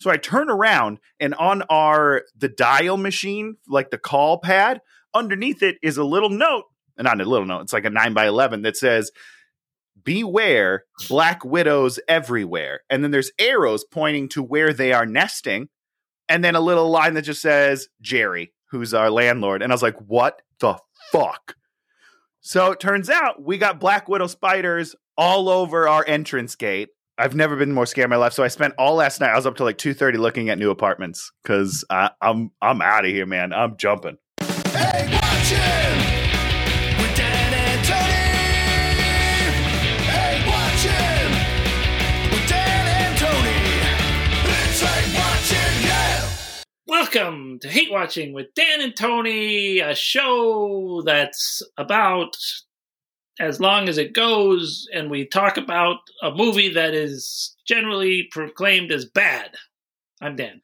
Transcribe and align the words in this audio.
So 0.00 0.10
I 0.10 0.16
turn 0.16 0.50
around 0.50 0.98
and 1.18 1.34
on 1.34 1.62
our 1.62 2.24
the 2.36 2.48
dial 2.48 2.96
machine, 2.96 3.56
like 3.68 3.90
the 3.90 3.98
call 3.98 4.38
pad, 4.38 4.80
underneath 5.14 5.62
it 5.62 5.76
is 5.82 5.98
a 5.98 6.04
little 6.04 6.30
note, 6.30 6.64
and 6.96 7.04
not 7.04 7.20
a 7.20 7.24
little 7.24 7.46
note, 7.46 7.62
it's 7.62 7.72
like 7.72 7.84
a 7.84 7.90
9 7.90 8.14
by 8.14 8.26
11 8.26 8.62
that 8.62 8.76
says 8.76 9.10
beware 10.02 10.84
black 11.08 11.44
widows 11.44 12.00
everywhere. 12.08 12.80
And 12.88 13.04
then 13.04 13.10
there's 13.10 13.32
arrows 13.38 13.84
pointing 13.84 14.28
to 14.30 14.42
where 14.42 14.72
they 14.72 14.92
are 14.92 15.06
nesting 15.06 15.68
and 16.28 16.44
then 16.44 16.54
a 16.54 16.60
little 16.60 16.88
line 16.88 17.14
that 17.14 17.22
just 17.22 17.42
says 17.42 17.88
Jerry, 18.00 18.52
who's 18.70 18.94
our 18.94 19.10
landlord. 19.10 19.62
And 19.62 19.72
I 19.72 19.74
was 19.74 19.82
like, 19.82 19.98
what 19.98 20.40
the 20.60 20.78
fuck? 21.10 21.56
So 22.40 22.70
it 22.70 22.80
turns 22.80 23.10
out 23.10 23.42
we 23.42 23.58
got 23.58 23.80
Black 23.80 24.08
Widow 24.08 24.28
spiders 24.28 24.94
all 25.16 25.48
over 25.48 25.86
our 25.88 26.04
entrance 26.06 26.54
gate. 26.54 26.88
I've 27.20 27.34
never 27.34 27.54
been 27.54 27.72
more 27.72 27.84
scared 27.84 28.04
in 28.04 28.10
my 28.10 28.16
life. 28.16 28.32
So 28.32 28.42
I 28.42 28.48
spent 28.48 28.72
all 28.78 28.94
last 28.94 29.20
night. 29.20 29.28
I 29.28 29.36
was 29.36 29.44
up 29.44 29.56
to 29.56 29.64
like 29.64 29.76
two 29.76 29.92
thirty 29.92 30.16
looking 30.16 30.48
at 30.48 30.58
new 30.58 30.70
apartments 30.70 31.30
because 31.42 31.84
I'm 31.90 32.50
I'm 32.62 32.80
out 32.80 33.04
of 33.04 33.10
here, 33.10 33.26
man. 33.26 33.52
I'm 33.52 33.76
jumping. 33.76 34.16
Hey, 34.40 35.06
Welcome 46.86 47.58
to 47.60 47.68
Hate 47.68 47.90
Watching 47.90 48.32
with 48.32 48.54
Dan 48.54 48.80
and 48.80 48.96
Tony, 48.96 49.80
a 49.80 49.94
show 49.94 51.02
that's 51.04 51.60
about 51.76 52.36
as 53.38 53.60
long 53.60 53.88
as 53.88 53.98
it 53.98 54.12
goes, 54.12 54.86
and 54.92 55.10
we 55.10 55.26
talk 55.26 55.56
about 55.56 55.98
a 56.22 56.30
movie 56.30 56.74
that 56.74 56.94
is 56.94 57.56
generally 57.66 58.28
proclaimed 58.30 58.92
as 58.92 59.04
bad. 59.04 59.52
I'm 60.20 60.36
Dan. 60.36 60.60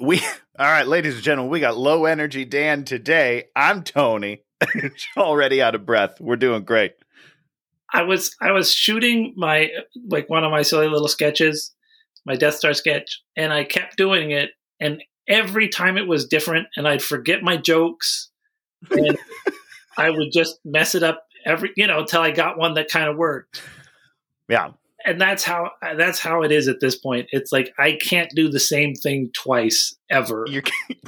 We 0.00 0.20
all 0.58 0.66
right, 0.66 0.86
ladies 0.86 1.14
and 1.14 1.22
gentlemen, 1.22 1.50
we 1.52 1.60
got 1.60 1.76
low 1.76 2.04
energy 2.04 2.44
Dan 2.44 2.84
today. 2.84 3.44
I'm 3.56 3.82
Tony. 3.82 4.42
Already 5.16 5.62
out 5.62 5.74
of 5.74 5.86
breath. 5.86 6.20
We're 6.20 6.36
doing 6.36 6.64
great. 6.64 6.94
I 7.92 8.02
was 8.02 8.34
I 8.40 8.52
was 8.52 8.72
shooting 8.72 9.34
my 9.36 9.70
like 10.08 10.28
one 10.28 10.44
of 10.44 10.50
my 10.50 10.62
silly 10.62 10.88
little 10.88 11.08
sketches, 11.08 11.74
my 12.24 12.36
Death 12.36 12.54
Star 12.54 12.72
sketch, 12.74 13.22
and 13.36 13.52
I 13.52 13.64
kept 13.64 13.96
doing 13.96 14.30
it 14.30 14.50
and 14.80 15.02
every 15.28 15.68
time 15.68 15.96
it 15.96 16.08
was 16.08 16.26
different 16.26 16.66
and 16.76 16.88
I'd 16.88 17.02
forget 17.02 17.42
my 17.42 17.56
jokes 17.56 18.30
and 18.90 19.16
I 19.96 20.10
would 20.10 20.32
just 20.32 20.58
mess 20.64 20.94
it 20.94 21.02
up 21.02 21.26
every 21.44 21.70
you 21.76 21.86
know 21.86 22.00
until 22.00 22.20
I 22.20 22.30
got 22.30 22.58
one 22.58 22.74
that 22.74 22.88
kind 22.88 23.08
of 23.08 23.16
worked. 23.16 23.62
Yeah. 24.48 24.70
And 25.04 25.20
that's 25.20 25.42
how 25.42 25.72
that's 25.96 26.20
how 26.20 26.42
it 26.42 26.52
is 26.52 26.68
at 26.68 26.78
this 26.80 26.96
point. 26.96 27.28
It's 27.32 27.50
like 27.50 27.72
I 27.78 27.98
can't 28.00 28.30
do 28.34 28.48
the 28.48 28.60
same 28.60 28.94
thing 28.94 29.30
twice 29.32 29.96
ever. 30.08 30.44
Your, 30.48 30.62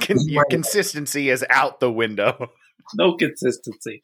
your 0.09 0.45
consistency 0.45 1.29
is 1.29 1.45
out 1.49 1.79
the 1.79 1.91
window. 1.91 2.51
No 2.93 3.15
consistency. 3.17 4.03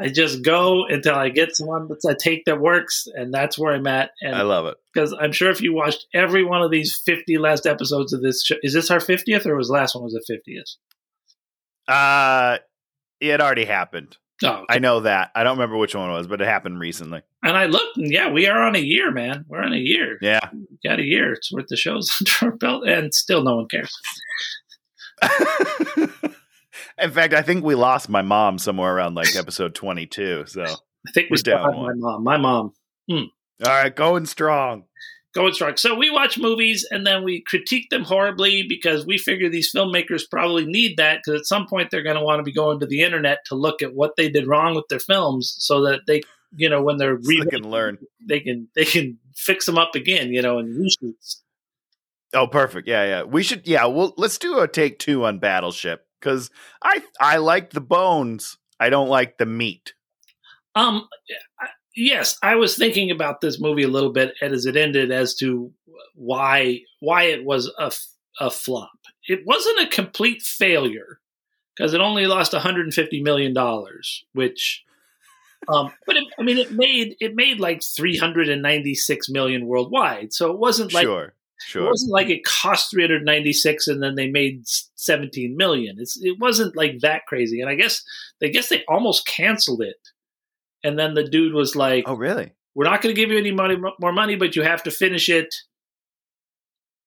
I 0.00 0.08
just 0.08 0.44
go 0.44 0.84
until 0.86 1.14
I 1.14 1.28
get 1.30 1.56
someone 1.56 1.88
that 1.88 2.04
I 2.08 2.14
take 2.14 2.44
that 2.44 2.60
works, 2.60 3.08
and 3.12 3.34
that's 3.34 3.58
where 3.58 3.74
I'm 3.74 3.86
at. 3.86 4.10
And 4.20 4.34
I 4.34 4.42
love 4.42 4.66
it 4.66 4.76
because 4.92 5.12
I'm 5.18 5.32
sure 5.32 5.50
if 5.50 5.60
you 5.60 5.74
watched 5.74 6.06
every 6.14 6.44
one 6.44 6.62
of 6.62 6.70
these 6.70 7.00
50 7.04 7.38
last 7.38 7.66
episodes 7.66 8.12
of 8.12 8.22
this 8.22 8.44
show, 8.44 8.56
is 8.62 8.74
this 8.74 8.90
our 8.90 8.98
50th 8.98 9.46
or 9.46 9.56
was 9.56 9.70
last 9.70 9.94
one 9.94 10.04
was 10.04 10.12
the 10.12 10.40
50th? 10.46 10.76
Uh, 11.88 12.58
it 13.20 13.40
already 13.40 13.64
happened. 13.64 14.16
Oh, 14.44 14.48
okay. 14.48 14.64
I 14.68 14.78
know 14.78 15.00
that. 15.00 15.32
I 15.34 15.42
don't 15.42 15.56
remember 15.56 15.76
which 15.76 15.94
one 15.94 16.08
it 16.08 16.12
was, 16.12 16.28
but 16.28 16.40
it 16.40 16.46
happened 16.46 16.78
recently. 16.78 17.22
And 17.42 17.56
I 17.56 17.66
looked, 17.66 17.96
and 17.96 18.12
yeah, 18.12 18.30
we 18.30 18.46
are 18.46 18.62
on 18.62 18.76
a 18.76 18.80
year, 18.80 19.10
man. 19.10 19.44
We're 19.48 19.62
on 19.62 19.72
a 19.72 19.78
year. 19.78 20.18
Yeah, 20.20 20.48
we 20.52 20.78
got 20.88 21.00
a 21.00 21.04
year. 21.04 21.32
It's 21.32 21.52
worth 21.52 21.66
the 21.68 21.76
shows 21.76 22.10
under 22.42 22.52
our 22.52 22.56
belt, 22.56 22.86
and 22.86 23.12
still 23.12 23.42
no 23.42 23.56
one 23.56 23.66
cares. 23.68 23.92
In 27.00 27.10
fact, 27.10 27.34
I 27.34 27.42
think 27.42 27.64
we 27.64 27.74
lost 27.74 28.08
my 28.08 28.22
mom 28.22 28.58
somewhere 28.58 28.94
around 28.94 29.14
like 29.14 29.34
episode 29.34 29.74
22. 29.74 30.44
So 30.46 30.62
I 30.62 31.10
think 31.12 31.30
we 31.30 31.38
have 31.50 31.62
my 31.62 31.92
mom. 31.94 32.24
My 32.24 32.36
mom. 32.36 32.72
Hmm. 33.10 33.24
All 33.64 33.72
right, 33.72 33.94
going 33.94 34.26
strong. 34.26 34.84
Going 35.34 35.52
strong. 35.52 35.76
So 35.76 35.94
we 35.94 36.10
watch 36.10 36.38
movies 36.38 36.86
and 36.90 37.06
then 37.06 37.22
we 37.22 37.42
critique 37.42 37.90
them 37.90 38.02
horribly 38.02 38.62
because 38.62 39.04
we 39.04 39.18
figure 39.18 39.50
these 39.50 39.70
filmmakers 39.72 40.22
probably 40.28 40.64
need 40.64 40.96
that 40.96 41.20
because 41.22 41.40
at 41.40 41.46
some 41.46 41.66
point 41.66 41.90
they're 41.90 42.02
going 42.02 42.16
to 42.16 42.22
want 42.22 42.40
to 42.40 42.44
be 42.44 42.52
going 42.52 42.80
to 42.80 42.86
the 42.86 43.02
internet 43.02 43.44
to 43.46 43.54
look 43.54 43.82
at 43.82 43.94
what 43.94 44.16
they 44.16 44.30
did 44.30 44.46
wrong 44.46 44.74
with 44.74 44.86
their 44.88 44.98
films 44.98 45.54
so 45.58 45.82
that 45.82 46.00
they, 46.06 46.22
you 46.56 46.68
know, 46.68 46.82
when 46.82 46.96
they're 46.96 47.20
so 47.22 47.44
they 47.44 47.50
can 47.50 47.70
learn, 47.70 47.98
they 48.26 48.40
can 48.40 48.68
they 48.74 48.86
can 48.86 49.18
fix 49.36 49.66
them 49.66 49.76
up 49.76 49.94
again, 49.94 50.32
you 50.32 50.40
know, 50.40 50.58
and 50.58 50.74
reshoots. 50.74 51.42
Oh, 52.34 52.46
perfect. 52.46 52.88
Yeah, 52.88 53.04
yeah. 53.04 53.22
We 53.22 53.42
should. 53.42 53.66
Yeah, 53.66 53.86
well, 53.86 54.14
let's 54.16 54.38
do 54.38 54.58
a 54.58 54.68
take 54.68 54.98
two 54.98 55.24
on 55.24 55.38
Battleship 55.38 56.06
because 56.20 56.50
I 56.82 57.02
I 57.20 57.36
like 57.38 57.70
the 57.70 57.80
bones. 57.80 58.58
I 58.80 58.90
don't 58.90 59.08
like 59.08 59.38
the 59.38 59.46
meat. 59.46 59.94
Um. 60.74 61.08
Yes, 62.00 62.38
I 62.44 62.54
was 62.54 62.76
thinking 62.76 63.10
about 63.10 63.40
this 63.40 63.60
movie 63.60 63.82
a 63.82 63.88
little 63.88 64.12
bit 64.12 64.34
as 64.40 64.66
it 64.66 64.76
ended 64.76 65.10
as 65.10 65.34
to 65.36 65.72
why 66.14 66.80
why 67.00 67.24
it 67.24 67.44
was 67.44 67.72
a 67.78 67.90
a 68.40 68.50
flop. 68.50 68.90
It 69.26 69.40
wasn't 69.44 69.80
a 69.80 69.88
complete 69.88 70.42
failure 70.42 71.18
because 71.76 71.94
it 71.94 72.00
only 72.00 72.26
lost 72.26 72.52
150 72.52 73.22
million 73.22 73.52
dollars, 73.52 74.24
which 74.32 74.84
um, 75.66 75.92
but 76.06 76.16
it, 76.16 76.24
I 76.38 76.42
mean, 76.42 76.58
it 76.58 76.72
made 76.72 77.16
it 77.20 77.34
made 77.34 77.58
like 77.58 77.82
396 77.82 79.28
million 79.28 79.66
worldwide. 79.66 80.32
So 80.32 80.52
it 80.52 80.58
wasn't 80.58 80.92
like 80.92 81.04
sure. 81.04 81.34
Sure. 81.60 81.86
It 81.86 81.88
wasn't 81.88 82.12
like 82.12 82.30
it 82.30 82.44
cost 82.44 82.92
396 82.92 83.88
and 83.88 84.00
then 84.00 84.14
they 84.14 84.30
made 84.30 84.62
17 84.94 85.56
million. 85.56 85.96
It's 85.98 86.16
it 86.22 86.38
wasn't 86.38 86.76
like 86.76 87.00
that 87.00 87.26
crazy. 87.26 87.60
And 87.60 87.68
I 87.68 87.74
guess 87.74 88.04
I 88.40 88.46
guess 88.46 88.68
they 88.68 88.84
almost 88.86 89.26
canceled 89.26 89.82
it. 89.82 89.96
And 90.84 90.98
then 90.98 91.14
the 91.14 91.24
dude 91.24 91.54
was 91.54 91.74
like, 91.74 92.04
"Oh, 92.06 92.14
really? 92.14 92.52
We're 92.74 92.84
not 92.84 93.02
going 93.02 93.14
to 93.14 93.20
give 93.20 93.30
you 93.30 93.38
any 93.38 93.52
money 93.52 93.76
more 94.00 94.12
money, 94.12 94.36
but 94.36 94.56
you 94.56 94.62
have 94.62 94.82
to 94.84 94.90
finish 94.90 95.28
it." 95.28 95.54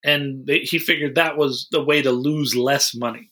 And 0.03 0.45
they, 0.47 0.59
he 0.59 0.79
figured 0.79 1.15
that 1.15 1.37
was 1.37 1.67
the 1.71 1.83
way 1.83 2.01
to 2.01 2.11
lose 2.11 2.55
less 2.55 2.95
money. 2.95 3.29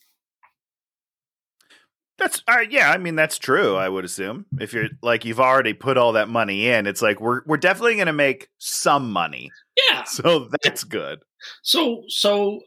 That's 2.20 2.44
uh, 2.48 2.60
yeah. 2.70 2.92
I 2.92 2.98
mean, 2.98 3.16
that's 3.16 3.38
true. 3.38 3.76
I 3.76 3.88
would 3.88 4.04
assume 4.04 4.46
if 4.60 4.74
you're 4.74 4.90
like 5.02 5.24
you've 5.24 5.40
already 5.40 5.74
put 5.74 5.98
all 5.98 6.14
that 6.14 6.28
money 6.28 6.68
in, 6.68 6.86
it's 6.86 7.02
like 7.02 7.22
we're 7.22 7.42
we're 7.46 7.58
definitely 7.58 7.96
going 7.96 8.08
to 8.08 8.14
make 8.14 8.50
some 8.58 9.12
money. 9.12 9.52
Yeah. 9.90 10.04
So 10.04 10.50
that's 10.64 10.84
good. 10.84 11.20
So 11.64 12.04
so 12.10 12.60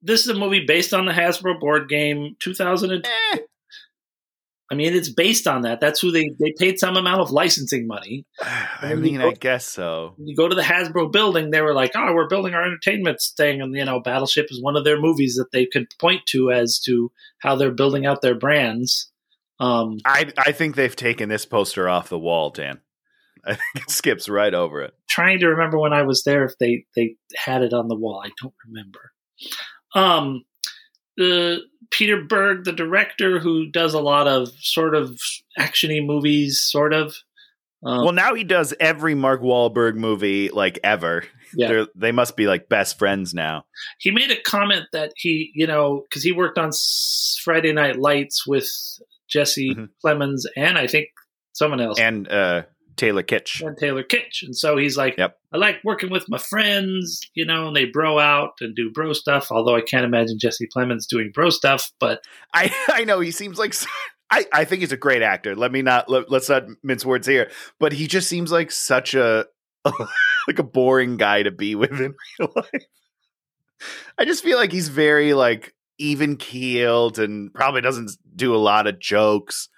this 0.00 0.20
is 0.20 0.28
a 0.28 0.34
movie 0.34 0.64
based 0.64 0.94
on 0.94 1.06
the 1.06 1.12
Hasbro 1.12 1.58
board 1.58 1.88
game 1.88 2.36
2000. 2.38 3.04
Eh. 3.04 3.38
I 4.70 4.76
mean, 4.76 4.94
it's 4.94 5.08
based 5.08 5.48
on 5.48 5.62
that. 5.62 5.80
That's 5.80 6.00
who 6.00 6.12
they 6.12 6.30
they 6.38 6.54
paid 6.56 6.78
some 6.78 6.96
amount 6.96 7.20
of 7.20 7.32
licensing 7.32 7.86
money. 7.88 8.24
I 8.80 8.94
mean, 8.94 9.18
go, 9.18 9.30
I 9.30 9.32
guess 9.32 9.66
so. 9.66 10.14
You 10.18 10.36
go 10.36 10.48
to 10.48 10.54
the 10.54 10.62
Hasbro 10.62 11.10
building, 11.10 11.50
they 11.50 11.60
were 11.60 11.74
like, 11.74 11.92
"Oh, 11.96 12.14
we're 12.14 12.28
building 12.28 12.54
our 12.54 12.64
entertainment 12.64 13.20
thing," 13.36 13.60
and 13.60 13.74
you 13.74 13.84
know, 13.84 14.00
Battleship 14.00 14.46
is 14.50 14.62
one 14.62 14.76
of 14.76 14.84
their 14.84 15.00
movies 15.00 15.34
that 15.36 15.50
they 15.52 15.66
could 15.66 15.88
point 15.98 16.24
to 16.26 16.52
as 16.52 16.78
to 16.80 17.10
how 17.38 17.56
they're 17.56 17.72
building 17.72 18.06
out 18.06 18.22
their 18.22 18.36
brands. 18.36 19.10
Um, 19.58 19.98
I 20.04 20.32
I 20.38 20.52
think 20.52 20.76
they've 20.76 20.94
taken 20.94 21.28
this 21.28 21.44
poster 21.44 21.88
off 21.88 22.08
the 22.08 22.18
wall, 22.18 22.50
Dan. 22.50 22.80
I 23.44 23.54
think 23.54 23.86
it 23.86 23.90
skips 23.90 24.28
right 24.28 24.54
over 24.54 24.82
it. 24.82 24.94
Trying 25.08 25.40
to 25.40 25.48
remember 25.48 25.78
when 25.78 25.92
I 25.92 26.02
was 26.02 26.22
there 26.22 26.44
if 26.44 26.52
they 26.58 26.84
they 26.94 27.16
had 27.34 27.62
it 27.62 27.72
on 27.72 27.88
the 27.88 27.96
wall. 27.96 28.22
I 28.24 28.30
don't 28.40 28.54
remember. 28.66 29.12
Um, 29.94 30.44
the 31.16 31.60
Peter 31.90 32.22
Berg, 32.22 32.64
the 32.64 32.72
director 32.72 33.38
who 33.38 33.70
does 33.70 33.94
a 33.94 34.00
lot 34.00 34.28
of 34.28 34.48
sort 34.60 34.94
of 34.94 35.18
actiony 35.58 36.04
movies, 36.04 36.60
sort 36.60 36.92
of. 36.92 37.14
Um, 37.84 38.04
well, 38.04 38.12
now 38.12 38.34
he 38.34 38.44
does 38.44 38.74
every 38.78 39.14
Mark 39.14 39.40
Wahlberg 39.40 39.96
movie 39.96 40.50
like 40.50 40.78
ever. 40.84 41.24
Yeah. 41.54 41.68
They're, 41.68 41.86
they 41.94 42.12
must 42.12 42.36
be 42.36 42.46
like 42.46 42.68
best 42.68 42.98
friends 42.98 43.34
now. 43.34 43.64
He 43.98 44.10
made 44.10 44.30
a 44.30 44.40
comment 44.40 44.84
that 44.92 45.12
he, 45.16 45.50
you 45.54 45.66
know, 45.66 46.04
because 46.08 46.22
he 46.22 46.32
worked 46.32 46.58
on 46.58 46.70
Friday 47.42 47.72
Night 47.72 47.98
Lights 47.98 48.46
with 48.46 48.68
Jesse 49.28 49.74
mm-hmm. 49.74 49.84
Plemons 50.04 50.42
and 50.56 50.78
I 50.78 50.86
think 50.86 51.08
someone 51.52 51.80
else. 51.80 51.98
And 51.98 52.28
uh, 52.28 52.62
Taylor 53.00 53.22
Kitsch. 53.22 53.62
And 53.66 53.78
Taylor 53.78 54.04
Kitsch. 54.04 54.42
And 54.42 54.54
so 54.54 54.76
he's 54.76 54.96
like, 54.96 55.16
yep. 55.16 55.38
I 55.54 55.56
like 55.56 55.76
working 55.82 56.10
with 56.10 56.28
my 56.28 56.36
friends, 56.36 57.18
you 57.34 57.46
know, 57.46 57.68
and 57.68 57.74
they 57.74 57.86
bro 57.86 58.18
out 58.18 58.58
and 58.60 58.76
do 58.76 58.90
bro 58.92 59.14
stuff. 59.14 59.50
Although 59.50 59.74
I 59.74 59.80
can't 59.80 60.04
imagine 60.04 60.38
Jesse 60.38 60.68
Plemons 60.74 61.06
doing 61.08 61.30
bro 61.32 61.48
stuff, 61.48 61.90
but 61.98 62.22
I 62.54 62.70
I 62.88 63.04
know 63.04 63.20
he 63.20 63.30
seems 63.30 63.58
like 63.58 63.74
I, 64.30 64.44
I 64.52 64.64
think 64.64 64.80
he's 64.80 64.92
a 64.92 64.98
great 64.98 65.22
actor. 65.22 65.56
Let 65.56 65.72
me 65.72 65.80
not 65.80 66.10
let, 66.10 66.30
us 66.30 66.50
not 66.50 66.64
mince 66.82 67.04
words 67.04 67.26
here, 67.26 67.50
but 67.78 67.92
he 67.92 68.06
just 68.06 68.28
seems 68.28 68.52
like 68.52 68.70
such 68.70 69.14
a 69.14 69.46
like 70.46 70.58
a 70.58 70.62
boring 70.62 71.16
guy 71.16 71.42
to 71.42 71.50
be 71.50 71.74
with 71.76 71.92
in 71.92 72.14
real 72.38 72.52
life. 72.54 72.84
I 74.18 74.26
just 74.26 74.44
feel 74.44 74.58
like 74.58 74.72
he's 74.72 74.88
very 74.88 75.32
like 75.32 75.74
even 75.96 76.36
keeled 76.36 77.18
and 77.18 77.52
probably 77.54 77.80
doesn't 77.80 78.10
do 78.36 78.54
a 78.54 78.58
lot 78.58 78.86
of 78.86 79.00
jokes. 79.00 79.70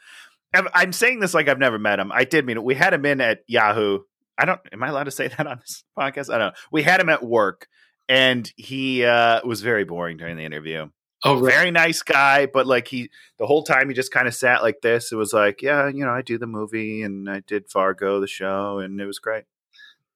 I'm 0.54 0.92
saying 0.92 1.20
this 1.20 1.34
like 1.34 1.48
I've 1.48 1.58
never 1.58 1.78
met 1.78 1.98
him. 1.98 2.12
I 2.12 2.24
did 2.24 2.44
mean 2.46 2.56
it. 2.56 2.64
We 2.64 2.74
had 2.74 2.92
him 2.92 3.06
in 3.06 3.20
at 3.20 3.40
Yahoo. 3.46 4.00
I 4.38 4.44
don't. 4.44 4.60
Am 4.72 4.82
I 4.82 4.88
allowed 4.88 5.04
to 5.04 5.10
say 5.10 5.28
that 5.36 5.46
on 5.46 5.58
this 5.58 5.84
podcast? 5.98 6.32
I 6.32 6.38
don't 6.38 6.48
know. 6.48 6.58
We 6.70 6.82
had 6.82 7.00
him 7.00 7.08
at 7.08 7.22
work, 7.22 7.68
and 8.08 8.50
he 8.56 9.04
uh, 9.04 9.40
was 9.46 9.62
very 9.62 9.84
boring 9.84 10.16
during 10.16 10.36
the 10.36 10.44
interview. 10.44 10.88
Oh, 11.24 11.40
right. 11.40 11.54
Very 11.54 11.70
nice 11.70 12.02
guy, 12.02 12.46
but 12.46 12.66
like 12.66 12.88
he, 12.88 13.08
the 13.38 13.46
whole 13.46 13.62
time 13.62 13.88
he 13.88 13.94
just 13.94 14.10
kind 14.10 14.26
of 14.26 14.34
sat 14.34 14.62
like 14.62 14.80
this. 14.82 15.12
It 15.12 15.16
was 15.16 15.32
like, 15.32 15.62
yeah, 15.62 15.88
you 15.88 16.04
know, 16.04 16.10
I 16.10 16.20
do 16.20 16.36
the 16.36 16.48
movie 16.48 17.02
and 17.02 17.30
I 17.30 17.40
did 17.46 17.70
Fargo, 17.70 18.20
the 18.20 18.26
show, 18.26 18.80
and 18.80 19.00
it 19.00 19.06
was 19.06 19.20
great. 19.20 19.44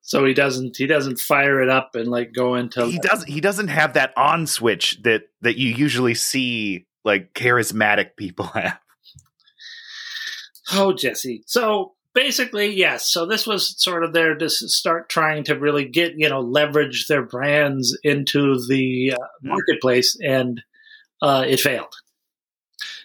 So 0.01 0.25
he 0.25 0.35
doesn't 0.35 0.77
he 0.77 0.87
doesn't 0.87 1.19
fire 1.19 1.61
it 1.61 1.69
up 1.69 1.95
and 1.95 2.09
like 2.09 2.33
go 2.33 2.55
into 2.55 2.87
He 2.87 2.99
doesn't. 2.99 3.29
He 3.29 3.41
doesn't 3.41 3.69
have 3.69 3.95
that 3.95 4.13
on 4.17 4.47
switch 4.47 5.03
that 5.03 5.23
that 5.43 5.59
you 5.59 5.71
usually 5.71 6.15
see 6.15 6.87
like 7.05 7.35
charismatic 7.35 8.17
people 8.17 8.47
have. 8.55 8.79
Oh, 10.73 10.93
Jesse. 10.93 11.43
So 11.47 11.95
basically, 12.15 12.75
yes. 12.75 13.09
So 13.09 13.27
this 13.27 13.47
was 13.47 13.81
sort 13.83 14.03
of 14.05 14.13
there 14.13 14.35
to 14.35 14.49
start 14.49 15.09
trying 15.09 15.45
to 15.45 15.55
really 15.55 15.85
get 15.85 16.15
you 16.17 16.29
know 16.29 16.41
leverage 16.41 17.07
their 17.07 17.23
brands 17.23 17.97
into 18.03 18.61
the 18.69 19.13
uh, 19.15 19.27
marketplace, 19.43 20.17
and 20.21 20.63
uh, 21.23 21.45
it 21.47 21.61
failed. 21.61 21.95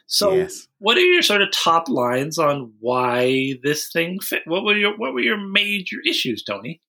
So, 0.08 0.34
Yes. 0.36 0.68
what 0.80 0.98
are 0.98 1.06
your 1.06 1.22
sort 1.22 1.42
of 1.42 1.52
top 1.52 1.88
lines 1.88 2.38
on 2.38 2.74
why 2.82 3.54
this 3.64 3.90
thing 3.90 4.20
fit? 4.20 4.42
What 4.46 4.66
were 4.66 4.76
your 4.76 4.98
what 4.98 5.14
were 5.14 5.22
your 5.22 5.38
major 5.38 5.98
issues, 6.06 6.44
Tony? 6.44 6.82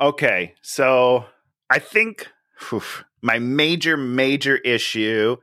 Okay, 0.00 0.54
so 0.62 1.26
I 1.70 1.78
think 1.78 2.28
whew, 2.68 2.82
my 3.22 3.38
major 3.38 3.96
major 3.96 4.56
issue 4.56 5.36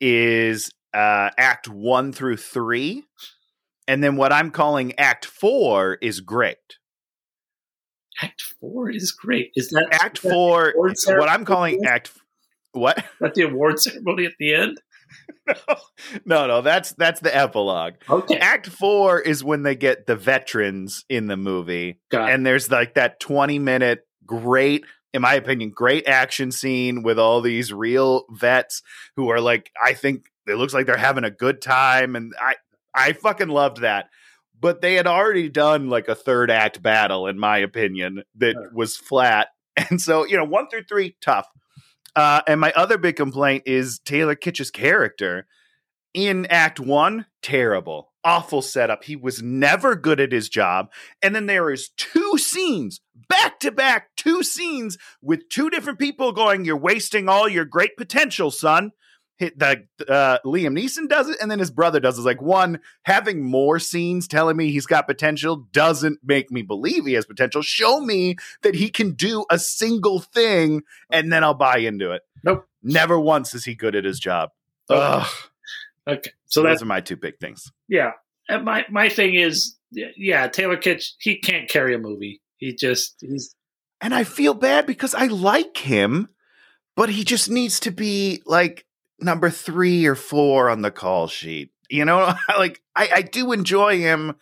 is 0.00 0.70
uh, 0.94 1.30
Act 1.36 1.68
one 1.68 2.12
through 2.12 2.38
three, 2.38 3.04
and 3.86 4.02
then 4.02 4.16
what 4.16 4.32
I'm 4.32 4.50
calling 4.50 4.98
Act 4.98 5.24
four 5.24 5.94
is 6.00 6.20
great. 6.20 6.78
Act 8.22 8.42
four 8.60 8.90
is 8.90 9.12
great. 9.12 9.50
Is 9.56 9.70
that 9.70 9.88
Act 9.92 10.18
is 10.18 10.22
that 10.22 10.30
four, 10.30 10.72
what 11.18 11.28
I'm 11.28 11.44
calling? 11.44 11.84
Act 11.84 12.12
what? 12.72 13.04
that 13.20 13.34
the 13.34 13.42
award 13.42 13.80
ceremony 13.80 14.26
at 14.26 14.32
the 14.38 14.54
end? 14.54 14.80
no, 15.46 15.56
no, 16.24 16.46
no. 16.46 16.60
that's 16.62 16.92
that's 16.92 17.20
the 17.20 17.34
epilogue. 17.34 17.94
Okay, 18.08 18.36
Act 18.36 18.68
four 18.68 19.20
is 19.20 19.44
when 19.44 19.62
they 19.62 19.76
get 19.76 20.06
the 20.06 20.16
veterans 20.16 21.04
in 21.08 21.26
the 21.26 21.36
movie, 21.36 22.00
and 22.12 22.46
there's 22.46 22.70
like 22.70 22.94
that 22.94 23.20
20 23.20 23.58
minute 23.58 24.06
great 24.26 24.84
in 25.12 25.22
my 25.22 25.34
opinion 25.34 25.70
great 25.70 26.08
action 26.08 26.50
scene 26.50 27.02
with 27.02 27.18
all 27.18 27.40
these 27.40 27.72
real 27.72 28.24
vets 28.30 28.82
who 29.16 29.28
are 29.28 29.40
like 29.40 29.70
i 29.82 29.92
think 29.92 30.26
it 30.46 30.54
looks 30.54 30.74
like 30.74 30.86
they're 30.86 30.96
having 30.96 31.24
a 31.24 31.30
good 31.30 31.60
time 31.60 32.16
and 32.16 32.32
i 32.40 32.54
i 32.94 33.12
fucking 33.12 33.48
loved 33.48 33.80
that. 33.82 34.06
But 34.60 34.80
they 34.80 34.94
had 34.94 35.06
already 35.06 35.48
done 35.48 35.90
like 35.90 36.08
a 36.08 36.14
third 36.14 36.50
act 36.50 36.80
battle 36.82 37.26
in 37.26 37.38
my 37.38 37.58
opinion 37.58 38.22
that 38.36 38.52
Sure. 38.54 38.70
was 38.72 38.96
flat. 38.96 39.48
And 39.90 40.00
so 40.00 40.24
you 40.24 40.36
know 40.36 40.44
one 40.44 40.68
through 40.68 40.84
three 40.84 41.16
tough. 41.20 41.48
Uh, 42.16 42.40
and 42.46 42.60
my 42.60 42.72
other 42.76 42.96
big 42.96 43.16
complaint 43.16 43.64
is 43.66 43.98
taylor 43.98 44.36
kitsch's 44.36 44.70
character 44.70 45.46
in 46.14 46.46
act 46.46 46.78
one 46.78 47.26
terrible. 47.42 48.12
Awful 48.22 48.62
setup. 48.62 49.04
He 49.04 49.16
was 49.16 49.42
never 49.42 49.96
good 49.96 50.20
at 50.20 50.32
his 50.32 50.48
job. 50.48 50.90
And 51.22 51.34
then 51.34 51.46
there 51.46 51.70
is 51.70 51.90
two 51.96 52.38
scenes 52.38 53.00
back 53.28 53.58
to 53.60 53.70
back 53.72 54.10
two 54.16 54.42
scenes 54.44 54.96
with 55.20 55.48
two 55.48 55.68
different 55.70 55.98
people 55.98 56.30
going 56.32 56.64
you're 56.64 56.76
wasting 56.76 57.28
all 57.28 57.48
your 57.48 57.64
great 57.64 57.96
potential 57.96 58.50
son 58.50 58.92
the 59.38 59.84
uh, 60.08 60.38
liam 60.44 60.78
neeson 60.78 61.08
does 61.08 61.28
it 61.28 61.36
and 61.40 61.50
then 61.50 61.58
his 61.58 61.70
brother 61.70 62.00
does 62.00 62.16
it 62.16 62.20
It's 62.20 62.26
like 62.26 62.40
one 62.42 62.80
having 63.02 63.42
more 63.42 63.78
scenes 63.78 64.28
telling 64.28 64.56
me 64.56 64.70
he's 64.70 64.86
got 64.86 65.06
potential 65.06 65.66
doesn't 65.72 66.20
make 66.22 66.50
me 66.50 66.62
believe 66.62 67.04
he 67.04 67.14
has 67.14 67.26
potential 67.26 67.62
show 67.62 68.00
me 68.00 68.36
that 68.62 68.74
he 68.74 68.88
can 68.90 69.12
do 69.12 69.44
a 69.50 69.58
single 69.58 70.20
thing 70.20 70.82
and 71.10 71.32
then 71.32 71.42
i'll 71.42 71.54
buy 71.54 71.78
into 71.78 72.12
it 72.12 72.22
Nope. 72.42 72.68
never 72.82 73.18
once 73.18 73.54
is 73.54 73.64
he 73.64 73.74
good 73.74 73.94
at 73.96 74.04
his 74.04 74.20
job 74.20 74.50
Okay. 74.90 75.00
Ugh. 75.00 75.26
Okay, 76.06 76.30
so 76.46 76.60
so 76.60 76.62
those 76.62 76.82
are 76.82 76.86
my 76.86 77.00
two 77.00 77.16
big 77.16 77.38
things 77.40 77.72
yeah. 77.88 78.12
And 78.48 78.64
my 78.64 78.84
my 78.90 79.08
thing 79.08 79.34
is, 79.34 79.76
yeah, 79.90 80.48
Taylor 80.48 80.76
Kitsch, 80.76 81.12
he 81.18 81.38
can't 81.38 81.68
carry 81.68 81.94
a 81.94 81.98
movie. 81.98 82.42
He 82.58 82.74
just 82.74 83.16
he's 83.20 83.54
and 84.00 84.14
I 84.14 84.24
feel 84.24 84.52
bad 84.54 84.86
because 84.86 85.14
I 85.14 85.26
like 85.26 85.78
him, 85.78 86.28
but 86.94 87.08
he 87.08 87.24
just 87.24 87.48
needs 87.48 87.80
to 87.80 87.90
be 87.90 88.42
like 88.44 88.84
number 89.20 89.50
three 89.50 90.06
or 90.06 90.14
four 90.14 90.68
on 90.70 90.82
the 90.82 90.90
call 90.90 91.26
sheet. 91.28 91.70
You 91.90 92.04
know, 92.04 92.32
like 92.58 92.80
I, 92.96 93.08
I 93.16 93.22
do 93.22 93.52
enjoy 93.52 93.98
him, 93.98 94.36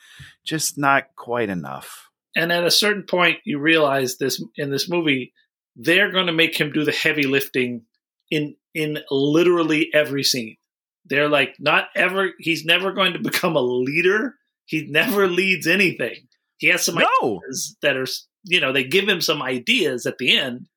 just 0.45 0.79
not 0.79 1.15
quite 1.17 1.49
enough. 1.51 2.09
and 2.37 2.51
at 2.53 2.65
a 2.65 2.71
certain 2.71 3.03
point 3.03 3.39
you 3.45 3.59
realize 3.59 4.17
this 4.19 4.43
in 4.57 4.71
this 4.71 4.89
movie 4.89 5.33
they're 5.77 6.11
going 6.13 6.27
to 6.27 6.33
make 6.33 6.55
him 6.59 6.71
do 6.71 6.85
the 6.85 6.93
heavy 6.93 7.23
lifting 7.25 7.83
in 8.31 8.55
in 8.75 8.99
literally 9.11 9.89
every 9.95 10.23
scene. 10.23 10.57
They're 11.07 11.29
like 11.31 11.55
not 11.59 11.89
ever 11.97 12.31
he's 12.39 12.65
never 12.65 12.93
going 12.93 13.15
to 13.15 13.19
become 13.19 13.57
a 13.57 13.61
leader. 13.63 14.35
He 14.67 14.87
never 14.87 15.27
leads 15.29 15.67
anything. 15.67 16.29
He 16.59 16.69
has 16.69 16.85
some 16.85 16.95
No, 16.97 17.41
ideas 17.41 17.77
that 17.83 17.97
are 17.97 18.07
you 18.45 18.61
know 18.61 18.73
they 18.73 18.85
give 18.85 19.09
him 19.09 19.21
some 19.21 19.43
ideas 19.43 20.05
at 20.07 20.19
the 20.19 20.37
end. 20.37 20.69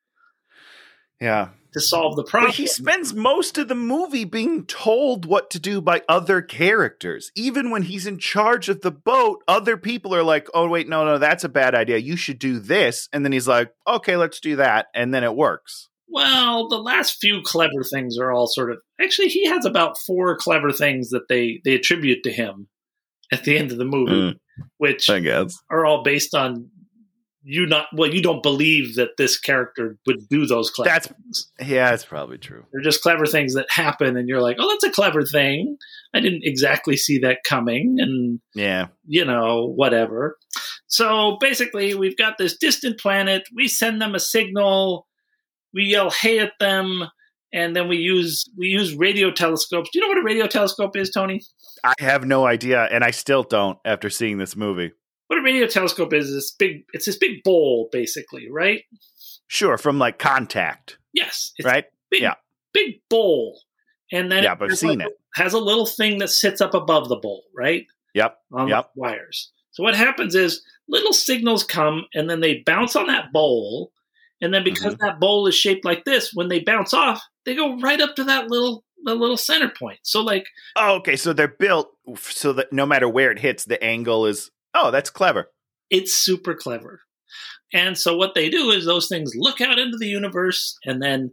Yeah, 1.22 1.50
to 1.76 1.82
solve 1.82 2.16
the 2.16 2.24
problem 2.24 2.50
but 2.50 2.56
he 2.56 2.66
spends 2.68 3.14
most 3.14 3.58
of 3.58 3.68
the 3.68 3.76
movie 3.76 4.24
being 4.24 4.66
told 4.66 5.26
what 5.26 5.50
to 5.52 5.60
do 5.60 5.82
by 5.82 6.02
other 6.10 6.42
characters. 6.42 7.32
Even 7.36 7.70
when 7.70 7.84
he's 7.84 8.08
in 8.08 8.18
charge 8.18 8.70
of 8.70 8.82
the 8.82 8.92
boat, 8.92 9.44
other 9.48 9.78
people 9.78 10.16
are 10.16 10.24
like, 10.24 10.48
"Oh, 10.54 10.68
wait, 10.68 10.88
no, 10.88 11.06
no, 11.06 11.18
that's 11.18 11.44
a 11.44 11.50
bad 11.50 11.76
idea. 11.76 11.98
You 11.98 12.16
should 12.16 12.40
do 12.40 12.60
this," 12.60 13.08
and 13.14 13.24
then 13.26 13.32
he's 13.32 13.48
like, 13.48 13.72
"Okay, 13.88 14.16
let's 14.16 14.40
do 14.40 14.56
that," 14.56 14.88
and 14.96 15.14
then 15.14 15.24
it 15.24 15.36
works. 15.36 15.90
Well, 16.08 16.70
the 16.70 16.78
last 16.78 17.18
few 17.20 17.42
clever 17.44 17.84
things 17.84 18.18
are 18.20 18.32
all 18.32 18.48
sort 18.48 18.72
of 18.72 18.78
actually 19.02 19.28
he 19.30 19.48
has 19.48 19.66
about 19.66 19.98
four 20.06 20.38
clever 20.38 20.72
things 20.72 21.10
that 21.10 21.28
they 21.30 21.62
they 21.66 21.74
attribute 21.76 22.24
to 22.24 22.32
him 22.32 22.68
at 23.32 23.44
the 23.44 23.58
end 23.58 23.72
of 23.72 23.78
the 23.78 23.86
movie, 23.86 24.12
Mm. 24.12 24.34
which 24.78 25.08
guess. 25.08 25.58
are 25.70 25.86
all 25.86 26.04
based 26.04 26.34
on 26.36 26.70
you 27.48 27.68
not 27.68 27.86
well 27.94 28.12
you 28.12 28.22
don't 28.24 28.42
believe 28.42 28.96
that 28.96 29.12
this 29.18 29.38
character 29.40 29.98
would 30.08 30.28
do 30.30 30.48
those 30.48 30.72
clever 30.72 30.90
That's- 30.90 31.08
things. 31.08 31.52
Yeah, 31.64 31.94
it's 31.94 32.04
probably 32.06 32.40
true. 32.40 32.66
They're 32.72 32.82
just 32.82 33.02
clever 33.04 33.26
things 33.28 33.54
that 33.54 33.68
happen 33.70 34.18
and 34.18 34.28
you're 34.28 34.42
like, 34.42 34.58
"Oh, 34.60 34.68
that's 34.70 34.84
a 34.84 34.90
clever 34.92 35.22
thing. 35.24 35.78
I 36.14 36.20
didn't 36.22 36.42
exactly 36.44 36.98
see 36.98 37.20
that 37.20 37.44
coming." 37.46 37.98
And 38.00 38.40
Yeah. 38.56 38.88
you 39.08 39.24
know, 39.26 39.66
whatever. 39.76 40.38
So 40.88 41.38
basically, 41.40 41.94
we've 41.94 42.18
got 42.18 42.38
this 42.38 42.58
distant 42.58 43.00
planet. 43.00 43.44
We 43.54 43.68
send 43.68 44.02
them 44.02 44.16
a 44.16 44.20
signal. 44.20 45.08
We 45.74 45.84
yell 45.84 46.10
"Hey" 46.10 46.40
at 46.40 46.54
them, 46.60 47.04
and 47.54 47.76
then 47.76 47.88
we 47.88 47.98
use 47.98 48.50
we 48.58 48.68
use 48.68 48.96
radio 48.96 49.30
telescopes. 49.30 49.90
Do 49.92 50.00
you 50.00 50.02
know 50.06 50.10
what 50.10 50.18
a 50.18 50.24
radio 50.24 50.48
telescope 50.48 50.96
is, 50.98 51.12
Tony? 51.12 51.42
I 51.84 51.94
have 52.00 52.26
no 52.26 52.48
idea, 52.48 52.84
and 52.92 53.04
I 53.04 53.12
still 53.12 53.44
don't 53.44 53.78
after 53.86 54.10
seeing 54.10 54.38
this 54.40 54.56
movie. 54.56 54.92
What 55.28 55.40
a 55.40 55.42
radio 55.42 55.68
telescope 55.68 56.14
is 56.14 56.28
is 56.30 56.34
this 56.36 56.52
big. 56.52 56.86
It's 56.94 57.06
this 57.06 57.18
big 57.18 57.44
bowl, 57.44 57.90
basically, 57.92 58.48
right? 58.50 58.84
Sure, 59.48 59.78
from 59.78 59.98
like 60.00 60.20
contact, 60.20 60.98
Yes, 61.14 61.54
right? 61.64 61.86
big, 62.10 62.22
Yeah. 62.22 62.36
big 62.74 63.02
bowl, 63.10 63.62
and 64.12 64.32
then 64.32 64.44
Yeah, 64.44 64.54
it 64.54 64.62
I've 64.62 64.78
seen 64.78 65.00
like- 65.00 65.08
it. 65.10 65.20
Has 65.36 65.54
a 65.54 65.60
little 65.60 65.86
thing 65.86 66.20
that 66.20 66.30
sits 66.30 66.62
up 66.62 66.74
above 66.74 67.10
the 67.10 67.18
bowl, 67.18 67.44
right? 67.56 67.86
Yep. 68.14 68.38
on 68.54 68.70
Yep. 68.70 68.92
the 68.96 69.02
wires. 69.02 69.52
So 69.72 69.84
what 69.84 69.94
happens 69.96 70.36
is 70.36 70.64
little 70.88 71.12
signals 71.12 71.66
come 71.66 72.06
and 72.14 72.30
then 72.30 72.40
they 72.40 72.64
bounce 72.66 72.96
on 72.96 73.08
that 73.08 73.34
bowl. 73.34 73.92
And 74.40 74.54
then 74.54 74.64
because 74.64 74.94
Mm-hmm. 74.94 75.06
that 75.06 75.20
bowl 75.20 75.46
is 75.48 75.56
shaped 75.56 75.84
like 75.84 76.06
this, 76.06 76.32
when 76.34 76.48
they 76.48 76.60
bounce 76.62 76.94
off, 76.94 77.22
they 77.46 77.56
go 77.56 77.78
right 77.80 78.00
up 78.00 78.16
to 78.16 78.24
that 78.26 78.48
little 78.50 78.86
the 79.04 79.14
little 79.14 79.36
center 79.38 79.68
point. 79.70 80.00
So 80.04 80.22
like 80.22 80.48
Oh, 80.78 80.96
okay. 80.96 81.18
So 81.18 81.34
they're 81.34 81.50
built 81.50 81.92
so 82.18 82.54
that 82.54 82.72
no 82.72 82.86
matter 82.86 83.10
where 83.10 83.32
it 83.32 83.40
hits, 83.40 83.66
the 83.66 83.84
angle 83.84 84.26
is. 84.26 84.50
Oh, 84.76 84.92
that's 84.92 85.10
clever. 85.10 85.50
it's 85.90 86.14
super 86.14 86.54
clever. 86.54 87.00
And 87.74 87.98
so 87.98 88.16
what 88.16 88.36
they 88.36 88.50
do 88.50 88.72
is 88.72 88.86
those 88.86 89.08
things 89.08 89.34
look 89.36 89.60
out 89.62 89.80
into 89.80 89.98
the 89.98 90.08
universe 90.08 90.78
and 90.86 91.02
then 91.02 91.32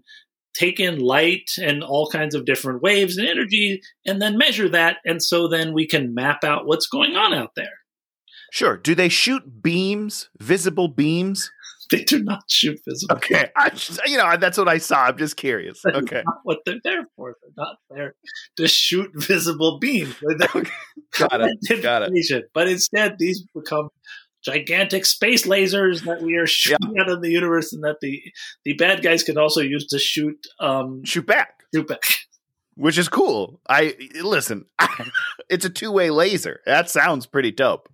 take 0.54 0.80
in 0.80 0.98
light 1.00 1.50
and 1.60 1.82
all 1.82 2.08
kinds 2.10 2.34
of 2.34 2.44
different 2.44 2.82
waves 2.82 3.16
and 3.16 3.26
energy 3.26 3.80
and 4.06 4.20
then 4.20 4.36
measure 4.38 4.68
that 4.68 4.98
and 5.04 5.22
so 5.22 5.48
then 5.48 5.72
we 5.72 5.86
can 5.86 6.14
map 6.14 6.44
out 6.44 6.66
what's 6.66 6.86
going 6.86 7.16
on 7.16 7.32
out 7.34 7.50
there. 7.56 7.78
Sure. 8.50 8.76
Do 8.76 8.94
they 8.94 9.08
shoot 9.08 9.62
beams, 9.62 10.28
visible 10.38 10.88
beams? 10.88 11.50
They 11.92 12.04
do 12.04 12.22
not 12.24 12.42
shoot 12.48 12.80
visible. 12.88 13.16
Okay. 13.16 13.50
I 13.56 13.70
you 14.06 14.16
know, 14.16 14.36
that's 14.38 14.56
what 14.58 14.66
I 14.68 14.78
saw. 14.78 15.04
I'm 15.04 15.18
just 15.18 15.36
curious. 15.36 15.80
That's 15.84 15.98
Okay. 15.98 16.22
not 16.26 16.38
what 16.42 16.58
they're 16.66 16.80
there 16.82 17.06
for. 17.16 17.36
They're 17.42 17.64
not 17.64 17.76
there 17.90 18.14
to 18.56 18.66
shoot 18.66 19.10
visible 19.14 19.78
beams. 19.78 20.16
Okay. 20.42 20.70
Got 21.18 21.42
it. 21.42 21.82
Got 21.82 22.08
it. 22.10 22.44
But 22.54 22.68
instead, 22.68 23.16
these 23.18 23.44
become 23.54 23.90
gigantic 24.44 25.04
space 25.06 25.46
lasers 25.46 26.04
that 26.04 26.22
we 26.22 26.36
are 26.36 26.46
shooting 26.46 26.94
out 26.98 27.10
of 27.10 27.22
the 27.22 27.30
universe, 27.30 27.72
and 27.72 27.84
that 27.84 27.96
the 28.00 28.20
the 28.64 28.72
bad 28.72 29.02
guys 29.02 29.22
can 29.22 29.38
also 29.38 29.60
use 29.60 29.86
to 29.88 29.98
shoot 29.98 30.36
um 30.60 31.02
Shoot 31.04 31.26
back, 31.26 31.62
shoot 31.74 31.86
back. 31.86 32.00
Which 32.74 32.98
is 32.98 33.08
cool. 33.08 33.60
I 33.68 33.94
listen. 34.22 34.66
it's 35.50 35.64
a 35.64 35.70
two 35.70 35.92
way 35.92 36.10
laser. 36.10 36.60
That 36.66 36.90
sounds 36.90 37.26
pretty 37.26 37.52
dope. 37.52 37.88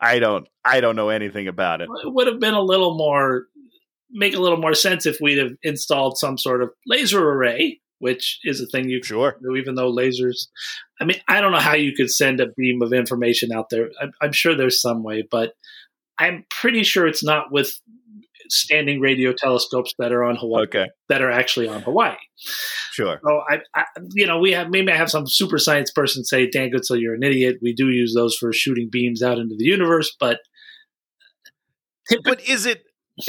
I 0.00 0.18
don't. 0.18 0.46
I 0.64 0.80
don't 0.80 0.96
know 0.96 1.08
anything 1.08 1.48
about 1.48 1.80
it. 1.80 1.88
It 2.04 2.12
would 2.12 2.26
have 2.26 2.40
been 2.40 2.54
a 2.54 2.62
little 2.62 2.96
more 2.96 3.46
make 4.12 4.34
a 4.34 4.40
little 4.40 4.58
more 4.58 4.74
sense 4.74 5.06
if 5.06 5.18
we'd 5.20 5.38
have 5.38 5.52
installed 5.62 6.18
some 6.18 6.36
sort 6.36 6.62
of 6.62 6.70
laser 6.86 7.26
array, 7.26 7.80
which 7.98 8.38
is 8.44 8.60
a 8.60 8.66
thing 8.66 8.88
you 8.88 9.00
can 9.00 9.06
Sure. 9.06 9.36
do, 9.42 9.56
even 9.56 9.74
though 9.74 9.90
lasers. 9.90 10.48
I 11.00 11.04
mean, 11.04 11.20
I 11.28 11.40
don't 11.40 11.52
know 11.52 11.58
how 11.58 11.74
you 11.74 11.94
could 11.94 12.10
send 12.10 12.38
a 12.40 12.48
beam 12.56 12.82
of 12.82 12.92
information 12.92 13.52
out 13.52 13.70
there. 13.70 13.90
I'm, 14.00 14.12
I'm 14.20 14.32
sure 14.32 14.54
there's 14.54 14.80
some 14.82 15.02
way, 15.02 15.26
but 15.30 15.54
I'm 16.18 16.44
pretty 16.50 16.82
sure 16.82 17.06
it's 17.06 17.24
not 17.24 17.50
with 17.50 17.72
standing 18.48 19.00
radio 19.00 19.32
telescopes 19.32 19.92
that 19.98 20.12
are 20.12 20.24
on 20.24 20.36
Hawaii 20.36 20.64
Okay. 20.64 20.86
that 21.08 21.22
are 21.22 21.30
actually 21.30 21.68
on 21.68 21.82
Hawaii. 21.82 22.16
Sure. 22.92 23.20
So 23.24 23.40
I, 23.48 23.60
I, 23.74 23.84
you 24.14 24.26
know, 24.26 24.38
we 24.38 24.52
have 24.52 24.68
maybe 24.70 24.92
I 24.92 24.96
have 24.96 25.10
some 25.10 25.26
super 25.26 25.58
science 25.58 25.90
person 25.90 26.24
say, 26.24 26.48
"Dan 26.48 26.70
Goodsell, 26.70 27.00
you're 27.00 27.14
an 27.14 27.22
idiot." 27.22 27.56
We 27.62 27.72
do 27.72 27.88
use 27.88 28.14
those 28.14 28.36
for 28.36 28.52
shooting 28.52 28.88
beams 28.90 29.22
out 29.22 29.38
into 29.38 29.54
the 29.56 29.64
universe, 29.64 30.14
but 30.18 30.40
But 32.24 32.40
is 32.48 32.66
it 32.66 32.82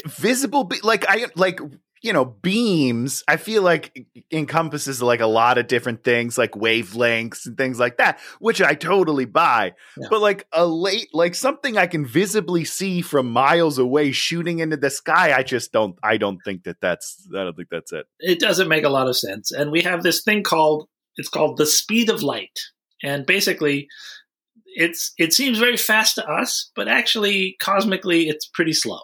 visible? 0.06 0.64
Be- 0.66 0.82
like 0.84 1.06
I 1.08 1.28
like 1.36 1.60
you 2.04 2.12
know 2.12 2.26
beams. 2.26 3.24
I 3.28 3.38
feel 3.38 3.64
like 3.64 4.06
encompasses 4.32 5.02
like 5.02 5.22
a 5.22 5.26
lot 5.26 5.58
of 5.58 5.68
different 5.68 6.04
things, 6.04 6.38
like 6.38 6.52
wavelengths 6.52 7.48
and 7.48 7.58
things 7.58 7.80
like 7.80 7.98
that, 7.98 8.20
which 8.40 8.62
I 8.62 8.76
totally 8.76 9.26
buy. 9.26 9.74
Yeah. 9.98 10.08
But 10.10 10.22
like 10.22 10.46
a 10.52 10.66
late, 10.68 11.10
like 11.14 11.34
something 11.34 11.78
I 11.78 11.88
can 11.88 12.06
visibly 12.06 12.66
see 12.66 13.02
from 13.02 13.32
miles 13.32 13.80
away 13.80 14.12
shooting 14.12 14.60
into 14.60 14.78
the 14.78 14.90
sky. 14.90 15.34
I 15.36 15.44
just 15.44 15.72
don't. 15.72 15.98
I 16.04 16.18
don't 16.18 16.40
think 16.44 16.66
that 16.66 16.82
that's. 16.82 17.28
I 17.34 17.46
don't 17.46 17.56
think 17.56 17.70
that's 17.72 17.94
it. 17.94 18.06
it 18.20 18.40
doesn't 18.40 18.68
make 18.68 18.84
a 18.84 18.90
lot 18.90 19.08
of 19.08 19.18
sense. 19.18 19.52
And 19.52 19.72
we 19.72 19.82
have 19.82 20.04
this 20.04 20.22
thing 20.22 20.44
called 20.44 20.88
it's 21.16 21.30
called 21.30 21.58
the 21.58 21.66
speed 21.66 22.10
of 22.10 22.22
light, 22.22 22.60
and 23.02 23.26
basically, 23.26 23.88
it's 24.66 25.14
it 25.18 25.32
seems 25.32 25.58
very 25.58 25.78
fast 25.78 26.16
to 26.16 26.30
us, 26.30 26.70
but 26.76 26.90
actually 26.90 27.56
cosmically, 27.62 28.28
it's 28.28 28.48
pretty 28.48 28.74
slow. 28.74 29.00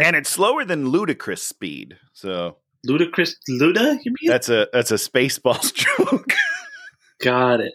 And 0.00 0.16
it's 0.16 0.30
slower 0.30 0.64
than 0.64 0.88
ludicrous 0.88 1.42
speed. 1.42 1.96
So 2.12 2.56
Ludacris 2.88 3.34
Luda, 3.50 3.98
you 4.04 4.12
mean? 4.20 4.30
that's 4.30 4.48
a 4.48 4.68
that's 4.72 4.90
a 4.90 4.94
spaceballs 4.94 5.72
joke. 5.98 6.32
Got 7.22 7.60
it. 7.60 7.74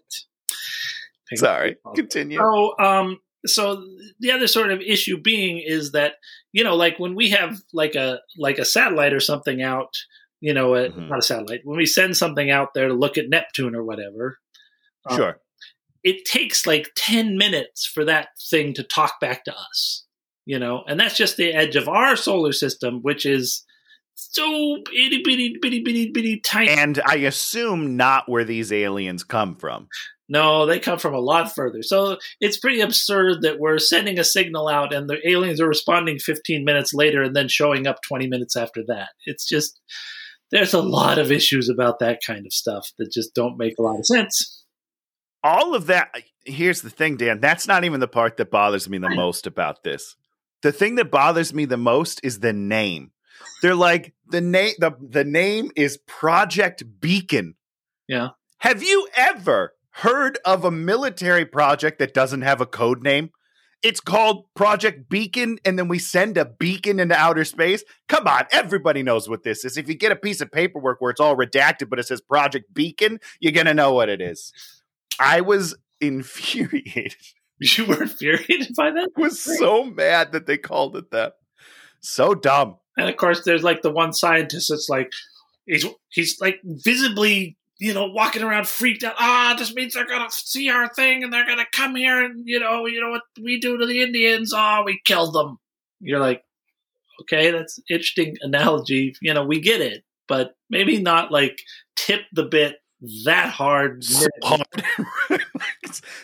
Sorry. 1.36 1.78
Continue. 1.96 2.40
So, 2.40 2.74
um, 2.80 3.20
so 3.46 3.84
the 4.20 4.32
other 4.32 4.48
sort 4.48 4.72
of 4.72 4.82
issue 4.82 5.20
being 5.22 5.62
is 5.66 5.92
that 5.94 6.14
you 6.52 6.64
know, 6.64 6.76
like 6.76 7.00
when 7.00 7.16
we 7.16 7.30
have 7.30 7.60
like 7.74 7.96
a 7.96 8.20
like 8.38 8.58
a 8.58 8.66
satellite 8.66 9.14
or 9.14 9.20
something 9.20 9.62
out, 9.62 9.94
you 10.42 10.54
know, 10.54 10.76
a, 10.76 10.90
Mhm. 10.90 11.10
not 11.10 11.20
a 11.20 11.22
satellite. 11.24 11.62
When 11.64 11.78
we 11.78 11.86
send 11.86 12.18
something 12.18 12.50
out 12.50 12.74
there 12.74 12.88
to 12.88 12.94
look 12.94 13.18
at 13.18 13.30
Neptune 13.30 13.76
or 13.76 13.84
whatever, 13.84 14.40
um, 15.10 15.16
Sure. 15.18 15.40
it 16.04 16.26
takes 16.26 16.66
like 16.68 16.90
10 16.98 17.38
minutes 17.38 17.86
for 17.86 18.04
that 18.06 18.30
thing 18.50 18.74
to 18.74 18.84
talk 18.84 19.20
back 19.22 19.46
to 19.46 19.56
us 19.56 20.06
you 20.50 20.58
know 20.58 20.84
and 20.88 21.00
that's 21.00 21.16
just 21.16 21.38
the 21.38 21.54
edge 21.54 21.76
of 21.76 21.88
our 21.88 22.16
solar 22.16 22.52
system 22.52 23.02
which 23.04 23.24
is 23.24 23.64
so 24.16 24.78
itty 24.92 25.22
bitty 25.24 25.56
bitty 25.62 25.82
bitty 25.84 26.12
bitty 26.12 26.40
tiny 26.40 26.70
And 26.70 27.00
I 27.06 27.18
assume 27.18 27.96
not 27.96 28.28
where 28.28 28.44
these 28.44 28.74
aliens 28.74 29.24
come 29.24 29.56
from. 29.56 29.88
no 30.28 30.66
they 30.66 30.80
come 30.80 30.98
from 30.98 31.14
a 31.14 31.20
lot 31.20 31.54
further 31.54 31.84
so 31.84 32.18
it's 32.42 32.58
pretty 32.58 32.82
absurd 32.82 33.44
that 33.44 33.60
we're 33.60 33.78
sending 33.78 34.18
a 34.18 34.24
signal 34.24 34.68
out 34.68 34.92
and 34.92 35.08
the 35.08 35.20
aliens 35.30 35.62
are 35.62 35.68
responding 35.68 36.18
15 36.18 36.66
minutes 36.66 36.94
later 36.96 37.22
and 37.22 37.36
then 37.36 37.48
showing 37.48 37.86
up 37.86 37.98
20 38.08 38.28
minutes 38.28 38.56
after 38.58 38.82
that 38.88 39.10
it's 39.28 39.48
just 39.48 39.80
there's 40.52 40.74
a 40.74 40.82
lot 40.82 41.20
of 41.20 41.32
issues 41.32 41.70
about 41.70 42.00
that 42.00 42.22
kind 42.26 42.48
of 42.48 42.54
stuff 42.54 42.90
that 42.98 43.12
just 43.14 43.36
don't 43.36 43.56
make 43.60 43.76
a 43.78 43.84
lot 43.84 44.00
of 44.00 44.06
sense 44.08 44.66
All 45.44 45.74
of 45.76 45.86
that. 45.88 46.10
Here's 46.44 46.82
the 46.82 46.90
thing, 46.90 47.16
Dan. 47.18 47.40
That's 47.40 47.66
not 47.68 47.84
even 47.86 48.00
the 48.02 48.08
part 48.10 48.36
that 48.38 48.50
bothers 48.52 48.90
me 48.90 48.98
the 48.98 49.10
most 49.16 49.48
about 49.48 49.84
this. 49.84 50.16
The 50.62 50.72
thing 50.72 50.96
that 50.96 51.12
bothers 51.12 51.54
me 51.54 51.66
the 51.66 51.78
most 51.78 52.20
is 52.24 52.40
the 52.40 52.54
name. 52.54 53.12
They're 53.62 53.76
like 53.76 54.14
the 54.28 54.42
name. 54.42 54.74
The 54.80 54.96
the 55.02 55.24
name 55.24 55.72
is 55.76 55.98
Project 55.98 56.84
Beacon. 57.00 57.56
Yeah. 58.08 58.30
Have 58.60 58.84
you 58.84 59.08
ever 59.16 59.74
heard 59.92 60.38
of 60.46 60.66
a 60.66 60.72
military 60.72 61.46
project 61.46 62.00
that 62.00 62.14
doesn't 62.14 62.42
have 62.42 62.62
a 62.62 62.66
code 62.66 63.04
name? 63.04 63.32
It's 63.82 64.02
called 64.02 64.46
Project 64.56 65.08
Beacon, 65.08 65.58
and 65.64 65.80
then 65.80 65.88
we 65.88 66.00
send 66.00 66.38
a 66.38 66.44
beacon 66.44 67.00
into 67.00 67.16
outer 67.16 67.46
space. 67.46 67.82
Come 68.10 68.28
on, 68.28 68.44
everybody 68.52 69.04
knows 69.04 69.30
what 69.30 69.44
this 69.44 69.64
is. 69.64 69.78
If 69.78 69.88
you 69.88 69.96
get 69.96 70.12
a 70.12 70.18
piece 70.18 70.42
of 70.42 70.52
paperwork 70.52 71.00
where 71.00 71.12
it's 71.12 71.22
all 71.22 71.38
redacted, 71.38 71.90
but 71.90 72.00
it 72.00 72.08
says 72.08 72.20
Project 72.20 72.74
Beacon, 72.74 73.20
you're 73.40 73.54
gonna 73.54 73.74
know 73.74 73.94
what 73.94 74.10
it 74.10 74.20
is. 74.20 74.52
I 75.20 75.42
was 75.42 75.76
infuriated. 76.02 77.16
you 77.78 77.86
were 77.86 78.04
infuriated 78.04 78.74
by 78.76 78.92
that 78.92 79.10
I 79.18 79.22
was 79.22 79.42
so 79.42 79.84
mad 79.84 80.32
that 80.32 80.46
they 80.46 80.58
called 80.58 80.96
it 80.96 81.12
that. 81.12 81.34
So 82.02 82.34
dumb. 82.34 82.78
And 82.98 83.10
of 83.10 83.18
course, 83.18 83.44
there's 83.44 83.64
like 83.64 83.82
the 83.82 83.92
one 83.92 84.14
scientist 84.14 84.68
that's 84.70 84.88
like, 84.90 85.12
he's 85.66 85.86
he's 86.10 86.40
like 86.40 86.62
visibly, 86.64 87.58
you 87.78 87.94
know, 87.94 88.08
walking 88.08 88.44
around 88.44 88.68
freaked 88.68 89.04
out. 89.04 89.16
Ah, 89.18 89.56
this 89.58 89.74
means 89.74 89.94
they're 89.94 90.08
gonna 90.08 90.32
see 90.32 90.70
our 90.70 90.88
thing 90.94 91.24
and 91.24 91.34
they're 91.34 91.46
gonna 91.46 91.66
come 91.74 91.96
here 91.96 92.24
and 92.24 92.44
you 92.46 92.60
know, 92.60 92.86
you 92.86 93.02
know 93.02 93.10
what 93.10 93.24
we 93.42 93.60
do 93.60 93.78
to 93.78 93.86
the 93.86 94.02
Indians? 94.02 94.54
Oh, 94.56 94.84
we 94.86 95.02
killed 95.06 95.34
them. 95.34 95.58
You're 96.00 96.20
like, 96.20 96.44
okay, 97.22 97.52
that's 97.52 97.78
an 97.78 97.84
interesting 97.90 98.36
analogy. 98.42 99.14
You 99.22 99.34
know, 99.34 99.44
we 99.46 99.60
get 99.60 99.82
it, 99.82 100.04
but 100.30 100.56
maybe 100.70 101.02
not 101.02 101.32
like 101.32 101.60
tip 101.98 102.22
the 102.32 102.46
bit 102.46 102.78
that 103.26 103.50
hard. 103.50 104.04
So 104.04 104.28
hard. 104.44 104.62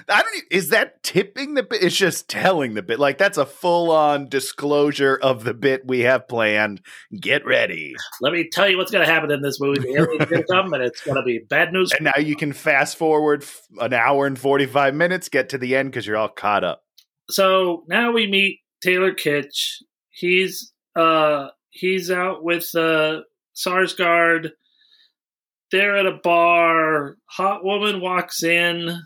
I 0.10 0.22
don't. 0.22 0.36
e- 0.38 0.42
Is 0.56 0.70
that 0.70 1.02
tipping 1.04 1.54
the 1.54 1.64
bit? 1.64 1.82
It's 1.84 1.96
just 1.96 2.30
telling 2.30 2.74
the 2.74 2.82
bit. 2.84 3.00
Like 3.00 3.18
that's 3.18 3.38
a 3.38 3.46
full 3.46 3.92
on 3.92 4.28
disclosure 4.30 5.18
of 5.22 5.44
the 5.44 5.54
bit 5.54 5.86
we 5.86 6.02
have 6.02 6.28
planned. 6.28 6.82
Get 7.20 7.46
ready. 7.46 7.94
Let 8.22 8.34
me 8.34 8.50
tell 8.52 8.70
you 8.70 8.78
what's 8.78 8.92
gonna 8.92 9.06
happen 9.06 9.32
in 9.32 9.42
this 9.42 9.60
movie. 9.60 9.80
The 9.82 9.96
aliens 10.30 10.46
come 10.52 10.74
and 10.74 10.84
it's 10.84 11.02
gonna 11.02 11.24
be 11.24 11.40
bad 11.50 11.72
news. 11.72 11.92
And 11.94 12.04
now 12.06 12.20
you 12.22 12.36
can 12.36 12.52
fast 12.54 12.98
forward 12.98 13.46
an 13.80 13.94
hour 13.94 14.26
and 14.28 14.38
forty 14.38 14.66
five 14.66 14.94
minutes, 14.96 15.30
get 15.30 15.50
to 15.50 15.58
the 15.58 15.76
end 15.76 15.92
because 15.92 16.06
you're 16.06 16.18
all 16.18 16.30
caught 16.30 16.64
up. 16.64 16.84
so 17.30 17.84
now 17.88 18.12
we 18.12 18.28
meet 18.28 18.60
Taylor 18.84 19.14
Kitsch. 19.14 19.82
He's 20.10 20.72
uh 20.96 21.48
he's 21.70 22.12
out 22.12 22.44
with 22.44 22.74
uh 22.76 23.22
Sarsgaard. 23.56 24.52
They're 25.76 25.98
at 25.98 26.06
a 26.06 26.20
bar. 26.24 27.18
Hot 27.26 27.66
woman 27.66 28.00
walks 28.00 28.44
in. 28.44 28.98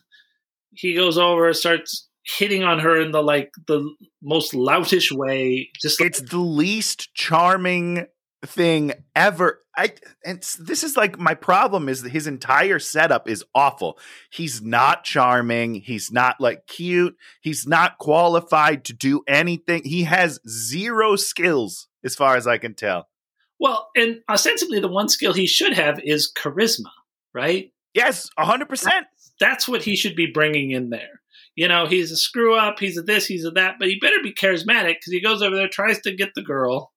He 0.72 0.94
goes 0.94 1.18
over, 1.18 1.52
starts 1.52 2.08
hitting 2.38 2.64
on 2.64 2.78
her 2.78 3.02
in 3.02 3.10
the 3.12 3.24
like 3.24 3.50
the 3.66 3.92
most 4.22 4.54
loutish 4.54 5.12
way. 5.12 5.72
Just 5.82 6.00
It's 6.00 6.22
the 6.22 6.38
least 6.38 7.12
charming 7.16 8.06
thing 8.46 8.94
ever. 9.16 9.64
I 9.76 9.94
and 10.24 10.44
this 10.60 10.84
is 10.84 10.96
like 10.96 11.18
my 11.18 11.34
problem 11.34 11.90
is 11.90 12.04
that 12.04 12.12
his 12.12 12.28
entire 12.28 12.78
setup 12.78 13.28
is 13.28 13.44
awful. 13.56 13.98
He's 14.30 14.62
not 14.62 15.04
charming. 15.04 15.74
He's 15.74 16.12
not 16.12 16.40
like 16.40 16.68
cute. 16.68 17.16
He's 17.42 17.66
not 17.66 17.98
qualified 17.98 18.86
to 18.86 18.94
do 18.94 19.24
anything. 19.28 19.82
He 19.86 20.04
has 20.04 20.40
zero 20.48 21.16
skills 21.16 21.88
as 22.04 22.14
far 22.14 22.36
as 22.36 22.46
I 22.46 22.60
can 22.60 22.76
tell. 22.76 23.09
Well, 23.60 23.90
and 23.96 24.22
ostensibly 24.30 24.80
the 24.80 24.88
one 24.88 25.10
skill 25.10 25.34
he 25.34 25.48
should 25.48 25.74
have 25.74 26.00
is 26.04 26.32
charisma, 26.32 26.92
right? 27.34 27.72
Yes, 27.94 28.30
100%. 28.40 28.88
That's 29.40 29.68
what 29.68 29.84
he 29.84 29.96
should 29.96 30.16
be 30.16 30.28
bringing 30.28 30.72
in 30.72 30.90
there. 30.90 31.22
You 31.56 31.68
know, 31.68 31.88
he's 31.88 32.12
a 32.12 32.18
screw 32.18 32.56
up, 32.56 32.80
he's 32.80 32.98
a 32.98 33.02
this, 33.02 33.26
he's 33.26 33.46
a 33.46 33.52
that, 33.52 33.76
but 33.80 33.90
he 33.90 34.00
better 34.00 34.22
be 34.24 34.34
charismatic 34.34 34.96
because 34.96 35.12
he 35.12 35.22
goes 35.22 35.42
over 35.42 35.56
there, 35.56 35.68
tries 35.68 36.00
to 36.02 36.16
get 36.16 36.30
the 36.36 36.42
girl. 36.42 36.94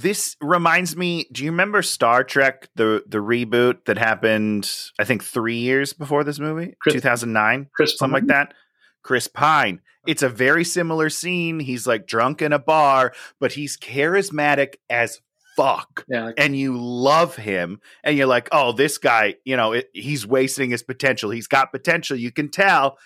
This 0.00 0.36
reminds 0.40 0.96
me, 0.96 1.26
do 1.32 1.44
you 1.44 1.50
remember 1.50 1.82
Star 1.82 2.22
Trek 2.22 2.68
the 2.74 3.02
the 3.06 3.18
reboot 3.18 3.86
that 3.86 3.96
happened 3.98 4.70
I 4.98 5.04
think 5.04 5.24
3 5.24 5.56
years 5.56 5.92
before 5.92 6.24
this 6.24 6.38
movie? 6.38 6.74
Chris- 6.80 6.94
2009? 6.94 7.68
Chris 7.74 7.96
something 7.98 8.12
like 8.12 8.26
that. 8.26 8.54
Chris 9.02 9.28
Pine. 9.28 9.80
It's 10.06 10.22
a 10.22 10.28
very 10.28 10.64
similar 10.64 11.10
scene. 11.10 11.60
He's 11.60 11.86
like 11.86 12.06
drunk 12.06 12.42
in 12.42 12.52
a 12.52 12.58
bar, 12.58 13.12
but 13.40 13.52
he's 13.52 13.76
charismatic 13.76 14.74
as 14.88 15.20
fuck. 15.58 16.04
Yeah, 16.08 16.30
And 16.38 16.56
you 16.56 16.76
love 16.78 17.36
him, 17.36 17.80
and 18.04 18.16
you're 18.16 18.26
like, 18.26 18.48
oh, 18.52 18.72
this 18.72 18.96
guy, 18.98 19.34
you 19.44 19.56
know, 19.56 19.72
it, 19.72 19.90
he's 19.92 20.26
wasting 20.26 20.70
his 20.70 20.82
potential. 20.82 21.30
He's 21.30 21.48
got 21.48 21.72
potential. 21.72 22.16
You 22.16 22.30
can 22.32 22.50
tell. 22.50 22.96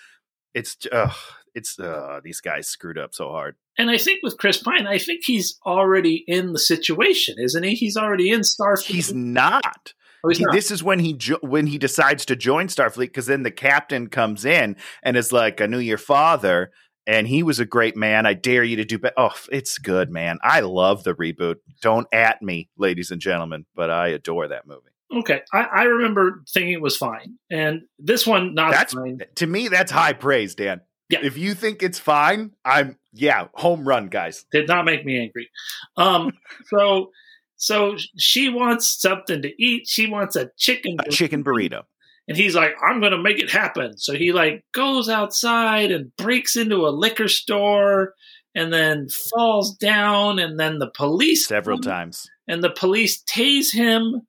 It's, 0.53 0.77
uh, 0.91 1.11
it's, 1.55 1.79
uh, 1.79 2.19
these 2.23 2.41
guys 2.41 2.67
screwed 2.67 2.97
up 2.97 3.13
so 3.13 3.29
hard. 3.29 3.55
and 3.77 3.89
I 3.89 3.97
think 3.97 4.19
with 4.23 4.37
Chris 4.37 4.61
Pine, 4.61 4.85
I 4.87 4.97
think 4.99 5.23
he's 5.25 5.57
already 5.65 6.23
in 6.27 6.53
the 6.53 6.59
situation, 6.59 7.35
isn't 7.39 7.63
he? 7.63 7.73
He's 7.75 7.97
already 7.97 8.29
in 8.29 8.41
Starfleet. 8.41 8.85
He's 8.85 9.13
not. 9.13 9.93
Oh, 10.25 10.29
He- 10.29 10.45
this 10.53 10.71
is 10.71 10.81
when 10.83 10.99
he 10.99 11.13
jo- 11.13 11.39
when 11.41 11.67
he 11.67 11.77
decides 11.77 12.25
to 12.27 12.35
join 12.35 12.67
Starfleet 12.67 13.07
because 13.07 13.25
then 13.25 13.43
the 13.43 13.51
captain 13.51 14.07
comes 14.07 14.45
in 14.45 14.77
and 15.03 15.17
is 15.17 15.33
like, 15.33 15.59
"I 15.59 15.65
knew 15.65 15.79
your 15.79 15.97
father, 15.97 16.71
and 17.07 17.27
he 17.27 17.43
was 17.43 17.59
a 17.59 17.65
great 17.65 17.95
man. 17.95 18.25
I 18.25 18.33
dare 18.33 18.63
you 18.63 18.75
to 18.77 18.85
do 18.85 18.99
better." 18.99 19.13
Oh, 19.17 19.35
it's 19.51 19.77
good, 19.77 20.09
man. 20.09 20.39
I 20.41 20.61
love 20.61 21.03
the 21.03 21.13
reboot. 21.13 21.57
Don't 21.81 22.07
at 22.11 22.41
me, 22.41 22.69
ladies 22.77 23.11
and 23.11 23.21
gentlemen, 23.21 23.65
but 23.75 23.89
I 23.89 24.09
adore 24.09 24.47
that 24.47 24.67
movie. 24.67 24.81
Okay, 25.15 25.41
I, 25.53 25.63
I 25.63 25.83
remember 25.83 26.43
thinking 26.51 26.73
it 26.73 26.81
was 26.81 26.97
fine, 26.97 27.37
and 27.51 27.83
this 27.99 28.25
one 28.25 28.55
not 28.55 28.71
That's 28.71 28.93
fine. 28.93 29.21
to 29.35 29.47
me, 29.47 29.67
that's 29.67 29.91
high 29.91 30.13
praise, 30.13 30.55
Dan. 30.55 30.81
Yeah. 31.09 31.19
If 31.21 31.37
you 31.37 31.53
think 31.53 31.83
it's 31.83 31.99
fine, 31.99 32.51
I'm 32.65 32.97
yeah, 33.11 33.47
home 33.53 33.87
run, 33.87 34.07
guys. 34.07 34.45
Did 34.51 34.67
not 34.67 34.85
make 34.85 35.05
me 35.05 35.19
angry. 35.19 35.49
Um, 35.97 36.31
so 36.65 37.11
so 37.57 37.95
she 38.17 38.49
wants 38.49 38.99
something 38.99 39.41
to 39.41 39.63
eat. 39.63 39.87
She 39.87 40.07
wants 40.07 40.35
a 40.35 40.49
chicken 40.57 40.97
A 40.99 41.09
chicken 41.09 41.43
burrito. 41.43 41.83
And 42.27 42.37
he's 42.37 42.55
like, 42.55 42.75
I'm 42.81 43.01
gonna 43.01 43.21
make 43.21 43.39
it 43.39 43.51
happen. 43.51 43.97
So 43.97 44.13
he 44.13 44.31
like 44.31 44.63
goes 44.73 45.09
outside 45.09 45.91
and 45.91 46.15
breaks 46.17 46.55
into 46.55 46.87
a 46.87 46.89
liquor 46.89 47.27
store 47.27 48.13
and 48.55 48.71
then 48.71 49.07
falls 49.09 49.75
down 49.77 50.39
and 50.39 50.59
then 50.59 50.79
the 50.79 50.89
police 50.89 51.47
Several 51.47 51.79
times. 51.79 52.29
and 52.47 52.63
the 52.63 52.69
police 52.69 53.23
tase 53.23 53.73
him 53.73 54.21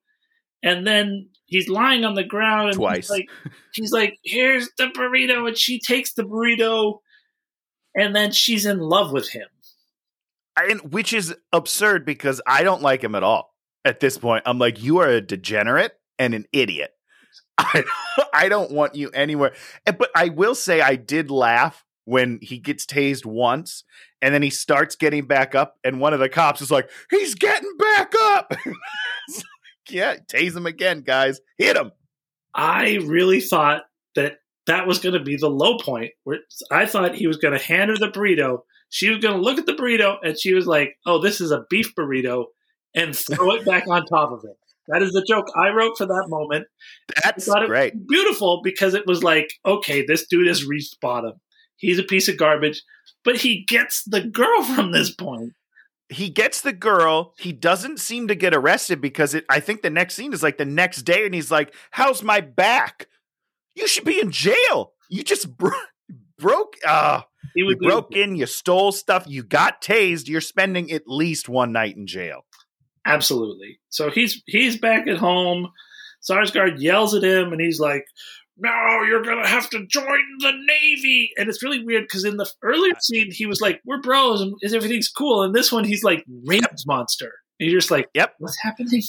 and 0.62 0.86
then 0.86 1.28
he's 1.46 1.68
lying 1.68 2.04
on 2.04 2.14
the 2.14 2.24
ground 2.24 2.68
and 2.70 2.76
Twice. 2.76 2.96
He's 2.96 3.10
like, 3.10 3.28
he's 3.74 3.92
like, 3.92 4.18
here's 4.24 4.70
the 4.78 4.86
burrito, 4.86 5.46
and 5.46 5.58
she 5.58 5.78
takes 5.78 6.14
the 6.14 6.22
burrito, 6.22 7.00
and 7.94 8.16
then 8.16 8.32
she's 8.32 8.64
in 8.64 8.78
love 8.78 9.12
with 9.12 9.28
him. 9.28 9.46
And 10.56 10.90
which 10.92 11.12
is 11.12 11.34
absurd 11.52 12.06
because 12.06 12.40
I 12.46 12.62
don't 12.62 12.80
like 12.80 13.04
him 13.04 13.14
at 13.14 13.22
all. 13.22 13.54
At 13.84 14.00
this 14.00 14.16
point, 14.16 14.44
I'm 14.46 14.58
like, 14.58 14.82
you 14.82 14.98
are 14.98 15.08
a 15.08 15.20
degenerate 15.20 15.92
and 16.18 16.32
an 16.32 16.46
idiot. 16.50 16.93
I, 17.64 17.84
I 18.34 18.48
don't 18.48 18.70
want 18.70 18.94
you 18.94 19.10
anywhere. 19.10 19.54
But 19.84 20.10
I 20.14 20.28
will 20.28 20.54
say 20.54 20.80
I 20.80 20.96
did 20.96 21.30
laugh 21.30 21.84
when 22.04 22.38
he 22.42 22.58
gets 22.58 22.84
tased 22.84 23.24
once 23.24 23.84
and 24.20 24.34
then 24.34 24.42
he 24.42 24.50
starts 24.50 24.94
getting 24.94 25.26
back 25.26 25.54
up 25.54 25.76
and 25.82 26.00
one 26.00 26.12
of 26.12 26.20
the 26.20 26.28
cops 26.28 26.60
is 26.60 26.70
like, 26.70 26.90
he's 27.10 27.34
getting 27.34 27.76
back 27.78 28.12
up. 28.18 28.54
Like, 29.86 29.96
yeah, 29.96 30.16
tase 30.16 30.56
him 30.56 30.64
again, 30.64 31.02
guys. 31.02 31.40
Hit 31.58 31.76
him. 31.76 31.92
I 32.54 33.00
really 33.04 33.40
thought 33.40 33.82
that 34.14 34.38
that 34.66 34.86
was 34.86 34.98
going 34.98 35.12
to 35.12 35.22
be 35.22 35.36
the 35.36 35.50
low 35.50 35.78
point. 35.78 36.12
Where 36.24 36.38
I 36.70 36.86
thought 36.86 37.14
he 37.14 37.26
was 37.26 37.36
going 37.36 37.56
to 37.56 37.62
hand 37.62 37.90
her 37.90 37.98
the 37.98 38.08
burrito. 38.08 38.60
She 38.88 39.10
was 39.10 39.18
going 39.18 39.36
to 39.36 39.42
look 39.42 39.58
at 39.58 39.66
the 39.66 39.74
burrito, 39.74 40.16
and 40.22 40.38
she 40.38 40.54
was 40.54 40.66
like, 40.66 40.96
"Oh, 41.04 41.20
this 41.20 41.40
is 41.40 41.50
a 41.50 41.64
beef 41.68 41.94
burrito," 41.94 42.46
and 42.94 43.14
throw 43.14 43.54
it 43.56 43.66
back 43.66 43.86
on 43.88 44.06
top 44.06 44.32
of 44.32 44.44
it. 44.44 44.56
That 44.88 45.02
is 45.02 45.12
the 45.12 45.24
joke 45.26 45.46
I 45.56 45.70
wrote 45.70 45.96
for 45.96 46.06
that 46.06 46.26
moment. 46.28 46.66
That's 47.22 47.48
great. 47.48 48.06
beautiful 48.06 48.60
because 48.62 48.94
it 48.94 49.06
was 49.06 49.22
like, 49.22 49.48
okay, 49.64 50.04
this 50.06 50.26
dude 50.26 50.46
has 50.46 50.64
reached 50.64 51.00
bottom. 51.00 51.34
He's 51.76 51.98
a 51.98 52.02
piece 52.02 52.28
of 52.28 52.36
garbage, 52.36 52.82
but 53.24 53.36
he 53.38 53.64
gets 53.64 54.04
the 54.04 54.20
girl 54.20 54.62
from 54.74 54.92
this 54.92 55.10
point. 55.14 55.52
he 56.10 56.28
gets 56.28 56.60
the 56.60 56.72
girl. 56.72 57.32
He 57.38 57.52
doesn't 57.52 57.98
seem 57.98 58.28
to 58.28 58.34
get 58.34 58.54
arrested 58.54 59.00
because 59.00 59.34
it. 59.34 59.44
I 59.48 59.60
think 59.60 59.82
the 59.82 59.90
next 59.90 60.14
scene 60.14 60.32
is 60.32 60.42
like 60.42 60.58
the 60.58 60.64
next 60.66 61.02
day, 61.02 61.24
and 61.24 61.34
he's 61.34 61.50
like, 61.50 61.74
"How's 61.90 62.22
my 62.22 62.40
back? 62.40 63.08
You 63.74 63.88
should 63.88 64.04
be 64.04 64.20
in 64.20 64.30
jail. 64.30 64.92
You 65.08 65.24
just 65.24 65.56
bro- 65.56 65.70
broke. 66.38 66.74
Uh, 66.86 67.22
you 67.56 67.74
broke 67.76 68.14
in. 68.14 68.36
You 68.36 68.46
stole 68.46 68.92
stuff. 68.92 69.24
You 69.26 69.42
got 69.42 69.80
tased. 69.82 70.28
You're 70.28 70.40
spending 70.42 70.92
at 70.92 71.02
least 71.06 71.48
one 71.48 71.72
night 71.72 71.96
in 71.96 72.06
jail." 72.06 72.44
Absolutely. 73.06 73.80
So 73.90 74.10
he's 74.10 74.42
he's 74.46 74.78
back 74.78 75.06
at 75.06 75.18
home. 75.18 75.68
Sarsgaard 76.28 76.80
yells 76.80 77.14
at 77.14 77.22
him, 77.22 77.52
and 77.52 77.60
he's 77.60 77.78
like, 77.78 78.06
"No, 78.56 79.02
you're 79.06 79.22
gonna 79.22 79.46
have 79.46 79.68
to 79.70 79.86
join 79.86 80.22
the 80.38 80.52
navy." 80.66 81.30
And 81.36 81.48
it's 81.48 81.62
really 81.62 81.84
weird 81.84 82.04
because 82.04 82.24
in 82.24 82.38
the 82.38 82.50
earlier 82.62 82.94
scene, 83.00 83.30
he 83.30 83.44
was 83.46 83.60
like, 83.60 83.80
"We're 83.84 84.00
bros, 84.00 84.40
and 84.40 84.54
is 84.62 84.72
everything's 84.74 85.08
cool." 85.10 85.42
And 85.42 85.54
this 85.54 85.70
one, 85.70 85.84
he's 85.84 86.02
like, 86.02 86.24
"Rage 86.46 86.62
monster." 86.86 87.32
And 87.60 87.70
you're 87.70 87.80
just 87.80 87.90
like, 87.90 88.08
Yep. 88.14 88.34
what's 88.38 88.58
happening?" 88.62 89.02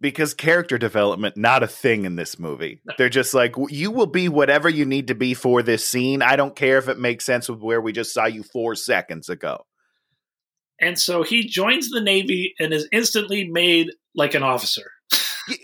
Because 0.00 0.32
character 0.32 0.78
development 0.78 1.36
not 1.36 1.62
a 1.62 1.66
thing 1.66 2.04
in 2.06 2.16
this 2.16 2.38
movie. 2.38 2.80
No. 2.86 2.94
They're 2.96 3.08
just 3.10 3.34
like 3.34 3.54
you 3.68 3.90
will 3.90 4.06
be 4.06 4.28
whatever 4.28 4.68
you 4.68 4.84
need 4.86 5.08
to 5.08 5.14
be 5.14 5.34
for 5.34 5.62
this 5.62 5.86
scene. 5.86 6.22
I 6.22 6.36
don't 6.36 6.56
care 6.56 6.78
if 6.78 6.88
it 6.88 6.98
makes 6.98 7.24
sense 7.24 7.48
with 7.48 7.60
where 7.60 7.80
we 7.80 7.92
just 7.92 8.14
saw 8.14 8.24
you 8.26 8.42
4 8.42 8.74
seconds 8.74 9.28
ago. 9.28 9.66
And 10.80 10.98
so 10.98 11.22
he 11.22 11.46
joins 11.46 11.90
the 11.90 12.00
navy 12.00 12.54
and 12.58 12.72
is 12.72 12.88
instantly 12.92 13.48
made 13.48 13.90
like 14.14 14.34
an 14.34 14.42
officer. 14.42 14.90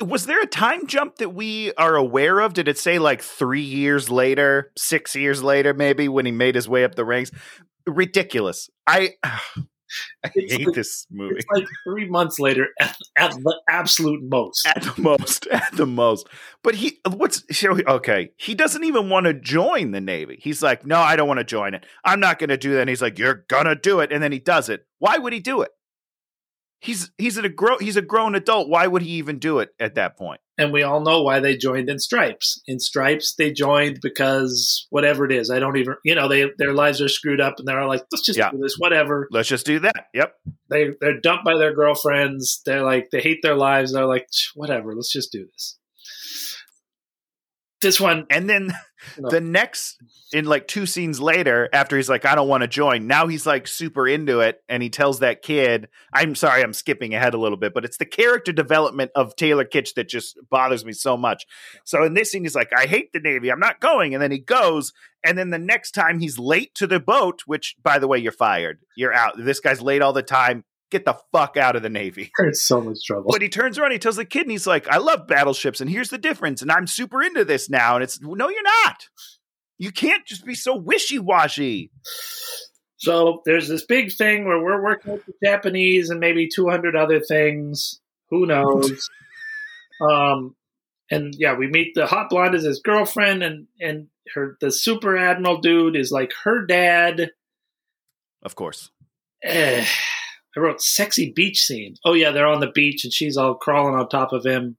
Was 0.01 0.27
there 0.27 0.41
a 0.41 0.47
time 0.47 0.87
jump 0.87 1.17
that 1.17 1.35
we 1.35 1.73
are 1.75 1.97
aware 1.97 2.41
of? 2.41 2.55
Did 2.55 2.69
it 2.69 2.79
say 2.79 2.99
like 2.99 3.23
three 3.23 3.63
years 3.63 4.11
later, 4.11 4.73
six 4.77 5.15
years 5.15 5.43
later, 5.43 5.75
maybe 5.75 6.09
when 6.09 6.27
he 6.27 6.33
made 6.33 6.55
his 6.55 6.69
way 6.69 6.85
up 6.85 6.95
the 6.95 7.05
ranks? 7.05 7.31
Ridiculous. 7.87 8.69
I, 8.87 9.15
I 10.25 10.31
It's 10.35 10.53
hate 10.55 10.67
like- 10.67 10.75
this 10.75 11.07
movie 11.11 11.37
It's 11.37 11.47
like 11.53 11.67
three 11.85 12.09
months 12.09 12.39
later 12.39 12.69
at, 12.81 12.97
at 13.17 13.31
the 13.33 13.61
absolute 13.69 14.23
most. 14.23 14.67
at 14.67 14.83
the 14.83 14.95
most. 15.01 15.47
At 15.51 15.73
the 15.77 15.87
most. 15.87 16.27
But 16.63 16.75
he, 16.77 16.99
what's 17.09 17.45
so 17.57 17.79
okay? 17.87 18.31
He 18.37 18.55
doesn't 18.55 18.83
even 18.85 19.09
want 19.09 19.27
to 19.27 19.35
join 19.35 19.93
the 19.93 20.01
Navy. 20.01 20.39
He's 20.43 20.63
like, 20.63 20.85
no, 20.85 20.99
I 20.99 21.15
don't 21.17 21.29
want 21.29 21.39
to 21.39 21.45
join 21.45 21.75
it. 21.75 21.85
I'm 22.05 22.21
not 22.21 22.39
going 22.39 22.51
to 22.51 22.57
do 22.57 22.73
that. 22.75 22.81
And 22.81 22.89
he's 22.91 23.03
like, 23.03 23.19
you're 23.19 23.45
gonna 23.49 23.75
do 23.77 24.01
it, 24.01 24.11
and 24.13 24.23
then 24.23 24.33
he 24.33 24.39
does 24.39 24.69
it. 24.69 24.85
Why 24.99 25.19
would 25.19 25.33
he 25.33 25.41
do 25.41 25.63
it? 25.63 25.71
He's 26.81 27.11
he's 27.19 27.37
a 27.39 27.49
grown 27.49 27.79
he's 27.81 27.97
a 27.97 28.03
grown 28.03 28.35
adult. 28.35 28.69
Why 28.69 28.87
would 28.87 29.03
he 29.03 29.13
even 29.13 29.39
do 29.39 29.59
it 29.61 29.71
at 29.81 29.95
that 29.95 30.17
point? 30.17 30.41
and 30.59 30.73
we 30.73 30.83
all 30.83 31.03
know 31.03 31.23
why 31.23 31.39
they 31.39 31.55
joined 31.55 31.91
in 31.91 31.99
stripes 31.99 32.63
in 32.67 32.79
stripes 32.81 33.35
they 33.37 33.53
joined 33.53 33.99
because 34.03 34.87
whatever 34.89 35.27
it 35.27 35.31
is 35.33 35.51
i 35.51 35.59
don't 35.59 35.77
even 35.77 35.95
you 36.03 36.15
know 36.15 36.29
they 36.29 36.51
their 36.57 36.73
lives 36.73 36.99
are 37.03 37.09
screwed 37.11 37.43
up 37.43 37.57
and 37.59 37.69
they're 37.69 37.85
like 37.87 38.03
let's 38.11 38.25
just 38.25 38.39
Yeah. 38.39 38.51
do 38.51 38.57
this 38.59 38.77
whatever 38.79 39.29
Let's 39.31 39.51
just 39.51 39.67
do 39.67 39.79
that. 39.81 40.07
Yep. 40.15 40.35
they 40.71 40.93
they're 40.99 41.21
dumped 41.21 41.45
by 41.45 41.59
their 41.59 41.75
girlfriends 41.75 42.63
they're 42.65 42.83
like 42.83 43.11
they 43.11 43.21
hate 43.21 43.41
their 43.43 43.55
lives 43.55 43.93
they're 43.93 44.07
like 44.07 44.27
whatever 44.55 44.95
let's 44.95 45.13
just 45.13 45.31
do 45.31 45.45
this 45.53 45.79
this 47.83 48.01
one 48.01 48.27
And 48.31 48.49
then 48.49 48.73
No. 49.19 49.29
the 49.29 49.41
next, 49.41 49.99
in 50.33 50.47
like 50.47 50.67
two 50.67 50.87
scenes 50.87 51.21
later, 51.21 51.69
after 51.73 51.97
he's 51.97 52.09
like, 52.09 52.25
I 52.25 52.35
don't 52.35 52.49
want 52.49 52.63
to 52.63 52.69
join, 52.69 53.07
now 53.07 53.27
he's 53.27 53.47
like 53.47 53.67
super 53.69 54.09
into 54.09 54.41
it. 54.41 54.63
And 54.69 54.83
he 54.83 54.89
tells 54.91 55.21
that 55.21 55.43
kid, 55.43 55.89
I'm 56.13 56.35
sorry, 56.35 56.63
I'm 56.63 56.73
skipping 56.73 57.15
ahead 57.15 57.35
a 57.35 57.39
little 57.39 57.59
bit, 57.59 57.75
but 57.75 57.85
it's 57.85 57.99
the 57.99 58.07
character 58.07 58.53
development 58.53 59.11
of 59.15 59.37
Taylor 59.37 59.65
Kitsch 59.65 59.95
that 59.95 60.09
just 60.09 60.39
bothers 60.51 60.85
me 60.85 60.93
so 60.93 61.17
much. 61.17 61.45
So 61.85 62.05
in 62.05 62.15
this 62.15 62.33
scene, 62.33 62.43
he's 62.43 62.55
like, 62.55 62.73
I 62.77 62.87
hate 62.87 63.13
the 63.13 63.21
Navy, 63.21 63.51
I'm 63.51 63.61
not 63.61 63.81
going. 63.81 64.15
And 64.15 64.23
then 64.23 64.33
he 64.33 64.39
goes. 64.39 64.93
And 65.23 65.37
then 65.37 65.51
the 65.51 65.59
next 65.59 65.91
time 65.93 66.21
he's 66.21 66.39
late 66.39 66.75
to 66.77 66.87
the 66.87 67.01
boat, 67.01 67.43
which, 67.47 67.77
by 67.83 67.99
the 67.99 68.07
way, 68.09 68.19
you're 68.19 68.33
fired. 68.33 68.79
You're 68.97 69.13
out. 69.15 69.35
This 69.37 69.61
guy's 69.61 69.83
late 69.83 70.01
all 70.01 70.13
the 70.13 70.23
time. 70.23 70.65
Get 70.91 71.05
the 71.05 71.19
fuck 71.33 71.57
out 71.57 71.75
of 71.77 71.83
the 71.83 71.89
Navy. 71.91 72.31
there's 72.39 72.63
so 72.63 72.81
much 72.81 72.99
trouble 73.05 73.27
But 73.31 73.43
he 73.43 73.49
turns 73.49 73.79
around, 73.79 73.91
he 73.91 73.99
tells 73.99 74.17
the 74.17 74.25
kid, 74.25 74.43
and 74.43 74.51
he's 74.53 74.67
like, 74.67 74.87
I 74.89 74.99
love 74.99 75.27
battleships, 75.27 75.81
and 75.81 75.91
here's 75.91 76.11
the 76.11 76.19
difference, 76.19 76.63
and 76.63 76.71
I'm 76.71 76.87
super 76.87 77.23
into 77.23 77.45
this 77.45 77.69
now. 77.69 77.97
And 77.97 78.05
it's 78.05 78.21
no, 78.21 78.49
you're 78.49 78.63
not. 78.63 79.09
You 79.79 79.91
can't 79.91 80.25
just 80.25 80.45
be 80.47 80.55
so 80.55 80.75
wishy 80.77 81.19
washy. 81.19 81.91
so 82.97 83.43
there's 83.45 83.69
this 83.69 83.85
big 83.85 84.13
thing 84.13 84.47
where 84.47 84.59
we're 84.63 84.83
working 84.83 85.13
with 85.13 85.27
the 85.27 85.35
japanese 85.45 86.09
and 86.09 86.19
maybe 86.19 86.49
200 86.49 86.97
other 86.97 87.21
things 87.21 88.01
who 88.31 88.47
knows 88.47 89.11
um 90.01 90.57
and 91.11 91.35
yeah 91.39 91.55
we 91.55 91.67
meet 91.69 91.95
the 91.95 92.07
hot 92.07 92.31
blonde 92.31 92.55
as 92.55 92.65
his 92.65 92.81
girlfriend 92.81 93.43
and 93.43 93.67
and 93.81 94.09
her 94.35 94.57
the 94.63 94.71
super 94.73 95.17
admiral 95.17 95.59
dude 95.61 95.95
is 95.95 96.11
like 96.11 96.33
her 96.45 96.65
dad 96.65 97.31
Of 98.43 98.55
course. 98.55 98.91
I 100.57 100.61
wrote 100.61 100.81
sexy 100.81 101.33
beach 101.35 101.61
scene. 101.61 101.97
Oh 102.05 102.15
yeah, 102.15 102.31
they're 102.31 102.47
on 102.47 102.61
the 102.61 102.71
beach 102.73 103.05
and 103.05 103.13
she's 103.13 103.37
all 103.37 103.55
crawling 103.55 103.95
on 103.95 104.09
top 104.09 104.33
of 104.33 104.45
him. 104.45 104.77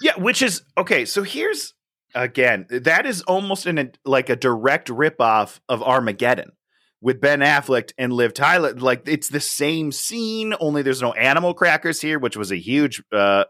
Yeah, 0.00 0.18
which 0.18 0.42
is 0.42 0.62
okay. 0.76 1.04
So 1.04 1.22
here's 1.22 1.74
again, 2.14 2.66
that 2.70 3.06
is 3.06 3.22
almost 3.22 3.66
in 3.66 3.78
a 3.78 3.90
like 4.04 4.28
a 4.30 4.36
direct 4.36 4.88
ripoff 4.88 5.60
of 5.68 5.82
Armageddon 5.82 6.52
with 7.00 7.20
Ben 7.20 7.40
Affleck 7.40 7.92
and 7.98 8.12
Liv 8.12 8.34
Tyler. 8.34 8.74
Like 8.74 9.06
it's 9.06 9.28
the 9.28 9.40
same 9.40 9.92
scene, 9.92 10.54
only 10.60 10.82
there's 10.82 11.02
no 11.02 11.12
animal 11.12 11.54
crackers 11.54 12.00
here, 12.00 12.18
which 12.18 12.36
was 12.36 12.50
a 12.50 12.56
huge 12.56 13.02
uh, 13.12 13.44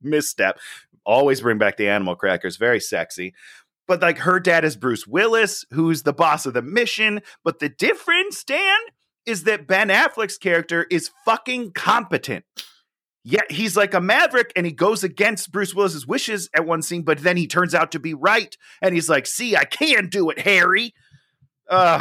misstep. 0.00 0.58
Always 1.04 1.40
bring 1.40 1.58
back 1.58 1.76
the 1.76 1.88
animal 1.88 2.16
crackers, 2.16 2.56
very 2.56 2.80
sexy. 2.80 3.34
But 3.86 4.02
like 4.02 4.18
her 4.18 4.40
dad 4.40 4.64
is 4.64 4.76
Bruce 4.76 5.06
Willis, 5.06 5.64
who's 5.70 6.02
the 6.02 6.12
boss 6.12 6.46
of 6.46 6.54
the 6.54 6.62
mission. 6.62 7.22
But 7.44 7.60
the 7.60 7.68
difference, 7.68 8.42
Dan, 8.42 8.78
is 9.26 9.44
that 9.44 9.66
Ben 9.66 9.88
Affleck's 9.88 10.38
character 10.38 10.86
is 10.90 11.10
fucking 11.24 11.72
competent. 11.72 12.44
Yet 13.24 13.50
he's 13.50 13.76
like 13.76 13.92
a 13.92 14.00
maverick 14.00 14.52
and 14.54 14.64
he 14.64 14.70
goes 14.72 15.02
against 15.02 15.50
Bruce 15.50 15.74
Willis's 15.74 16.06
wishes 16.06 16.48
at 16.54 16.64
one 16.64 16.80
scene, 16.82 17.02
but 17.02 17.18
then 17.18 17.36
he 17.36 17.48
turns 17.48 17.74
out 17.74 17.90
to 17.92 17.98
be 17.98 18.14
right. 18.14 18.56
And 18.80 18.94
he's 18.94 19.08
like, 19.08 19.26
see, 19.26 19.56
I 19.56 19.64
can 19.64 20.08
do 20.08 20.30
it, 20.30 20.38
Harry. 20.40 20.94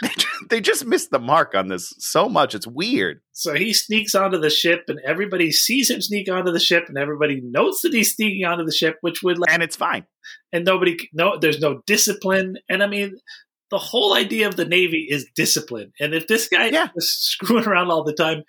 They 0.00 0.08
ju- 0.16 0.46
they 0.48 0.60
just 0.62 0.86
missed 0.86 1.10
the 1.10 1.18
mark 1.18 1.54
on 1.54 1.68
this 1.68 1.92
so 1.98 2.30
much. 2.30 2.54
It's 2.54 2.66
weird. 2.66 3.20
So 3.32 3.52
he 3.54 3.74
sneaks 3.74 4.14
onto 4.14 4.38
the 4.38 4.48
ship 4.48 4.84
and 4.88 4.98
everybody 5.04 5.50
sees 5.52 5.90
him 5.90 6.00
sneak 6.00 6.30
onto 6.30 6.50
the 6.50 6.60
ship 6.60 6.84
and 6.88 6.96
everybody 6.96 7.42
notes 7.44 7.82
that 7.82 7.92
he's 7.92 8.14
sneaking 8.14 8.46
onto 8.46 8.64
the 8.64 8.72
ship, 8.72 8.96
which 9.02 9.22
would 9.22 9.38
like 9.38 9.52
And 9.52 9.62
it's 9.62 9.76
fine. 9.76 10.06
and 10.52 10.64
nobody 10.64 10.96
no 11.12 11.36
there's 11.38 11.60
no 11.60 11.82
discipline. 11.86 12.56
And 12.70 12.82
I 12.82 12.86
mean 12.86 13.18
the 13.70 13.78
whole 13.78 14.14
idea 14.14 14.48
of 14.48 14.56
the 14.56 14.64
Navy 14.64 15.06
is 15.08 15.26
discipline. 15.34 15.92
And 16.00 16.14
if 16.14 16.26
this 16.26 16.48
guy 16.48 16.66
Yeah. 16.66 16.88
is 16.96 17.10
screwing 17.12 17.66
around 17.66 17.90
all 17.90 18.04
the 18.04 18.12
time, 18.12 18.42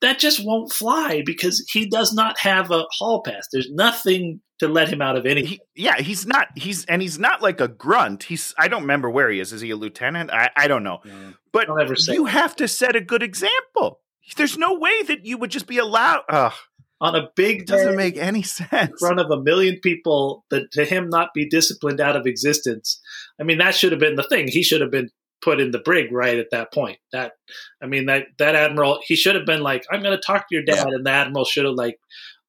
that 0.00 0.18
just 0.18 0.44
won't 0.44 0.72
fly 0.72 1.22
because 1.24 1.64
he 1.72 1.88
does 1.88 2.12
not 2.12 2.38
have 2.40 2.70
a 2.70 2.84
hall 2.90 3.22
pass. 3.22 3.46
There's 3.52 3.70
nothing 3.70 4.40
to 4.58 4.68
let 4.68 4.88
him 4.88 5.00
out 5.02 5.16
of 5.16 5.26
anything. 5.26 5.50
He, 5.50 5.60
yeah, 5.74 5.96
he's 5.98 6.26
not. 6.26 6.48
He's 6.56 6.84
and 6.86 7.00
he's 7.02 7.18
not 7.18 7.42
like 7.42 7.60
a 7.60 7.68
grunt. 7.68 8.24
He's. 8.24 8.54
I 8.58 8.68
don't 8.68 8.82
remember 8.82 9.10
where 9.10 9.30
he 9.30 9.40
is. 9.40 9.52
Is 9.52 9.60
he 9.60 9.70
a 9.70 9.76
lieutenant? 9.76 10.30
I, 10.32 10.50
I 10.56 10.68
don't 10.68 10.84
know. 10.84 11.00
But 11.52 11.68
ever 11.80 11.94
you 12.08 12.24
that. 12.24 12.30
have 12.30 12.56
to 12.56 12.68
set 12.68 12.96
a 12.96 13.00
good 13.00 13.22
example. 13.22 14.00
There's 14.36 14.56
no 14.56 14.74
way 14.78 15.02
that 15.02 15.26
you 15.26 15.36
would 15.38 15.50
just 15.50 15.66
be 15.66 15.78
allowed. 15.78 16.22
Ugh, 16.28 16.52
On 17.00 17.14
a 17.14 17.28
big 17.36 17.62
it 17.62 17.66
doesn't 17.66 17.96
make 17.96 18.16
any 18.16 18.38
in 18.38 18.44
sense. 18.44 18.92
front 18.98 19.20
of 19.20 19.30
a 19.30 19.42
million 19.42 19.78
people, 19.82 20.44
that 20.50 20.70
to 20.72 20.84
him 20.84 21.08
not 21.10 21.34
be 21.34 21.48
disciplined 21.48 22.00
out 22.00 22.16
of 22.16 22.26
existence. 22.26 23.00
I 23.40 23.42
mean, 23.42 23.58
that 23.58 23.74
should 23.74 23.92
have 23.92 24.00
been 24.00 24.14
the 24.14 24.22
thing. 24.22 24.48
He 24.48 24.62
should 24.62 24.80
have 24.80 24.90
been 24.90 25.10
put 25.42 25.60
in 25.60 25.72
the 25.72 25.80
brig 25.80 26.12
right 26.12 26.38
at 26.38 26.50
that 26.52 26.72
point. 26.72 26.98
That 27.12 27.32
I 27.82 27.86
mean, 27.86 28.06
that 28.06 28.26
that 28.38 28.54
admiral, 28.54 29.00
he 29.04 29.16
should 29.16 29.34
have 29.34 29.46
been 29.46 29.62
like, 29.62 29.84
"I'm 29.90 30.02
going 30.02 30.16
to 30.16 30.22
talk 30.22 30.48
to 30.48 30.54
your 30.54 30.64
dad," 30.64 30.86
and 30.86 31.04
the 31.04 31.10
admiral 31.10 31.44
should 31.44 31.64
have 31.64 31.74
like. 31.74 31.98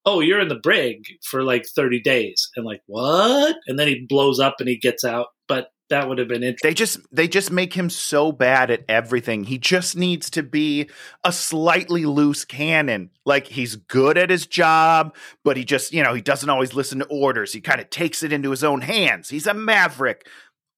Oh, 0.08 0.19
you're 0.19 0.39
in 0.39 0.49
the 0.49 0.60
brig 0.60 1.03
for 1.23 1.41
like 1.41 1.65
30 1.65 1.99
days. 1.99 2.51
And 2.55 2.63
like, 2.63 2.84
what? 2.86 3.55
And 3.65 3.79
then 3.79 3.88
he 3.88 4.05
blows 4.08 4.39
up 4.39 4.58
and 4.60 4.69
he 4.69 4.77
gets 4.77 5.03
out. 5.03 5.29
But 5.47 5.69
that 5.89 6.07
would 6.07 6.17
have 6.17 6.27
been 6.27 6.43
interesting. 6.43 6.69
They 6.69 6.73
just 6.73 6.99
they 7.11 7.27
just 7.27 7.51
make 7.51 7.73
him 7.73 7.89
so 7.89 8.31
bad 8.31 8.71
at 8.71 8.83
everything. 8.89 9.43
He 9.43 9.57
just 9.57 9.95
needs 9.95 10.29
to 10.31 10.41
be 10.43 10.89
a 11.23 11.31
slightly 11.31 12.05
loose 12.05 12.43
cannon. 12.43 13.11
Like 13.23 13.47
he's 13.47 13.75
good 13.75 14.17
at 14.17 14.29
his 14.29 14.47
job, 14.47 15.15
but 15.43 15.57
he 15.57 15.63
just, 15.63 15.93
you 15.93 16.03
know, 16.03 16.13
he 16.13 16.21
doesn't 16.21 16.49
always 16.49 16.73
listen 16.73 16.99
to 16.99 17.05
orders. 17.05 17.53
He 17.53 17.61
kind 17.61 17.79
of 17.79 17.89
takes 17.89 18.23
it 18.23 18.33
into 18.33 18.49
his 18.49 18.63
own 18.63 18.81
hands. 18.81 19.29
He's 19.29 19.47
a 19.47 19.53
maverick. 19.53 20.27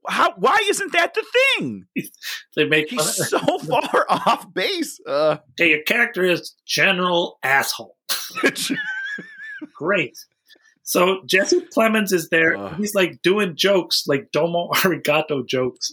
How 0.07 0.33
why 0.35 0.59
isn't 0.69 0.91
that 0.93 1.13
the 1.13 1.25
thing? 1.57 1.85
They 2.55 2.65
make 2.65 2.89
He's 2.89 3.29
so 3.29 3.39
far 3.59 4.05
off 4.09 4.51
base. 4.51 4.99
Uh, 5.05 5.37
hey, 5.57 5.69
your 5.69 5.83
character 5.83 6.23
is 6.25 6.55
general 6.65 7.37
asshole. 7.43 7.95
Great. 9.75 10.17
So 10.87 11.19
Jesse 11.25 11.59
Plemons 11.75 12.13
is 12.13 12.29
there. 12.29 12.55
Ugh. 12.55 12.75
He's 12.77 12.95
like 12.95 13.21
doing 13.21 13.57
jokes, 13.57 14.05
like 14.07 14.29
Domo 14.31 14.69
Arigato 14.75 15.45
jokes. 15.45 15.91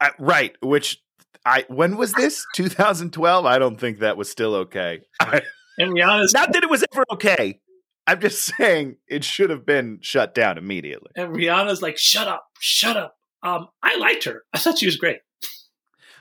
Uh, 0.00 0.10
right, 0.20 0.54
which 0.62 1.02
I 1.44 1.64
when 1.68 1.96
was 1.96 2.12
this? 2.12 2.46
2012? 2.54 3.44
I 3.44 3.58
don't 3.58 3.80
think 3.80 3.98
that 3.98 4.16
was 4.16 4.30
still 4.30 4.54
okay. 4.54 5.00
I, 5.20 5.42
And 5.78 5.92
Rihanna's 5.92 6.32
not 6.32 6.52
that 6.52 6.62
it 6.62 6.70
was 6.70 6.84
ever 6.92 7.04
okay. 7.14 7.58
I'm 8.06 8.20
just 8.20 8.42
saying 8.56 8.96
it 9.08 9.24
should 9.24 9.50
have 9.50 9.66
been 9.66 9.98
shut 10.02 10.34
down 10.34 10.56
immediately. 10.56 11.10
and 11.16 11.34
Rihanna's 11.34 11.82
like, 11.82 11.98
"Shut 11.98 12.28
up, 12.28 12.46
shut 12.60 12.96
up." 12.96 13.16
Um, 13.42 13.68
I 13.82 13.96
liked 13.96 14.22
her. 14.24 14.44
I 14.52 14.58
thought 14.58 14.78
she 14.78 14.86
was 14.86 14.96
great. 14.96 15.18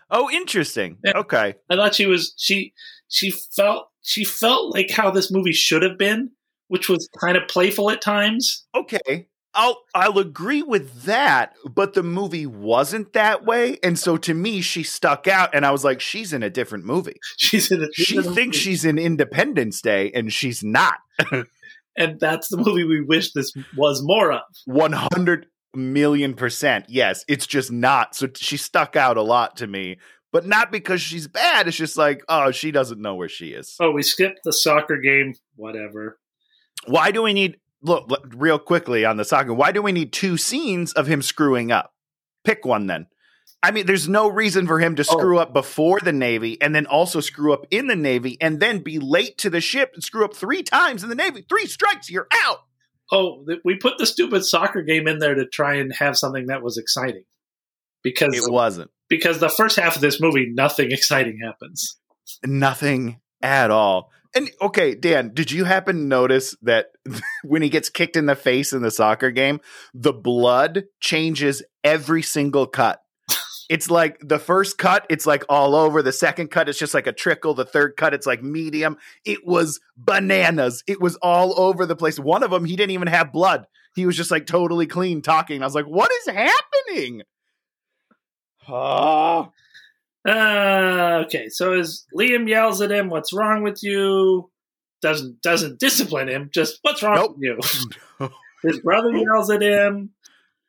Oh, 0.09 0.27
interesting. 0.31 0.97
Yeah. 1.05 1.17
Okay. 1.17 1.53
I 1.69 1.75
thought 1.75 1.93
she 1.93 2.07
was 2.07 2.33
she 2.37 2.73
she 3.09 3.29
felt 3.29 3.89
she 4.01 4.23
felt 4.23 4.73
like 4.73 4.89
how 4.89 5.11
this 5.11 5.31
movie 5.31 5.51
should 5.51 5.83
have 5.83 5.99
been, 5.99 6.31
which 6.71 6.87
was 6.87 7.09
kind 7.19 7.35
of 7.35 7.47
playful 7.49 7.91
at 7.91 8.01
times. 8.01 8.65
Okay. 8.73 9.27
I'll 9.53 9.83
I'll 9.93 10.17
agree 10.17 10.61
with 10.63 11.03
that, 11.03 11.53
but 11.69 11.93
the 11.93 12.03
movie 12.03 12.45
wasn't 12.45 13.11
that 13.11 13.43
way, 13.45 13.77
and 13.83 13.99
so 13.99 14.15
to 14.15 14.33
me, 14.33 14.61
she 14.61 14.81
stuck 14.81 15.27
out, 15.27 15.53
and 15.53 15.65
I 15.65 15.71
was 15.71 15.83
like, 15.83 15.99
she's 15.99 16.31
in 16.31 16.41
a 16.41 16.49
different 16.49 16.85
movie. 16.85 17.17
She's 17.37 17.69
in 17.69 17.83
a 17.83 17.87
She 17.91 18.15
in 18.15 18.23
thinks 18.23 18.37
movie. 18.37 18.57
she's 18.57 18.85
in 18.85 18.97
Independence 18.97 19.81
Day, 19.81 20.09
and 20.15 20.31
she's 20.31 20.63
not. 20.63 20.99
and 21.97 22.17
that's 22.21 22.47
the 22.47 22.55
movie 22.55 22.85
we 22.85 23.01
wish 23.01 23.33
this 23.33 23.51
was 23.75 23.99
more 24.01 24.31
of. 24.31 24.43
One 24.65 24.93
hundred 24.93 25.47
million 25.73 26.33
percent. 26.33 26.85
Yes, 26.87 27.25
it's 27.27 27.45
just 27.45 27.73
not. 27.73 28.15
So 28.15 28.29
she 28.33 28.55
stuck 28.55 28.95
out 28.95 29.17
a 29.17 29.21
lot 29.21 29.57
to 29.57 29.67
me, 29.67 29.97
but 30.31 30.45
not 30.47 30.71
because 30.71 31.01
she's 31.01 31.27
bad. 31.27 31.67
It's 31.67 31.75
just 31.75 31.97
like, 31.97 32.21
oh, 32.29 32.51
she 32.51 32.71
doesn't 32.71 33.01
know 33.01 33.15
where 33.15 33.27
she 33.27 33.47
is. 33.49 33.75
Oh, 33.81 33.91
we 33.91 34.01
skipped 34.01 34.39
the 34.45 34.53
soccer 34.53 34.95
game. 34.95 35.33
Whatever. 35.57 36.19
Why 36.87 37.11
do 37.11 37.21
we 37.23 37.33
need 37.33 37.57
look, 37.81 38.09
look 38.09 38.27
real 38.35 38.59
quickly 38.59 39.05
on 39.05 39.17
the 39.17 39.25
soccer? 39.25 39.53
Why 39.53 39.71
do 39.71 39.81
we 39.81 39.91
need 39.91 40.11
two 40.13 40.37
scenes 40.37 40.93
of 40.93 41.07
him 41.07 41.21
screwing 41.21 41.71
up? 41.71 41.93
Pick 42.43 42.65
one 42.65 42.87
then. 42.87 43.07
I 43.63 43.69
mean, 43.71 43.85
there's 43.85 44.09
no 44.09 44.27
reason 44.27 44.65
for 44.65 44.79
him 44.79 44.95
to 44.95 45.01
Oh. 45.07 45.17
screw 45.17 45.37
up 45.37 45.53
before 45.53 45.99
the 45.99 46.11
Navy 46.11 46.59
and 46.61 46.73
then 46.73 46.87
also 46.87 47.19
screw 47.19 47.53
up 47.53 47.65
in 47.69 47.85
the 47.87 47.95
Navy 47.95 48.37
and 48.41 48.59
then 48.59 48.79
be 48.79 48.97
late 48.97 49.37
to 49.39 49.49
the 49.51 49.61
ship 49.61 49.91
and 49.93 50.03
screw 50.03 50.25
up 50.25 50.35
three 50.35 50.63
times 50.63 51.03
in 51.03 51.09
the 51.09 51.15
Navy. 51.15 51.45
Three 51.47 51.67
strikes, 51.67 52.09
you're 52.09 52.27
out. 52.45 52.61
Oh, 53.11 53.43
th- 53.47 53.59
we 53.63 53.75
put 53.75 53.97
the 53.99 54.05
stupid 54.07 54.45
soccer 54.45 54.81
game 54.81 55.07
in 55.07 55.19
there 55.19 55.35
to 55.35 55.45
try 55.45 55.75
and 55.75 55.93
have 55.93 56.17
something 56.17 56.47
that 56.47 56.63
was 56.63 56.77
exciting. 56.77 57.25
Because 58.03 58.35
It 58.35 58.51
wasn't. 58.51 58.89
because 59.09 59.39
the 59.39 59.49
first 59.49 59.75
half 59.75 59.95
of 59.95 60.01
this 60.01 60.19
movie, 60.19 60.47
nothing 60.51 60.91
exciting 60.91 61.39
happens. 61.43 61.99
Nothing 62.43 63.19
at 63.43 63.69
all. 63.69 64.11
And 64.33 64.49
okay, 64.61 64.95
Dan, 64.95 65.33
did 65.33 65.51
you 65.51 65.65
happen 65.65 65.95
to 65.97 66.01
notice 66.01 66.55
that 66.61 66.87
when 67.43 67.61
he 67.61 67.69
gets 67.69 67.89
kicked 67.89 68.15
in 68.15 68.25
the 68.25 68.35
face 68.35 68.73
in 68.73 68.81
the 68.81 68.91
soccer 68.91 69.31
game, 69.31 69.59
the 69.93 70.13
blood 70.13 70.85
changes 70.99 71.63
every 71.83 72.21
single 72.21 72.67
cut? 72.67 73.01
It's 73.71 73.89
like 73.89 74.19
the 74.19 74.37
first 74.37 74.77
cut, 74.77 75.05
it's 75.09 75.25
like 75.25 75.45
all 75.47 75.75
over. 75.75 76.01
The 76.03 76.11
second 76.11 76.49
cut, 76.49 76.67
it's 76.67 76.77
just 76.77 76.93
like 76.93 77.07
a 77.07 77.13
trickle. 77.13 77.53
The 77.53 77.63
third 77.63 77.95
cut, 77.95 78.13
it's 78.13 78.27
like 78.27 78.43
medium. 78.43 78.97
It 79.23 79.47
was 79.47 79.79
bananas. 79.95 80.83
It 80.87 80.99
was 80.99 81.15
all 81.21 81.57
over 81.57 81.85
the 81.85 81.95
place. 81.95 82.19
One 82.19 82.43
of 82.43 82.51
them, 82.51 82.65
he 82.65 82.75
didn't 82.75 82.91
even 82.91 83.07
have 83.07 83.31
blood. 83.31 83.67
He 83.95 84.05
was 84.05 84.17
just 84.17 84.29
like 84.29 84.45
totally 84.45 84.87
clean 84.87 85.21
talking. 85.21 85.61
I 85.61 85.65
was 85.65 85.73
like, 85.73 85.85
what 85.85 86.11
is 86.11 86.33
happening? 86.33 87.21
Oh, 88.67 89.53
Uh, 90.27 91.23
okay, 91.25 91.49
so 91.49 91.73
as 91.73 92.05
Liam 92.15 92.47
yells 92.47 92.81
at 92.81 92.91
him, 92.91 93.09
"What's 93.09 93.33
wrong 93.33 93.63
with 93.63 93.81
you?" 93.83 94.49
Doesn't 95.01 95.41
doesn't 95.41 95.79
discipline 95.79 96.29
him. 96.29 96.49
Just 96.53 96.77
what's 96.83 97.01
wrong 97.01 97.15
Nope. 97.15 97.35
with 97.37 97.43
you? 98.19 98.29
His 98.69 98.79
brother 98.81 99.11
yells 99.15 99.49
at 99.49 99.63
him. 99.63 100.11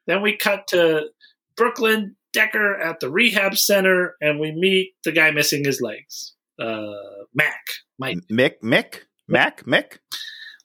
Then 0.06 0.22
we 0.22 0.36
cut 0.38 0.68
to 0.68 1.08
Brooklyn 1.56 2.16
Decker 2.32 2.74
at 2.80 3.00
the 3.00 3.10
rehab 3.10 3.58
center, 3.58 4.16
and 4.22 4.40
we 4.40 4.52
meet 4.52 4.94
the 5.04 5.12
guy 5.12 5.30
missing 5.32 5.62
his 5.64 5.82
legs, 5.82 6.32
uh, 6.58 6.90
Mac. 7.34 7.60
Mike. 7.98 8.16
Mick, 8.32 8.54
Mick, 8.64 9.00
Mac, 9.28 9.62
Mick, 9.64 9.98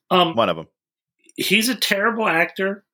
Um, 0.10 0.34
one 0.36 0.48
of 0.48 0.56
them. 0.56 0.68
he's 1.36 1.68
a 1.68 1.76
terrible 1.76 2.26
actor 2.26 2.86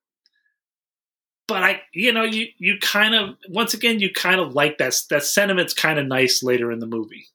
but 1.46 1.62
i 1.62 1.80
you 1.92 2.12
know 2.12 2.24
you 2.24 2.46
you 2.58 2.78
kind 2.80 3.14
of 3.14 3.36
once 3.48 3.74
again 3.74 4.00
you 4.00 4.10
kind 4.12 4.40
of 4.40 4.54
like 4.54 4.78
that 4.78 4.94
that 5.10 5.24
sentiment's 5.24 5.74
kind 5.74 5.98
of 5.98 6.06
nice 6.06 6.42
later 6.42 6.70
in 6.72 6.78
the 6.78 6.86
movie. 6.86 7.26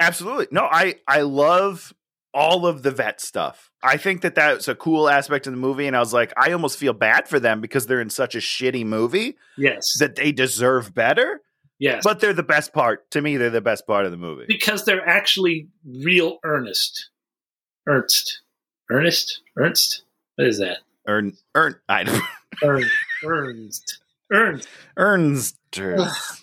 Absolutely. 0.00 0.46
No, 0.50 0.64
I 0.64 0.96
I 1.06 1.22
love 1.22 1.92
all 2.32 2.66
of 2.66 2.82
the 2.82 2.90
vet 2.90 3.20
stuff. 3.20 3.70
I 3.82 3.96
think 3.96 4.20
that 4.20 4.34
that's 4.34 4.68
a 4.68 4.74
cool 4.74 5.08
aspect 5.08 5.46
of 5.46 5.52
the 5.52 5.58
movie 5.58 5.86
and 5.86 5.96
I 5.96 6.00
was 6.00 6.12
like 6.12 6.32
I 6.36 6.52
almost 6.52 6.78
feel 6.78 6.92
bad 6.92 7.28
for 7.28 7.40
them 7.40 7.60
because 7.60 7.86
they're 7.86 8.00
in 8.00 8.10
such 8.10 8.34
a 8.34 8.38
shitty 8.38 8.84
movie 8.86 9.36
yes. 9.56 9.98
that 9.98 10.16
they 10.16 10.30
deserve 10.30 10.94
better, 10.94 11.42
yes. 11.78 12.02
But 12.04 12.20
they're 12.20 12.32
the 12.32 12.42
best 12.42 12.72
part. 12.72 13.10
To 13.12 13.22
me, 13.22 13.36
they're 13.36 13.50
the 13.50 13.60
best 13.60 13.86
part 13.86 14.04
of 14.04 14.10
the 14.12 14.16
movie. 14.16 14.44
because 14.46 14.84
they're 14.84 15.06
actually 15.06 15.68
real 15.84 16.38
earnest. 16.44 17.10
Ernst. 17.86 18.42
Ernest? 18.90 19.40
Ernst? 19.56 20.02
What 20.36 20.46
is 20.46 20.58
that? 20.58 20.78
Earn 21.06 21.36
earn 21.54 21.76
I 21.88 22.04
Ernst. 22.62 22.92
Ernst. 23.24 23.98
Ernst. 24.30 25.56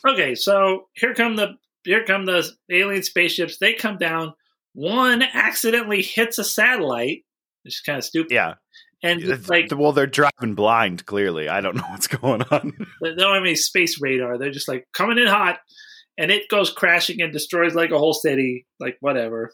Okay, 0.08 0.36
so 0.36 0.88
here 0.94 1.14
come 1.14 1.36
the 1.36 1.56
here 1.84 2.04
come 2.04 2.26
the 2.26 2.50
alien 2.70 3.04
spaceships. 3.04 3.58
They 3.58 3.74
come 3.74 3.98
down. 3.98 4.34
One 4.74 5.22
accidentally 5.22 6.02
hits 6.02 6.38
a 6.38 6.44
satellite, 6.44 7.24
which 7.64 7.76
is 7.76 7.82
kind 7.82 7.98
of 7.98 8.04
stupid. 8.04 8.34
Yeah. 8.34 8.56
And 9.04 9.22
it's 9.22 9.50
like 9.50 9.72
well, 9.72 9.92
they're 9.92 10.08
driving 10.08 10.56
blind, 10.56 11.06
clearly. 11.06 11.48
I 11.48 11.62
don't 11.62 11.76
know 11.76 11.84
what's 11.90 12.08
going 12.08 12.42
on. 12.44 12.74
they 13.02 13.14
don't 13.16 13.36
have 13.36 13.44
any 13.44 13.56
space 13.56 14.02
radar. 14.02 14.38
They're 14.38 14.52
just 14.52 14.68
like 14.68 14.88
coming 14.94 15.20
in 15.20 15.28
hot, 15.28 15.60
and 16.18 16.32
it 16.32 16.50
goes 16.50 16.72
crashing 16.72 17.22
and 17.22 17.32
destroys 17.32 17.76
like 17.76 17.92
a 17.92 18.00
whole 18.00 18.14
city, 18.14 18.66
like 18.80 18.98
whatever. 19.02 19.54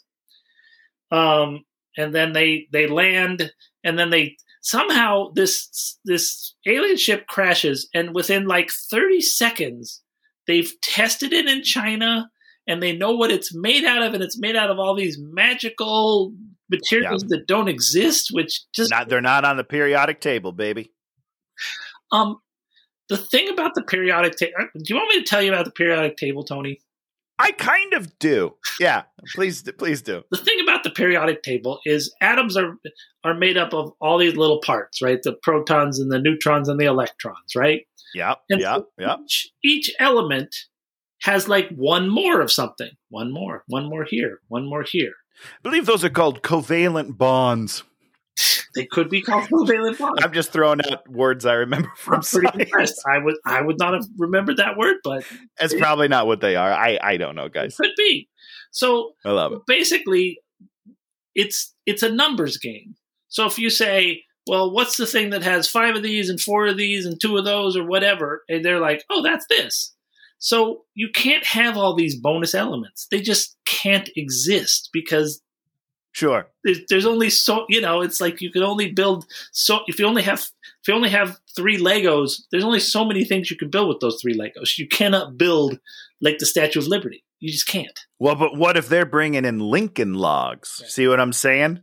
Um, 1.11 1.65
and 1.97 2.15
then 2.15 2.31
they 2.31 2.67
they 2.71 2.87
land, 2.87 3.51
and 3.83 3.99
then 3.99 4.09
they 4.09 4.37
somehow 4.61 5.31
this 5.33 5.99
this 6.05 6.55
alien 6.65 6.97
ship 6.97 7.27
crashes, 7.27 7.89
and 7.93 8.15
within 8.15 8.45
like 8.45 8.71
thirty 8.89 9.21
seconds, 9.21 10.01
they've 10.47 10.71
tested 10.81 11.33
it 11.33 11.47
in 11.47 11.63
China, 11.63 12.29
and 12.67 12.81
they 12.81 12.95
know 12.95 13.11
what 13.11 13.31
it's 13.31 13.53
made 13.53 13.83
out 13.83 14.03
of, 14.03 14.13
and 14.13 14.23
it's 14.23 14.39
made 14.39 14.55
out 14.55 14.69
of 14.69 14.79
all 14.79 14.95
these 14.95 15.19
magical 15.19 16.33
materials 16.69 17.23
that 17.23 17.47
don't 17.47 17.67
exist, 17.67 18.29
which 18.31 18.61
just 18.73 18.91
not 18.91 19.09
they're 19.09 19.21
not 19.21 19.43
on 19.43 19.57
the 19.57 19.63
periodic 19.63 20.21
table, 20.21 20.51
baby. 20.51 20.91
Um, 22.11 22.37
the 23.09 23.17
thing 23.17 23.49
about 23.49 23.75
the 23.75 23.83
periodic 23.83 24.35
table. 24.37 24.53
Do 24.73 24.83
you 24.87 24.95
want 24.95 25.09
me 25.09 25.21
to 25.21 25.25
tell 25.25 25.41
you 25.41 25.51
about 25.51 25.65
the 25.65 25.71
periodic 25.71 26.17
table, 26.17 26.43
Tony? 26.43 26.79
I 27.41 27.51
kind 27.53 27.93
of 27.93 28.17
do. 28.19 28.55
Yeah, 28.79 29.03
please, 29.35 29.63
please 29.77 30.01
do. 30.01 30.23
The 30.31 30.37
thing 30.37 30.59
about 30.61 30.83
the 30.83 30.89
periodic 30.89 31.43
table 31.43 31.79
is 31.85 32.13
atoms 32.21 32.55
are 32.57 32.75
are 33.23 33.33
made 33.33 33.57
up 33.57 33.73
of 33.73 33.93
all 33.99 34.17
these 34.17 34.35
little 34.35 34.61
parts, 34.61 35.01
right? 35.01 35.21
The 35.21 35.33
protons 35.41 35.99
and 35.99 36.11
the 36.11 36.19
neutrons 36.19 36.69
and 36.69 36.79
the 36.79 36.85
electrons, 36.85 37.55
right? 37.55 37.81
Yeah, 38.13 38.35
And 38.49 38.59
yeah, 38.59 38.77
so 38.77 38.87
yeah. 38.99 39.15
Each, 39.23 39.51
each 39.63 39.95
element 39.99 40.55
has 41.21 41.47
like 41.47 41.69
one 41.69 42.09
more 42.09 42.41
of 42.41 42.51
something, 42.51 42.91
one 43.09 43.31
more, 43.31 43.63
one 43.67 43.87
more 43.89 44.03
here, 44.03 44.39
one 44.47 44.67
more 44.67 44.83
here. 44.83 45.13
I 45.43 45.61
believe 45.63 45.85
those 45.85 46.03
are 46.03 46.09
called 46.09 46.41
covalent 46.41 47.17
bonds. 47.17 47.83
They 48.75 48.85
could 48.85 49.09
be 49.09 49.21
called 49.21 49.49
covalent 49.49 49.99
bonds. 49.99 50.23
I'm 50.23 50.31
just 50.33 50.51
throwing 50.51 50.79
out 50.89 51.07
words 51.09 51.45
I 51.45 51.53
remember 51.53 51.91
from 51.97 52.15
I'm 52.15 52.21
pretty 52.21 52.47
science. 52.47 52.63
impressed. 52.63 53.01
I 53.05 53.17
would 53.17 53.35
I 53.45 53.61
would 53.61 53.77
not 53.79 53.93
have 53.93 54.05
remembered 54.17 54.57
that 54.57 54.77
word, 54.77 54.97
but 55.03 55.25
That's 55.59 55.73
probably 55.73 56.07
not 56.07 56.27
what 56.27 56.41
they 56.41 56.55
are. 56.55 56.71
I, 56.71 56.97
I 57.01 57.17
don't 57.17 57.35
know, 57.35 57.45
it 57.45 57.53
guys. 57.53 57.75
could 57.75 57.91
be. 57.97 58.29
So 58.71 59.11
I 59.25 59.31
love 59.31 59.51
it. 59.51 59.59
basically 59.67 60.39
it's 61.35 61.73
it's 61.85 62.03
a 62.03 62.09
numbers 62.11 62.57
game. 62.57 62.95
So 63.27 63.45
if 63.45 63.57
you 63.59 63.69
say, 63.69 64.23
well, 64.47 64.71
what's 64.71 64.97
the 64.97 65.05
thing 65.05 65.29
that 65.31 65.43
has 65.43 65.67
five 65.69 65.95
of 65.95 66.03
these 66.03 66.29
and 66.29 66.39
four 66.39 66.67
of 66.67 66.77
these 66.77 67.05
and 67.05 67.19
two 67.19 67.37
of 67.37 67.45
those 67.45 67.77
or 67.77 67.85
whatever, 67.85 68.43
and 68.49 68.63
they're 68.63 68.79
like, 68.79 69.03
oh, 69.09 69.21
that's 69.21 69.45
this. 69.49 69.93
So 70.39 70.83
you 70.95 71.09
can't 71.13 71.45
have 71.45 71.77
all 71.77 71.93
these 71.95 72.19
bonus 72.19 72.55
elements. 72.55 73.07
They 73.11 73.21
just 73.21 73.55
can't 73.65 74.09
exist 74.15 74.89
because 74.91 75.41
Sure. 76.13 76.47
there's, 76.63 76.79
there's 76.89 77.05
only 77.05 77.29
so 77.29 77.65
you 77.69 77.79
know 77.81 78.01
it's 78.01 78.19
like 78.19 78.41
you 78.41 78.51
can 78.51 78.63
only 78.63 78.91
build 78.91 79.25
so 79.51 79.79
if 79.87 79.97
you 79.99 80.05
only 80.05 80.21
have 80.23 80.39
if 80.81 80.87
you 80.87 80.93
only 80.93 81.09
have 81.09 81.37
three 81.55 81.77
legos 81.77 82.41
there's 82.51 82.63
only 82.65 82.79
so 82.81 83.05
many 83.05 83.23
things 83.23 83.49
you 83.49 83.57
can 83.57 83.69
build 83.69 83.87
with 83.87 83.99
those 84.01 84.19
three 84.21 84.37
legos 84.37 84.77
you 84.77 84.87
cannot 84.87 85.37
build 85.37 85.79
like 86.19 86.37
the 86.39 86.45
statue 86.45 86.79
of 86.79 86.87
liberty 86.87 87.23
you 87.39 87.51
just 87.51 87.67
can't 87.67 87.99
Well, 88.19 88.35
but 88.35 88.55
what 88.57 88.77
if 88.77 88.87
they're 88.89 89.05
bringing 89.05 89.45
in 89.45 89.59
Lincoln 89.59 90.13
logs? 90.13 90.83
See 90.87 91.07
what 91.07 91.19
I'm 91.19 91.33
saying? 91.33 91.81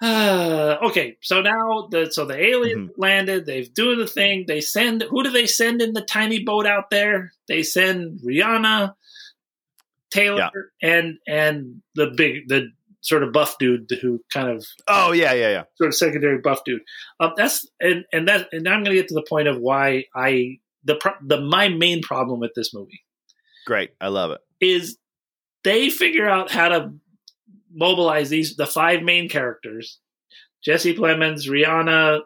Uh, 0.00 0.78
okay, 0.84 1.16
so 1.20 1.42
now 1.42 1.88
the 1.90 2.10
so 2.10 2.24
the 2.24 2.38
alien 2.42 2.88
Mm-hmm. 2.88 3.00
landed. 3.00 3.46
They've 3.46 3.72
doing 3.72 3.98
the 3.98 4.06
thing. 4.06 4.44
They 4.48 4.60
send 4.60 5.02
who 5.02 5.22
do 5.22 5.30
they 5.30 5.46
send 5.46 5.82
in 5.82 5.92
the 5.92 6.00
tiny 6.00 6.42
boat 6.42 6.66
out 6.66 6.90
there? 6.90 7.32
They 7.48 7.62
send 7.62 8.20
Rihanna, 8.20 8.94
Taylor, 10.12 10.50
and 10.82 11.16
and 11.26 11.82
the 11.94 12.12
big 12.16 12.48
the 12.48 12.68
sort 13.00 13.22
of 13.24 13.32
buff 13.32 13.56
dude 13.58 13.90
who 14.00 14.20
kind 14.32 14.48
of 14.48 14.64
oh 14.88 15.12
yeah, 15.12 15.32
yeah, 15.32 15.50
yeah. 15.50 15.62
sort 15.76 15.88
of 15.88 15.94
secondary 15.94 16.38
buff 16.38 16.62
dude. 16.64 16.82
Um, 17.20 17.32
that's 17.36 17.68
and 17.80 18.04
and 18.12 18.28
that 18.28 18.48
and 18.52 18.68
I'm 18.68 18.84
going 18.84 18.96
to 18.96 19.02
get 19.02 19.08
to 19.08 19.14
the 19.14 19.26
point 19.28 19.48
of 19.48 19.58
why 19.58 20.04
I 20.14 20.58
the 20.84 20.98
the 21.24 21.40
my 21.40 21.68
main 21.68 22.02
problem 22.02 22.40
with 22.40 22.52
this 22.54 22.74
movie 22.74 23.02
Great. 23.66 23.90
I 24.00 24.08
love 24.08 24.30
it. 24.32 24.40
is 24.60 24.98
they 25.64 25.90
figure 25.90 26.28
out 26.28 26.50
how 26.50 26.68
to 26.68 26.92
mobilize 27.72 28.28
these 28.28 28.56
the 28.56 28.66
five 28.66 29.02
main 29.02 29.28
characters 29.28 29.98
Jesse 30.62 30.94
Plemons, 30.94 31.48
Rihanna, 31.48 32.20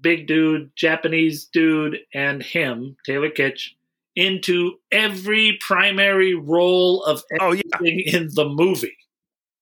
Big 0.00 0.26
Dude, 0.26 0.70
Japanese 0.76 1.46
Dude, 1.46 1.98
and 2.14 2.40
him, 2.42 2.96
Taylor 3.04 3.30
Kitsch, 3.30 3.70
into 4.20 4.74
every 4.92 5.58
primary 5.60 6.34
role 6.34 7.02
of 7.04 7.22
Oh 7.40 7.52
yeah, 7.52 7.62
everything 7.74 8.02
in 8.06 8.28
the 8.34 8.48
movie. 8.48 8.96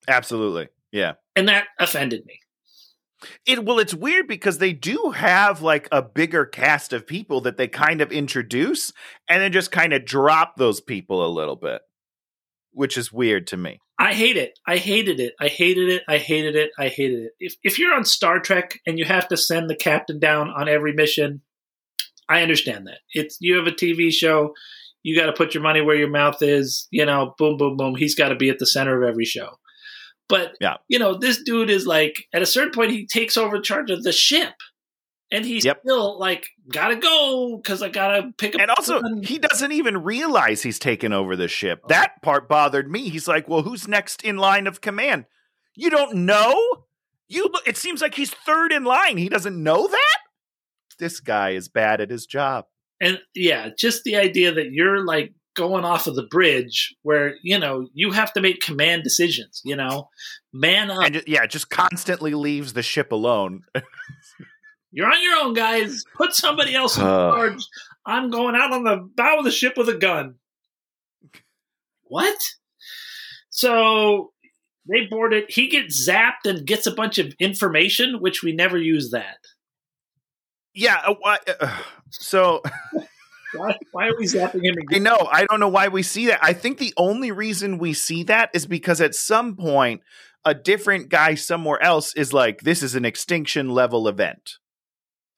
absolutely. 0.06 0.68
Yeah. 0.92 1.14
And 1.36 1.48
that 1.48 1.66
offended 1.78 2.24
me. 2.26 2.40
It 3.46 3.64
well, 3.64 3.78
it's 3.78 3.94
weird 3.94 4.28
because 4.28 4.58
they 4.58 4.72
do 4.72 5.12
have 5.14 5.60
like 5.60 5.88
a 5.90 6.02
bigger 6.02 6.44
cast 6.46 6.92
of 6.92 7.06
people 7.06 7.40
that 7.42 7.56
they 7.56 7.66
kind 7.68 8.00
of 8.00 8.12
introduce 8.12 8.92
and 9.28 9.42
then 9.42 9.52
just 9.52 9.72
kind 9.72 9.92
of 9.92 10.04
drop 10.04 10.56
those 10.56 10.80
people 10.80 11.24
a 11.24 11.28
little 11.32 11.56
bit, 11.56 11.82
which 12.70 12.96
is 12.96 13.12
weird 13.12 13.46
to 13.48 13.56
me. 13.56 13.80
I 13.98 14.14
hate 14.14 14.36
it. 14.36 14.56
I 14.64 14.76
hated 14.76 15.18
it. 15.18 15.34
I 15.40 15.48
hated 15.48 15.88
it. 15.88 16.02
I 16.08 16.18
hated 16.18 16.54
it. 16.54 16.70
I 16.78 16.86
hated 16.88 17.24
it. 17.24 17.32
If 17.40 17.56
if 17.64 17.78
you're 17.80 17.92
on 17.94 18.04
Star 18.04 18.38
Trek 18.38 18.78
and 18.86 18.98
you 18.98 19.04
have 19.04 19.26
to 19.28 19.36
send 19.36 19.68
the 19.68 19.74
captain 19.76 20.20
down 20.20 20.48
on 20.50 20.68
every 20.68 20.92
mission, 20.92 21.42
I 22.28 22.42
understand 22.42 22.86
that. 22.86 22.98
It's 23.12 23.38
you 23.40 23.56
have 23.56 23.66
a 23.66 23.70
TV 23.72 24.12
show, 24.12 24.52
you 25.02 25.16
got 25.18 25.26
to 25.26 25.32
put 25.32 25.54
your 25.54 25.62
money 25.62 25.80
where 25.80 25.96
your 25.96 26.10
mouth 26.10 26.42
is. 26.42 26.86
You 26.90 27.06
know, 27.06 27.34
boom, 27.38 27.56
boom, 27.56 27.76
boom. 27.76 27.94
He's 27.96 28.14
got 28.14 28.28
to 28.28 28.36
be 28.36 28.50
at 28.50 28.58
the 28.58 28.66
center 28.66 29.02
of 29.02 29.08
every 29.08 29.24
show. 29.24 29.58
But 30.28 30.52
Yeah. 30.60 30.76
you 30.88 30.98
know, 30.98 31.14
this 31.16 31.42
dude 31.42 31.70
is 31.70 31.86
like 31.86 32.26
at 32.34 32.42
a 32.42 32.46
certain 32.46 32.72
point 32.72 32.90
he 32.90 33.06
takes 33.06 33.36
over 33.38 33.60
charge 33.60 33.90
of 33.90 34.02
the 34.02 34.12
ship, 34.12 34.52
and 35.32 35.44
he's 35.46 35.64
Yep. 35.64 35.80
still 35.84 36.18
like, 36.18 36.46
gotta 36.70 36.96
go 36.96 37.56
because 37.62 37.82
I 37.82 37.88
gotta 37.88 38.30
pick 38.36 38.54
up. 38.54 38.60
And 38.60 38.70
also, 38.70 39.00
someone." 39.00 39.22
he 39.22 39.38
doesn't 39.38 39.72
even 39.72 40.02
realize 40.02 40.62
he's 40.62 40.78
taken 40.78 41.14
over 41.14 41.34
the 41.34 41.48
ship. 41.48 41.80
Oh. 41.84 41.86
That 41.88 42.20
part 42.22 42.46
bothered 42.48 42.90
me. 42.90 43.08
He's 43.08 43.26
like, 43.26 43.48
"Well, 43.48 43.62
who's 43.62 43.88
next 43.88 44.22
in 44.22 44.36
line 44.36 44.66
of 44.66 44.82
command?" 44.82 45.24
You 45.74 45.88
don't 45.88 46.14
know? 46.26 46.84
You 47.28 47.50
it 47.66 47.76
seems 47.78 48.02
like 48.02 48.14
he's 48.16 48.30
third 48.30 48.70
in 48.72 48.84
line. 48.84 49.16
He 49.16 49.28
doesn't 49.30 49.62
know 49.62 49.86
that? 49.86 50.18
This 50.98 51.20
guy 51.20 51.50
is 51.50 51.68
bad 51.68 52.00
at 52.00 52.10
his 52.10 52.26
job. 52.26 52.64
and 53.00 53.18
yeah, 53.34 53.68
just 53.78 54.04
the 54.04 54.16
idea 54.16 54.52
that 54.52 54.72
you're 54.72 55.04
like 55.04 55.32
going 55.56 55.84
off 55.84 56.06
of 56.06 56.14
the 56.14 56.26
bridge 56.30 56.94
where 57.02 57.34
you 57.42 57.58
know 57.58 57.88
you 57.92 58.12
have 58.12 58.32
to 58.32 58.40
make 58.40 58.60
command 58.60 59.02
decisions. 59.04 59.60
You 59.64 59.76
know, 59.76 60.08
man 60.52 60.90
up. 60.90 61.02
And 61.04 61.22
yeah, 61.26 61.46
just 61.46 61.70
constantly 61.70 62.34
leaves 62.34 62.72
the 62.72 62.82
ship 62.82 63.12
alone. 63.12 63.62
You're 64.90 65.06
on 65.06 65.22
your 65.22 65.36
own, 65.44 65.52
guys. 65.52 66.02
Put 66.16 66.32
somebody 66.34 66.74
else 66.74 66.96
in 66.96 67.04
Uh. 67.04 67.30
charge. 67.32 67.62
I'm 68.06 68.30
going 68.30 68.54
out 68.56 68.72
on 68.72 68.84
the 68.84 69.06
bow 69.16 69.38
of 69.38 69.44
the 69.44 69.50
ship 69.50 69.74
with 69.76 69.88
a 69.90 69.98
gun. 69.98 70.36
What? 72.04 72.38
So 73.50 74.32
they 74.88 75.06
board 75.06 75.34
it. 75.34 75.50
He 75.50 75.68
gets 75.68 76.08
zapped 76.08 76.46
and 76.46 76.66
gets 76.66 76.86
a 76.86 76.94
bunch 76.94 77.18
of 77.18 77.34
information, 77.38 78.20
which 78.20 78.42
we 78.42 78.52
never 78.52 78.78
use 78.78 79.10
that. 79.10 79.36
Yeah, 80.78 81.00
uh, 81.06 81.14
why- 81.20 81.38
uh, 81.60 81.76
so 82.10 82.62
Why, 83.54 83.78
why 83.92 84.08
are 84.08 84.16
we 84.18 84.26
zapping 84.26 84.62
him 84.62 84.74
I 84.78 84.82
again? 84.82 85.02
know. 85.02 85.16
I 85.30 85.46
don't 85.46 85.58
know 85.60 85.68
why 85.68 85.88
we 85.88 86.02
see 86.02 86.26
that. 86.26 86.38
I 86.42 86.52
think 86.52 86.78
the 86.78 86.92
only 86.98 87.32
reason 87.32 87.78
we 87.78 87.94
see 87.94 88.22
that 88.24 88.50
is 88.52 88.66
because 88.66 89.00
at 89.00 89.14
some 89.14 89.56
point, 89.56 90.02
a 90.44 90.52
different 90.54 91.08
guy 91.08 91.34
somewhere 91.34 91.82
else 91.82 92.14
is 92.14 92.32
like, 92.34 92.60
this 92.60 92.82
is 92.82 92.94
an 92.94 93.06
extinction 93.06 93.70
level 93.70 94.06
event. 94.06 94.56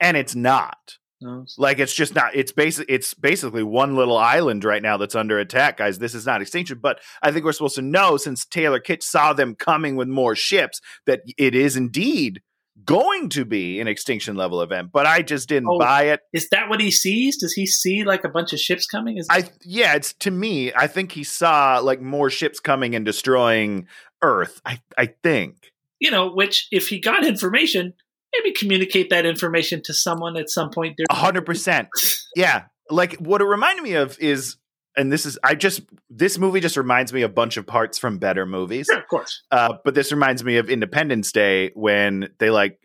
And 0.00 0.16
it's 0.16 0.34
not. 0.34 0.96
No. 1.20 1.44
Like 1.56 1.78
it's 1.78 1.94
just 1.94 2.14
not. 2.14 2.34
It's 2.34 2.50
basic. 2.50 2.86
It's 2.88 3.14
basically 3.14 3.62
one 3.62 3.94
little 3.94 4.16
island 4.16 4.64
right 4.64 4.82
now 4.82 4.96
that's 4.96 5.14
under 5.14 5.38
attack, 5.38 5.76
guys. 5.76 5.98
This 5.98 6.14
is 6.14 6.26
not 6.26 6.40
extinction, 6.42 6.80
but 6.82 6.98
I 7.22 7.30
think 7.30 7.44
we're 7.44 7.52
supposed 7.52 7.74
to 7.76 7.82
know 7.82 8.16
since 8.16 8.44
Taylor 8.44 8.80
Kitsch 8.80 9.02
saw 9.04 9.34
them 9.34 9.54
coming 9.54 9.94
with 9.96 10.08
more 10.08 10.34
ships 10.34 10.80
that 11.06 11.20
it 11.38 11.54
is 11.54 11.76
indeed 11.76 12.40
going 12.84 13.28
to 13.30 13.44
be 13.44 13.80
an 13.80 13.88
extinction 13.88 14.36
level 14.36 14.62
event. 14.62 14.90
But 14.92 15.06
I 15.06 15.22
just 15.22 15.48
didn't 15.48 15.68
Oh. 15.70 15.78
buy 15.78 16.04
it. 16.04 16.20
Is 16.32 16.48
that 16.50 16.68
what 16.68 16.80
he 16.80 16.90
sees? 16.90 17.36
Does 17.38 17.52
he 17.52 17.66
see 17.66 18.04
like 18.04 18.24
a 18.24 18.28
bunch 18.28 18.52
of 18.52 18.58
ships 18.60 18.86
coming? 18.86 19.18
Is 19.18 19.26
I 19.30 19.44
yeah, 19.62 19.94
it's 19.94 20.12
to 20.20 20.30
me. 20.30 20.72
I 20.74 20.86
think 20.86 21.12
he 21.12 21.24
saw 21.24 21.78
like 21.78 22.00
more 22.00 22.30
ships 22.30 22.60
coming 22.60 22.94
and 22.94 23.04
destroying 23.04 23.86
Earth. 24.22 24.60
I 24.64 24.80
I 24.98 25.06
think. 25.22 25.56
you 26.00 26.10
know, 26.10 26.30
which 26.32 26.66
if 26.70 26.88
he 26.88 26.98
got 27.00 27.26
information, 27.26 27.92
maybe 28.34 28.52
communicate 28.54 29.10
that 29.10 29.26
information 29.26 29.82
to 29.84 29.92
someone 29.94 30.36
at 30.36 30.48
some 30.48 30.70
point. 30.70 30.98
A 31.10 31.14
hundred 31.14 31.44
percent. 31.46 31.88
Yeah. 32.36 32.64
Like 32.88 33.16
what 33.16 33.40
it 33.40 33.44
reminded 33.44 33.82
me 33.82 33.94
of 33.94 34.16
is, 34.20 34.56
and 34.96 35.12
this 35.12 35.26
is 35.26 35.38
I 35.42 35.54
just 35.54 35.82
this 36.08 36.38
movie 36.38 36.60
just 36.60 36.76
reminds 36.76 37.12
me 37.12 37.22
of 37.22 37.30
a 37.30 37.34
bunch 37.34 37.56
of 37.56 37.66
parts 37.66 37.98
from 37.98 38.18
better 38.18 38.46
movies. 38.46 38.86
Sure, 38.90 38.98
of 38.98 39.08
course. 39.08 39.42
Uh, 39.50 39.74
but 39.84 39.94
this 39.94 40.12
reminds 40.12 40.42
me 40.44 40.56
of 40.56 40.68
Independence 40.68 41.32
Day 41.32 41.70
when 41.74 42.28
they 42.38 42.50
like 42.50 42.78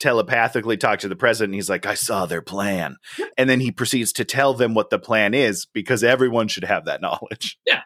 telepathically 0.00 0.76
talk 0.76 0.98
to 0.98 1.08
the 1.08 1.14
president. 1.14 1.50
And 1.50 1.54
he's 1.54 1.70
like, 1.70 1.86
"I 1.86 1.94
saw 1.94 2.26
their 2.26 2.42
plan," 2.42 2.96
and 3.38 3.48
then 3.48 3.60
he 3.60 3.70
proceeds 3.70 4.12
to 4.14 4.24
tell 4.24 4.52
them 4.54 4.74
what 4.74 4.90
the 4.90 4.98
plan 4.98 5.32
is 5.34 5.66
because 5.72 6.02
everyone 6.02 6.48
should 6.48 6.64
have 6.64 6.86
that 6.86 7.00
knowledge. 7.00 7.58
Yeah. 7.66 7.82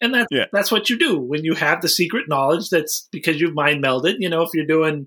And 0.00 0.14
that, 0.14 0.26
Yeah. 0.30 0.46
that's 0.52 0.72
what 0.72 0.90
you 0.90 0.98
do 0.98 1.18
when 1.18 1.44
you 1.44 1.54
have 1.54 1.80
the 1.80 1.88
secret 1.88 2.28
knowledge. 2.28 2.70
That's 2.70 3.08
because 3.12 3.40
you've 3.40 3.54
mind 3.54 3.84
melded. 3.84 4.16
You 4.18 4.28
know, 4.28 4.42
if 4.42 4.50
you're 4.52 4.66
doing 4.66 5.06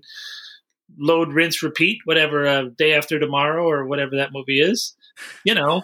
load, 0.96 1.32
rinse, 1.32 1.62
repeat, 1.62 1.98
whatever, 2.04 2.46
uh, 2.46 2.64
day 2.78 2.94
after 2.94 3.18
tomorrow 3.18 3.64
or 3.68 3.86
whatever 3.86 4.16
that 4.16 4.30
movie 4.32 4.60
is, 4.60 4.96
you 5.44 5.54
know, 5.54 5.82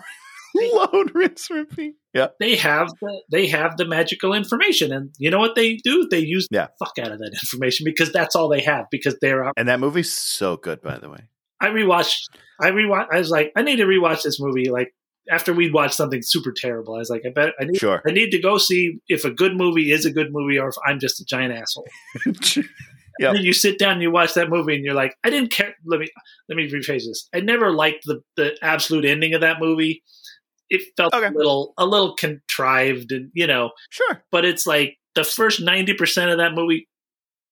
Load, 0.92 1.12
rinse, 1.14 1.48
repeat. 1.50 1.94
Yeah. 2.14 2.28
they 2.40 2.56
have 2.56 2.88
the, 3.00 3.22
they 3.30 3.46
have 3.48 3.76
the 3.76 3.84
magical 3.86 4.34
information. 4.34 4.92
And 4.92 5.14
you 5.18 5.30
know 5.30 5.38
what 5.38 5.54
they 5.54 5.76
do? 5.76 6.08
They 6.10 6.18
use 6.20 6.46
Yeah. 6.50 6.66
the 6.78 6.84
fuck 6.86 6.98
out 6.98 7.12
of 7.12 7.18
that 7.20 7.32
information 7.32 7.84
because 7.84 8.12
that's 8.12 8.34
all 8.36 8.48
they 8.48 8.60
have 8.62 8.86
because 8.90 9.16
they're 9.20 9.44
out. 9.44 9.54
And 9.56 9.68
that 9.68 9.80
movie's 9.80 10.12
so 10.12 10.56
good, 10.56 10.80
by 10.82 10.98
the 10.98 11.08
way. 11.08 11.28
I 11.60 11.68
rewatched. 11.68 12.24
I 12.60 12.70
rewatched. 12.70 13.08
I 13.12 13.18
was 13.18 13.30
like, 13.30 13.52
I 13.56 13.62
need 13.62 13.76
to 13.76 13.84
rewatch 13.86 14.22
this 14.22 14.40
movie. 14.40 14.70
Like 14.70 14.94
after 15.30 15.52
we'd 15.52 15.72
watched 15.74 15.94
something 15.94 16.22
super 16.22 16.52
terrible, 16.52 16.94
I 16.94 16.98
was 16.98 17.10
like, 17.10 17.22
I 17.26 17.30
bet 17.30 17.52
I 17.60 17.64
need. 17.64 17.76
Sure. 17.78 18.02
I 18.06 18.10
need 18.10 18.30
to 18.30 18.40
go 18.40 18.58
see 18.58 18.98
if 19.08 19.24
a 19.24 19.30
good 19.30 19.56
movie 19.56 19.92
is 19.92 20.04
a 20.04 20.10
good 20.12 20.28
movie 20.32 20.58
or 20.58 20.68
if 20.68 20.74
I'm 20.86 20.98
just 20.98 21.20
a 21.20 21.24
giant 21.24 21.52
asshole. 21.54 21.86
Yep. 23.18 23.28
And 23.30 23.38
then 23.38 23.44
you 23.44 23.52
sit 23.52 23.78
down 23.78 23.94
and 23.94 24.02
you 24.02 24.10
watch 24.10 24.32
that 24.32 24.48
movie 24.48 24.74
and 24.74 24.82
you're 24.82 24.94
like, 24.94 25.14
I 25.22 25.28
didn't 25.28 25.50
care. 25.50 25.74
Let 25.84 26.00
me 26.00 26.08
let 26.48 26.56
me 26.56 26.70
rephrase 26.70 27.04
this. 27.04 27.28
I 27.34 27.40
never 27.40 27.70
liked 27.70 28.04
the 28.06 28.22
the 28.36 28.56
absolute 28.62 29.04
ending 29.04 29.34
of 29.34 29.42
that 29.42 29.60
movie. 29.60 30.02
It 30.70 30.82
felt 30.96 31.12
Okay. 31.12 31.26
a 31.26 31.30
little 31.30 31.74
a 31.76 31.84
little 31.84 32.14
contrived 32.16 33.12
and 33.12 33.30
you 33.34 33.46
know, 33.46 33.72
sure. 33.90 34.24
but 34.30 34.44
it's 34.44 34.66
like 34.66 34.96
the 35.14 35.24
first 35.24 35.60
ninety 35.60 35.94
percent 35.94 36.30
of 36.30 36.38
that 36.38 36.54
movie, 36.54 36.88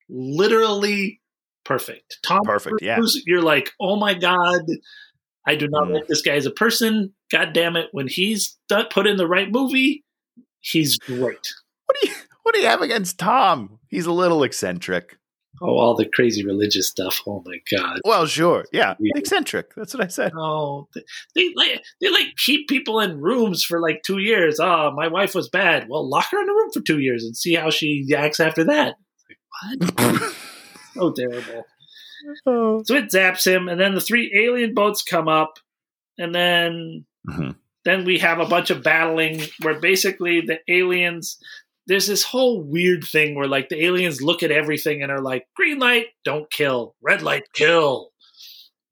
literally 0.08 1.20
perfect. 1.64 2.18
Tom 2.24 2.40
Perfect, 2.44 2.76
yeah. 2.80 2.98
You're 3.26 3.42
like, 3.42 3.70
oh 3.80 3.96
my 3.96 4.14
god, 4.14 4.62
I 5.46 5.54
do 5.54 5.68
not 5.68 5.88
Mm. 5.88 5.94
like 5.94 6.06
this 6.06 6.22
guy 6.22 6.34
as 6.34 6.46
a 6.46 6.50
person. 6.50 7.12
God 7.30 7.52
damn 7.52 7.76
it, 7.76 7.88
when 7.92 8.08
he's 8.08 8.56
put 8.90 9.06
in 9.06 9.16
the 9.16 9.26
right 9.26 9.50
movie, 9.50 10.04
he's 10.60 10.96
great. 10.98 11.52
What 11.86 11.96
do 12.00 12.08
you 12.08 12.14
What 12.42 12.54
do 12.54 12.60
you 12.62 12.66
have 12.68 12.80
against 12.80 13.18
Tom? 13.18 13.78
He's 13.88 14.06
a 14.06 14.12
little 14.12 14.42
eccentric. 14.42 15.17
Oh, 15.60 15.76
all 15.78 15.94
the 15.96 16.06
crazy 16.08 16.44
religious 16.44 16.88
stuff. 16.88 17.20
Oh 17.26 17.42
my 17.44 17.58
god. 17.76 18.00
Well, 18.04 18.26
sure. 18.26 18.64
Yeah. 18.72 18.94
Eccentric. 19.00 19.74
That's 19.74 19.92
what 19.94 20.04
I 20.04 20.08
said. 20.08 20.32
Oh, 20.36 20.88
they, 20.94 21.02
they 21.34 21.52
like 21.56 21.82
they 22.00 22.10
like 22.10 22.36
keep 22.36 22.68
people 22.68 23.00
in 23.00 23.20
rooms 23.20 23.64
for 23.64 23.80
like 23.80 24.02
two 24.04 24.18
years. 24.18 24.60
Oh, 24.60 24.92
my 24.92 25.08
wife 25.08 25.34
was 25.34 25.48
bad. 25.48 25.88
Well, 25.88 26.08
lock 26.08 26.26
her 26.30 26.40
in 26.42 26.48
a 26.48 26.52
room 26.52 26.70
for 26.72 26.80
two 26.80 27.00
years 27.00 27.24
and 27.24 27.36
see 27.36 27.54
how 27.54 27.70
she 27.70 28.06
acts 28.16 28.40
after 28.40 28.64
that. 28.64 28.94
Like, 29.68 29.90
what? 29.98 30.34
so 30.94 31.12
terrible. 31.12 31.64
Oh. 32.46 32.82
So 32.84 32.94
it 32.96 33.06
zaps 33.10 33.46
him, 33.46 33.68
and 33.68 33.80
then 33.80 33.94
the 33.94 34.00
three 34.00 34.32
alien 34.34 34.74
boats 34.74 35.02
come 35.02 35.28
up, 35.28 35.58
and 36.18 36.34
then 36.34 37.04
Mhm. 37.28 37.56
then 37.84 38.04
we 38.04 38.18
have 38.18 38.38
a 38.38 38.46
bunch 38.46 38.70
of 38.70 38.82
battling 38.82 39.42
where 39.62 39.80
basically 39.80 40.40
the 40.40 40.60
aliens. 40.68 41.38
There's 41.88 42.06
this 42.06 42.22
whole 42.22 42.62
weird 42.62 43.02
thing 43.02 43.34
where 43.34 43.48
like 43.48 43.70
the 43.70 43.84
aliens 43.84 44.22
look 44.22 44.42
at 44.42 44.52
everything 44.52 45.02
and 45.02 45.10
are 45.10 45.22
like, 45.22 45.46
green 45.56 45.78
light, 45.78 46.06
don't 46.24 46.50
kill, 46.50 46.94
red 47.02 47.22
light, 47.22 47.44
kill. 47.52 48.10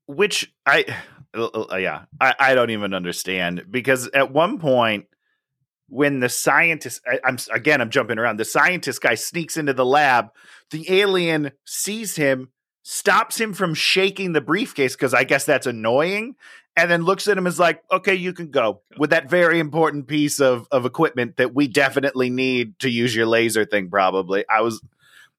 Which 0.07 0.53
I, 0.65 0.85
uh, 1.35 1.77
yeah, 1.77 2.05
I, 2.21 2.35
I 2.39 2.55
don't 2.55 2.71
even 2.71 2.95
understand 2.95 3.67
because 3.71 4.09
at 4.09 4.33
one 4.33 4.59
point, 4.59 5.07
when 5.89 6.21
the 6.21 6.29
scientist, 6.29 7.01
I, 7.07 7.21
I'm 7.25 7.39
again, 7.53 7.81
I'm 7.81 7.91
jumping 7.91 8.19
around. 8.19 8.39
The 8.39 8.45
scientist 8.45 9.01
guy 9.01 9.15
sneaks 9.15 9.57
into 9.57 9.73
the 9.73 9.87
lab. 9.87 10.31
The 10.71 10.91
alien 10.93 11.53
sees 11.65 12.17
him, 12.17 12.51
stops 12.83 13.41
him 13.41 13.53
from 13.53 13.75
shaking 13.75 14.33
the 14.33 14.41
briefcase 14.41 14.97
because 14.97 15.15
I 15.15 15.25
guess 15.25 15.45
that's 15.45 15.67
annoying, 15.67 16.35
and 16.77 16.91
then 16.91 17.03
looks 17.03 17.27
at 17.29 17.39
him 17.39 17.47
as 17.47 17.59
like, 17.59 17.83
"Okay, 17.91 18.15
you 18.15 18.33
can 18.33 18.51
go 18.51 18.81
with 18.99 19.11
that 19.11 19.31
very 19.31 19.59
important 19.59 20.07
piece 20.07 20.41
of 20.41 20.69
of 20.71 20.85
equipment 20.85 21.37
that 21.37 21.55
we 21.55 21.69
definitely 21.69 22.31
need 22.31 22.79
to 22.81 22.91
use 22.91 23.15
your 23.15 23.27
laser 23.27 23.65
thing." 23.65 23.91
Probably, 23.91 24.45
I 24.49 24.61
was, 24.61 24.81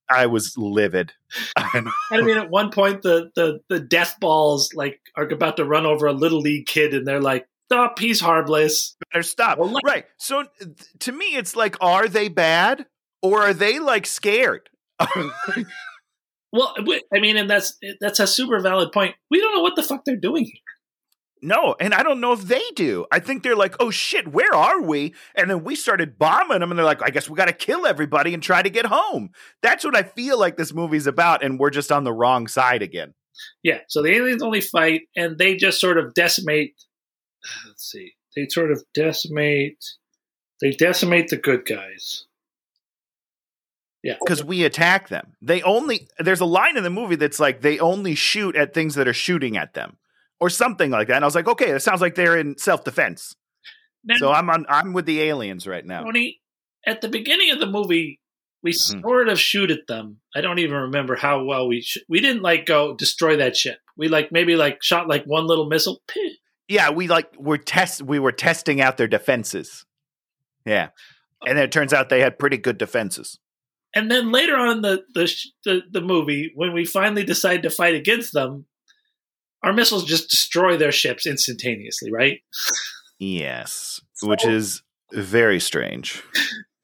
I 0.10 0.26
was 0.28 0.58
livid. 0.58 1.14
And 1.74 1.90
I 2.12 2.22
mean, 2.22 2.38
at 2.38 2.50
one 2.50 2.72
point, 2.72 3.02
the 3.02 3.32
the 3.36 3.60
the 3.70 3.80
death 3.80 4.20
balls 4.20 4.74
like 4.74 5.00
are 5.16 5.28
about 5.28 5.58
to 5.58 5.66
run 5.66 5.86
over 5.86 6.08
a 6.08 6.14
little 6.14 6.40
league 6.40 6.66
kid, 6.66 6.94
and 6.94 7.06
they're 7.08 7.22
like, 7.22 7.48
"Stop, 7.70 8.00
he's 8.00 8.20
harmless." 8.20 8.96
better 9.12 9.24
stop. 9.24 9.58
Well, 9.58 9.74
right. 9.86 10.06
So 10.18 10.46
th- 10.60 10.72
to 11.00 11.12
me, 11.12 11.36
it's 11.36 11.56
like, 11.56 11.78
are 11.82 12.08
they 12.08 12.28
bad 12.30 12.86
or 13.22 13.42
are 13.44 13.54
they 13.54 13.80
like 13.80 14.06
scared? 14.06 14.70
Well, 16.54 16.74
I 17.14 17.20
mean, 17.20 17.38
and 17.38 17.50
that's 17.50 17.78
that's 18.00 18.20
a 18.20 18.28
super 18.28 18.60
valid 18.60 18.92
point. 18.92 19.16
We 19.30 19.42
don't 19.42 19.54
know 19.54 19.62
what 19.62 19.76
the 19.76 19.84
fuck 19.84 20.06
they're 20.06 20.16
doing 20.16 20.46
here. 20.46 20.54
No, 21.42 21.76
and 21.80 21.94
I 21.94 22.04
don't 22.04 22.20
know 22.20 22.34
if 22.34 22.42
they 22.42 22.64
do. 22.76 23.06
I 23.12 23.20
think 23.20 23.44
they're 23.44 23.56
like, 23.56 23.76
oh 23.80 23.92
shit, 23.92 24.28
where 24.28 24.54
are 24.54 24.82
we? 24.82 25.14
And 25.36 25.50
then 25.50 25.64
we 25.64 25.76
started 25.76 26.18
bombing 26.18 26.60
them, 26.60 26.72
and 26.72 26.78
they're 26.78 26.86
like, 26.86 27.04
I 27.04 27.10
guess 27.10 27.30
we 27.30 27.36
got 27.36 27.46
to 27.46 27.54
kill 27.54 27.86
everybody 27.86 28.34
and 28.34 28.42
try 28.42 28.62
to 28.62 28.70
get 28.70 28.86
home. 28.86 29.32
That's 29.62 29.84
what 29.84 29.96
I 29.96 30.04
feel 30.04 30.40
like 30.40 30.58
this 30.58 30.74
movie's 30.74 31.08
about, 31.08 31.44
and 31.44 31.60
we're 31.60 31.70
just 31.70 31.92
on 31.92 32.04
the 32.04 32.14
wrong 32.14 32.48
side 32.48 32.82
again. 32.82 33.14
Yeah. 33.64 33.80
So 33.88 34.02
the 34.02 34.14
aliens 34.14 34.44
only 34.44 34.62
fight, 34.62 35.04
and 35.16 35.38
they 35.38 35.56
just 35.56 35.80
sort 35.80 35.98
of 35.98 36.14
decimate. 36.14 36.74
Let's 37.68 37.90
see. 37.90 38.14
They 38.36 38.48
sort 38.50 38.72
of 38.72 38.84
decimate. 38.94 39.84
They 40.62 40.72
decimate 40.72 41.30
the 41.30 41.38
good 41.38 41.66
guys. 41.66 42.26
Yeah. 44.04 44.16
Because 44.20 44.44
we 44.44 44.64
attack 44.64 45.10
them. 45.10 45.34
They 45.42 45.62
only 45.64 46.08
there's 46.20 46.40
a 46.40 46.46
line 46.46 46.78
in 46.78 46.84
the 46.84 46.90
movie 46.90 47.16
that's 47.16 47.40
like 47.40 47.62
they 47.62 47.80
only 47.80 48.16
shoot 48.16 48.56
at 48.56 48.74
things 48.74 48.96
that 48.96 49.08
are 49.08 49.14
shooting 49.14 49.58
at 49.58 49.74
them. 49.74 49.98
Or 50.40 50.50
something 50.50 50.92
like 50.92 51.08
that. 51.08 51.16
And 51.16 51.26
I 51.26 51.28
was 51.28 51.36
like, 51.36 51.48
okay, 51.48 51.72
that 51.72 51.82
sounds 51.82 52.00
like 52.02 52.14
they're 52.16 52.38
in 52.38 52.58
self 52.58 52.84
defense. 52.84 53.36
So 54.18 54.32
I'm 54.32 54.50
on 54.50 54.66
I'm 54.70 54.94
with 54.94 55.06
the 55.06 55.22
aliens 55.22 55.68
right 55.68 55.86
now. 55.86 56.04
Tony, 56.04 56.40
at 56.86 57.02
the 57.02 57.10
beginning 57.10 57.52
of 57.52 57.60
the 57.60 57.66
movie, 57.66 58.22
we 58.64 58.72
Mhm. 58.72 59.02
sort 59.02 59.28
of 59.30 59.40
shoot 59.40 59.70
at 59.72 59.88
them. 59.88 60.20
I 60.36 60.42
don't 60.42 60.60
even 60.60 60.76
remember 60.78 61.16
how 61.16 61.44
well 61.44 61.68
we 61.68 61.82
sh- 61.82 61.98
we 62.08 62.22
didn't 62.22 62.42
like 62.44 62.66
go 62.66 62.96
destroy 62.96 63.36
that 63.38 63.58
ship. 63.58 63.80
We 63.98 64.08
like 64.08 64.32
maybe 64.32 64.56
like 64.56 64.82
shot 64.82 65.08
like 65.10 65.26
one 65.26 65.46
little 65.48 65.68
missile. 65.68 66.02
Yeah, 66.70 66.90
we 66.92 67.08
like 67.08 67.28
were 67.38 67.58
test 67.58 68.02
we 68.02 68.20
were 68.20 68.32
testing 68.32 68.80
out 68.80 68.98
their 68.98 69.08
defenses. 69.08 69.86
Yeah. 70.66 70.90
And 71.46 71.58
then 71.58 71.66
it 71.66 71.72
turns 71.72 71.94
out 71.94 72.10
they 72.10 72.22
had 72.22 72.40
pretty 72.40 72.58
good 72.58 72.78
defenses. 72.78 73.40
And 73.96 74.10
then 74.12 74.32
later 74.32 74.56
on 74.56 74.78
in 74.78 74.82
the 74.84 75.04
the, 75.14 75.28
sh- 75.28 75.48
the 75.66 75.82
the 75.92 76.02
movie, 76.02 76.52
when 76.56 76.74
we 76.74 76.86
finally 76.86 77.24
decide 77.24 77.64
to 77.64 77.70
fight 77.70 77.96
against 77.96 78.34
them, 78.34 78.66
our 79.64 79.74
missiles 79.74 80.06
just 80.06 80.30
destroy 80.30 80.78
their 80.78 80.92
ships 80.92 81.26
instantaneously, 81.26 82.12
right? 82.12 82.40
Yes. 83.20 84.00
Which 84.22 84.46
is 84.46 84.82
very 85.12 85.60
strange. 85.60 86.22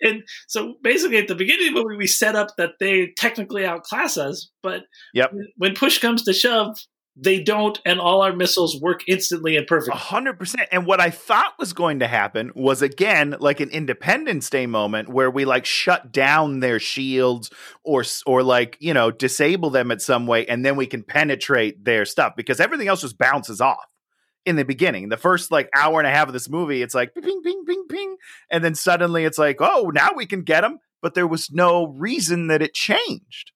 And 0.02 0.24
so 0.48 0.76
basically, 0.84 1.18
at 1.18 1.28
the 1.30 1.36
beginning 1.36 1.70
of 1.70 1.74
the 1.76 1.84
movie, 1.84 1.96
we 1.96 2.08
set 2.08 2.36
up 2.36 2.50
that 2.58 2.72
they 2.80 3.14
technically 3.16 3.66
outclass 3.66 4.18
us, 4.18 4.50
but 4.62 4.84
Yep. 5.14 5.32
when 5.56 5.76
push 5.76 6.00
comes 6.00 6.24
to 6.24 6.34
shove, 6.34 6.76
they 7.16 7.44
don't, 7.44 7.80
and 7.86 8.00
all 8.00 8.22
our 8.24 8.36
missiles 8.36 8.80
work 8.82 9.02
instantly 9.08 9.56
and 9.56 9.68
perfectly. 9.68 10.00
hundred 10.00 10.40
percent. 10.40 10.68
And 10.72 10.86
what 10.86 11.00
I 11.00 11.12
thought 11.12 11.54
was 11.60 11.74
going 11.74 12.00
to 12.00 12.08
happen 12.08 12.52
was 12.56 12.82
again 12.82 13.36
like 13.40 13.60
an 13.60 13.70
Independence 13.70 14.50
Day 14.50 14.66
moment 14.66 15.10
where 15.10 15.30
we 15.30 15.46
like 15.46 15.66
shut 15.66 16.12
down 16.12 16.60
their 16.60 16.80
shields 16.80 17.52
or 17.84 18.04
or 18.26 18.42
like 18.42 18.78
you 18.80 18.96
know 18.96 19.12
disable 19.12 19.70
them 19.70 19.92
in 19.92 20.00
some 20.00 20.26
way, 20.26 20.48
and 20.48 20.66
then 20.66 20.76
we 20.76 20.88
can 20.88 21.04
penetrate 21.04 21.86
their 21.86 22.06
stuff 22.06 22.34
because 22.36 22.60
everything 22.60 22.88
else 22.88 23.02
just 23.02 23.20
bounces 23.20 23.62
off 23.62 23.86
in 24.44 24.56
the 24.56 24.66
beginning. 24.66 25.10
The 25.10 25.18
first 25.18 25.52
like 25.52 25.70
hour 25.76 26.00
and 26.00 26.08
a 26.08 26.12
half 26.12 26.28
of 26.28 26.34
this 26.34 26.50
movie, 26.50 26.82
it's 26.82 26.96
like 26.96 27.14
ping, 27.14 27.42
ping, 27.44 27.64
ping, 27.66 27.86
ping, 27.90 28.16
and 28.50 28.64
then 28.64 28.74
suddenly 28.74 29.24
it's 29.24 29.38
like 29.38 29.58
oh 29.60 29.92
now 29.94 30.10
we 30.16 30.26
can 30.26 30.42
get 30.42 30.62
them, 30.62 30.80
but 31.00 31.14
there 31.14 31.28
was 31.28 31.52
no 31.52 31.86
reason 31.86 32.48
that 32.48 32.64
it 32.64 32.74
changed. 32.74 33.52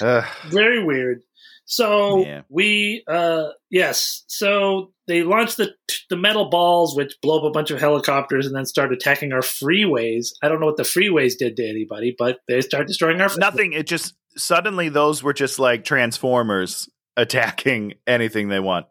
Very 0.00 0.84
weird. 0.84 1.22
So 1.70 2.24
Yeah. 2.26 2.42
we, 2.48 3.04
uh, 3.06 3.50
yes. 3.70 4.24
So 4.26 4.92
they 5.06 5.22
launch 5.22 5.54
the 5.54 5.72
the 6.08 6.16
metal 6.16 6.50
balls, 6.50 6.96
which 6.96 7.14
blow 7.22 7.38
up 7.38 7.44
a 7.44 7.50
bunch 7.50 7.70
of 7.70 7.78
helicopters, 7.78 8.44
and 8.44 8.54
then 8.56 8.66
start 8.66 8.92
attacking 8.92 9.32
our 9.32 9.40
freeways. 9.40 10.32
I 10.42 10.48
don't 10.48 10.58
know 10.58 10.66
what 10.66 10.76
the 10.76 10.82
freeways 10.82 11.38
did 11.38 11.56
to 11.56 11.68
anybody, 11.68 12.12
but 12.18 12.38
they 12.48 12.60
start 12.60 12.88
destroying 12.88 13.20
our 13.20 13.30
nothing 13.38 13.72
it 13.72 13.86
just 13.86 14.14
suddenly 14.36 14.88
those 14.88 15.22
were 15.22 15.32
just 15.32 15.60
like 15.60 15.84
transformers 15.84 16.88
attacking 17.16 17.94
anything 18.06 18.48
they 18.48 18.60
want 18.60 18.86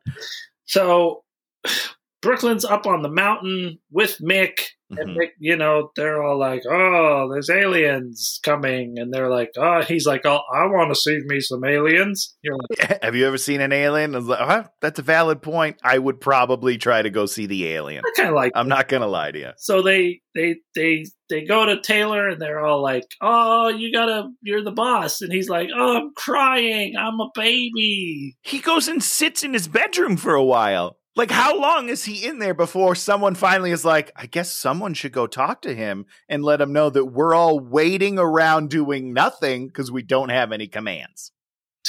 So 0.66 1.24
Brooklyn's 2.22 2.64
up 2.64 2.86
on 2.88 3.02
the 3.02 3.10
mountain 3.10 3.80
with 3.92 4.18
Mick, 4.22 4.60
and 4.92 5.10
Mhm. 5.10 5.16
Mick, 5.18 5.30
you 5.40 5.56
know, 5.56 5.92
they're 5.96 6.22
all 6.24 6.38
like, 6.40 6.64
"Oh, 6.70 7.30
there's 7.32 7.50
aliens 7.50 8.40
coming," 8.44 8.98
and 8.98 9.14
they're 9.14 9.30
like, 9.30 9.52
"Oh," 9.58 9.82
he's 9.82 10.06
like, 10.08 10.26
"Oh, 10.26 10.42
I 10.54 10.66
want 10.66 10.90
to 10.92 10.96
see 10.96 11.20
me 11.26 11.40
some 11.40 11.64
aliens." 11.64 12.36
You're 12.42 12.56
like, 12.56 13.00
have 13.04 13.16
you 13.16 13.28
ever 13.28 13.38
seen 13.38 13.62
an 13.62 13.72
alien? 13.72 14.16
I 14.16 14.18
was 14.20 14.28
like, 14.28 14.40
huh, 14.40 14.64
that's 14.82 15.00
a 15.00 15.04
valid 15.04 15.42
point. 15.42 15.78
I 15.84 15.98
would 16.00 16.20
probably 16.20 16.78
try 16.78 17.02
to 17.02 17.10
go 17.10 17.26
see 17.26 17.46
the 17.46 17.68
alien. 17.68 18.04
I 18.06 18.12
kind 18.16 18.30
of 18.30 18.36
like. 18.36 18.52
i'm 18.56 18.68
not 18.68 18.88
gonna 18.88 19.08
lie 19.08 19.32
to 19.32 19.40
you 19.40 19.52
so 19.58 19.82
they 19.82 20.22
they 20.36 20.58
they 20.76 21.06
they 21.30 21.44
go 21.46 21.66
to 21.66 21.80
Taylor 21.82 22.28
and 22.30 22.42
they're 22.42 22.66
all 22.66 22.82
like, 22.82 23.04
"Oh, 23.22 23.68
you 23.68 23.92
gotta, 23.94 24.30
you're 24.42 24.64
the 24.64 24.72
boss," 24.72 25.22
and 25.22 25.32
he's 25.32 25.50
like, 25.50 25.70
"Oh, 25.76 25.98
I'm 25.98 26.12
crying, 26.16 26.96
I'm 26.98 27.20
a 27.20 27.30
baby." 27.36 28.36
he 28.42 28.60
goes 28.60 28.88
and 28.88 29.04
sits 29.04 29.44
in 29.44 29.54
his 29.54 29.68
bedroom 29.68 30.18
for 30.18 30.34
a 30.36 30.44
while 30.44 30.98
like 31.16 31.32
how 31.32 31.60
long 31.60 31.90
is 31.90 32.06
he 32.06 32.26
in 32.26 32.40
there 32.40 32.54
before 32.54 32.96
someone 32.96 33.36
finally 33.36 33.72
is 33.72 33.84
like 33.84 34.12
i 34.16 34.26
guess 34.26 34.52
someone 34.52 34.94
should 34.94 35.12
go 35.12 35.28
talk 35.28 35.62
to 35.62 35.74
him 35.76 36.06
and 36.28 36.44
let 36.44 36.62
him 36.62 36.72
know 36.72 36.90
that 36.90 37.06
we're 37.06 37.34
all 37.34 37.60
waiting 37.60 38.18
around 38.20 38.70
doing 38.70 39.14
nothing 39.14 39.68
because 39.68 39.92
we 39.92 40.02
don't 40.02 40.30
have 40.30 40.52
any 40.52 40.68
commands 40.68 41.32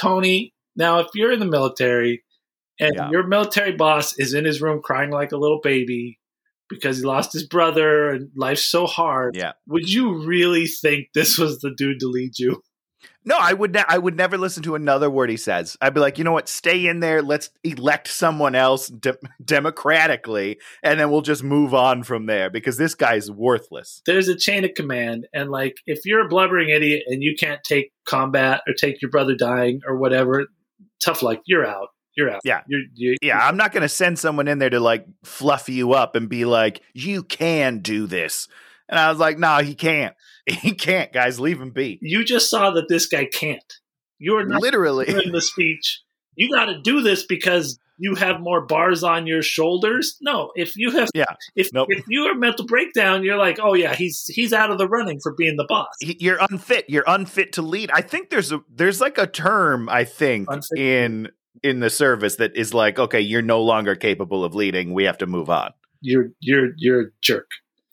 Tony, 0.00 0.54
now 0.76 1.00
if 1.00 1.08
you're 1.14 1.32
in 1.32 1.40
the 1.40 1.46
military 1.46 2.22
and 2.78 2.94
Yeah. 2.94 3.10
your 3.10 3.26
military 3.26 3.72
boss 3.72 4.18
is 4.18 4.32
in 4.34 4.44
his 4.44 4.62
room 4.62 4.80
crying 4.82 5.10
like 5.10 5.32
a 5.32 5.36
little 5.36 5.60
baby 5.62 6.18
because 6.68 6.98
he 6.98 7.04
lost 7.04 7.32
his 7.32 7.46
brother 7.46 8.10
and 8.10 8.30
life's 8.36 8.66
so 8.66 8.86
hard, 8.86 9.36
yeah 9.36 9.52
would 9.66 9.90
you 9.90 10.24
really 10.24 10.66
think 10.66 11.08
this 11.14 11.36
was 11.36 11.58
the 11.60 11.74
dude 11.76 12.00
to 12.00 12.06
lead 12.06 12.38
you? 12.38 12.62
No, 13.24 13.36
I 13.38 13.52
would. 13.52 13.72
Ne- 13.72 13.84
I 13.86 13.98
would 13.98 14.16
never 14.16 14.38
listen 14.38 14.62
to 14.62 14.74
another 14.74 15.10
word 15.10 15.28
he 15.28 15.36
says. 15.36 15.76
I'd 15.80 15.92
be 15.92 16.00
like, 16.00 16.16
you 16.16 16.24
know 16.24 16.32
what? 16.32 16.48
Stay 16.48 16.86
in 16.86 17.00
there. 17.00 17.20
Let's 17.20 17.50
elect 17.62 18.08
someone 18.08 18.54
else 18.54 18.88
de- 18.88 19.18
democratically, 19.44 20.58
and 20.82 20.98
then 20.98 21.10
we'll 21.10 21.20
just 21.20 21.42
move 21.42 21.74
on 21.74 22.02
from 22.02 22.26
there 22.26 22.48
because 22.48 22.78
this 22.78 22.94
guy's 22.94 23.30
worthless. 23.30 24.00
There's 24.06 24.28
a 24.28 24.36
chain 24.36 24.64
of 24.64 24.72
command, 24.74 25.26
and 25.34 25.50
like 25.50 25.76
if 25.86 26.06
you're 26.06 26.24
a 26.24 26.28
blubbering 26.28 26.70
idiot 26.70 27.02
and 27.06 27.22
you 27.22 27.34
can't 27.38 27.62
take 27.62 27.92
combat 28.06 28.62
or 28.66 28.72
take 28.72 29.02
your 29.02 29.10
brother 29.10 29.34
dying 29.34 29.80
or 29.86 29.96
whatever, 29.96 30.46
tough 31.04 31.22
luck. 31.22 31.40
You're 31.44 31.66
out. 31.66 31.88
You're 32.16 32.30
out. 32.30 32.40
Yeah. 32.44 32.62
You're, 32.66 32.80
you 32.94 33.16
Yeah, 33.22 33.38
I'm 33.38 33.56
not 33.56 33.72
going 33.72 33.82
to 33.82 33.88
send 33.88 34.18
someone 34.18 34.48
in 34.48 34.58
there 34.58 34.70
to 34.70 34.80
like 34.80 35.06
fluff 35.24 35.68
you 35.68 35.92
up 35.92 36.16
and 36.16 36.28
be 36.28 36.44
like, 36.44 36.82
you 36.92 37.22
can 37.22 37.78
do 37.78 38.06
this. 38.06 38.48
And 38.88 38.98
I 38.98 39.08
was 39.08 39.18
like, 39.18 39.38
no, 39.38 39.58
he 39.58 39.74
can't. 39.74 40.14
He 40.60 40.72
can't, 40.72 41.12
guys. 41.12 41.38
Leave 41.40 41.60
him 41.60 41.70
be. 41.70 41.98
You 42.02 42.24
just 42.24 42.50
saw 42.50 42.70
that 42.72 42.88
this 42.88 43.06
guy 43.06 43.24
can't. 43.26 43.62
You're 44.18 44.46
not 44.46 44.60
Literally. 44.60 45.08
in 45.08 45.32
the 45.32 45.40
speech. 45.52 46.00
you 46.36 46.50
got 46.54 46.66
to 46.66 46.80
do 46.80 47.00
this 47.00 47.24
because 47.26 47.78
you 47.98 48.14
have 48.14 48.40
more 48.40 48.62
bars 48.66 49.02
on 49.04 49.26
your 49.26 49.42
shoulders. 49.42 50.16
No, 50.22 50.52
if 50.56 50.74
you 50.76 50.90
have, 50.92 51.08
Yeah. 51.14 51.26
if 51.54 51.68
Nope. 51.72 51.88
if 51.90 52.04
you 52.08 52.22
are 52.24 52.34
mental 52.34 52.64
breakdown, 52.66 53.22
you're 53.24 53.36
like, 53.36 53.58
oh 53.62 53.74
yeah, 53.74 53.94
he's 53.94 54.26
he's 54.26 54.52
out 54.54 54.70
of 54.70 54.78
the 54.78 54.88
running 54.88 55.20
for 55.22 55.34
being 55.36 55.56
the 55.56 55.66
boss. 55.68 55.88
You're 56.00 56.38
unfit. 56.50 56.86
You're 56.88 57.04
unfit 57.06 57.52
to 57.54 57.62
lead. 57.62 57.90
I 57.92 58.00
think 58.00 58.30
there's 58.30 58.52
a 58.52 58.60
there's 58.74 59.00
like 59.00 59.18
a 59.18 59.26
term 59.26 59.88
I 59.90 60.04
think 60.04 60.48
Unfit. 60.50 60.78
in 60.78 61.28
in 61.62 61.80
the 61.80 61.90
service 61.90 62.36
that 62.36 62.56
is 62.56 62.72
like, 62.72 62.98
okay, 62.98 63.20
you're 63.20 63.42
no 63.42 63.62
longer 63.62 63.94
capable 63.94 64.44
of 64.44 64.54
leading. 64.54 64.94
We 64.94 65.04
have 65.04 65.18
to 65.18 65.26
move 65.26 65.50
on. 65.50 65.72
You're 66.00 66.28
you're 66.40 66.68
you're 66.78 67.00
a 67.02 67.06
jerk. 67.22 67.48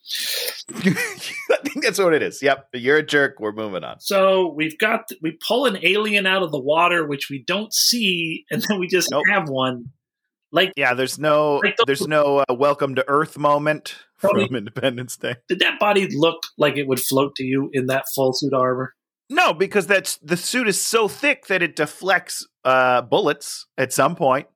I 0.73 1.57
think 1.63 1.83
that's 1.83 1.99
what 1.99 2.13
it 2.13 2.21
is. 2.23 2.41
Yep, 2.41 2.69
you're 2.73 2.97
a 2.97 3.05
jerk. 3.05 3.35
We're 3.39 3.51
moving 3.51 3.83
on. 3.83 3.99
So 3.99 4.53
we've 4.55 4.77
got 4.77 5.09
we 5.21 5.37
pull 5.45 5.65
an 5.65 5.77
alien 5.83 6.25
out 6.25 6.43
of 6.43 6.51
the 6.51 6.59
water, 6.59 7.05
which 7.07 7.27
we 7.29 7.43
don't 7.45 7.73
see, 7.73 8.45
and 8.51 8.61
then 8.67 8.79
we 8.79 8.87
just 8.87 9.09
Nope. 9.11 9.23
have 9.29 9.49
one. 9.49 9.85
Like, 10.51 10.71
Yeah, 10.77 10.93
there's 10.93 11.19
no 11.19 11.57
Like 11.57 11.75
the- 11.77 11.83
there's 11.85 12.07
no 12.07 12.37
uh, 12.39 12.53
welcome 12.53 12.95
to 12.95 13.05
Earth 13.09 13.37
moment 13.37 13.95
Tony- 14.21 14.47
from 14.47 14.55
Independence 14.55 15.17
Day. 15.17 15.35
did 15.49 15.59
that 15.59 15.77
body 15.79 16.07
look 16.15 16.37
like 16.57 16.77
it 16.77 16.87
would 16.87 17.01
float 17.01 17.35
to 17.35 17.43
you 17.43 17.69
in 17.73 17.87
that 17.87 18.05
full 18.15 18.31
suit 18.33 18.53
armor? 18.53 18.93
No, 19.29 19.53
because 19.53 19.87
that's 19.87 20.17
the 20.19 20.37
suit 20.37 20.69
is 20.69 20.81
so 20.81 21.09
thick 21.09 21.47
that 21.47 21.61
it 21.61 21.75
deflects 21.75 22.47
uh, 22.63 23.01
bullets 23.01 23.65
at 23.77 23.91
some 23.91 24.15
point, 24.15 24.47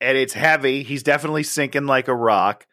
and 0.00 0.16
it's 0.16 0.32
heavy. 0.34 0.84
He's 0.84 1.02
definitely 1.02 1.42
sinking 1.42 1.86
like 1.86 2.06
a 2.06 2.14
rock. 2.14 2.66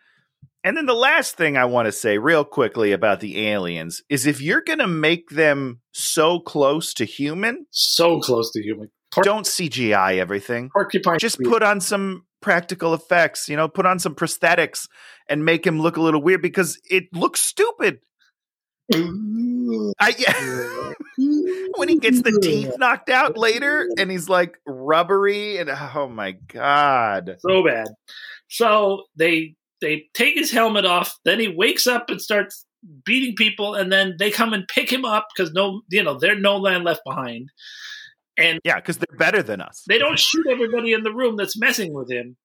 And 0.64 0.78
then 0.78 0.86
the 0.86 0.93
last 0.93 1.36
thing 1.38 1.57
I 1.57 1.66
want 1.66 1.88
to 1.88 1.91
say, 1.91 2.18
real 2.20 2.43
quickly, 2.45 2.91
about 2.91 3.20
the 3.20 3.47
aliens 3.47 4.03
is 4.09 4.26
if 4.28 4.41
you're 4.41 4.62
going 4.62 4.80
to 4.80 4.88
make 4.88 5.30
them 5.30 5.82
so 5.91 6.39
close 6.39 6.93
to 6.95 7.05
human, 7.05 7.66
So 7.72 8.20
close 8.20 8.51
to 8.51 8.62
human. 8.62 8.91
Por- 9.12 9.24
don't 9.24 9.45
CGI 9.45 10.18
everything. 10.18 10.70
porcupine. 10.70 11.18
Just 11.20 11.39
put 11.41 11.64
on 11.64 11.82
some 11.82 12.26
practical 12.41 12.93
effects, 12.93 13.49
you 13.49 13.57
know, 13.57 13.68
put 13.68 13.86
on 13.86 13.99
some 13.99 14.16
prosthetics 14.16 14.88
and 15.28 15.43
make 15.43 15.66
him 15.66 15.80
look 15.82 15.97
a 15.97 16.01
little 16.01 16.22
weird 16.22 16.41
because 16.41 16.80
it 16.89 17.05
looks 17.14 17.41
stupid. 17.41 17.99
I 18.93 20.14
yeah. 20.18 20.93
when 21.78 21.88
he 21.88 21.97
gets 21.97 22.22
the 22.22 22.38
teeth 22.41 22.74
knocked 22.78 23.09
out 23.09 23.38
later 23.38 23.88
and 23.97 24.12
he's 24.12 24.28
like 24.28 24.57
rubbery 24.66 25.57
and 25.57 25.70
oh 25.70 26.09
my 26.09 26.34
god. 26.47 27.38
so 27.39 27.64
bad. 27.64 27.88
So 28.49 29.03
they 29.16 29.55
they 29.82 30.05
take 30.13 30.36
his 30.36 30.51
helmet 30.51 30.86
off. 30.86 31.17
Then 31.25 31.39
he 31.39 31.47
wakes 31.47 31.88
up 31.88 32.09
and 32.09 32.21
starts 32.21 32.65
beating 33.05 33.36
people, 33.36 33.75
and 33.75 33.91
then 33.91 34.15
they 34.17 34.32
come 34.32 34.53
and 34.53 34.67
pick 34.67 34.91
him 34.91 35.05
up 35.05 35.27
because 35.36 35.51
no, 35.53 35.82
you 35.89 36.03
know, 36.03 36.17
they're 36.17 36.39
no 36.39 36.57
land 36.57 36.84
left 36.84 37.01
behind. 37.05 37.49
And 38.38 38.59
Yeah, 38.63 38.75
because 38.75 38.97
they're 38.97 39.17
better 39.17 39.43
than 39.43 39.61
us. 39.61 39.84
they 39.88 39.97
don't 39.97 40.17
shoot 40.17 40.45
everybody 40.49 40.93
in 40.93 41.03
the 41.03 41.13
room 41.13 41.36
that's 41.36 41.59
messing 41.59 41.93
with 41.93 42.09
him. 42.09 42.38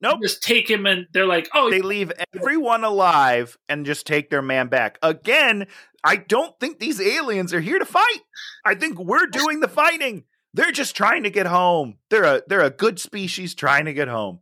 Nope. 0.00 0.18
They 0.20 0.26
just 0.26 0.42
take 0.42 0.68
him 0.68 0.84
and 0.84 1.06
they're 1.12 1.26
like, 1.26 1.48
oh, 1.54 1.70
They 1.70 1.80
leave 1.80 2.12
everyone 2.34 2.84
alive 2.84 3.56
and 3.68 3.86
just 3.86 4.06
take 4.06 4.30
their 4.30 4.42
man 4.42 4.66
back. 4.68 4.98
Again, 5.00 5.66
I 6.04 6.16
don't 6.16 6.58
think 6.58 6.78
these 6.78 7.00
aliens 7.00 7.54
are 7.54 7.60
here 7.60 7.78
to 7.78 7.84
fight. 7.84 8.20
I 8.64 8.74
think 8.74 8.98
we're 8.98 9.26
doing 9.26 9.60
the 9.60 9.68
fighting. 9.68 10.24
They're 10.54 10.72
just 10.72 10.96
trying 10.96 11.22
to 11.22 11.30
get 11.30 11.46
home. 11.46 11.98
They're 12.10 12.24
a 12.24 12.42
they're 12.46 12.60
a 12.60 12.70
good 12.70 12.98
species 13.00 13.54
trying 13.54 13.86
to 13.86 13.92
get 13.94 14.08
home. 14.08 14.40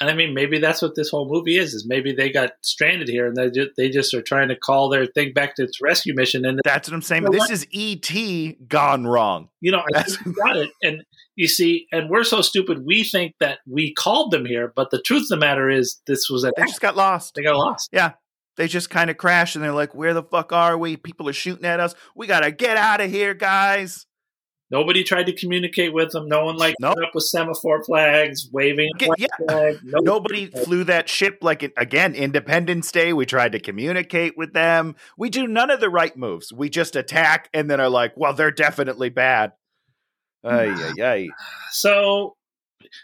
And 0.00 0.08
I 0.08 0.14
mean, 0.14 0.32
maybe 0.34 0.58
that's 0.58 0.80
what 0.80 0.94
this 0.94 1.10
whole 1.10 1.28
movie 1.28 1.58
is. 1.58 1.74
Is 1.74 1.86
maybe 1.86 2.12
they 2.12 2.30
got 2.30 2.52
stranded 2.62 3.08
here 3.08 3.26
and 3.26 3.36
they 3.36 3.50
just, 3.50 3.70
they 3.76 3.90
just 3.90 4.14
are 4.14 4.22
trying 4.22 4.48
to 4.48 4.56
call 4.56 4.88
their 4.88 5.06
thing 5.06 5.32
back 5.32 5.56
to 5.56 5.64
its 5.64 5.80
rescue 5.80 6.14
mission. 6.14 6.44
And 6.44 6.60
That's 6.64 6.88
what 6.88 6.94
I'm 6.94 7.02
saying. 7.02 7.24
You 7.24 7.30
know 7.30 7.46
This 7.46 7.50
is 7.50 7.66
ET 7.74 8.68
gone 8.68 9.06
wrong. 9.06 9.48
you 9.60 9.70
know, 9.72 9.82
I 9.94 10.02
think 10.02 10.24
you 10.24 10.32
got 10.32 10.56
it. 10.56 10.70
And 10.82 11.02
you 11.36 11.48
see, 11.48 11.86
and 11.92 12.08
we're 12.10 12.24
so 12.24 12.40
stupid, 12.42 12.84
we 12.84 13.04
think 13.04 13.34
that 13.40 13.58
we 13.66 13.92
called 13.94 14.30
them 14.30 14.46
here, 14.46 14.72
but 14.74 14.90
the 14.90 15.00
truth 15.00 15.22
of 15.22 15.28
the 15.28 15.36
matter 15.36 15.70
is, 15.70 16.00
this 16.06 16.28
was 16.30 16.44
an 16.44 16.52
They 16.56 16.64
just 16.64 16.80
got 16.80 16.96
lost. 16.96 17.34
They 17.34 17.42
got 17.42 17.56
lost. 17.56 17.88
Yeah, 17.92 18.12
they 18.56 18.68
just 18.68 18.90
kind 18.90 19.10
of 19.10 19.16
crash 19.16 19.54
and 19.54 19.64
they're 19.64 19.72
like, 19.72 19.94
"Where 19.94 20.12
the 20.12 20.22
fuck 20.22 20.52
are 20.52 20.76
we? 20.76 20.96
People 20.96 21.28
are 21.28 21.32
shooting 21.32 21.64
at 21.64 21.80
us. 21.80 21.94
We 22.14 22.26
gotta 22.26 22.50
get 22.50 22.76
out 22.76 23.00
of 23.00 23.10
here, 23.10 23.32
guys." 23.34 24.06
Nobody 24.70 25.02
tried 25.02 25.26
to 25.26 25.32
communicate 25.32 25.92
with 25.92 26.12
them. 26.12 26.28
No 26.28 26.44
one 26.44 26.56
like 26.56 26.76
Nope. 26.80 26.96
up 27.02 27.10
with 27.14 27.24
semaphore 27.24 27.82
flags, 27.82 28.48
waving 28.52 28.88
a 28.94 28.98
Get- 28.98 29.08
white 29.08 29.18
yeah. 29.18 29.26
flag. 29.48 29.78
Nobody- 29.82 30.04
Nobody 30.04 30.46
flew 30.46 30.84
that 30.84 31.08
ship 31.08 31.38
like 31.42 31.62
again 31.76 32.14
Independence 32.14 32.92
Day. 32.92 33.12
We 33.12 33.26
tried 33.26 33.52
to 33.52 33.58
communicate 33.60 34.36
with 34.36 34.52
them. 34.52 34.94
We 35.18 35.28
do 35.30 35.46
none 35.48 35.70
of 35.70 35.80
the 35.80 35.90
right 35.90 36.16
moves. 36.16 36.52
We 36.52 36.68
just 36.70 36.94
attack 36.94 37.48
and 37.52 37.68
then 37.70 37.80
are 37.80 37.88
like, 37.88 38.12
"Well, 38.16 38.32
they're 38.32 38.50
definitely 38.52 39.08
bad." 39.08 39.52
Ay, 40.44 40.68
ay, 40.70 41.02
ay. 41.02 41.28
So, 41.70 42.36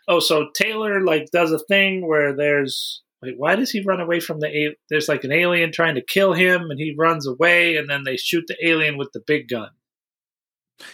oh, 0.08 0.20
so 0.20 0.48
Taylor 0.54 1.00
like 1.02 1.26
does 1.32 1.52
a 1.52 1.58
thing 1.58 2.06
where 2.06 2.34
there's 2.34 3.02
wait, 3.22 3.34
why 3.36 3.56
does 3.56 3.70
he 3.70 3.82
run 3.82 4.00
away 4.00 4.20
from 4.20 4.40
the? 4.40 4.46
A- 4.46 4.76
there's 4.88 5.08
like 5.08 5.24
an 5.24 5.32
alien 5.32 5.72
trying 5.72 5.96
to 5.96 6.00
kill 6.02 6.32
him, 6.32 6.70
and 6.70 6.78
he 6.78 6.94
runs 6.96 7.26
away, 7.26 7.76
and 7.76 7.90
then 7.90 8.04
they 8.04 8.16
shoot 8.16 8.44
the 8.46 8.56
alien 8.66 8.96
with 8.96 9.10
the 9.12 9.20
big 9.26 9.48
gun. 9.48 9.68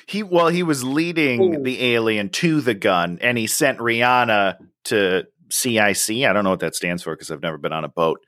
He 0.07 0.23
well, 0.23 0.49
he 0.49 0.63
was 0.63 0.85
leading 0.85 1.57
Ooh. 1.57 1.63
the 1.63 1.83
alien 1.95 2.29
to 2.31 2.61
the 2.61 2.75
gun, 2.75 3.19
and 3.21 3.37
he 3.37 3.47
sent 3.47 3.79
Rihanna 3.79 4.57
to 4.85 5.25
CIC. 5.51 6.11
I 6.25 6.33
don't 6.33 6.45
know 6.45 6.51
what 6.51 6.61
that 6.61 6.75
stands 6.75 7.03
for 7.03 7.15
because 7.15 7.31
I've 7.31 7.43
never 7.43 7.59
been 7.59 7.73
on 7.73 7.85
a 7.85 7.89
boat. 7.89 8.21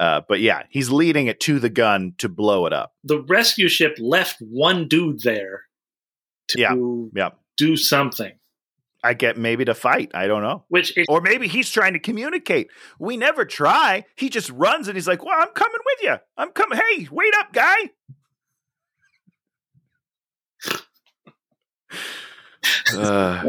Uh, 0.00 0.20
but 0.28 0.40
yeah, 0.40 0.62
he's 0.70 0.90
leading 0.90 1.26
it 1.26 1.40
to 1.40 1.58
the 1.58 1.68
gun 1.68 2.14
to 2.18 2.28
blow 2.28 2.66
it 2.66 2.72
up. 2.72 2.92
The 3.04 3.20
rescue 3.22 3.68
ship 3.68 3.96
left 3.98 4.36
one 4.40 4.86
dude 4.86 5.22
there 5.22 5.62
to 6.48 6.60
Yeah, 6.60 6.74
yeah. 7.14 7.30
do 7.56 7.76
something, 7.76 8.32
I 9.02 9.14
get 9.14 9.36
maybe 9.36 9.64
to 9.64 9.74
fight. 9.74 10.12
I 10.14 10.28
don't 10.28 10.42
know. 10.42 10.64
which 10.68 10.96
it, 10.96 11.06
Or 11.08 11.20
maybe 11.20 11.48
he's 11.48 11.70
trying 11.70 11.94
to 11.94 11.98
communicate. 11.98 12.68
We 13.00 13.16
never 13.16 13.44
try. 13.44 14.04
He 14.16 14.28
just 14.28 14.50
runs 14.50 14.86
and 14.88 14.96
he's 14.96 15.08
like, 15.08 15.24
Well, 15.24 15.34
I'm 15.36 15.48
coming 15.54 15.80
with 15.84 16.02
you. 16.02 16.16
I'm 16.36 16.50
coming. 16.52 16.78
Hey, 16.78 17.08
wait 17.10 17.34
up, 17.38 17.52
guy. 17.52 17.76
Uh, 22.94 23.44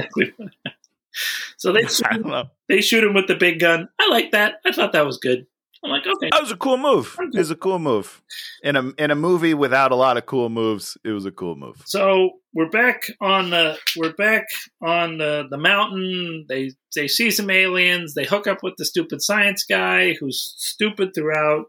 so 1.57 1.71
they 1.73 1.83
shoot, 1.87 2.05
don't 2.23 2.47
they 2.67 2.81
shoot 2.81 3.03
him 3.03 3.13
with 3.13 3.27
the 3.27 3.35
big 3.35 3.59
gun. 3.59 3.89
I 3.99 4.07
like 4.09 4.31
that. 4.31 4.55
I 4.65 4.71
thought 4.71 4.93
that 4.93 5.05
was 5.05 5.17
good. 5.17 5.45
I'm 5.83 5.91
like, 5.91 6.05
okay, 6.05 6.29
That 6.31 6.41
was 6.41 6.51
a 6.51 6.57
cool 6.57 6.77
move. 6.77 7.15
It 7.33 7.37
was 7.37 7.51
a 7.51 7.55
cool 7.55 7.79
move. 7.79 8.21
In 8.63 8.75
a 8.75 8.91
in 8.97 9.11
a 9.11 9.15
movie 9.15 9.53
without 9.53 9.91
a 9.91 9.95
lot 9.95 10.17
of 10.17 10.25
cool 10.25 10.49
moves, 10.49 10.97
it 11.03 11.09
was 11.11 11.25
a 11.25 11.31
cool 11.31 11.55
move. 11.55 11.81
So 11.85 12.31
we're 12.53 12.69
back 12.69 13.03
on 13.21 13.49
the 13.49 13.77
we're 13.97 14.13
back 14.13 14.45
on 14.81 15.17
the, 15.17 15.47
the 15.49 15.57
mountain. 15.57 16.45
They 16.49 16.71
they 16.95 17.07
see 17.07 17.31
some 17.31 17.49
aliens. 17.49 18.13
They 18.13 18.25
hook 18.25 18.45
up 18.45 18.61
with 18.61 18.73
the 18.77 18.85
stupid 18.85 19.21
science 19.21 19.63
guy 19.63 20.13
who's 20.19 20.53
stupid 20.57 21.11
throughout. 21.15 21.65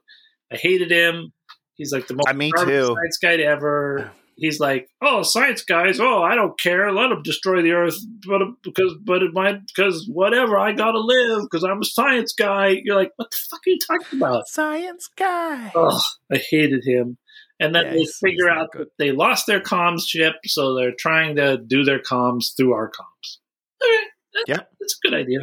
I 0.53 0.57
hated 0.57 0.91
him. 0.91 1.33
He's 1.75 1.93
like 1.93 2.09
the 2.09 2.15
most 2.15 2.29
Uh, 2.29 2.35
me 2.35 2.51
garbage 2.51 2.75
too. 2.75 2.95
science 2.95 3.19
guy 3.19 3.37
to 3.39 3.45
ever. 3.45 4.11
He's 4.41 4.59
like, 4.59 4.89
oh, 5.03 5.23
science 5.23 5.63
guys. 5.63 6.01
Oh, 6.01 6.23
I 6.23 6.35
don't 6.35 6.59
care. 6.59 6.91
Let 6.93 7.09
them 7.11 7.23
destroy 7.23 7.63
the 7.63 7.73
Earth, 7.73 7.99
but 8.27 8.41
because 8.63 8.95
but 9.05 9.23
it 9.23 9.33
might 9.35 9.67
because 9.67 10.09
whatever. 10.11 10.59
I 10.59 10.73
gotta 10.73 10.99
live 10.99 11.43
because 11.43 11.63
I'm 11.63 11.83
a 11.83 11.85
science 11.85 12.33
guy. 12.33 12.81
You're 12.83 12.97
like, 12.97 13.13
what 13.17 13.31
the 13.31 13.37
fuck 13.51 13.61
are 13.67 13.71
you 13.71 13.79
talking 13.87 14.19
about? 14.19 14.49
Science 14.49 15.09
guy. 15.17 15.71
Oh, 15.75 16.01
I 16.33 16.39
hated 16.39 16.83
him. 16.85 17.19
And 17.61 17.75
then 17.75 17.85
Yeah, 17.87 17.93
they 17.93 18.07
figure 18.07 18.49
out 18.49 18.71
good. 18.73 18.87
that 18.87 18.93
they 18.99 19.13
lost 19.13 19.47
their 19.47 19.61
comms 19.61 20.07
chip, 20.07 20.37
so 20.47 20.75
they're 20.75 20.95
trying 20.99 21.37
to 21.37 21.59
do 21.59 21.85
their 21.85 22.01
comms 22.01 22.57
through 22.57 22.73
our 22.73 22.91
comms. 22.91 23.37
Okay, 23.85 24.05
that's, 24.33 24.49
Yeah. 24.49 24.67
that's 24.81 24.95
a 25.05 25.07
good 25.09 25.15
idea. 25.15 25.41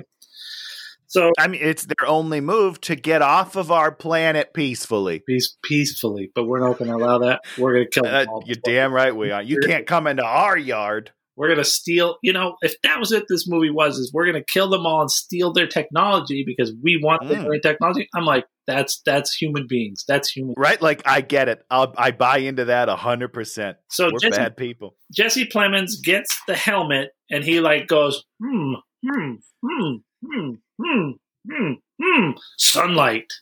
So 1.08 1.32
I 1.40 1.48
mean, 1.48 1.62
it's 1.64 1.86
their 1.86 2.08
only 2.08 2.42
move 2.42 2.82
to 2.82 2.96
get 2.96 3.22
off 3.22 3.56
of 3.56 3.72
our 3.72 3.92
planet 3.92 4.54
peacefully. 4.54 5.22
peace, 5.26 5.58
peacefully, 5.64 6.32
but 6.36 6.46
we're 6.46 6.60
not 6.60 6.78
going 6.78 6.92
to 6.92 6.98
allow 6.98 7.20
that. 7.20 7.42
We're 7.58 7.74
going 7.74 7.86
to 7.86 7.90
kill 7.92 8.06
Uh, 8.06 8.20
them 8.20 8.30
all. 8.30 8.44
you're 8.46 8.58
damn 8.64 8.92
right 8.94 9.16
we 9.16 9.32
are. 9.32 9.42
You 9.42 9.60
can't 9.66 9.88
come 9.88 10.06
into 10.08 10.24
our 10.24 10.58
yard. 10.58 11.12
We're 11.38 11.48
going 11.48 11.60
to 11.60 11.64
steal. 11.66 12.18
You 12.24 12.34
know, 12.34 12.56
if 12.62 12.76
that 12.82 13.00
was 13.00 13.12
it, 13.12 13.26
this 13.30 13.46
movie 13.48 13.70
was 13.70 14.00
is 14.00 14.12
we're 14.14 14.26
going 14.26 14.44
to 14.44 14.52
kill 14.52 14.70
them 14.70 14.86
all 14.88 15.02
and 15.02 15.12
steal 15.12 15.54
their 15.54 15.68
technology 15.68 16.44
because 16.46 16.74
we 16.84 17.00
want 17.02 17.22
Mm. 17.22 17.44
their 17.50 17.60
technology. 17.60 18.10
I'm 18.16 18.26
like, 18.26 18.46
that's 18.66 19.02
that's 19.06 19.34
human 19.36 19.66
beings. 19.70 20.04
That's 20.08 20.30
human. 20.32 20.56
Right? 20.58 20.82
Like 20.82 21.04
I 21.06 21.22
get 21.22 21.48
it. 21.48 21.64
I'll, 21.70 21.94
I 21.98 22.10
buy 22.12 22.40
into 22.40 22.66
that 22.66 22.90
a 22.90 22.96
hundred 22.96 23.34
percent. 23.34 23.78
So 23.92 24.10
We're 24.12 24.20
Jesse, 24.20 24.38
bad 24.38 24.58
people. 24.58 24.96
Jesse 25.16 25.46
Plemons 25.46 26.02
gets 26.04 26.36
the 26.48 26.56
helmet 26.56 27.10
and 27.30 27.44
he 27.44 27.60
like 27.62 27.86
goes, 27.88 28.24
hmm, 28.44 28.74
hmm, 29.08 29.34
hmm, 29.64 29.96
hmm, 30.26 30.52
hmm, 30.82 31.12
hmm, 31.50 31.74
hmm, 32.02 32.32
sunlight. 32.58 33.34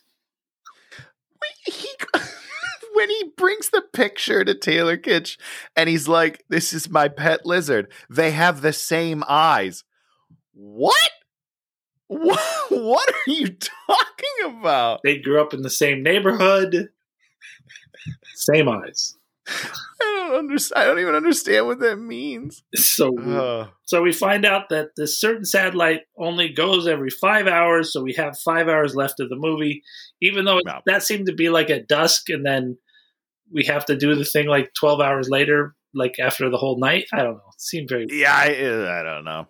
He, 1.64 1.88
when 2.94 3.10
he 3.10 3.32
brings 3.36 3.70
the 3.70 3.82
picture 3.92 4.44
to 4.44 4.54
Taylor 4.54 4.96
Kitsch 4.96 5.36
and 5.74 5.88
he's 5.88 6.08
like, 6.08 6.44
"This 6.48 6.72
is 6.72 6.88
my 6.88 7.08
pet 7.08 7.44
lizard." 7.44 7.92
They 8.08 8.30
have 8.32 8.60
the 8.60 8.72
same 8.72 9.22
eyes. 9.28 9.84
What? 10.52 11.10
What, 12.08 12.40
what 12.70 13.08
are 13.08 13.30
you 13.30 13.48
talking 13.48 14.58
about? 14.58 15.00
They 15.02 15.18
grew 15.18 15.40
up 15.40 15.52
in 15.52 15.62
the 15.62 15.70
same 15.70 16.02
neighborhood, 16.02 16.88
same 18.34 18.68
eyes. 18.68 19.16
I 20.00 20.26
don't 20.28 20.38
understand. 20.38 20.82
I 20.82 20.86
don't 20.86 20.98
even 20.98 21.14
understand 21.14 21.66
what 21.66 21.80
that 21.80 21.96
means. 21.96 22.62
So 22.74 23.18
uh. 23.18 23.68
so 23.84 24.02
we 24.02 24.12
find 24.12 24.44
out 24.44 24.68
that 24.70 24.88
this 24.96 25.20
certain 25.20 25.44
satellite 25.44 26.02
only 26.18 26.48
goes 26.48 26.86
every 26.86 27.10
five 27.10 27.46
hours, 27.46 27.92
so 27.92 28.02
we 28.02 28.14
have 28.14 28.38
five 28.38 28.68
hours 28.68 28.94
left 28.94 29.20
of 29.20 29.28
the 29.28 29.36
movie. 29.36 29.82
Even 30.20 30.44
though 30.44 30.60
wow. 30.64 30.82
that 30.86 31.02
seemed 31.02 31.26
to 31.26 31.34
be 31.34 31.48
like 31.48 31.70
at 31.70 31.88
dusk, 31.88 32.28
and 32.28 32.44
then 32.44 32.76
we 33.52 33.64
have 33.66 33.84
to 33.86 33.96
do 33.96 34.14
the 34.14 34.24
thing 34.24 34.48
like 34.48 34.72
twelve 34.78 35.00
hours 35.00 35.28
later, 35.30 35.74
like 35.94 36.18
after 36.20 36.50
the 36.50 36.58
whole 36.58 36.78
night. 36.78 37.06
I 37.12 37.18
don't 37.18 37.34
know. 37.34 37.50
It 37.54 37.60
seemed 37.60 37.88
very 37.88 38.06
yeah. 38.10 38.34
I, 38.34 38.48
I 38.48 39.02
don't 39.02 39.24
know. 39.24 39.46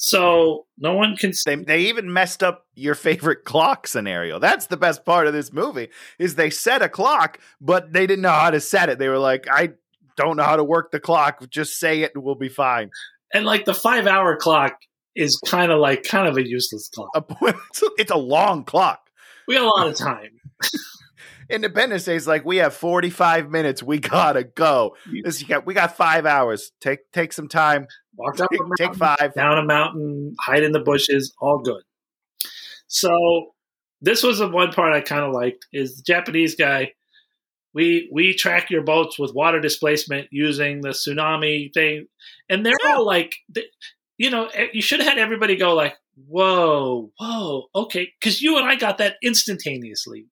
So 0.00 0.66
no 0.78 0.94
one 0.94 1.16
can. 1.16 1.32
They, 1.44 1.56
they 1.56 1.80
even 1.86 2.12
messed 2.12 2.44
up 2.44 2.66
your 2.74 2.94
favorite 2.94 3.44
clock 3.44 3.88
scenario. 3.88 4.38
That's 4.38 4.66
the 4.66 4.76
best 4.76 5.04
part 5.04 5.26
of 5.26 5.32
this 5.32 5.52
movie 5.52 5.88
is 6.20 6.36
they 6.36 6.50
set 6.50 6.82
a 6.82 6.88
clock, 6.88 7.40
but 7.60 7.92
they 7.92 8.06
didn't 8.06 8.22
know 8.22 8.30
how 8.30 8.50
to 8.50 8.60
set 8.60 8.88
it. 8.88 9.00
They 9.00 9.08
were 9.08 9.18
like, 9.18 9.46
I 9.50 9.70
don't 10.16 10.36
know 10.36 10.44
how 10.44 10.54
to 10.54 10.62
work 10.62 10.92
the 10.92 11.00
clock. 11.00 11.50
Just 11.50 11.80
say 11.80 12.02
it 12.02 12.12
and 12.14 12.22
we'll 12.22 12.36
be 12.36 12.48
fine. 12.48 12.90
And 13.34 13.44
like 13.44 13.64
the 13.64 13.74
five 13.74 14.06
hour 14.06 14.36
clock 14.36 14.78
is 15.16 15.36
kind 15.44 15.72
of 15.72 15.80
like 15.80 16.04
kind 16.04 16.28
of 16.28 16.36
a 16.36 16.48
useless 16.48 16.88
clock. 16.88 17.10
it's 17.98 18.12
a 18.12 18.16
long 18.16 18.64
clock. 18.64 19.00
We 19.48 19.56
got 19.56 19.64
a 19.64 19.68
lot 19.68 19.88
of 19.88 19.96
time. 19.96 20.30
Independence 21.50 22.04
Day 22.04 22.16
is 22.16 22.26
like 22.26 22.44
we 22.44 22.58
have 22.58 22.74
45 22.74 23.50
minutes. 23.50 23.82
We 23.82 23.98
gotta 23.98 24.44
go. 24.44 24.96
This, 25.24 25.42
got, 25.42 25.66
we 25.66 25.74
got 25.74 25.96
five 25.96 26.26
hours. 26.26 26.72
Take 26.80 27.10
take 27.12 27.32
some 27.32 27.48
time. 27.48 27.86
Walk 28.16 28.40
up 28.40 28.50
take, 28.50 28.60
mountain, 28.60 28.76
take 28.78 28.94
five 28.96 29.34
down 29.34 29.58
a 29.58 29.64
mountain, 29.64 30.34
hide 30.40 30.62
in 30.62 30.72
the 30.72 30.80
bushes. 30.80 31.32
All 31.40 31.58
good. 31.58 31.82
So 32.88 33.52
this 34.00 34.22
was 34.22 34.38
the 34.38 34.48
one 34.48 34.72
part 34.72 34.92
I 34.92 35.00
kind 35.00 35.24
of 35.24 35.32
liked 35.32 35.66
is 35.72 35.96
the 35.96 36.02
Japanese 36.02 36.54
guy. 36.54 36.92
We 37.74 38.08
we 38.12 38.34
track 38.34 38.70
your 38.70 38.82
boats 38.82 39.18
with 39.18 39.34
water 39.34 39.60
displacement 39.60 40.28
using 40.30 40.80
the 40.80 40.90
tsunami 40.90 41.72
thing, 41.72 42.06
and 42.48 42.64
they're 42.64 42.74
all 42.86 43.06
like, 43.06 43.36
you 44.16 44.30
know, 44.30 44.46
eh, 44.46 44.68
you 44.72 44.82
should 44.82 45.00
have 45.00 45.08
had 45.08 45.18
everybody 45.18 45.56
go 45.56 45.74
like, 45.74 45.94
"Whoa, 46.26 47.12
whoa, 47.18 47.66
okay," 47.74 48.10
because 48.18 48.42
you 48.42 48.56
and 48.58 48.66
I 48.66 48.74
got 48.74 48.98
that 48.98 49.16
instantaneously. 49.22 50.26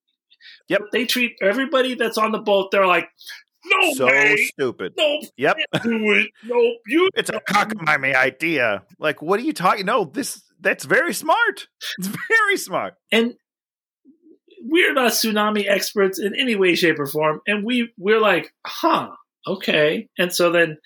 Yep. 0.69 0.81
They 0.93 1.05
treat 1.05 1.37
everybody 1.43 1.95
that's 1.95 2.19
on 2.19 2.33
the 2.33 2.39
boat. 2.39 2.71
They're 2.73 2.87
like, 2.87 3.09
no, 3.64 3.95
so 3.95 4.07
way. 4.07 4.37
stupid. 4.53 4.95
Nope. 4.97 5.25
Yep. 5.37 5.57
Do 5.83 6.12
it. 6.12 6.29
Nope. 6.45 6.77
You. 6.87 7.09
It's 7.17 7.31
a 7.31 7.41
cockamamie 7.41 8.14
idea. 8.14 8.83
Like, 8.99 9.23
what 9.23 9.41
are 9.41 9.43
you 9.43 9.53
talking? 9.53 9.87
No, 9.87 10.05
this 10.05 10.43
that's 10.61 10.85
very 10.85 11.14
smart. 11.14 11.69
It's 11.99 12.09
very 12.09 12.57
smart. 12.57 12.95
And 13.11 13.35
we're 14.62 14.93
not 14.93 15.12
tsunami 15.12 15.69
experts 15.69 16.19
in 16.19 16.35
any 16.39 16.57
way, 16.57 16.75
shape, 16.75 16.99
or 16.99 17.07
form. 17.07 17.41
And 17.47 17.64
we 17.64 17.93
we're 17.99 18.21
like, 18.21 18.53
huh, 18.67 19.11
okay. 19.47 20.09
And 20.19 20.33
so 20.33 20.51
then 20.51 20.79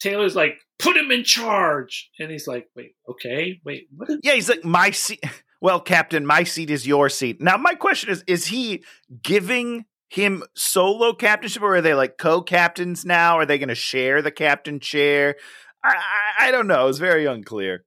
Taylor's 0.00 0.36
like, 0.36 0.56
put 0.78 0.96
him 0.96 1.10
in 1.10 1.24
charge. 1.24 2.10
And 2.18 2.30
he's 2.30 2.46
like, 2.46 2.68
wait, 2.74 2.94
okay, 3.08 3.60
wait, 3.64 3.88
what? 3.94 4.10
Is- 4.10 4.20
yeah, 4.22 4.32
he's 4.32 4.48
like, 4.48 4.64
my 4.64 4.90
seat. 4.90 5.22
Well, 5.66 5.80
Captain, 5.80 6.24
my 6.24 6.44
seat 6.44 6.70
is 6.70 6.86
your 6.86 7.08
seat. 7.08 7.40
Now, 7.40 7.56
my 7.56 7.74
question 7.74 8.08
is: 8.08 8.22
Is 8.28 8.46
he 8.46 8.84
giving 9.20 9.84
him 10.08 10.44
solo 10.54 11.12
captainship, 11.12 11.60
or 11.60 11.74
are 11.74 11.80
they 11.80 11.92
like 11.92 12.18
co-captains 12.18 13.04
now? 13.04 13.36
Are 13.36 13.44
they 13.44 13.58
going 13.58 13.70
to 13.70 13.74
share 13.74 14.22
the 14.22 14.30
captain 14.30 14.78
chair? 14.78 15.34
I, 15.82 15.96
I, 15.96 16.46
I 16.46 16.50
don't 16.52 16.68
know. 16.68 16.86
It's 16.86 16.98
very 16.98 17.26
unclear. 17.26 17.84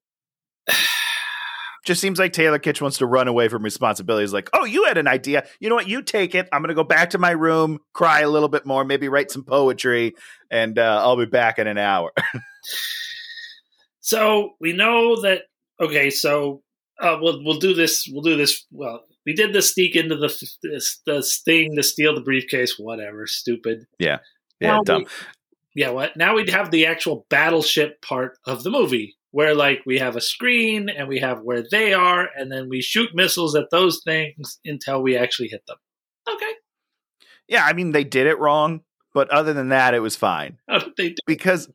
Just 1.85 2.01
seems 2.01 2.19
like 2.19 2.33
Taylor 2.33 2.59
Kitsch 2.59 2.81
wants 2.81 2.97
to 2.97 3.05
run 3.05 3.29
away 3.29 3.47
from 3.47 3.63
responsibilities. 3.63 4.33
Like, 4.33 4.49
oh, 4.51 4.65
you 4.65 4.83
had 4.83 4.97
an 4.97 5.07
idea. 5.07 5.47
You 5.61 5.69
know 5.69 5.75
what? 5.75 5.87
You 5.87 6.01
take 6.01 6.35
it. 6.35 6.49
I'm 6.51 6.59
going 6.59 6.67
to 6.67 6.75
go 6.75 6.83
back 6.83 7.11
to 7.11 7.17
my 7.17 7.31
room, 7.31 7.79
cry 7.93 8.19
a 8.19 8.29
little 8.29 8.49
bit 8.49 8.65
more, 8.65 8.83
maybe 8.83 9.07
write 9.07 9.31
some 9.31 9.45
poetry, 9.45 10.15
and 10.51 10.77
uh, 10.77 11.01
I'll 11.01 11.15
be 11.15 11.27
back 11.27 11.59
in 11.59 11.67
an 11.67 11.77
hour. 11.77 12.11
so 14.01 14.55
we 14.59 14.73
know 14.73 15.21
that. 15.21 15.43
Okay, 15.79 16.09
so 16.09 16.61
uh, 16.99 17.17
we'll 17.21 17.43
we'll 17.43 17.59
do 17.59 17.73
this. 17.73 18.07
We'll 18.11 18.23
do 18.23 18.35
this. 18.35 18.65
Well, 18.71 19.03
we 19.25 19.33
did 19.33 19.53
the 19.53 19.61
sneak 19.61 19.95
into 19.95 20.15
the 20.15 20.27
this, 20.63 21.01
the 21.05 21.21
thing 21.45 21.75
to 21.75 21.83
steal 21.83 22.15
the 22.15 22.21
briefcase. 22.21 22.77
Whatever, 22.77 23.25
stupid. 23.27 23.85
Yeah, 23.97 24.19
yeah, 24.59 24.75
now 24.75 24.83
dumb. 24.83 25.03
We, 25.03 25.81
yeah, 25.81 25.89
what? 25.91 26.17
Now 26.17 26.35
we'd 26.35 26.49
have 26.49 26.71
the 26.71 26.85
actual 26.85 27.25
battleship 27.29 28.01
part 28.01 28.37
of 28.45 28.63
the 28.63 28.71
movie, 28.71 29.15
where 29.31 29.55
like 29.55 29.81
we 29.85 29.99
have 29.99 30.15
a 30.15 30.21
screen 30.21 30.89
and 30.89 31.07
we 31.07 31.19
have 31.19 31.41
where 31.41 31.63
they 31.69 31.93
are, 31.93 32.27
and 32.35 32.51
then 32.51 32.69
we 32.69 32.81
shoot 32.81 33.09
missiles 33.13 33.55
at 33.55 33.69
those 33.71 34.01
things 34.03 34.59
until 34.65 35.01
we 35.01 35.15
actually 35.15 35.49
hit 35.49 35.65
them. 35.67 35.77
Okay. 36.29 36.51
Yeah, 37.47 37.65
I 37.65 37.73
mean 37.73 37.91
they 37.91 38.03
did 38.03 38.27
it 38.27 38.39
wrong, 38.39 38.81
but 39.13 39.29
other 39.29 39.53
than 39.53 39.69
that, 39.69 39.93
it 39.93 40.01
was 40.01 40.15
fine. 40.15 40.57
How 40.67 40.79
did 40.79 40.93
they 40.97 41.09
do? 41.09 41.21
Because 41.25 41.71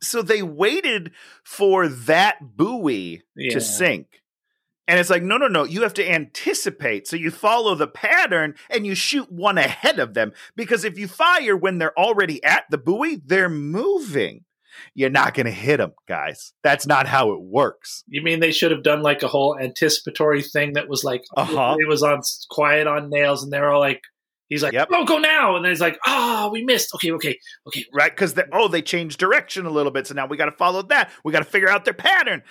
so 0.00 0.22
they 0.22 0.42
waited 0.42 1.12
for 1.44 1.88
that 1.88 2.56
buoy 2.56 3.22
yeah. 3.36 3.52
to 3.52 3.60
sink 3.60 4.21
and 4.88 4.98
it's 4.98 5.10
like, 5.10 5.22
no, 5.22 5.36
no, 5.36 5.46
no, 5.46 5.64
you 5.64 5.82
have 5.82 5.94
to 5.94 6.10
anticipate. 6.10 7.06
So 7.06 7.16
you 7.16 7.30
follow 7.30 7.74
the 7.74 7.86
pattern 7.86 8.54
and 8.68 8.86
you 8.86 8.94
shoot 8.94 9.30
one 9.30 9.58
ahead 9.58 9.98
of 9.98 10.14
them. 10.14 10.32
Because 10.56 10.84
if 10.84 10.98
you 10.98 11.06
fire 11.06 11.56
when 11.56 11.78
they're 11.78 11.98
already 11.98 12.42
at 12.42 12.64
the 12.70 12.78
buoy, 12.78 13.20
they're 13.24 13.48
moving. 13.48 14.44
You're 14.94 15.10
not 15.10 15.34
going 15.34 15.46
to 15.46 15.52
hit 15.52 15.76
them, 15.76 15.92
guys. 16.08 16.52
That's 16.62 16.86
not 16.86 17.06
how 17.06 17.32
it 17.32 17.42
works. 17.42 18.02
You 18.08 18.22
mean 18.22 18.40
they 18.40 18.52
should 18.52 18.70
have 18.70 18.82
done 18.82 19.02
like 19.02 19.22
a 19.22 19.28
whole 19.28 19.56
anticipatory 19.58 20.42
thing 20.42 20.72
that 20.72 20.88
was 20.88 21.04
like, 21.04 21.22
uh-huh. 21.36 21.76
it 21.78 21.88
was 21.88 22.02
on 22.02 22.20
quiet 22.50 22.86
on 22.86 23.10
nails 23.10 23.42
and 23.44 23.52
they're 23.52 23.70
all 23.70 23.80
like, 23.80 24.00
He's 24.48 24.62
like, 24.62 24.74
yep. 24.74 24.88
"Oh, 24.92 25.06
go 25.06 25.16
now!" 25.16 25.56
And 25.56 25.64
then 25.64 25.72
he's 25.72 25.80
like, 25.80 25.98
"Ah, 26.06 26.44
oh, 26.44 26.50
we 26.50 26.62
missed. 26.62 26.94
Okay, 26.96 27.10
okay, 27.12 27.38
okay." 27.66 27.86
Right? 27.90 28.12
Because 28.14 28.38
oh, 28.52 28.68
they 28.68 28.82
changed 28.82 29.18
direction 29.18 29.64
a 29.64 29.70
little 29.70 29.90
bit, 29.90 30.06
so 30.06 30.12
now 30.12 30.26
we 30.26 30.36
got 30.36 30.44
to 30.44 30.52
follow 30.52 30.82
that. 30.82 31.10
We 31.24 31.32
got 31.32 31.38
to 31.38 31.46
figure 31.46 31.70
out 31.70 31.86
their 31.86 31.94
pattern. 31.94 32.42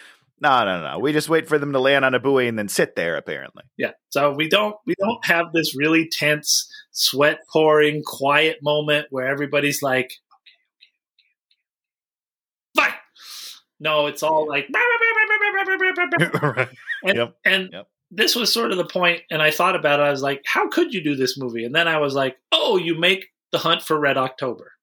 No, 0.42 0.66
no, 0.66 0.82
no. 0.82 1.00
We 1.00 1.14
just 1.14 1.30
wait 1.30 1.48
for 1.48 1.60
them 1.60 1.72
to 1.74 1.80
land 1.80 2.04
on 2.04 2.16
a 2.16 2.20
buoy 2.20 2.48
and 2.48 2.58
then 2.58 2.68
sit 2.68 2.96
there. 2.96 3.16
Apparently, 3.16 3.64
yeah. 3.78 3.92
So 4.10 4.34
we 4.34 4.50
don't 4.50 4.76
we 4.88 4.96
don't 5.00 5.24
have 5.26 5.54
this 5.54 5.78
really 5.78 6.10
tense, 6.10 6.68
sweat 6.92 7.39
pouring, 7.54 8.02
quiet 8.04 8.58
moment 8.64 9.08
where 9.12 9.28
everybody's 9.28 9.84
like, 9.84 10.12
okay, 12.78 12.88
okay, 12.88 12.88
okay, 12.88 12.89
okay. 12.89 12.98
No, 13.82 14.06
it's 14.06 14.22
all 14.22 14.48
like, 14.48 14.68
and, 17.04 17.16
yep. 17.18 17.36
and 17.44 17.70
yep. 17.74 17.88
this 18.12 18.36
was 18.36 18.54
sort 18.54 18.72
of 18.72 18.78
the 18.78 18.86
point. 18.86 19.22
And 19.32 19.42
I 19.42 19.50
thought 19.50 19.76
about 19.76 20.00
it. 20.00 20.04
I 20.04 20.12
was 20.12 20.22
like, 20.22 20.44
how 20.46 20.70
could 20.70 20.94
you 20.94 21.04
do 21.04 21.16
this 21.16 21.36
movie? 21.36 21.66
And 21.66 21.74
then 21.74 21.88
I 21.88 21.98
was 21.98 22.14
like, 22.14 22.38
oh, 22.52 22.78
you 22.78 23.00
make 23.00 23.26
the 23.52 23.58
Hunt 23.58 23.82
for 23.82 24.00
Red 24.00 24.18
October. 24.18 24.74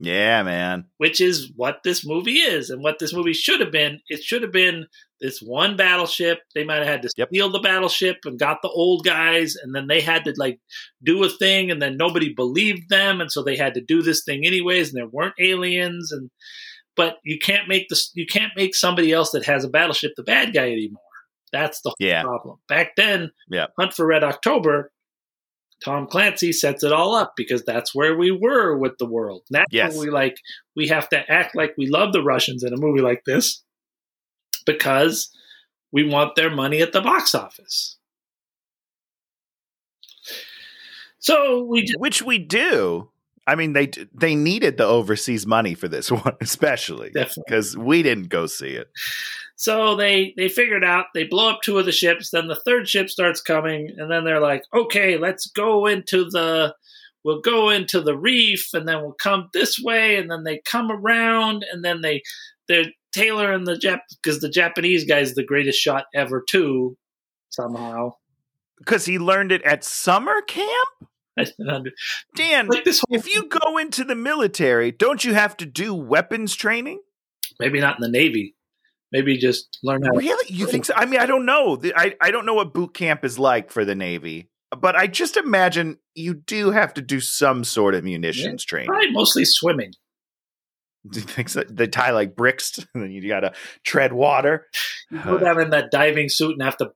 Yeah, 0.00 0.42
man. 0.42 0.86
Which 0.98 1.20
is 1.20 1.52
what 1.54 1.78
this 1.84 2.04
movie 2.06 2.38
is 2.38 2.70
and 2.70 2.82
what 2.82 2.98
this 2.98 3.14
movie 3.14 3.32
should 3.32 3.60
have 3.60 3.70
been. 3.70 4.00
It 4.08 4.22
should 4.22 4.42
have 4.42 4.52
been 4.52 4.86
this 5.20 5.40
one 5.40 5.76
battleship. 5.76 6.40
They 6.54 6.64
might 6.64 6.78
have 6.78 6.86
had 6.86 7.02
to 7.02 7.10
yep. 7.16 7.28
steal 7.28 7.50
the 7.50 7.60
battleship 7.60 8.18
and 8.24 8.38
got 8.38 8.60
the 8.62 8.68
old 8.68 9.04
guys, 9.04 9.54
and 9.54 9.74
then 9.74 9.86
they 9.86 10.00
had 10.00 10.24
to 10.24 10.34
like 10.36 10.58
do 11.02 11.22
a 11.24 11.28
thing, 11.28 11.70
and 11.70 11.80
then 11.80 11.96
nobody 11.96 12.34
believed 12.34 12.88
them, 12.90 13.20
and 13.20 13.30
so 13.30 13.42
they 13.42 13.56
had 13.56 13.74
to 13.74 13.80
do 13.80 14.02
this 14.02 14.24
thing 14.24 14.44
anyways, 14.44 14.88
and 14.88 14.98
there 14.98 15.08
weren't 15.08 15.34
aliens, 15.38 16.10
and 16.12 16.30
but 16.96 17.16
you 17.24 17.38
can't 17.38 17.68
make 17.68 17.88
this 17.88 18.10
you 18.14 18.26
can't 18.26 18.52
make 18.56 18.74
somebody 18.74 19.12
else 19.12 19.30
that 19.30 19.46
has 19.46 19.64
a 19.64 19.68
battleship 19.68 20.12
the 20.16 20.22
bad 20.22 20.52
guy 20.52 20.70
anymore. 20.70 21.00
That's 21.52 21.80
the 21.82 21.94
yeah. 22.00 22.22
problem. 22.22 22.58
Back 22.68 22.96
then, 22.96 23.30
yeah. 23.48 23.66
Hunt 23.78 23.94
for 23.94 24.04
Red 24.04 24.24
October, 24.24 24.90
Tom 25.82 26.06
Clancy 26.06 26.52
sets 26.52 26.82
it 26.82 26.92
all 26.92 27.14
up 27.14 27.34
because 27.36 27.64
that's 27.64 27.94
where 27.94 28.16
we 28.16 28.30
were 28.30 28.76
with 28.76 28.98
the 28.98 29.06
world. 29.06 29.42
Now 29.50 29.64
yes. 29.70 29.96
we 29.96 30.10
like 30.10 30.38
we 30.76 30.88
have 30.88 31.08
to 31.10 31.30
act 31.30 31.56
like 31.56 31.74
we 31.76 31.88
love 31.88 32.12
the 32.12 32.22
Russians 32.22 32.62
in 32.62 32.72
a 32.72 32.78
movie 32.78 33.02
like 33.02 33.22
this 33.26 33.62
because 34.66 35.30
we 35.92 36.04
want 36.04 36.36
their 36.36 36.50
money 36.50 36.80
at 36.82 36.92
the 36.92 37.00
box 37.00 37.34
office. 37.34 37.96
So 41.18 41.64
we 41.64 41.84
just, 41.84 41.98
which 41.98 42.22
we 42.22 42.38
do. 42.38 43.10
I 43.46 43.54
mean, 43.54 43.72
they 43.72 43.90
they 44.12 44.34
needed 44.34 44.76
the 44.76 44.84
overseas 44.84 45.46
money 45.46 45.74
for 45.74 45.88
this 45.88 46.10
one, 46.10 46.36
especially 46.40 47.12
because 47.14 47.76
we 47.76 48.02
didn't 48.02 48.28
go 48.28 48.46
see 48.46 48.70
it. 48.70 48.88
So 49.56 49.94
they 49.94 50.34
they 50.36 50.48
figured 50.48 50.84
out 50.84 51.06
they 51.14 51.24
blow 51.24 51.50
up 51.50 51.62
two 51.62 51.78
of 51.78 51.86
the 51.86 51.92
ships. 51.92 52.30
Then 52.30 52.48
the 52.48 52.60
third 52.64 52.88
ship 52.88 53.08
starts 53.08 53.40
coming, 53.40 53.94
and 53.96 54.10
then 54.10 54.24
they're 54.24 54.40
like, 54.40 54.64
"Okay, 54.74 55.16
let's 55.16 55.46
go 55.46 55.86
into 55.86 56.24
the." 56.30 56.74
We'll 57.22 57.40
go 57.40 57.70
into 57.70 58.02
the 58.02 58.18
reef 58.18 58.74
and 58.74 58.86
then 58.86 59.00
we'll 59.00 59.16
come 59.18 59.48
this 59.54 59.78
way 59.78 60.16
and 60.16 60.30
then 60.30 60.44
they 60.44 60.60
come 60.66 60.92
around 60.92 61.64
and 61.72 61.82
then 61.82 62.02
they 62.02 62.22
they're 62.68 62.84
Taylor 63.14 63.50
and 63.50 63.66
the 63.66 63.76
Jap 63.76 64.00
because 64.22 64.40
the 64.40 64.50
Japanese 64.50 65.06
guy's 65.06 65.32
the 65.32 65.42
greatest 65.42 65.78
shot 65.78 66.04
ever 66.14 66.44
too 66.46 66.98
somehow 67.48 68.12
because 68.76 69.06
he 69.06 69.18
learned 69.18 69.52
it 69.52 69.62
at 69.62 69.84
summer 69.84 70.42
camp. 70.42 70.88
Dan, 72.36 72.66
like 72.66 72.84
this 72.84 73.02
if 73.08 73.26
you 73.26 73.48
go 73.48 73.78
into 73.78 74.04
the 74.04 74.14
military, 74.14 74.92
don't 74.92 75.24
you 75.24 75.32
have 75.32 75.56
to 75.56 75.64
do 75.64 75.94
weapons 75.94 76.54
training? 76.54 77.00
Maybe 77.58 77.80
not 77.80 77.96
in 77.96 78.02
the 78.02 78.10
Navy 78.10 78.54
maybe 79.14 79.38
just 79.38 79.78
learn 79.82 80.02
how. 80.02 80.10
Really, 80.10 80.52
you 80.52 80.66
think 80.66 80.84
so? 80.84 80.92
I 80.94 81.06
mean, 81.06 81.20
I 81.20 81.26
don't 81.26 81.46
know. 81.46 81.80
I 81.96 82.16
I 82.20 82.30
don't 82.32 82.44
know 82.44 82.54
what 82.54 82.74
boot 82.74 82.92
camp 82.92 83.24
is 83.24 83.38
like 83.38 83.70
for 83.70 83.84
the 83.84 83.94
Navy. 83.94 84.50
but 84.78 84.96
I 84.96 85.06
just 85.06 85.36
imagine 85.36 85.98
you 86.14 86.34
do 86.34 86.72
have 86.72 86.92
to 86.94 87.00
do 87.00 87.20
some 87.20 87.62
sort 87.64 87.94
of 87.94 88.02
munitions 88.04 88.64
training. 88.64 88.88
Probably 88.88 89.12
mostly 89.12 89.44
swimming. 89.44 89.92
Do 91.10 91.20
you 91.20 91.26
think 91.26 91.50
so? 91.50 91.62
They 91.68 91.86
tie 91.86 92.12
like 92.12 92.34
bricks, 92.34 92.78
and 92.94 93.02
then 93.02 93.12
you 93.12 93.28
got 93.28 93.40
to 93.40 93.52
tread 93.84 94.12
water. 94.12 94.66
You 95.10 95.22
go 95.22 95.38
down 95.38 95.60
in 95.60 95.70
that 95.70 95.90
diving 95.90 96.28
suit 96.28 96.52
and 96.52 96.62
have 96.62 96.78
to 96.78 96.92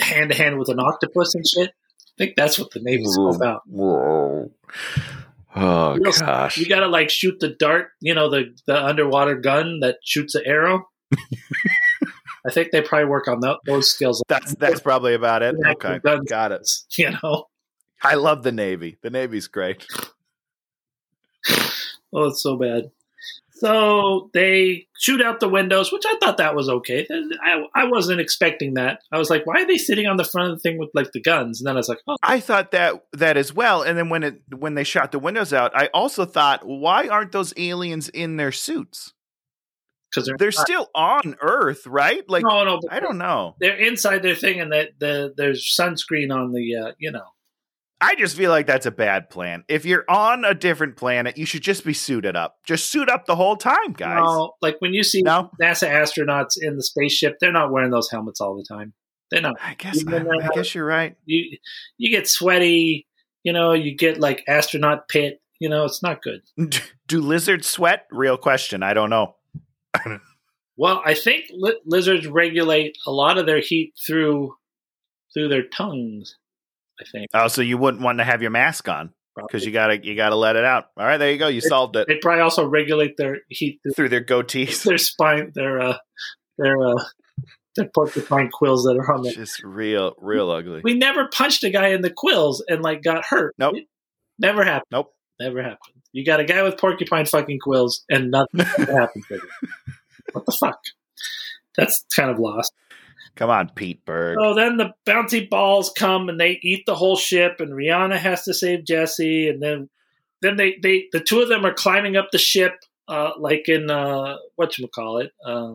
hand 0.00 0.32
to 0.32 0.36
hand 0.36 0.58
with 0.58 0.68
an 0.68 0.80
octopus 0.80 1.34
and 1.34 1.46
shit. 1.46 1.70
I 1.70 2.14
think 2.18 2.34
that's 2.36 2.58
what 2.58 2.70
the 2.72 2.80
Navy's 2.82 3.16
all 3.16 3.34
about. 3.34 3.62
Whoa. 3.66 4.50
Oh 5.54 5.94
You 5.94 6.00
know, 6.00 6.10
oh, 6.10 6.20
gosh. 6.20 6.58
You 6.58 6.66
got 6.66 6.80
to 6.80 6.88
like 6.88 7.08
shoot 7.08 7.38
the 7.38 7.50
dart, 7.50 7.88
you 8.00 8.14
know, 8.14 8.28
the 8.30 8.56
the 8.66 8.84
underwater 8.84 9.36
gun 9.36 9.80
that 9.80 9.98
shoots 10.02 10.34
an 10.34 10.42
arrow. 10.44 10.88
I 12.46 12.50
think 12.52 12.70
they 12.70 12.80
probably 12.82 13.08
work 13.08 13.28
on 13.28 13.40
tho- 13.40 13.58
those 13.66 13.90
skills. 13.90 14.22
That's 14.28 14.54
that's 14.56 14.80
probably 14.80 15.14
about 15.14 15.42
it. 15.42 15.56
Yeah, 15.62 15.72
Okay, 15.72 15.98
guns. 16.04 16.28
got 16.28 16.52
it. 16.52 16.68
You 16.96 17.10
know, 17.22 17.46
I 18.02 18.14
love 18.14 18.42
the 18.42 18.52
Navy. 18.52 18.98
The 19.02 19.10
Navy's 19.10 19.48
great. 19.48 19.86
oh, 22.12 22.24
it's 22.28 22.42
so 22.42 22.56
bad. 22.56 22.90
So 23.58 24.28
they 24.34 24.86
shoot 24.98 25.22
out 25.22 25.40
the 25.40 25.48
windows, 25.48 25.90
which 25.90 26.02
I 26.06 26.16
thought 26.20 26.36
that 26.36 26.54
was 26.54 26.68
okay. 26.68 27.06
I, 27.42 27.62
I 27.74 27.86
wasn't 27.86 28.20
expecting 28.20 28.74
that. 28.74 29.00
I 29.10 29.16
was 29.16 29.30
like, 29.30 29.46
why 29.46 29.62
are 29.62 29.66
they 29.66 29.78
sitting 29.78 30.06
on 30.06 30.18
the 30.18 30.24
front 30.24 30.52
of 30.52 30.56
the 30.58 30.60
thing 30.60 30.76
with 30.78 30.90
like 30.92 31.12
the 31.12 31.22
guns? 31.22 31.60
And 31.60 31.66
then 31.66 31.74
I 31.74 31.78
was 31.78 31.88
like, 31.88 32.00
oh, 32.06 32.16
I 32.22 32.38
thought 32.38 32.72
that 32.72 33.02
that 33.14 33.38
as 33.38 33.54
well. 33.54 33.80
And 33.82 33.96
then 33.96 34.10
when 34.10 34.22
it 34.24 34.42
when 34.54 34.74
they 34.74 34.84
shot 34.84 35.10
the 35.10 35.18
windows 35.18 35.54
out, 35.54 35.72
I 35.74 35.88
also 35.94 36.26
thought, 36.26 36.66
why 36.66 37.08
aren't 37.08 37.32
those 37.32 37.54
aliens 37.56 38.10
in 38.10 38.36
their 38.36 38.52
suits? 38.52 39.14
Because 40.10 40.26
they're 40.26 40.36
They're 40.38 40.52
still 40.52 40.88
on 40.94 41.36
Earth, 41.40 41.86
right? 41.86 42.22
Like 42.28 42.44
no, 42.44 42.64
no. 42.64 42.80
I 42.90 43.00
don't 43.00 43.18
know. 43.18 43.56
They're 43.60 43.76
inside 43.76 44.22
their 44.22 44.34
thing, 44.34 44.60
and 44.60 44.72
that 44.72 44.90
the 44.98 45.34
there's 45.36 45.76
sunscreen 45.78 46.34
on 46.34 46.52
the 46.52 46.76
uh, 46.76 46.92
you 46.98 47.10
know. 47.10 47.24
I 48.00 48.14
just 48.14 48.36
feel 48.36 48.50
like 48.50 48.66
that's 48.66 48.84
a 48.84 48.90
bad 48.90 49.30
plan. 49.30 49.64
If 49.68 49.86
you're 49.86 50.04
on 50.08 50.44
a 50.44 50.54
different 50.54 50.96
planet, 50.96 51.38
you 51.38 51.46
should 51.46 51.62
just 51.62 51.82
be 51.82 51.94
suited 51.94 52.36
up. 52.36 52.58
Just 52.66 52.90
suit 52.90 53.08
up 53.08 53.24
the 53.24 53.36
whole 53.36 53.56
time, 53.56 53.94
guys. 53.94 54.20
No, 54.22 54.52
like 54.60 54.76
when 54.80 54.92
you 54.92 55.02
see 55.02 55.22
No? 55.22 55.50
NASA 55.60 55.88
astronauts 55.88 56.56
in 56.60 56.76
the 56.76 56.82
spaceship, 56.82 57.36
they're 57.40 57.52
not 57.52 57.72
wearing 57.72 57.90
those 57.90 58.10
helmets 58.10 58.40
all 58.40 58.54
the 58.54 58.66
time. 58.68 58.92
They're 59.30 59.40
not. 59.40 59.56
I 59.62 59.74
guess 59.74 59.98
Even, 60.00 60.28
I, 60.28 60.46
I 60.46 60.48
guess 60.54 60.74
you're 60.74 60.84
right. 60.84 61.16
You 61.24 61.56
you 61.96 62.10
get 62.10 62.28
sweaty. 62.28 63.06
You 63.42 63.52
know, 63.52 63.72
you 63.72 63.96
get 63.96 64.20
like 64.20 64.44
astronaut 64.46 65.08
pit. 65.08 65.40
You 65.58 65.70
know, 65.70 65.84
it's 65.84 66.02
not 66.02 66.20
good. 66.22 66.42
Do 67.06 67.20
lizards 67.20 67.66
sweat? 67.66 68.06
Real 68.10 68.36
question. 68.36 68.82
I 68.82 68.92
don't 68.92 69.10
know. 69.10 69.36
Well, 70.76 71.02
I 71.04 71.14
think 71.14 71.46
li- 71.50 71.80
lizards 71.84 72.26
regulate 72.26 72.96
a 73.06 73.10
lot 73.10 73.38
of 73.38 73.46
their 73.46 73.60
heat 73.60 73.94
through 74.06 74.54
through 75.34 75.48
their 75.48 75.62
tongues. 75.64 76.36
I 77.00 77.04
think 77.10 77.28
Oh, 77.34 77.48
so 77.48 77.62
you 77.62 77.78
wouldn't 77.78 78.02
want 78.02 78.18
to 78.18 78.24
have 78.24 78.42
your 78.42 78.50
mask 78.50 78.88
on 78.88 79.12
because 79.36 79.64
you 79.66 79.72
gotta 79.72 80.02
you 80.04 80.14
gotta 80.16 80.36
let 80.36 80.56
it 80.56 80.64
out. 80.64 80.86
All 80.96 81.04
right, 81.04 81.18
there 81.18 81.30
you 81.30 81.38
go. 81.38 81.48
You 81.48 81.60
solved 81.60 81.96
it 81.96 82.06
they 82.08 82.16
probably 82.16 82.42
also 82.42 82.66
regulate 82.66 83.16
their 83.16 83.38
heat 83.48 83.80
through 83.82 83.92
through 83.92 84.08
their 84.10 84.24
goatees. 84.24 84.82
their 84.84 84.98
spine, 84.98 85.52
their 85.54 85.80
uh, 85.80 85.96
their 86.58 86.76
uh, 86.78 87.02
their 87.76 87.90
porcupine 87.94 88.50
quills 88.50 88.84
that 88.84 88.96
are 88.96 89.14
on 89.14 89.22
there. 89.22 89.32
Just 89.32 89.62
real, 89.62 90.14
real 90.18 90.50
ugly. 90.50 90.80
We 90.82 90.94
never 90.94 91.28
punched 91.28 91.64
a 91.64 91.70
guy 91.70 91.88
in 91.88 92.00
the 92.00 92.10
quills 92.10 92.64
and 92.68 92.82
like 92.82 93.02
got 93.02 93.24
hurt. 93.26 93.54
Nope. 93.58 93.76
It 93.76 93.86
never 94.38 94.64
happened. 94.64 94.86
Nope. 94.90 95.12
Never 95.38 95.62
happened. 95.62 96.02
You 96.12 96.24
got 96.24 96.40
a 96.40 96.44
guy 96.44 96.62
with 96.62 96.78
porcupine 96.78 97.26
fucking 97.26 97.58
quills 97.60 98.04
and 98.08 98.30
nothing 98.30 98.60
happened 98.64 99.24
to 99.28 99.34
him. 99.34 99.40
What 100.36 100.44
the 100.44 100.52
fuck? 100.52 100.78
That's 101.78 102.04
kind 102.14 102.28
of 102.28 102.38
lost. 102.38 102.74
Come 103.36 103.48
on, 103.48 103.70
Pete 103.70 104.04
Berg. 104.04 104.36
So 104.38 104.52
then 104.52 104.76
the 104.76 104.92
bouncy 105.06 105.48
balls 105.48 105.90
come 105.96 106.28
and 106.28 106.38
they 106.38 106.58
eat 106.62 106.84
the 106.84 106.94
whole 106.94 107.16
ship, 107.16 107.56
and 107.58 107.72
Rihanna 107.72 108.18
has 108.18 108.44
to 108.44 108.52
save 108.52 108.84
Jesse, 108.84 109.48
and 109.48 109.62
then 109.62 109.88
then 110.42 110.56
they, 110.56 110.76
they 110.82 111.06
the 111.12 111.20
two 111.20 111.40
of 111.40 111.48
them 111.48 111.64
are 111.64 111.72
climbing 111.72 112.18
up 112.18 112.28
the 112.32 112.38
ship, 112.38 112.74
uh, 113.08 113.30
like 113.38 113.66
in 113.66 113.90
uh, 113.90 114.36
what 114.56 114.76
you 114.76 114.88
call 114.88 115.18
it, 115.18 115.32
uh, 115.44 115.72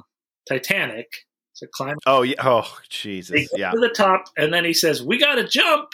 Titanic. 0.47 1.07
So 1.53 1.65
climb 1.73 1.97
Oh 2.05 2.21
yeah. 2.21 2.35
Oh 2.39 2.77
Jesus. 2.87 3.49
Yeah. 3.55 3.71
to 3.71 3.79
the 3.79 3.89
top, 3.89 4.25
and 4.37 4.53
then 4.53 4.63
he 4.63 4.73
says, 4.73 5.01
"We 5.01 5.17
got 5.17 5.35
to 5.35 5.47
jump," 5.47 5.89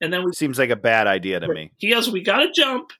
and 0.00 0.12
then 0.12 0.24
we 0.24 0.32
Seems 0.32 0.60
like 0.60 0.70
a 0.70 0.76
bad 0.76 1.08
idea 1.08 1.40
to 1.40 1.48
me. 1.48 1.72
he 1.78 1.90
goes, 1.90 2.08
"We 2.08 2.22
got 2.22 2.38
to 2.38 2.52
jump." 2.52 2.92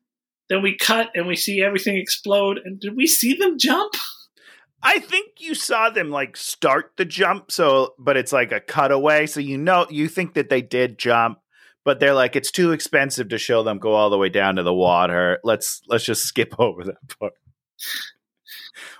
Then 0.51 0.63
we 0.63 0.77
cut 0.77 1.11
and 1.15 1.29
we 1.29 1.37
see 1.37 1.63
everything 1.63 1.97
explode. 1.97 2.61
And 2.65 2.81
did 2.81 2.97
we 2.97 3.07
see 3.07 3.35
them 3.35 3.57
jump? 3.57 3.95
I 4.83 4.99
think 4.99 5.33
you 5.39 5.55
saw 5.55 5.91
them 5.91 6.11
like 6.11 6.37
start 6.37 6.93
the 6.97 7.05
jump, 7.05 7.53
so 7.53 7.95
but 7.99 8.17
it's 8.17 8.33
like 8.33 8.53
a 8.53 8.61
cutaway, 8.61 9.27
so 9.27 9.41
you 9.41 9.59
know 9.59 9.87
you 9.91 10.09
think 10.09 10.35
that 10.35 10.49
they 10.49 10.63
did 10.63 10.99
jump, 10.99 11.39
but 11.85 12.01
they're 12.01 12.15
like 12.15 12.37
it's 12.37 12.51
too 12.51 12.73
expensive 12.73 13.29
to 13.29 13.39
show 13.39 13.63
them 13.63 13.79
go 13.79 13.93
all 13.93 14.11
the 14.11 14.19
way 14.19 14.29
down 14.29 14.57
to 14.57 14.63
the 14.63 14.75
water. 14.75 15.39
Let's 15.45 15.83
let's 15.89 16.05
just 16.05 16.23
skip 16.23 16.55
over 16.59 16.85
that 16.85 17.19
part. 17.19 17.35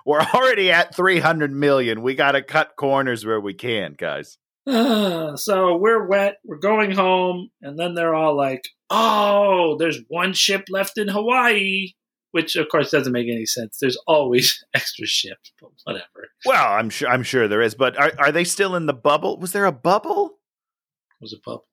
We're 0.05 0.21
already 0.21 0.71
at 0.71 0.95
300 0.95 1.53
million. 1.53 2.03
We 2.03 2.15
got 2.15 2.33
to 2.33 2.43
cut 2.43 2.77
corners 2.77 3.25
where 3.25 3.41
we 3.41 3.55
can, 3.55 3.95
guys. 3.97 4.39
So 5.37 5.77
we're 5.77 6.07
wet. 6.07 6.39
We're 6.45 6.59
going 6.59 6.91
home, 6.91 7.51
and 7.63 7.79
then 7.79 7.95
they're 7.95 8.15
all 8.15 8.37
like, 8.37 8.69
"Oh, 8.91 9.77
there's 9.79 10.01
one 10.09 10.33
ship 10.33 10.65
left 10.69 10.99
in 10.99 11.09
Hawaii," 11.09 11.93
which 12.33 12.57
of 12.57 12.69
course 12.69 12.91
doesn't 12.91 13.13
make 13.13 13.29
any 13.29 13.47
sense. 13.47 13.79
There's 13.81 13.99
always 14.07 14.63
extra 14.75 15.07
ships, 15.07 15.53
but 15.61 15.71
whatever. 15.85 16.29
Well, 16.47 16.73
I'm 16.73 16.91
sure 16.91 17.09
I'm 17.09 17.23
sure 17.23 17.49
there 17.49 17.63
is, 17.63 17.75
but 17.75 17.99
are 17.99 18.13
are 18.19 18.33
they 18.33 18.45
still 18.45 18.75
in 18.77 18.87
the 18.87 18.93
bubble? 18.95 19.39
Was 19.39 19.53
there 19.53 19.67
a 19.67 19.73
bubble? 19.73 20.37
was 21.21 21.35
a 21.35 21.39
pup. 21.41 21.65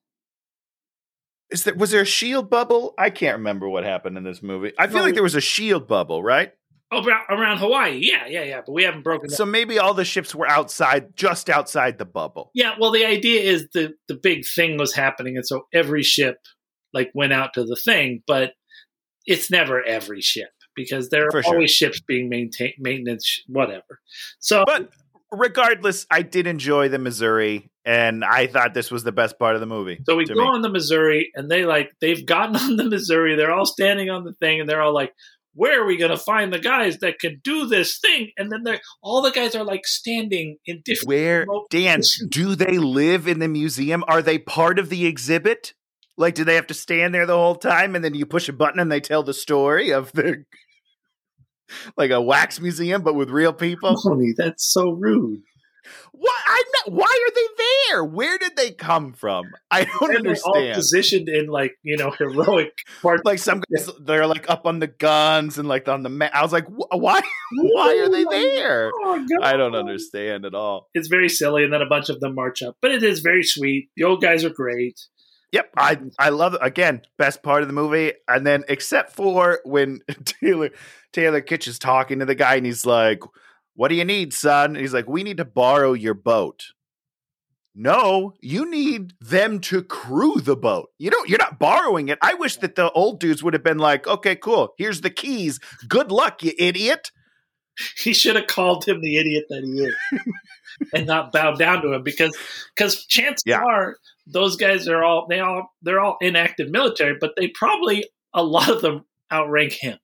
Is 1.50 1.64
there 1.64 1.74
was 1.74 1.90
there 1.90 2.02
a 2.02 2.06
shield 2.06 2.50
bubble? 2.50 2.92
I 2.98 3.10
can't 3.10 3.38
remember 3.38 3.68
what 3.68 3.84
happened 3.84 4.18
in 4.18 4.24
this 4.24 4.42
movie. 4.42 4.72
I 4.78 4.86
feel 4.86 4.98
No. 4.98 5.04
like 5.04 5.14
there 5.14 5.22
was 5.22 5.34
a 5.34 5.40
shield 5.40 5.88
bubble, 5.88 6.22
right? 6.22 6.52
Oh, 6.90 7.04
around, 7.04 7.24
around 7.28 7.58
Hawaii, 7.58 7.98
yeah, 8.00 8.26
yeah, 8.26 8.44
yeah. 8.44 8.60
But 8.64 8.72
we 8.72 8.82
haven't 8.84 9.02
broken. 9.02 9.28
So 9.28 9.44
maybe 9.44 9.78
all 9.78 9.92
the 9.92 10.06
ships 10.06 10.34
were 10.34 10.48
outside, 10.48 11.14
just 11.16 11.50
outside 11.50 11.98
the 11.98 12.06
bubble. 12.06 12.50
Yeah, 12.54 12.76
well, 12.80 12.90
the 12.90 13.04
idea 13.04 13.42
is 13.42 13.68
the 13.72 13.94
the 14.08 14.14
big 14.14 14.44
thing 14.46 14.76
was 14.78 14.94
happening, 14.94 15.36
and 15.36 15.46
so 15.46 15.66
every 15.72 16.02
ship 16.02 16.36
like 16.92 17.10
went 17.14 17.32
out 17.32 17.54
to 17.54 17.64
the 17.64 17.76
thing, 17.76 18.22
but 18.26 18.52
it's 19.28 19.50
never 19.50 19.84
every 19.84 20.20
ship 20.22 20.48
because 20.74 21.10
there 21.10 21.26
are 21.26 21.30
For 21.30 21.42
sure. 21.42 21.54
always 21.54 21.70
ships 21.70 22.00
being 22.00 22.28
maintained, 22.28 22.74
maintenance, 22.78 23.42
whatever. 23.46 24.00
So 24.40 24.64
But 24.66 24.90
regardless, 25.30 26.06
I 26.10 26.22
did 26.22 26.46
enjoy 26.46 26.88
the 26.88 26.98
Missouri, 26.98 27.70
and 27.84 28.24
I 28.24 28.46
thought 28.46 28.74
this 28.74 28.90
was 28.90 29.04
the 29.04 29.12
best 29.12 29.38
part 29.38 29.54
of 29.54 29.60
the 29.60 29.66
movie. 29.66 30.00
So 30.06 30.16
we 30.16 30.24
go 30.24 30.34
me. 30.34 30.40
on 30.40 30.62
the 30.62 30.70
Missouri, 30.70 31.30
and 31.34 31.50
they 31.50 31.64
like 31.64 31.90
they've 32.00 32.24
gotten 32.24 32.56
on 32.64 32.76
the 32.76 32.84
Missouri. 32.84 33.36
They're 33.36 33.52
all 33.52 33.66
standing 33.66 34.08
on 34.10 34.24
the 34.24 34.32
thing, 34.34 34.60
and 34.60 34.68
they're 34.68 34.80
all 34.80 34.94
like, 34.94 35.12
"Where 35.54 35.82
are 35.82 35.86
we 35.86 35.98
going 35.98 36.10
to 36.10 36.16
find 36.16 36.52
the 36.52 36.58
guys 36.58 36.98
that 36.98 37.18
can 37.18 37.40
do 37.44 37.66
this 37.66 37.98
thing?" 37.98 38.30
And 38.38 38.50
then 38.50 38.62
they're 38.62 38.80
all 39.02 39.20
the 39.20 39.30
guys 39.32 39.54
are 39.54 39.64
like 39.64 39.86
standing 39.86 40.56
in 40.64 40.80
different. 40.84 41.08
Where 41.08 41.46
Dan? 41.70 42.00
Do 42.30 42.54
they 42.54 42.78
live 42.78 43.28
in 43.28 43.40
the 43.40 43.48
museum? 43.48 44.04
Are 44.08 44.22
they 44.22 44.38
part 44.38 44.78
of 44.78 44.88
the 44.88 45.06
exhibit? 45.06 45.74
Like, 46.18 46.34
do 46.34 46.44
they 46.44 46.56
have 46.56 46.66
to 46.66 46.74
stand 46.74 47.14
there 47.14 47.24
the 47.26 47.36
whole 47.36 47.54
time, 47.54 47.94
and 47.94 48.04
then 48.04 48.14
you 48.14 48.26
push 48.26 48.48
a 48.48 48.52
button 48.52 48.80
and 48.80 48.90
they 48.92 49.00
tell 49.00 49.22
the 49.22 49.32
story 49.32 49.92
of 49.92 50.12
the 50.12 50.44
like 51.96 52.10
a 52.10 52.20
wax 52.20 52.60
museum, 52.60 53.02
but 53.02 53.14
with 53.14 53.30
real 53.30 53.52
people? 53.52 53.94
Tony, 53.96 54.34
that's 54.36 54.70
so 54.70 54.90
rude. 54.90 55.40
What? 56.12 56.34
I'm 56.46 56.64
not. 56.74 56.92
Why 56.98 57.04
are 57.28 57.34
they 57.34 57.64
there? 57.88 58.04
Where 58.04 58.36
did 58.36 58.56
they 58.56 58.72
come 58.72 59.12
from? 59.14 59.46
I 59.70 59.84
don't 59.84 60.10
And 60.10 60.18
understand. 60.18 60.74
positioned 60.74 61.28
in 61.28 61.46
like 61.46 61.72
you 61.82 61.96
know 61.96 62.10
heroic 62.18 62.72
parts. 63.00 63.22
Like 63.24 63.38
some 63.38 63.62
guys, 63.74 63.88
they're 64.00 64.26
like 64.26 64.50
up 64.50 64.66
on 64.66 64.80
the 64.80 64.86
guns 64.88 65.56
and 65.56 65.66
like 65.68 65.88
on 65.88 66.02
the. 66.02 66.08
Ma- 66.10 66.28
I 66.32 66.42
was 66.42 66.52
like, 66.52 66.66
why? 66.68 67.20
Why 67.62 67.96
are 68.04 68.10
they 68.10 68.24
oh 68.26 68.30
there? 68.30 68.90
Oh. 68.94 69.26
I 69.42 69.56
don't 69.56 69.74
understand 69.74 70.44
at 70.44 70.54
all. 70.54 70.88
It's 70.92 71.08
very 71.08 71.28
silly, 71.30 71.64
and 71.64 71.72
then 71.72 71.80
a 71.80 71.86
bunch 71.88 72.10
of 72.10 72.20
them 72.20 72.34
march 72.34 72.60
up, 72.62 72.76
but 72.82 72.90
it 72.90 73.02
is 73.02 73.20
very 73.20 73.44
sweet. 73.44 73.88
The 73.96 74.04
old 74.04 74.20
guys 74.20 74.44
are 74.44 74.50
great. 74.50 74.98
Yep, 75.52 75.70
I 75.76 75.98
I 76.18 76.28
love 76.28 76.54
it. 76.54 76.60
Again, 76.62 77.02
best 77.16 77.42
part 77.42 77.62
of 77.62 77.68
the 77.68 77.74
movie, 77.74 78.12
and 78.28 78.46
then 78.46 78.64
except 78.68 79.12
for 79.12 79.60
when 79.64 80.00
Taylor 80.24 80.70
Taylor 81.12 81.40
Kitsch 81.40 81.66
is 81.68 81.78
talking 81.78 82.18
to 82.18 82.26
the 82.26 82.34
guy, 82.34 82.56
and 82.56 82.66
he's 82.66 82.84
like, 82.84 83.20
"What 83.74 83.88
do 83.88 83.94
you 83.94 84.04
need, 84.04 84.34
son?" 84.34 84.72
And 84.72 84.76
he's 84.78 84.92
like, 84.92 85.08
"We 85.08 85.22
need 85.22 85.38
to 85.38 85.46
borrow 85.46 85.94
your 85.94 86.14
boat." 86.14 86.64
No, 87.74 88.34
you 88.40 88.68
need 88.68 89.12
them 89.20 89.60
to 89.60 89.82
crew 89.84 90.40
the 90.40 90.56
boat. 90.56 90.90
You 90.98 91.10
don't. 91.10 91.28
You're 91.28 91.38
not 91.38 91.58
borrowing 91.60 92.08
it. 92.08 92.18
I 92.20 92.34
wish 92.34 92.56
that 92.56 92.74
the 92.74 92.90
old 92.90 93.20
dudes 93.20 93.42
would 93.42 93.54
have 93.54 93.62
been 93.62 93.78
like, 93.78 94.06
"Okay, 94.06 94.34
cool. 94.36 94.74
Here's 94.78 95.00
the 95.00 95.10
keys. 95.10 95.60
Good 95.88 96.10
luck, 96.10 96.42
you 96.42 96.52
idiot." 96.58 97.10
He 97.96 98.12
should 98.12 98.34
have 98.34 98.48
called 98.48 98.84
him 98.84 99.00
the 99.00 99.18
idiot 99.18 99.44
that 99.50 99.62
he 99.62 99.84
is, 99.84 99.94
and 100.92 101.06
not 101.06 101.30
bowed 101.30 101.58
down 101.60 101.80
to 101.82 101.92
him 101.92 102.02
because 102.02 102.36
because 102.74 103.06
chances 103.06 103.42
Yeah. 103.46 103.62
are 103.62 103.96
those 104.30 104.56
guys 104.56 104.88
are 104.88 105.02
all 105.02 105.26
they 105.28 105.40
all 105.40 105.70
they're 105.82 106.00
all 106.00 106.16
inactive 106.20 106.70
military, 106.70 107.16
but 107.20 107.32
they 107.36 107.48
probably 107.48 108.04
a 108.34 108.42
lot 108.42 108.68
of 108.68 108.82
them 108.82 109.04
outrank 109.32 109.72
him. 109.72 109.98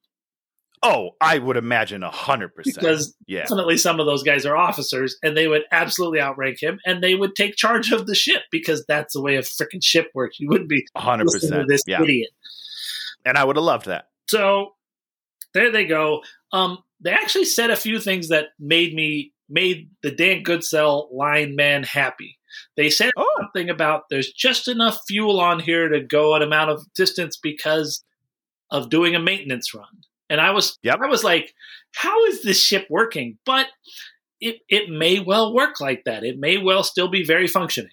Oh, 0.87 1.13
I 1.19 1.39
would 1.39 1.57
imagine 1.57 2.03
a 2.03 2.11
hundred 2.11 2.55
percent. 2.55 2.77
because 2.77 3.15
Yeah, 3.27 3.41
definitely 3.41 3.79
some 3.79 4.01
of 4.01 4.07
those 4.07 4.23
guys 4.23 4.45
are 4.45 4.57
officers, 4.57 5.17
and 5.23 5.35
they 5.37 5.49
would 5.49 5.63
absolutely 5.73 6.21
outrank 6.21 6.63
him, 6.63 6.79
and 6.85 7.03
they 7.03 7.15
would 7.15 7.35
take 7.35 7.57
charge 7.57 7.91
of 7.93 8.07
the 8.07 8.15
ship 8.15 8.43
because 8.51 8.85
that's 8.87 9.15
the 9.15 9.23
way 9.23 9.37
a 9.37 9.41
freaking 9.43 9.83
ship 9.83 10.11
works. 10.15 10.39
You 10.41 10.49
wouldn't 10.49 10.69
be 10.69 10.85
a 10.95 11.01
hundred 11.01 11.29
percent. 11.29 11.67
this 11.69 11.83
Yeah, 11.87 12.03
idiot. 12.03 12.31
and 13.25 13.39
I 13.39 13.45
would 13.45 13.57
have 13.57 13.65
loved 13.65 13.87
that. 13.87 14.09
So 14.29 14.75
there 15.55 15.71
they 15.73 15.87
go. 15.87 16.23
Um, 16.53 16.79
they 17.01 17.13
actually 17.13 17.47
said 17.47 17.71
a 17.71 17.77
few 17.77 17.99
things 17.99 18.29
that 18.29 18.49
made 18.59 18.95
me 18.95 19.33
made 19.49 19.91
the 20.03 20.11
Dan 20.11 20.43
Goodsell 20.45 21.13
line 21.13 21.57
man 21.57 21.83
happy. 21.83 22.39
They 22.77 22.91
said 22.91 23.11
Oh, 23.17 23.27
something 23.41 23.71
about 23.71 24.03
there's 24.11 24.33
just 24.33 24.69
enough 24.69 24.99
fuel 25.09 25.41
on 25.41 25.61
here 25.61 25.89
to 25.89 26.01
go 26.01 26.35
an 26.35 26.43
amount 26.43 26.71
of 26.71 26.85
distance 26.95 27.37
because 27.37 28.05
of 28.71 28.91
doing 28.91 29.15
a 29.15 29.21
maintenance 29.21 29.75
run. 29.75 29.87
And 30.31 30.41
I 30.41 30.51
was 30.53 30.79
Yep. 30.83 30.99
I 31.03 31.07
was 31.07 31.23
like, 31.25 31.55
how 31.95 32.25
is 32.27 32.43
this 32.43 32.61
ship 32.61 32.87
working? 32.91 33.39
But 33.45 33.67
it 34.41 34.57
it 34.69 34.91
may 34.91 35.21
well 35.21 35.55
work 35.55 35.81
like 35.81 36.03
that. 36.07 36.25
It 36.25 36.39
may 36.39 36.59
well 36.59 36.83
still 36.83 37.09
be 37.09 37.25
very 37.25 37.47
functioning. 37.47 37.93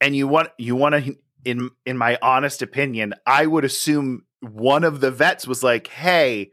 and 0.00 0.16
you 0.16 0.26
want 0.26 0.48
you 0.58 0.74
want 0.76 0.94
to 1.04 1.16
in 1.44 1.70
in 1.86 1.96
my 1.96 2.18
honest 2.22 2.62
opinion, 2.62 3.14
I 3.26 3.46
would 3.46 3.64
assume 3.64 4.24
one 4.40 4.84
of 4.84 5.00
the 5.00 5.10
vets 5.10 5.46
was 5.46 5.62
like, 5.62 5.86
"Hey, 5.88 6.50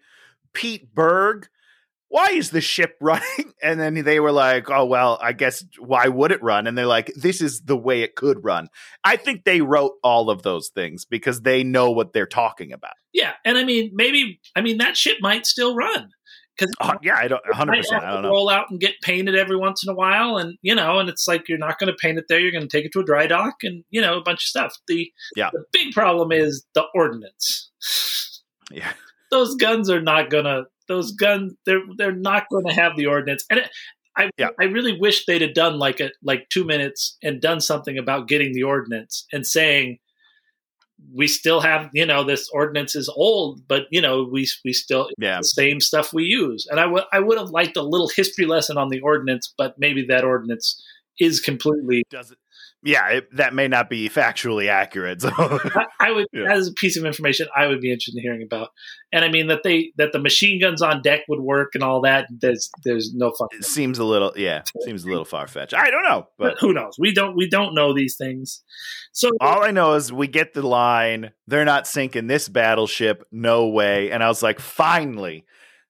Pete 0.53 0.93
Berg, 0.93 1.47
why 2.09 2.27
is 2.31 2.49
the 2.51 2.61
ship 2.61 2.95
running?" 3.01 3.53
And 3.61 3.79
then 3.79 3.95
they 4.03 4.19
were 4.19 4.31
like, 4.31 4.69
"Oh 4.69 4.85
well, 4.85 5.17
I 5.21 5.33
guess 5.33 5.63
why 5.79 6.07
would 6.07 6.31
it 6.31 6.41
run?" 6.43 6.67
And 6.67 6.77
they're 6.77 6.85
like, 6.85 7.11
"This 7.15 7.41
is 7.41 7.61
the 7.61 7.77
way 7.77 8.01
it 8.01 8.15
could 8.15 8.43
run." 8.43 8.67
I 9.03 9.15
think 9.17 9.43
they 9.43 9.61
wrote 9.61 9.93
all 10.03 10.29
of 10.29 10.43
those 10.43 10.69
things 10.69 11.05
because 11.05 11.41
they 11.41 11.63
know 11.63 11.91
what 11.91 12.13
they're 12.13 12.25
talking 12.27 12.71
about. 12.73 12.93
Yeah, 13.13 13.33
and 13.45 13.57
I 13.57 13.63
mean 13.63 13.91
maybe 13.93 14.39
I 14.55 14.61
mean 14.61 14.77
that 14.77 14.95
ship 14.97 15.17
might 15.21 15.45
still 15.45 15.75
run 15.75 16.09
because 16.57 16.73
Uh, 16.79 16.95
yeah, 17.03 17.15
I 17.17 17.27
don't 17.27 17.43
100%. 17.45 17.67
might 17.67 17.85
have 17.91 18.03
I 18.03 18.13
don't 18.13 18.23
know. 18.23 18.29
roll 18.29 18.49
out 18.49 18.65
and 18.69 18.79
get 18.79 18.95
painted 19.01 19.35
every 19.35 19.55
once 19.57 19.83
in 19.85 19.91
a 19.91 19.95
while, 19.95 20.37
and 20.37 20.57
you 20.61 20.73
know, 20.75 20.99
and 20.99 21.09
it's 21.09 21.27
like 21.27 21.47
you're 21.49 21.57
not 21.57 21.77
going 21.79 21.87
to 21.91 21.97
paint 21.99 22.17
it 22.19 22.25
there. 22.29 22.39
You're 22.39 22.51
going 22.51 22.67
to 22.67 22.77
take 22.77 22.85
it 22.85 22.91
to 22.93 22.99
a 22.99 23.05
dry 23.05 23.27
dock, 23.27 23.55
and 23.63 23.83
you 23.89 24.01
know, 24.01 24.17
a 24.17 24.23
bunch 24.23 24.39
of 24.39 24.47
stuff. 24.47 24.75
The 24.87 25.11
Yeah. 25.35 25.49
the 25.53 25.63
big 25.73 25.93
problem 25.93 26.31
is 26.31 26.65
the 26.73 26.83
ordnance. 26.95 27.71
Yeah. 28.71 28.91
Those 29.31 29.55
guns 29.55 29.89
are 29.89 30.01
not 30.01 30.29
gonna. 30.29 30.63
Those 30.87 31.11
guns, 31.11 31.53
they're 31.65 31.81
they're 31.97 32.15
not 32.15 32.49
going 32.49 32.65
to 32.67 32.73
have 32.73 32.95
the 32.97 33.05
ordnance 33.07 33.45
and 33.49 33.59
it, 33.59 33.69
I 34.15 34.29
Yeah. 34.37 34.49
I 34.59 34.65
really 34.65 34.97
wish 34.99 35.25
they'd 35.25 35.41
have 35.41 35.53
done 35.53 35.77
like 35.79 35.99
a 35.99 36.11
like 36.23 36.49
two 36.49 36.63
minutes 36.65 37.17
and 37.23 37.41
done 37.41 37.61
something 37.61 37.97
about 37.97 38.27
getting 38.27 38.53
the 38.53 38.63
ordnance 38.63 39.25
and 39.31 39.45
saying 39.45 39.99
we 41.13 41.27
still 41.27 41.61
have 41.61 41.89
you 41.93 42.05
know 42.05 42.23
this 42.23 42.49
ordnance 42.51 42.95
is 42.95 43.07
old, 43.09 43.61
but 43.67 43.83
you 43.91 44.01
know 44.01 44.27
we 44.31 44.47
we 44.65 44.73
still 44.73 45.09
Yeah. 45.19 45.37
the 45.39 45.43
same 45.43 45.79
stuff 45.79 46.13
we 46.13 46.23
use. 46.23 46.65
And 46.69 46.79
I 46.79 46.87
would 46.87 47.03
I 47.13 47.19
would 47.19 47.37
have 47.37 47.49
liked 47.51 47.77
a 47.77 47.83
little 47.83 48.09
history 48.09 48.45
lesson 48.45 48.77
on 48.77 48.89
the 48.89 48.99
ordnance, 49.01 49.53
but 49.57 49.75
maybe 49.77 50.05
that 50.07 50.23
ordnance 50.23 50.81
is 51.19 51.39
completely. 51.39 52.03
Does 52.09 52.31
it 52.31 52.37
Yeah, 52.87 53.07
it, 53.09 53.35
that 53.35 53.53
may 53.53 53.67
not 53.67 53.89
be 53.89 54.07
factually 54.07 54.69
accurate. 54.69 55.21
So 55.21 55.29
I, 55.35 55.85
I 55.99 56.11
would 56.11 56.27
Yeah. 56.31 56.51
as 56.53 56.69
a 56.69 56.73
piece 56.73 56.97
of 56.97 57.03
information 57.05 57.47
I 57.55 57.67
would 57.67 57.81
be 57.81 57.91
interested 57.91 58.15
in 58.15 58.21
hearing 58.23 58.43
about. 58.43 58.69
And 59.11 59.25
I 59.25 59.29
mean 59.29 59.47
that 59.47 59.63
they 59.63 59.91
that 59.97 60.13
the 60.13 60.19
machine 60.19 60.61
guns 60.61 60.81
on 60.81 61.01
deck 61.01 61.21
would 61.27 61.41
work 61.41 61.71
and 61.73 61.83
all 61.83 62.01
that. 62.01 62.27
There's 62.29 62.69
there's 62.85 63.13
no 63.13 63.31
fun. 63.37 63.49
it 63.51 63.65
seems 63.65 63.99
a 63.99 64.05
little 64.05 64.31
yeah, 64.37 64.61
seems 64.85 65.03
a 65.03 65.07
little 65.07 65.25
far 65.25 65.47
fetched. 65.47 65.73
I 65.73 65.89
don't 65.91 66.03
know, 66.03 66.27
but 66.37 66.51
But 66.53 66.59
who 66.59 66.73
knows? 66.73 66.95
We 66.97 67.13
don't 67.13 67.35
we 67.35 67.49
don't 67.49 67.75
know 67.75 67.93
these 67.93 68.15
things. 68.17 68.63
So 69.11 69.31
All 69.41 69.63
I 69.63 69.71
know 69.71 69.95
is 69.95 70.13
we 70.13 70.27
get 70.27 70.53
the 70.53 70.65
line, 70.65 71.31
they're 71.45 71.65
not 71.65 71.87
sinking 71.87 72.27
this 72.27 72.47
battleship, 72.47 73.25
no 73.31 73.67
way. 73.67 74.11
And 74.11 74.23
I 74.23 74.27
was 74.27 74.41
like, 74.43 74.59
finally, 74.59 75.45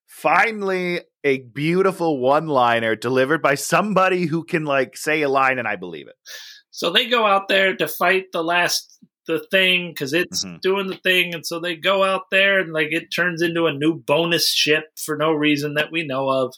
finally, 0.08 1.02
a 1.24 1.40
beautiful 1.40 2.20
one 2.20 2.48
liner 2.48 2.96
delivered 2.96 3.42
by 3.42 3.56
somebody 3.56 4.26
who 4.26 4.44
can 4.44 4.64
like 4.66 4.96
say 4.98 5.22
a 5.22 5.30
line 5.30 5.60
and 5.60 5.68
I 5.68 5.76
believe 5.76 6.08
it. 6.08 6.16
So 6.78 6.92
they 6.92 7.08
go 7.08 7.26
out 7.26 7.48
there 7.48 7.76
to 7.76 7.88
fight 7.88 8.26
the 8.32 8.44
last 8.44 9.00
the 9.26 9.40
thing 9.50 9.90
because 9.90 10.14
it's 10.14 10.46
Mhm. 10.46 10.62
doing 10.62 10.86
the 10.86 10.98
thing, 10.98 11.34
and 11.34 11.44
so 11.44 11.60
they 11.60 11.76
go 11.76 12.04
out 12.04 12.30
there 12.30 12.60
and 12.60 12.72
like 12.72 12.90
it 12.92 13.08
turns 13.14 13.42
into 13.42 13.66
a 13.66 13.74
new 13.74 13.96
bonus 13.96 14.54
ship 14.54 14.84
for 15.04 15.18
no 15.18 15.32
reason 15.32 15.74
that 15.74 15.92
we 15.92 16.04
know 16.06 16.30
of. 16.30 16.54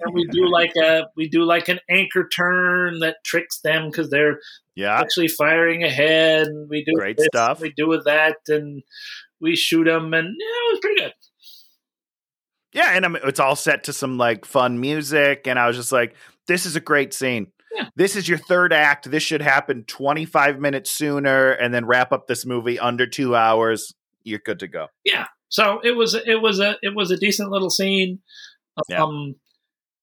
And 0.00 0.14
we 0.14 0.24
do 0.28 0.48
like 0.50 0.72
a 0.82 1.08
we 1.14 1.28
do 1.28 1.44
like 1.44 1.68
an 1.68 1.78
anchor 1.90 2.26
turn 2.34 3.00
that 3.00 3.18
tricks 3.22 3.60
them 3.60 3.90
because 3.90 4.08
they're 4.08 4.40
Yeah. 4.76 4.98
actually 4.98 5.28
firing 5.28 5.84
ahead. 5.84 6.46
And 6.46 6.70
we 6.70 6.82
do 6.82 6.92
Great 6.94 7.18
this, 7.18 7.26
stuff. 7.26 7.60
We 7.60 7.70
do 7.76 7.86
with 7.86 8.06
that, 8.06 8.36
and 8.48 8.82
we 9.40 9.56
shoot 9.56 9.84
them, 9.84 10.14
and 10.14 10.26
yeah, 10.26 10.46
it 10.68 10.72
was 10.72 10.80
pretty 10.80 11.00
good. 11.02 11.12
Yeah. 12.72 12.96
And 12.96 13.04
I 13.04 13.08
mean, 13.08 13.22
it's 13.24 13.40
all 13.40 13.56
set 13.56 13.84
to 13.84 13.92
some 13.92 14.16
like 14.16 14.46
fun 14.46 14.80
music. 14.80 15.46
And 15.46 15.58
I 15.58 15.66
was 15.66 15.76
just 15.76 15.92
like, 15.92 16.14
this 16.46 16.64
is 16.64 16.76
a 16.76 16.80
great 16.80 17.12
scene. 17.12 17.52
Yeah. 17.74 17.88
This 17.96 18.16
is 18.16 18.28
your 18.28 18.38
third 18.38 18.72
act. 18.72 19.10
This 19.10 19.22
should 19.22 19.42
happen 19.42 19.84
25 19.84 20.58
minutes 20.58 20.90
sooner 20.90 21.50
and 21.52 21.72
then 21.72 21.86
wrap 21.86 22.12
up 22.12 22.26
this 22.26 22.44
movie 22.44 22.78
under 22.78 23.06
two 23.06 23.36
hours. 23.36 23.92
You're 24.24 24.40
good 24.44 24.58
to 24.60 24.68
go. 24.68 24.88
yeah 25.04 25.26
so 25.48 25.80
it 25.82 25.92
was 25.96 26.14
it 26.14 26.40
was 26.40 26.60
a 26.60 26.76
it 26.82 26.94
was 26.94 27.10
a 27.10 27.16
decent 27.16 27.50
little 27.50 27.70
scene 27.70 28.20
Yeah. 28.88 29.02
um 29.02 29.34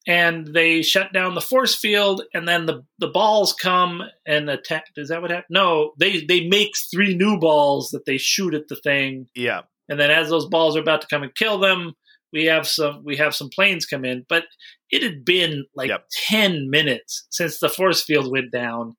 and 0.07 0.47
they 0.47 0.82
shut 0.82 1.11
down 1.13 1.36
the 1.36 1.41
force 1.41 1.76
field 1.76 2.24
and 2.34 2.47
then 2.47 2.65
the 2.65 2.84
the 2.99 3.07
balls 3.07 3.53
come 3.53 4.01
and 4.26 4.49
attack 4.49 4.86
is 4.97 5.09
that 5.09 5.22
what 5.22 5.32
happened 5.32 5.45
no 5.49 5.91
they 5.99 6.26
they 6.26 6.47
make 6.47 6.72
three 6.91 7.15
new 7.15 7.38
balls 7.39 7.89
that 7.91 8.05
they 8.05 8.18
shoot 8.18 8.53
at 8.53 8.68
the 8.70 8.76
thing 8.76 9.28
Yeah. 9.36 9.61
and 9.88 9.99
then 9.99 10.11
as 10.11 10.30
those 10.30 10.47
balls 10.47 10.76
are 10.76 10.82
about 10.82 11.01
to 11.01 11.07
come 11.07 11.24
and 11.24 11.34
kill 11.36 11.59
them 11.59 11.93
we 12.34 12.45
have 12.45 12.67
some 12.67 13.01
we 13.05 13.15
have 13.17 13.36
some 13.36 13.49
planes 13.49 13.86
come 13.86 14.03
in 14.05 14.25
but 14.30 14.43
it 14.91 15.01
had 15.03 15.23
been 15.25 15.65
like 15.75 15.89
Yep. 15.89 16.05
10 16.28 16.69
minutes 16.69 17.25
since 17.30 17.59
the 17.59 17.69
force 17.69 18.03
field 18.03 18.32
went 18.32 18.51
down 18.51 18.95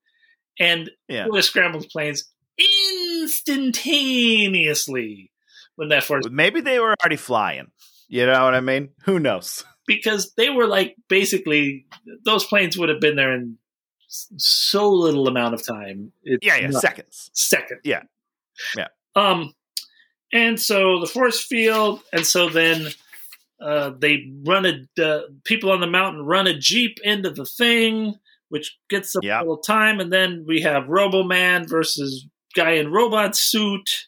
and 0.59 0.91
Yeah. 1.09 1.27
would 1.27 1.37
have 1.37 1.45
scrambled 1.45 1.89
planes 1.91 2.25
instantaneously 2.59 5.31
when 5.77 5.89
that 5.89 6.05
force 6.05 6.25
Maybe 6.31 6.61
they 6.61 6.79
were 6.81 6.95
already 7.03 7.17
flying. 7.17 7.71
You 8.09 8.27
know 8.27 8.45
what 8.45 8.55
I 8.55 8.61
mean? 8.61 8.91
Who 9.05 9.19
knows? 9.19 9.65
because 9.87 10.35
they 10.37 10.51
were 10.51 10.67
like 10.67 10.97
basically 11.09 11.87
those 12.27 12.45
planes 12.45 12.77
would 12.77 12.91
have 12.91 13.01
been 13.01 13.17
there 13.17 13.33
in 13.33 13.57
so 14.09 14.91
little 14.91 15.29
amount 15.29 15.55
of 15.55 15.65
time. 15.67 16.13
It's 16.25 16.45
Yeah, 16.47 16.57
yeah, 16.57 16.71
seconds. 16.73 17.31
second. 17.33 17.79
Yeah. 17.85 18.03
Yeah. 18.77 18.89
Um, 19.17 19.55
and 20.33 20.61
so 20.61 21.01
the 21.01 21.07
force 21.07 21.41
field, 21.43 22.03
and 22.13 22.27
so 22.27 22.51
then 22.51 22.89
uh, 23.61 23.91
they 23.99 24.31
run 24.47 24.67
a 24.67 25.03
uh, 25.03 25.23
people 25.45 25.71
on 25.73 25.81
the 25.81 25.87
mountain 25.87 26.25
run 26.25 26.47
a 26.47 26.57
jeep 26.59 26.99
into 27.03 27.31
the 27.31 27.45
thing, 27.47 28.15
which 28.49 28.77
gets 28.89 29.15
a 29.17 29.21
Yeah. 29.23 29.41
little 29.41 29.59
time, 29.59 30.01
and 30.01 30.13
then 30.13 30.45
we 30.47 30.61
have 30.63 30.89
Robo 30.89 31.23
Man 31.25 31.67
versus 31.67 32.27
guy 32.55 32.73
in 32.73 32.91
robot 32.93 33.37
suit. 33.37 34.07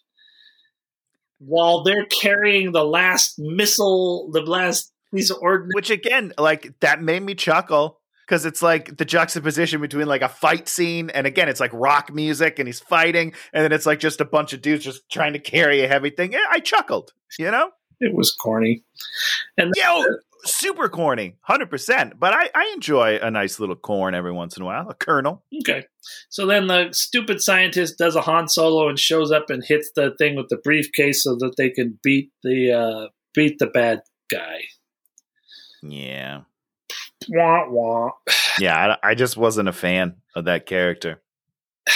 While 1.38 1.82
they're 1.84 2.04
carrying 2.06 2.72
the 2.72 2.84
last 2.84 3.38
missile, 3.38 4.30
the 4.30 4.42
last 4.42 4.92
piece 5.14 5.30
of 5.30 5.38
ordnance. 5.40 5.72
Which 5.74 5.90
again, 5.90 6.32
like 6.38 6.74
that 6.80 7.02
made 7.02 7.22
me 7.22 7.34
chuckle 7.34 7.98
because 8.26 8.44
it's 8.44 8.60
like 8.62 8.98
the 8.98 9.04
juxtaposition 9.06 9.80
between 9.80 10.06
like 10.06 10.20
a 10.22 10.28
fight 10.28 10.68
scene 10.68 11.08
and 11.10 11.26
again, 11.26 11.48
it's 11.48 11.58
like 11.58 11.72
rock 11.72 12.12
music 12.12 12.58
and 12.58 12.68
he's 12.68 12.80
fighting, 12.80 13.32
and 13.54 13.64
then 13.64 13.72
it's 13.72 13.86
like 13.86 14.00
just 14.00 14.20
a 14.20 14.24
bunch 14.26 14.52
of 14.52 14.60
dudes 14.60 14.84
just 14.84 15.08
trying 15.10 15.32
to 15.32 15.38
carry 15.38 15.82
a 15.82 15.88
heavy 15.88 16.10
thing. 16.10 16.32
Yeah, 16.32 16.44
I 16.50 16.60
chuckled, 16.60 17.12
you 17.38 17.50
know? 17.50 17.70
It 18.00 18.14
was 18.14 18.32
corny. 18.32 18.82
And 19.56 19.72
Yeah, 19.76 19.88
oh, 19.90 20.16
super 20.44 20.88
corny, 20.88 21.36
hundred 21.42 21.70
percent. 21.70 22.18
But 22.18 22.32
I, 22.34 22.50
I 22.54 22.72
enjoy 22.74 23.18
a 23.18 23.30
nice 23.30 23.60
little 23.60 23.76
corn 23.76 24.14
every 24.14 24.32
once 24.32 24.56
in 24.56 24.62
a 24.62 24.66
while, 24.66 24.88
a 24.88 24.94
kernel. 24.94 25.44
Okay. 25.60 25.84
So 26.28 26.46
then 26.46 26.66
the 26.66 26.88
stupid 26.92 27.42
scientist 27.42 27.98
does 27.98 28.16
a 28.16 28.22
Han 28.22 28.48
Solo 28.48 28.88
and 28.88 28.98
shows 28.98 29.30
up 29.30 29.50
and 29.50 29.62
hits 29.64 29.90
the 29.94 30.14
thing 30.18 30.36
with 30.36 30.48
the 30.48 30.58
briefcase 30.58 31.22
so 31.22 31.36
that 31.36 31.54
they 31.56 31.70
can 31.70 31.98
beat 32.02 32.30
the 32.42 32.72
uh, 32.72 33.08
beat 33.34 33.58
the 33.58 33.66
bad 33.66 34.00
guy. 34.30 34.62
Yeah, 35.82 36.42
Wah 37.28 37.68
wah. 37.68 38.10
yeah. 38.58 38.96
I, 39.02 39.10
I 39.10 39.14
just 39.14 39.36
wasn't 39.36 39.68
a 39.68 39.72
fan 39.72 40.16
of 40.34 40.46
that 40.46 40.66
character. 40.66 41.20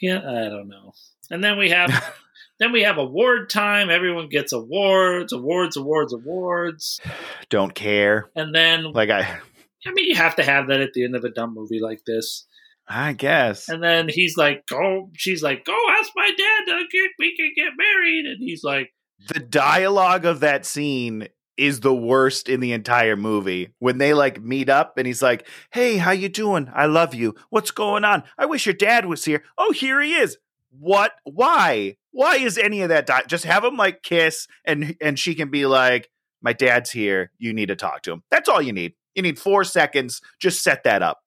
Yeah, 0.00 0.18
I 0.18 0.48
don't 0.48 0.68
know. 0.68 0.92
And 1.28 1.42
then 1.42 1.58
we 1.58 1.70
have 1.70 1.90
then 2.58 2.72
we 2.72 2.82
have 2.82 2.98
award 2.98 3.50
time. 3.50 3.90
Everyone 3.90 4.28
gets 4.28 4.52
awards, 4.52 5.32
awards, 5.32 5.76
awards, 5.76 6.12
awards. 6.12 7.00
Don't 7.50 7.74
care. 7.74 8.30
And 8.34 8.54
then 8.54 8.92
Like 8.92 9.10
I, 9.10 9.20
I 9.86 9.92
mean 9.92 10.06
you 10.06 10.16
have 10.16 10.36
to 10.36 10.42
have 10.42 10.68
that 10.68 10.80
at 10.80 10.92
the 10.92 11.04
end 11.04 11.16
of 11.16 11.24
a 11.24 11.30
dumb 11.30 11.54
movie 11.54 11.80
like 11.80 12.04
this. 12.06 12.46
I 12.90 13.12
guess. 13.12 13.68
And 13.68 13.82
then 13.82 14.08
he's 14.08 14.38
like, 14.38 14.66
"Go." 14.66 15.10
She's 15.14 15.42
like, 15.42 15.66
"Go 15.66 15.76
ask 15.98 16.10
my 16.16 16.30
dad 16.30 16.72
to 16.72 16.84
get 16.90 17.10
we 17.18 17.36
can 17.36 17.52
get 17.54 17.72
married." 17.76 18.24
And 18.24 18.38
he's 18.38 18.64
like, 18.64 18.94
the 19.26 19.40
dialogue 19.40 20.24
of 20.24 20.40
that 20.40 20.64
scene 20.64 21.28
is 21.56 21.80
the 21.80 21.94
worst 21.94 22.48
in 22.48 22.60
the 22.60 22.72
entire 22.72 23.16
movie 23.16 23.74
when 23.80 23.98
they 23.98 24.14
like 24.14 24.40
meet 24.40 24.68
up 24.68 24.96
and 24.96 25.08
he's 25.08 25.20
like 25.20 25.46
hey 25.72 25.96
how 25.96 26.12
you 26.12 26.28
doing 26.28 26.70
i 26.72 26.86
love 26.86 27.14
you 27.14 27.34
what's 27.50 27.72
going 27.72 28.04
on 28.04 28.22
i 28.38 28.46
wish 28.46 28.64
your 28.64 28.74
dad 28.74 29.04
was 29.06 29.24
here 29.24 29.42
oh 29.58 29.72
here 29.72 30.00
he 30.00 30.14
is 30.14 30.38
what 30.70 31.12
why 31.24 31.96
why 32.12 32.36
is 32.36 32.58
any 32.58 32.82
of 32.82 32.88
that 32.90 33.06
di- 33.06 33.22
just 33.26 33.44
have 33.44 33.64
him 33.64 33.76
like 33.76 34.02
kiss 34.02 34.46
and 34.64 34.96
and 35.00 35.18
she 35.18 35.34
can 35.34 35.50
be 35.50 35.66
like 35.66 36.08
my 36.42 36.52
dad's 36.52 36.90
here. 36.90 37.30
You 37.38 37.52
need 37.52 37.66
to 37.66 37.76
talk 37.76 38.02
to 38.02 38.12
him. 38.12 38.22
That's 38.30 38.48
all 38.48 38.62
you 38.62 38.72
need. 38.72 38.94
You 39.14 39.22
need 39.22 39.38
four 39.38 39.64
seconds. 39.64 40.20
Just 40.40 40.62
set 40.62 40.84
that 40.84 41.02
up. 41.02 41.18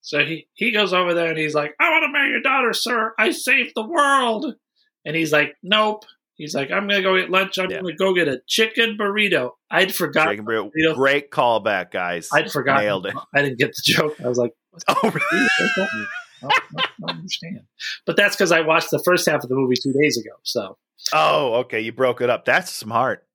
So 0.00 0.24
he, 0.24 0.48
he 0.54 0.70
goes 0.72 0.92
over 0.92 1.14
there 1.14 1.28
and 1.30 1.38
he's 1.38 1.54
like, 1.54 1.74
I 1.80 1.90
want 1.90 2.04
to 2.04 2.12
marry 2.12 2.30
your 2.30 2.40
daughter, 2.40 2.72
sir. 2.72 3.12
I 3.18 3.30
saved 3.30 3.72
the 3.76 3.86
world. 3.86 4.54
And 5.04 5.14
he's 5.16 5.32
like, 5.32 5.54
Nope. 5.62 6.04
He's 6.34 6.54
like, 6.54 6.70
I'm 6.70 6.86
going 6.86 7.00
to 7.00 7.02
go 7.02 7.16
get 7.18 7.30
lunch. 7.30 7.58
I'm 7.58 7.70
Yeah. 7.70 7.80
going 7.80 7.96
to 7.96 7.98
go 7.98 8.12
get 8.14 8.28
a 8.28 8.40
chicken 8.46 8.96
burrito. 9.00 9.52
I'd 9.70 9.94
forgotten. 9.94 10.32
Chicken 10.32 10.44
burrito. 10.46 10.70
burrito. 10.76 10.94
Great 10.94 11.30
callback, 11.30 11.90
guys. 11.92 12.28
I'd 12.32 12.50
forgotten. 12.52 12.84
Nailed 12.84 13.06
it. 13.06 13.14
I 13.34 13.42
didn't 13.42 13.58
get 13.58 13.68
the 13.70 13.82
joke. 13.84 14.20
I 14.22 14.28
was 14.28 14.36
like, 14.38 14.52
Oh, 14.88 14.98
What 15.76 15.88
does 16.48 16.58
that 16.58 16.70
mean? 16.72 16.78
I 16.78 16.82
don't, 16.82 17.08
don't 17.08 17.16
understand. 17.18 17.60
But 18.04 18.16
that's 18.16 18.36
because 18.36 18.52
I 18.52 18.60
watched 18.62 18.90
the 18.90 19.02
first 19.04 19.26
half 19.28 19.42
of 19.42 19.48
the 19.48 19.54
movie 19.54 19.76
two 19.80 19.92
days 19.92 20.18
ago. 20.18 20.36
So, 20.42 20.78
oh, 21.12 21.54
okay. 21.60 21.80
You 21.80 21.92
broke 21.92 22.20
it 22.20 22.30
up. 22.30 22.44
That's 22.44 22.72
smart. 22.72 23.26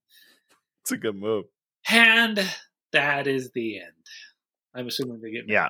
It's 0.83 0.91
a 0.91 0.97
good 0.97 1.15
move. 1.15 1.45
and 1.89 2.39
that 2.91 3.27
is 3.27 3.51
the 3.51 3.79
end. 3.79 3.91
I'm 4.73 4.87
assuming 4.87 5.21
they 5.21 5.31
get 5.31 5.45
me. 5.45 5.53
Yeah. 5.53 5.69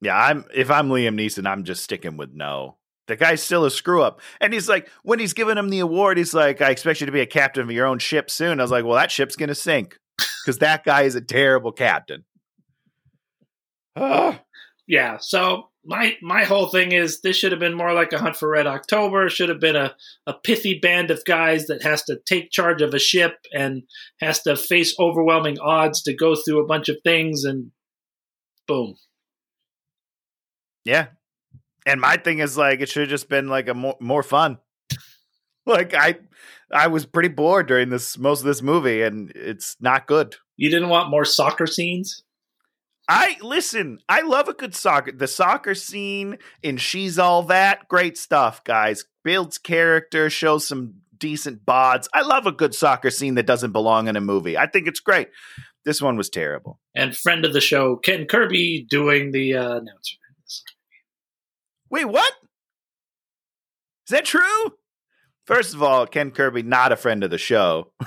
Yeah, 0.00 0.16
I'm 0.16 0.44
if 0.54 0.70
I'm 0.70 0.90
Liam 0.90 1.18
Neeson, 1.18 1.46
I'm 1.46 1.64
just 1.64 1.82
sticking 1.82 2.18
with 2.18 2.32
no. 2.34 2.76
The 3.06 3.16
guy's 3.16 3.42
still 3.42 3.64
a 3.64 3.70
screw 3.70 4.02
up. 4.02 4.20
And 4.40 4.52
he's 4.52 4.68
like, 4.68 4.88
when 5.02 5.18
he's 5.18 5.34
giving 5.34 5.58
him 5.58 5.68
the 5.68 5.80
award, 5.80 6.18
he's 6.18 6.34
like, 6.34 6.60
I 6.62 6.70
expect 6.70 7.00
you 7.00 7.06
to 7.06 7.12
be 7.12 7.20
a 7.20 7.26
captain 7.26 7.62
of 7.62 7.70
your 7.70 7.86
own 7.86 7.98
ship 7.98 8.30
soon. 8.30 8.60
I 8.60 8.64
was 8.64 8.70
like, 8.70 8.84
well, 8.84 8.94
that 8.94 9.10
ship's 9.10 9.36
gonna 9.36 9.54
sink. 9.54 9.98
Because 10.44 10.58
that 10.58 10.84
guy 10.84 11.02
is 11.02 11.14
a 11.14 11.20
terrible 11.20 11.72
captain. 11.72 12.24
Ah. 13.96 14.40
yeah 14.86 15.16
so 15.18 15.70
my 15.86 16.16
my 16.22 16.44
whole 16.44 16.68
thing 16.68 16.92
is 16.92 17.20
this 17.20 17.36
should 17.36 17.52
have 17.52 17.60
been 17.60 17.76
more 17.76 17.92
like 17.92 18.12
a 18.12 18.18
hunt 18.18 18.36
for 18.36 18.48
red 18.48 18.66
october 18.66 19.28
should 19.28 19.48
have 19.48 19.60
been 19.60 19.76
a, 19.76 19.94
a 20.26 20.32
pithy 20.32 20.78
band 20.78 21.10
of 21.10 21.24
guys 21.24 21.66
that 21.66 21.82
has 21.82 22.02
to 22.04 22.18
take 22.26 22.50
charge 22.50 22.80
of 22.82 22.94
a 22.94 22.98
ship 22.98 23.36
and 23.52 23.82
has 24.20 24.42
to 24.42 24.56
face 24.56 24.94
overwhelming 24.98 25.58
odds 25.60 26.02
to 26.02 26.14
go 26.14 26.34
through 26.34 26.62
a 26.62 26.66
bunch 26.66 26.88
of 26.88 26.96
things 27.04 27.44
and 27.44 27.70
boom 28.66 28.94
yeah. 30.84 31.06
And 31.86 32.00
my 32.00 32.16
thing 32.16 32.38
is 32.38 32.56
like, 32.56 32.80
it 32.80 32.88
should 32.88 33.02
have 33.02 33.10
just 33.10 33.28
been 33.28 33.48
like 33.48 33.68
a 33.68 33.74
more 33.74 33.96
more 34.00 34.22
fun. 34.22 34.58
like 35.66 35.94
I 35.94 36.16
I 36.70 36.86
was 36.86 37.06
pretty 37.06 37.28
bored 37.28 37.66
during 37.66 37.90
this 37.90 38.16
most 38.18 38.40
of 38.40 38.46
this 38.46 38.62
movie, 38.62 39.02
and 39.02 39.30
it's 39.34 39.76
not 39.80 40.06
good. 40.06 40.36
you 40.56 40.70
didn't 40.70 40.88
want 40.88 41.10
more 41.10 41.24
soccer 41.24 41.66
scenes 41.66 42.22
I 43.08 43.36
listen. 43.42 43.98
I 44.08 44.22
love 44.22 44.48
a 44.48 44.54
good 44.54 44.74
soccer. 44.74 45.12
The 45.12 45.26
soccer 45.26 45.74
scene 45.74 46.38
in 46.62 46.78
She's 46.78 47.18
All 47.18 47.42
That, 47.44 47.88
great 47.88 48.16
stuff, 48.16 48.64
guys. 48.64 49.04
Builds 49.22 49.58
character, 49.58 50.30
shows 50.30 50.66
some 50.66 50.94
decent 51.18 51.64
bods. 51.64 52.08
I 52.14 52.22
love 52.22 52.46
a 52.46 52.52
good 52.52 52.74
soccer 52.74 53.10
scene 53.10 53.34
that 53.34 53.46
doesn't 53.46 53.72
belong 53.72 54.08
in 54.08 54.16
a 54.16 54.20
movie. 54.20 54.56
I 54.56 54.66
think 54.66 54.86
it's 54.88 55.00
great. 55.00 55.28
This 55.84 56.00
one 56.00 56.16
was 56.16 56.30
terrible. 56.30 56.80
and 56.94 57.14
friend 57.14 57.44
of 57.44 57.52
the 57.52 57.60
show 57.60 57.96
ken 57.96 58.26
kirby 58.26 58.86
doing 58.88 59.32
the 59.32 59.54
uh, 59.54 59.76
announcer 59.76 60.16
Wait, 61.90 62.06
what? 62.06 62.32
Is 64.08 64.10
that 64.10 64.24
true? 64.24 64.72
First 65.46 65.74
of 65.74 65.82
all, 65.82 66.06
Ken 66.08 66.32
Kirby 66.32 66.62
not 66.62 66.90
a 66.90 66.96
friend 66.96 67.22
of 67.22 67.30
the 67.30 67.38
show. 67.38 67.92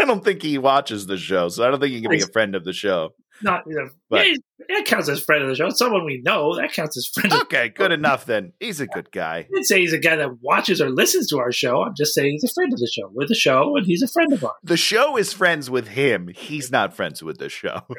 I 0.00 0.06
don't 0.06 0.24
think 0.24 0.40
he 0.40 0.56
watches 0.56 1.06
the 1.06 1.18
show, 1.18 1.48
so 1.48 1.66
I 1.66 1.70
don't 1.70 1.80
think 1.80 1.92
he 1.92 2.00
can 2.00 2.10
be 2.10 2.22
a 2.22 2.26
friend 2.26 2.54
of 2.54 2.64
the 2.64 2.72
show. 2.72 3.10
Not 3.42 3.64
you 3.66 3.74
know, 3.74 3.90
But- 4.08 4.26
yeah, 4.26 4.34
that 4.68 4.84
counts 4.86 5.08
as 5.08 5.22
friend 5.22 5.42
of 5.42 5.48
the 5.48 5.54
show 5.56 5.68
someone 5.70 6.04
we 6.04 6.22
know 6.24 6.56
that 6.56 6.72
counts 6.72 6.96
as 6.96 7.06
friend 7.08 7.32
of 7.32 7.40
Okay, 7.42 7.68
good 7.68 7.92
enough 7.92 8.24
then. 8.26 8.52
He's 8.60 8.80
a 8.80 8.86
good 8.86 9.10
guy. 9.12 9.38
I 9.38 9.42
didn't 9.42 9.64
say 9.64 9.80
he's 9.80 9.92
a 9.92 9.98
guy 9.98 10.16
that 10.16 10.40
watches 10.40 10.80
or 10.80 10.90
listens 10.90 11.28
to 11.28 11.38
our 11.38 11.52
show. 11.52 11.82
I'm 11.82 11.94
just 11.96 12.14
saying 12.14 12.32
he's 12.32 12.44
a 12.44 12.54
friend 12.54 12.72
of 12.72 12.78
the 12.78 12.90
show. 12.92 13.10
We're 13.12 13.26
the 13.26 13.34
show, 13.34 13.76
and 13.76 13.84
he's 13.86 14.02
a 14.02 14.08
friend 14.08 14.32
of 14.32 14.44
ours. 14.44 14.54
The 14.62 14.76
show 14.76 15.16
is 15.16 15.32
friends 15.32 15.68
with 15.68 15.88
him. 15.88 16.28
He's 16.34 16.70
not 16.70 16.94
friends 16.94 17.22
with 17.22 17.38
the 17.38 17.48
show. 17.48 17.82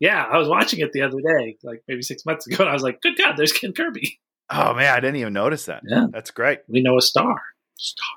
Yeah, 0.00 0.24
I 0.24 0.36
was 0.36 0.48
watching 0.48 0.80
it 0.80 0.90
the 0.92 1.02
other 1.02 1.18
day, 1.20 1.56
like 1.62 1.82
maybe 1.86 2.02
six 2.02 2.26
months 2.26 2.44
ago, 2.46 2.56
and 2.64 2.68
I 2.68 2.72
was 2.72 2.82
like, 2.82 3.00
"Good 3.02 3.16
God, 3.16 3.36
there's 3.36 3.52
Ken 3.52 3.72
Kirby." 3.72 4.18
Oh 4.50 4.74
man, 4.74 4.92
I 4.92 4.98
didn't 4.98 5.14
even 5.16 5.32
notice 5.32 5.66
that. 5.66 5.82
Yeah. 5.86 6.06
That's 6.10 6.32
great. 6.32 6.58
We 6.66 6.82
know 6.82 6.98
a 6.98 7.00
star. 7.00 7.40
Star. 7.76 8.08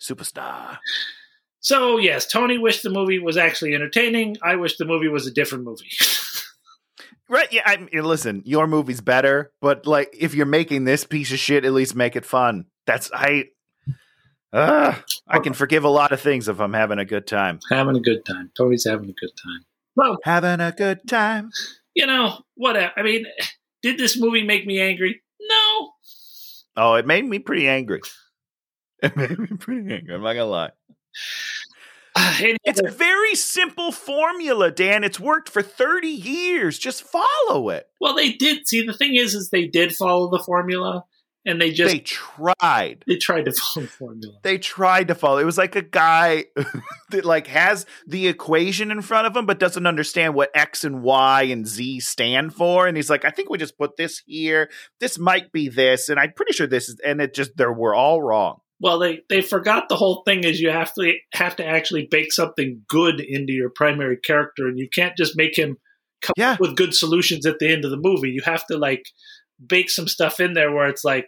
Superstar. 0.00 0.78
So 1.68 1.98
yes, 1.98 2.26
Tony 2.26 2.56
wished 2.56 2.82
the 2.82 2.88
movie 2.88 3.18
was 3.18 3.36
actually 3.36 3.74
entertaining. 3.74 4.38
I 4.42 4.56
wish 4.56 4.78
the 4.78 4.86
movie 4.86 5.08
was 5.08 5.26
a 5.26 5.30
different 5.30 5.64
movie. 5.64 5.90
Right? 7.30 7.52
Yeah. 7.52 7.60
I 7.66 7.76
mean, 7.76 7.90
listen, 8.04 8.40
your 8.46 8.66
movie's 8.66 9.02
better, 9.02 9.52
but 9.60 9.86
like, 9.86 10.16
if 10.18 10.34
you're 10.34 10.46
making 10.46 10.84
this 10.84 11.04
piece 11.04 11.30
of 11.30 11.38
shit, 11.38 11.66
at 11.66 11.74
least 11.74 11.94
make 11.94 12.16
it 12.16 12.24
fun. 12.24 12.64
That's 12.86 13.10
I. 13.12 13.50
Uh, 14.50 14.94
I 15.28 15.38
can 15.40 15.52
forgive 15.52 15.84
a 15.84 15.90
lot 15.90 16.12
of 16.12 16.22
things 16.22 16.48
if 16.48 16.58
I'm 16.58 16.72
having 16.72 16.98
a 16.98 17.04
good 17.04 17.26
time. 17.26 17.60
having 17.68 17.96
a 17.96 18.00
good 18.00 18.24
time. 18.24 18.50
Tony's 18.56 18.86
having 18.86 19.10
a 19.10 19.12
good 19.12 19.32
time. 19.44 19.66
Well, 19.94 20.16
Having 20.24 20.60
a 20.62 20.72
good 20.72 21.06
time. 21.06 21.50
you 21.94 22.06
know 22.06 22.38
what? 22.54 22.78
I 22.78 23.02
mean, 23.02 23.26
did 23.82 23.98
this 23.98 24.18
movie 24.18 24.42
make 24.42 24.64
me 24.66 24.80
angry? 24.80 25.20
No. 25.38 25.90
Oh, 26.78 26.94
it 26.94 27.06
made 27.06 27.26
me 27.26 27.40
pretty 27.40 27.68
angry. 27.68 28.00
It 29.02 29.14
made 29.18 29.38
me 29.38 29.48
pretty 29.58 29.92
angry. 29.94 30.14
I'm 30.14 30.22
not 30.22 30.32
gonna 30.32 30.46
lie. 30.46 30.70
It's 32.64 32.80
a 32.80 32.90
very 32.90 33.34
simple 33.34 33.92
formula, 33.92 34.70
Dan. 34.70 35.04
It's 35.04 35.20
worked 35.20 35.48
for 35.48 35.62
30 35.62 36.08
years. 36.08 36.78
Just 36.78 37.02
follow 37.04 37.70
it. 37.70 37.86
well, 38.00 38.14
they 38.14 38.32
did. 38.32 38.66
See, 38.66 38.84
the 38.84 38.92
thing 38.92 39.14
is, 39.14 39.34
is 39.34 39.50
they 39.50 39.66
did 39.66 39.94
follow 39.94 40.28
the 40.30 40.42
formula, 40.44 41.04
and 41.44 41.60
they 41.60 41.70
just 41.70 41.92
they 41.92 42.00
tried. 42.00 43.04
they 43.06 43.16
tried 43.16 43.44
to 43.44 43.52
follow 43.74 43.86
the 43.86 43.92
formula. 43.92 44.34
They 44.42 44.58
tried 44.58 45.08
to 45.08 45.14
follow. 45.14 45.38
It 45.38 45.44
was 45.44 45.58
like 45.58 45.76
a 45.76 45.82
guy 45.82 46.46
that 47.10 47.24
like 47.24 47.46
has 47.46 47.86
the 48.06 48.26
equation 48.26 48.90
in 48.90 49.00
front 49.02 49.26
of 49.26 49.36
him, 49.36 49.46
but 49.46 49.58
doesn't 49.60 49.86
understand 49.86 50.34
what 50.34 50.50
X 50.54 50.84
and 50.84 51.02
Y 51.02 51.42
and 51.42 51.66
Z 51.66 52.00
stand 52.00 52.54
for. 52.54 52.86
And 52.86 52.96
he's 52.96 53.10
like, 53.10 53.24
I 53.24 53.30
think 53.30 53.48
we 53.48 53.58
just 53.58 53.78
put 53.78 53.96
this 53.96 54.22
here. 54.26 54.70
This 55.00 55.18
might 55.18 55.52
be 55.52 55.68
this, 55.68 56.08
and 56.08 56.18
I'm 56.18 56.32
pretty 56.32 56.52
sure 56.52 56.66
this 56.66 56.88
is. 56.88 57.00
And 57.04 57.20
it 57.20 57.32
just 57.34 57.56
there 57.56 57.72
we're 57.72 57.94
all 57.94 58.20
wrong. 58.22 58.60
Well, 58.80 58.98
they 58.98 59.20
they 59.28 59.40
forgot 59.42 59.88
the 59.88 59.96
whole 59.96 60.22
thing 60.26 60.44
is 60.44 60.60
you 60.60 60.70
have 60.70 60.92
to 60.94 61.14
have 61.32 61.56
to 61.56 61.64
actually 61.66 62.06
bake 62.10 62.32
something 62.32 62.82
good 62.88 63.20
into 63.20 63.52
your 63.52 63.70
primary 63.70 64.16
character, 64.16 64.66
and 64.68 64.78
you 64.78 64.88
can't 64.94 65.16
just 65.16 65.36
make 65.36 65.58
him 65.58 65.76
come 66.22 66.34
Yeah. 66.36 66.52
up 66.52 66.60
with 66.60 66.76
good 66.76 66.94
solutions 66.94 67.44
at 67.46 67.58
the 67.58 67.68
end 67.68 67.84
of 67.84 67.90
the 67.90 67.96
movie. 68.00 68.30
You 68.30 68.42
have 68.44 68.66
to 68.66 68.76
like 68.78 69.02
bake 69.64 69.90
some 69.90 70.06
stuff 70.08 70.38
in 70.40 70.52
there 70.54 70.72
where 70.72 70.88
it's 70.88 71.04
like 71.04 71.26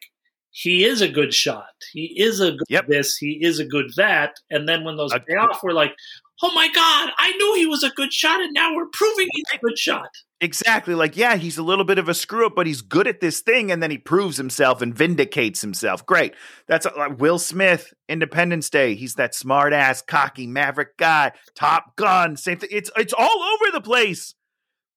he 0.52 0.84
is 0.84 1.00
a 1.00 1.08
good 1.08 1.32
shot, 1.34 1.70
he 1.92 2.12
is 2.16 2.40
a 2.40 2.52
good 2.52 2.66
Yep. 2.68 2.86
this, 2.88 3.16
he 3.16 3.38
is 3.42 3.58
a 3.58 3.64
good 3.64 3.86
that, 3.96 4.34
and 4.50 4.68
then 4.68 4.84
when 4.84 4.96
those 4.96 5.12
A- 5.12 5.20
pay 5.20 5.34
off, 5.34 5.60
we're 5.62 5.72
like, 5.72 5.94
oh 6.42 6.52
my 6.54 6.68
god, 6.68 7.10
I 7.18 7.32
knew 7.36 7.54
he 7.54 7.66
was 7.66 7.82
a 7.82 7.90
good 7.90 8.12
shot, 8.12 8.40
and 8.40 8.52
now 8.52 8.74
we're 8.74 8.86
proving 8.86 9.28
he's 9.32 9.44
a 9.54 9.58
good 9.58 9.78
shot. 9.78 10.08
Exactly. 10.42 10.94
Like, 10.94 11.16
yeah, 11.16 11.36
he's 11.36 11.58
a 11.58 11.62
little 11.62 11.84
bit 11.84 11.98
of 11.98 12.08
a 12.08 12.14
screw 12.14 12.46
up, 12.46 12.54
but 12.56 12.66
he's 12.66 12.80
good 12.80 13.06
at 13.06 13.20
this 13.20 13.40
thing, 13.40 13.70
and 13.70 13.82
then 13.82 13.90
he 13.90 13.98
proves 13.98 14.38
himself 14.38 14.80
and 14.80 14.94
vindicates 14.94 15.60
himself. 15.60 16.06
Great. 16.06 16.34
That's 16.66 16.86
uh, 16.86 16.92
like 16.96 17.20
Will 17.20 17.38
Smith, 17.38 17.92
Independence 18.08 18.70
Day. 18.70 18.94
He's 18.94 19.16
that 19.16 19.34
smart 19.34 19.74
ass, 19.74 20.00
cocky, 20.00 20.46
maverick 20.46 20.96
guy. 20.96 21.32
Top 21.54 21.94
Gun, 21.96 22.36
same 22.36 22.58
thing. 22.58 22.70
It's 22.72 22.90
it's 22.96 23.12
all 23.12 23.42
over 23.42 23.70
the 23.72 23.82
place. 23.82 24.34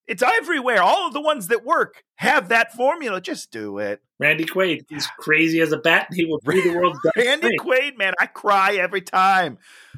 It's 0.07 0.23
everywhere. 0.23 0.81
All 0.81 1.07
of 1.07 1.13
the 1.13 1.21
ones 1.21 1.47
that 1.47 1.63
work 1.63 2.03
have 2.15 2.49
that 2.49 2.73
formula. 2.73 3.21
Just 3.21 3.51
do 3.51 3.79
it. 3.79 4.01
Randy 4.19 4.45
Quaid, 4.45 4.85
he's 4.89 5.07
crazy 5.19 5.59
as 5.59 5.71
a 5.73 5.77
bat, 5.77 6.07
and 6.09 6.17
he 6.17 6.25
will 6.25 6.39
do 6.45 6.61
the 6.61 6.73
world's 6.77 6.99
best. 7.03 7.17
Randy. 7.17 7.57
Quaid, 7.57 7.97
man, 7.97 8.13
I 8.19 8.27
cry 8.27 8.75
every 8.75 9.01
time. 9.01 9.57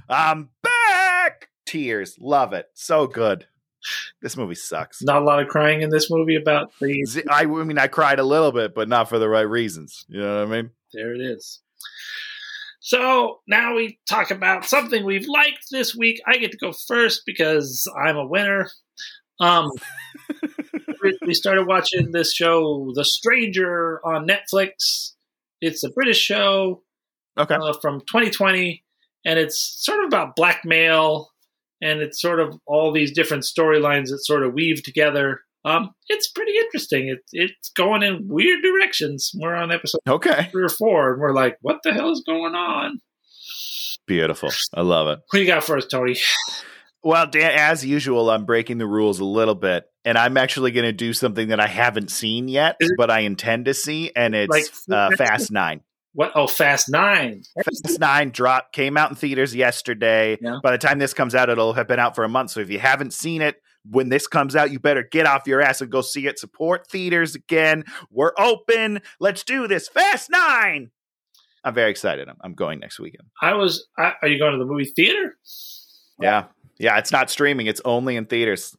I'm 0.09 0.49
back. 0.63 0.74
Tears. 1.66 2.18
Love 2.20 2.53
it. 2.53 2.68
So 2.74 3.07
good. 3.07 3.47
This 4.22 4.36
movie 4.36 4.55
sucks. 4.55 5.03
Not 5.03 5.22
a 5.22 5.26
lot 5.26 5.39
of 5.41 5.47
crying 5.47 5.82
in 5.82 5.89
this 5.89 6.09
movie 6.09 6.36
about 6.36 6.72
the 6.80 7.05
I, 7.30 7.45
mean, 7.45 7.78
I 7.78 7.88
cried 7.88 8.20
a 8.20 8.24
little 8.24 8.51
bit, 8.51 8.74
but 8.74 8.89
not 8.89 9.09
for 9.09 9.20
the 9.20 9.30
right 9.30 9.41
reasons. 9.47 10.05
You 10.07 10.22
know 10.22 10.39
what 10.45 10.47
I 10.47 10.61
mean? 10.61 10.72
There 10.93 11.13
it 11.13 11.22
is. 11.22 11.61
So 12.80 13.41
now 13.47 13.76
we 13.76 13.99
talk 14.07 14.32
about 14.32 14.66
something 14.66 15.03
we've 15.05 15.28
liked 15.28 15.66
this 15.72 15.95
week. 15.95 16.22
I 16.28 16.38
get 16.38 16.51
to 16.51 16.57
go 16.57 16.72
first 16.72 17.24
because 17.26 17.88
I'm 18.05 18.16
a 18.18 18.26
winner. 18.28 18.70
Um, 19.39 19.70
we- 21.03 21.18
we 21.26 21.34
started 21.34 21.68
watching 21.68 22.11
this 22.11 22.34
show, 22.34 22.91
The 22.95 23.05
Stranger, 23.05 23.99
on 24.05 24.28
Netflix. 24.28 25.11
It's 25.61 25.84
a 25.84 25.89
British 25.89 26.20
show 26.20 26.84
Okay. 27.38 27.55
uh, 27.55 27.74
from 27.82 27.99
2020, 28.01 28.84
and 29.26 29.38
it's 29.39 29.57
sort 29.84 29.99
of 29.99 30.07
about 30.07 30.36
blackmail, 30.36 31.32
and 31.82 32.01
it's 32.01 32.21
sort 32.21 32.39
of 32.39 32.57
all 32.65 32.91
these 32.91 33.11
different 33.11 33.43
storylines 33.43 34.09
that 34.09 34.19
sort 34.23 34.43
of 34.43 34.53
weave 34.53 34.84
together. 34.84 35.41
Um, 35.63 35.91
it's 36.09 36.30
pretty 36.32 36.55
interesting. 36.57 37.07
It, 37.09 37.19
it's 37.32 37.69
going 37.69 38.03
in 38.03 38.28
weird 38.28 38.61
directions. 38.61 39.32
We're 39.34 39.55
on 39.55 39.71
episode 39.71 39.99
Okay. 40.07 40.47
three 40.51 40.63
or 40.63 40.69
four, 40.69 41.13
and 41.13 41.21
we're 41.21 41.34
like, 41.34 41.57
what 41.61 41.80
the 41.84 41.91
hell 41.93 42.11
is 42.11 42.23
going 42.26 42.53
on? 42.55 42.99
Beautiful. 44.07 44.51
I 44.73 44.82
love 44.82 45.07
it. 45.07 45.19
What 45.30 45.32
do 45.34 45.39
you 45.39 45.47
got 45.47 45.63
first, 45.63 45.89
Tony? 45.89 46.15
Well, 47.03 47.28
Dan, 47.28 47.51
as 47.55 47.86
usual, 47.86 48.30
I'm 48.30 48.45
breaking 48.45 48.78
the 48.80 48.88
rules 48.88 49.19
a 49.19 49.26
little 49.26 49.53
bit, 49.55 49.86
and 50.03 50.17
I'm 50.17 50.38
actually 50.38 50.71
going 50.71 50.86
to 50.86 50.91
do 50.91 51.13
something 51.13 51.49
that 51.49 51.59
I 51.59 51.67
haven't 51.67 52.09
seen 52.09 52.47
yet, 52.47 52.78
but 52.97 53.09
I 53.11 53.21
intend 53.21 53.65
to 53.65 53.73
see, 53.76 54.11
and 54.15 54.34
it's 54.36 54.49
Like, 54.49 54.65
uh, 54.91 55.15
Fast 55.15 55.51
Nine. 55.51 55.82
What? 56.16 56.32
Oh, 56.34 56.47
Fast 56.47 56.89
Nine. 56.89 57.43
Fast 57.63 57.99
Nine 57.99 58.32
drop 58.32 58.72
came 58.72 58.95
out 58.95 59.09
in 59.09 59.18
theaters 59.18 59.53
yesterday. 59.53 60.38
Yeah. 60.41 60.59
By 60.63 60.72
the 60.72 60.78
time 60.78 60.97
this 60.97 61.13
comes 61.13 61.36
out, 61.36 61.49
it'll 61.49 61.74
have 61.74 61.89
been 61.89 61.99
out 61.99 62.16
for 62.16 62.24
a 62.24 62.30
month. 62.30 62.51
So 62.51 62.61
if 62.61 62.70
you 62.70 62.80
haven't 62.80 63.11
seen 63.11 63.41
it 63.41 63.61
when 63.91 64.07
this 64.07 64.26
comes 64.26 64.55
out, 64.55 64.72
you 64.72 64.80
better 64.80 65.03
get 65.03 65.28
off 65.28 65.45
your 65.45 65.61
ass 65.61 65.82
and 65.82 65.91
go 65.91 65.99
see 65.99 66.26
it. 66.26 66.39
Support 66.39 66.88
theaters 66.88 67.36
again. 67.36 67.84
We're 68.09 68.32
open. 68.39 69.01
Let's 69.20 69.43
do 69.43 69.68
this. 69.68 69.89
Fast 69.89 70.30
Nine. 70.32 70.91
I'm 71.66 71.74
very 71.74 71.91
excited. 71.91 72.30
I'm, 72.30 72.38
I'm 72.41 72.53
going 72.53 72.80
next 72.80 72.97
weekend. 72.97 73.28
I 73.41 73.55
was. 73.55 73.86
I, 73.97 74.13
are 74.22 74.28
you 74.30 74.39
going 74.39 74.53
to 74.53 74.57
the 74.57 74.66
movie 74.66 74.86
theater? 74.86 75.36
Yeah, 76.22 76.45
yeah. 76.80 76.97
It's 76.97 77.11
not 77.11 77.30
streaming. 77.30 77.68
It's 77.68 77.82
only 77.84 78.16
in 78.16 78.26
theaters. 78.26 78.76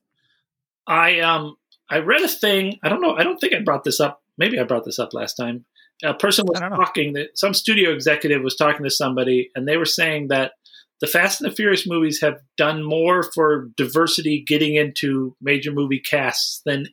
I 0.87 1.21
um. 1.21 1.57
I 1.91 1.99
read 1.99 2.23
a 2.23 2.29
thing. 2.29 2.79
I 2.83 2.89
don't 2.89 3.03
know. 3.03 3.15
I 3.15 3.23
don't 3.23 3.39
think 3.39 3.53
I 3.53 3.61
brought 3.61 3.85
this 3.85 4.01
up. 4.01 4.23
Maybe 4.39 4.59
I 4.59 4.65
brought 4.65 4.85
this 4.85 4.99
up 4.99 5.13
last 5.13 5.35
time. 5.35 5.67
A 6.05 6.15
person 6.15 6.45
was 6.47 6.59
I 6.59 6.69
don't 6.69 6.71
know. 6.79 6.85
talking 6.85 7.15
that 7.15 7.37
some 7.39 7.55
studio 7.55 7.91
executive 7.93 8.43
was 8.43 8.57
talking 8.57 8.85
to 8.85 8.91
somebody, 8.91 9.51
and 9.55 9.67
they 9.67 9.77
were 9.77 9.85
saying 9.87 10.29
that 10.29 10.53
the 11.01 11.07
Fast 11.07 11.41
and 11.41 11.51
the 11.51 11.55
Furious 11.55 11.87
movies 11.87 12.21
have 12.21 12.37
done 12.57 12.83
more 12.83 13.23
for 13.35 13.69
diversity 13.77 14.45
getting 14.47 14.75
into 14.77 15.37
major 15.41 15.73
movie 15.73 16.01
casts 16.01 16.61
than 16.65 16.87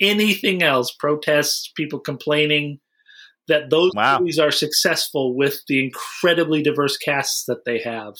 anything 0.00 0.62
else. 0.62 0.94
Protests, 0.98 1.70
people 1.76 1.98
complaining 2.00 2.80
that 3.48 3.68
those 3.70 3.90
Wow. 3.94 4.18
movies 4.18 4.38
are 4.38 4.50
successful 4.50 5.36
with 5.36 5.60
the 5.66 5.82
incredibly 5.84 6.62
diverse 6.62 6.96
casts 6.96 7.44
that 7.46 7.64
they 7.64 7.78
have. 7.80 8.14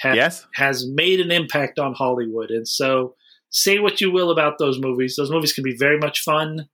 Have 0.00 0.16
Yes. 0.16 0.46
has 0.54 0.86
made 0.88 1.20
an 1.20 1.30
impact 1.30 1.78
on 1.78 1.94
Hollywood. 1.94 2.50
And 2.50 2.66
so, 2.68 3.14
say 3.50 3.78
what 3.78 4.00
you 4.00 4.10
will 4.10 4.30
about 4.30 4.58
those 4.58 4.78
movies. 4.80 5.14
Those 5.16 5.30
movies 5.30 5.52
can 5.52 5.64
be 5.64 5.76
very 5.76 5.98
much 5.98 6.20
fun. 6.20 6.68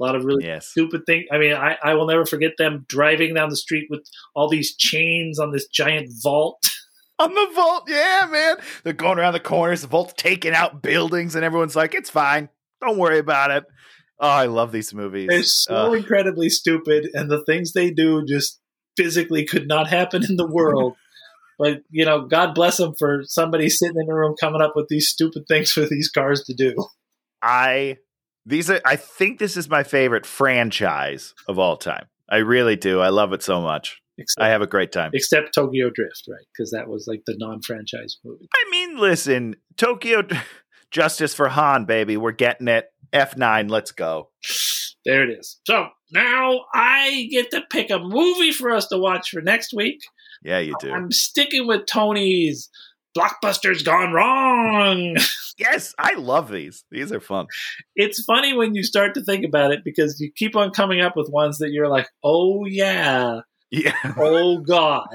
A 0.00 0.02
lot 0.02 0.16
of 0.16 0.24
really 0.24 0.46
Yes. 0.46 0.68
stupid 0.68 1.02
things. 1.06 1.26
I 1.30 1.36
mean, 1.38 1.52
I, 1.52 1.76
I 1.82 1.94
will 1.94 2.06
never 2.06 2.24
forget 2.24 2.52
them 2.56 2.86
driving 2.88 3.34
down 3.34 3.50
the 3.50 3.56
street 3.56 3.86
with 3.90 4.00
all 4.34 4.48
these 4.48 4.74
chains 4.76 5.38
on 5.38 5.52
this 5.52 5.68
giant 5.68 6.08
vault. 6.22 6.62
On 7.18 7.34
the 7.34 7.48
vault, 7.54 7.84
yeah, 7.86 8.26
man. 8.30 8.56
They're 8.82 8.94
going 8.94 9.18
around 9.18 9.34
the 9.34 9.40
corners. 9.40 9.82
The 9.82 9.88
vault's 9.88 10.14
taking 10.16 10.54
out 10.54 10.80
buildings, 10.80 11.34
and 11.34 11.44
everyone's 11.44 11.76
like, 11.76 11.92
"It's 11.92 12.08
fine. 12.08 12.48
Don't 12.80 12.96
worry 12.96 13.18
about 13.18 13.50
it." 13.50 13.64
Oh, 14.18 14.26
I 14.26 14.46
love 14.46 14.72
these 14.72 14.94
movies. 14.94 15.28
They're 15.28 15.42
so 15.42 15.74
Ugh. 15.92 15.96
incredibly 15.98 16.48
stupid, 16.48 17.10
and 17.12 17.30
the 17.30 17.44
things 17.44 17.74
they 17.74 17.90
do 17.90 18.24
just 18.24 18.58
physically 18.96 19.44
could 19.44 19.68
not 19.68 19.86
happen 19.88 20.24
in 20.26 20.36
the 20.36 20.46
world. 20.50 20.96
but 21.58 21.82
you 21.90 22.06
know, 22.06 22.22
God 22.26 22.54
bless 22.54 22.78
them 22.78 22.94
for 22.98 23.20
somebody 23.24 23.68
sitting 23.68 24.00
in 24.00 24.10
a 24.10 24.14
room 24.14 24.34
coming 24.40 24.62
up 24.62 24.72
with 24.74 24.86
these 24.88 25.10
stupid 25.10 25.42
things 25.46 25.70
for 25.72 25.84
these 25.84 26.08
cars 26.08 26.42
to 26.44 26.54
do. 26.54 26.74
I 27.42 27.98
these 28.46 28.70
are. 28.70 28.80
I 28.84 28.96
think 28.96 29.38
this 29.38 29.56
is 29.56 29.68
my 29.68 29.82
favorite 29.82 30.26
franchise 30.26 31.34
of 31.48 31.58
all 31.58 31.76
time. 31.76 32.06
I 32.28 32.38
really 32.38 32.76
do. 32.76 33.00
I 33.00 33.08
love 33.08 33.32
it 33.32 33.42
so 33.42 33.60
much. 33.60 34.00
Except, 34.18 34.44
I 34.44 34.50
have 34.50 34.60
a 34.60 34.66
great 34.66 34.92
time. 34.92 35.10
except 35.14 35.54
Tokyo 35.54 35.88
Drift, 35.88 36.24
right? 36.28 36.44
Because 36.52 36.70
that 36.72 36.88
was 36.88 37.06
like 37.08 37.22
the 37.26 37.34
non-franchise 37.38 38.18
movie. 38.22 38.48
I 38.54 38.70
mean, 38.70 38.98
listen, 38.98 39.56
Tokyo 39.76 40.22
Justice 40.90 41.34
for 41.34 41.48
Han, 41.48 41.86
baby. 41.86 42.16
We're 42.16 42.32
getting 42.32 42.68
it. 42.68 42.92
F 43.12 43.36
nine. 43.36 43.68
Let's 43.68 43.92
go. 43.92 44.28
There 45.04 45.28
it 45.28 45.38
is. 45.38 45.58
So 45.66 45.88
now 46.12 46.60
I 46.74 47.28
get 47.30 47.50
to 47.52 47.62
pick 47.70 47.90
a 47.90 47.98
movie 47.98 48.52
for 48.52 48.70
us 48.70 48.86
to 48.88 48.98
watch 48.98 49.30
for 49.30 49.40
next 49.40 49.72
week. 49.74 50.00
Yeah, 50.42 50.58
you 50.58 50.74
do. 50.80 50.90
I'm 50.90 51.10
sticking 51.10 51.66
with 51.66 51.86
Tony's 51.86 52.68
Blockbusters 53.16 53.84
Gone 53.84 54.12
Wrong. 54.12 55.16
yes, 55.58 55.94
I 55.98 56.14
love 56.14 56.50
these. 56.50 56.84
These 56.90 57.12
are 57.12 57.20
fun. 57.20 57.46
It's 57.96 58.22
funny 58.24 58.52
when 58.56 58.74
you 58.74 58.82
start 58.84 59.14
to 59.14 59.22
think 59.24 59.44
about 59.44 59.72
it 59.72 59.84
because 59.84 60.20
you 60.20 60.30
keep 60.34 60.54
on 60.56 60.70
coming 60.70 61.00
up 61.00 61.16
with 61.16 61.28
ones 61.30 61.58
that 61.58 61.70
you're 61.70 61.88
like, 61.88 62.08
oh 62.22 62.64
yeah, 62.66 63.40
Yeah. 63.70 63.94
oh 64.16 64.58
god. 64.58 65.08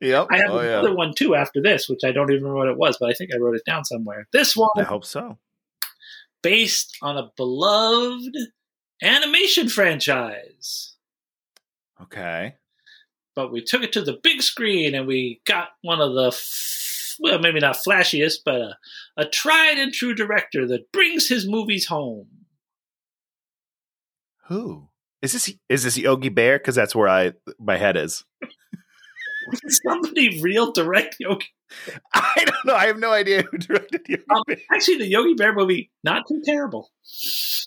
yep. 0.00 0.26
I 0.30 0.36
have 0.38 0.50
oh, 0.50 0.60
yeah. 0.60 0.78
another 0.80 0.94
one 0.94 1.12
too 1.16 1.34
after 1.34 1.62
this, 1.62 1.88
which 1.88 2.00
I 2.04 2.12
don't 2.12 2.30
even 2.30 2.44
remember 2.44 2.58
what 2.58 2.68
it 2.68 2.78
was, 2.78 2.96
but 3.00 3.08
I 3.10 3.14
think 3.14 3.30
I 3.34 3.38
wrote 3.38 3.56
it 3.56 3.64
down 3.66 3.84
somewhere. 3.84 4.26
This 4.32 4.54
one 4.56 4.70
I 4.76 4.82
hope 4.82 5.04
so. 5.04 5.38
based 6.42 6.96
on 7.02 7.16
a 7.16 7.30
beloved 7.36 8.36
animation 9.02 9.68
franchise. 9.68 10.96
Okay. 12.00 12.56
but 13.34 13.52
we 13.52 13.62
took 13.62 13.82
it 13.82 13.92
to 13.92 14.02
the 14.02 14.18
big 14.22 14.42
screen 14.42 14.94
and 14.94 15.06
we 15.06 15.40
got 15.46 15.68
one 15.82 16.00
of 16.00 16.14
the 16.14 16.28
f- 16.28 16.81
well 17.22 17.38
maybe 17.38 17.60
not 17.60 17.76
flashiest 17.76 18.38
but 18.44 18.56
a, 18.56 18.76
a 19.16 19.24
tried 19.24 19.78
and 19.78 19.92
true 19.94 20.14
director 20.14 20.66
that 20.66 20.90
brings 20.92 21.28
his 21.28 21.48
movies 21.48 21.86
home 21.86 22.26
Who 24.48 24.88
is 25.22 25.32
this? 25.32 25.54
Is 25.68 25.84
this 25.84 25.96
Yogi 25.96 26.28
Bear? 26.28 26.58
Because 26.58 26.74
that's 26.74 26.94
where 26.94 27.08
I 27.08 27.32
my 27.60 27.76
head 27.76 27.96
is. 27.96 28.24
somebody 29.86 30.40
real 30.40 30.70
direct 30.72 31.16
yogi 31.18 31.46
I 32.14 32.44
don't 32.44 32.64
know. 32.64 32.74
I 32.76 32.86
have 32.86 32.98
no 32.98 33.10
idea 33.12 33.42
who 33.42 33.58
directed 33.58 34.02
Yogi 34.08 34.22
Um, 34.30 34.42
Bear. 34.46 34.56
actually 34.72 34.98
the 34.98 35.06
yogi 35.08 35.34
bear 35.34 35.52
movie 35.54 35.90
not 36.04 36.22
too 36.28 36.40
terrible 36.44 36.90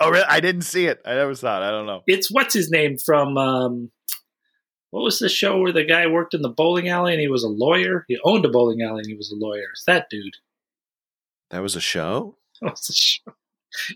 Oh, 0.01 0.09
really? 0.09 0.25
I 0.27 0.39
didn't 0.39 0.61
see 0.63 0.85
it. 0.87 0.99
I 1.05 1.15
never 1.15 1.35
saw 1.35 1.61
it. 1.61 1.67
I 1.67 1.71
don't 1.71 1.85
know. 1.85 2.01
it's 2.07 2.31
what's 2.31 2.53
his 2.53 2.69
name 2.71 2.95
from 3.05 3.37
um 3.37 3.91
what 4.95 5.03
was 5.03 5.19
the 5.19 5.27
show 5.29 5.57
where 5.59 5.73
the 5.73 5.83
guy 5.83 6.07
worked 6.07 6.33
in 6.33 6.41
the 6.41 6.49
bowling 6.49 6.87
alley 6.87 7.11
and 7.11 7.19
he 7.21 7.27
was 7.27 7.43
a 7.43 7.49
lawyer 7.49 8.05
he 8.07 8.17
owned 8.23 8.45
a 8.45 8.49
bowling 8.49 8.81
alley 8.81 8.99
and 8.99 9.07
he 9.07 9.15
was 9.15 9.29
a 9.31 9.35
lawyer 9.35 9.67
it's 9.73 9.83
that 9.85 10.07
dude 10.09 10.35
That 11.51 11.61
was 11.61 11.75
a 11.75 11.81
show. 11.81 12.37
What's 12.59 12.87
the 12.87 12.93
show? 12.93 13.33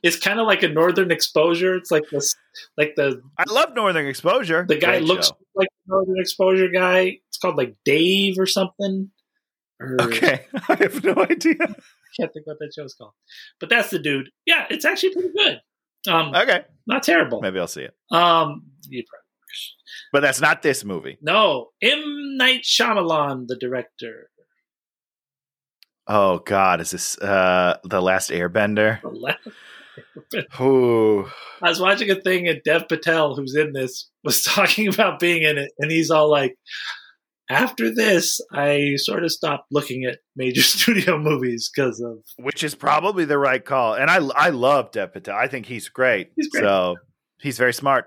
It's 0.04 0.20
kind 0.20 0.39
of 0.41 0.45
like 0.47 0.62
a 0.62 0.68
northern 0.68 1.10
exposure. 1.10 1.74
It's 1.76 1.89
like 1.89 2.04
this, 2.12 2.36
like 2.78 2.95
the 2.97 3.22
I 3.38 3.45
love 3.50 3.74
Northern 3.74 4.08
Exposure. 4.08 4.66
The 4.68 4.76
guy 4.78 4.97
Great 5.00 5.04
looks 5.08 5.28
show. 5.28 5.38
like 5.56 5.70
the 5.86 5.93
Northern 5.93 6.20
Exposure 6.20 6.68
guy. 6.68 7.20
It's 7.30 7.38
called 7.38 7.56
like 7.56 7.76
Dave 7.86 8.36
or 8.38 8.45
something. 8.45 9.10
Or 9.80 9.95
Okay, 10.02 10.45
I 10.70 10.76
have 10.76 11.02
no 11.06 11.16
idea. 11.16 11.56
I 11.62 12.10
can't 12.20 12.34
think 12.34 12.45
what 12.45 12.60
that 12.60 12.74
show's 12.76 12.93
called. 12.93 13.14
But 13.62 13.70
that's 13.70 13.89
the 13.89 14.00
dude. 14.00 14.30
Yeah, 14.45 14.66
it's 14.70 14.84
actually 14.84 15.14
pretty 15.14 15.30
good. 15.34 15.62
Um, 16.12 16.36
Okay, 16.36 16.66
not 16.86 17.04
terrible. 17.04 17.39
maybe 17.41 17.58
I'll 17.60 17.68
see 17.68 17.84
it. 17.84 17.95
Um, 18.12 18.64
you 18.89 19.04
probably, 19.08 19.28
But 20.12 20.22
that's 20.22 20.41
not 20.41 20.62
this 20.62 20.84
movie. 20.84 21.18
no, 21.22 21.68
M 21.82 22.38
Night 22.38 22.62
Shyamalan, 22.64 23.47
the 23.47 23.56
director. 23.58 24.30
Oh 26.08 26.39
God, 26.39 26.82
is 26.82 26.91
this 26.91 27.18
uh 27.20 27.78
the 27.84 28.02
Last 28.02 28.30
Airbender? 28.32 29.02
The 29.02 29.10
left- 29.10 29.47
Ooh. 30.62 31.26
I 31.62 31.70
was 31.70 31.80
watching 31.80 32.10
a 32.10 32.16
thing 32.16 32.47
and 32.47 32.62
Dev 32.64 32.88
Patel, 32.88 33.36
who's 33.36 33.56
in 33.56 33.74
this, 33.74 34.10
was 34.24 34.41
talking 34.56 34.88
about 34.88 35.20
being 35.20 35.43
in 35.43 35.58
it, 35.58 35.72
and 35.78 35.91
he's 35.91 36.10
all 36.10 36.32
like, 36.32 36.56
"After 37.50 37.93
this, 37.93 38.39
I 38.54 38.93
sort 38.95 39.24
of 39.24 39.32
stopped 39.32 39.66
looking 39.72 40.06
at 40.06 40.20
major 40.36 40.62
studio 40.76 41.18
movies 41.20 41.70
because 41.74 42.00
of 42.00 42.20
which 42.43 42.64
is 42.64 42.76
probably 42.76 43.26
the 43.26 43.38
right 43.38 43.64
call. 43.64 43.93
And 43.93 44.10
I 44.10 44.18
I 44.36 44.50
love 44.50 44.91
Dev 44.91 45.14
Patel. 45.14 45.36
I 45.36 45.47
think 45.47 45.66
he's 45.68 45.89
great. 45.89 46.32
He's 46.36 46.50
great. 46.50 46.62
So 46.64 46.95
he's 47.39 47.58
very 47.58 47.74
smart. 47.74 48.06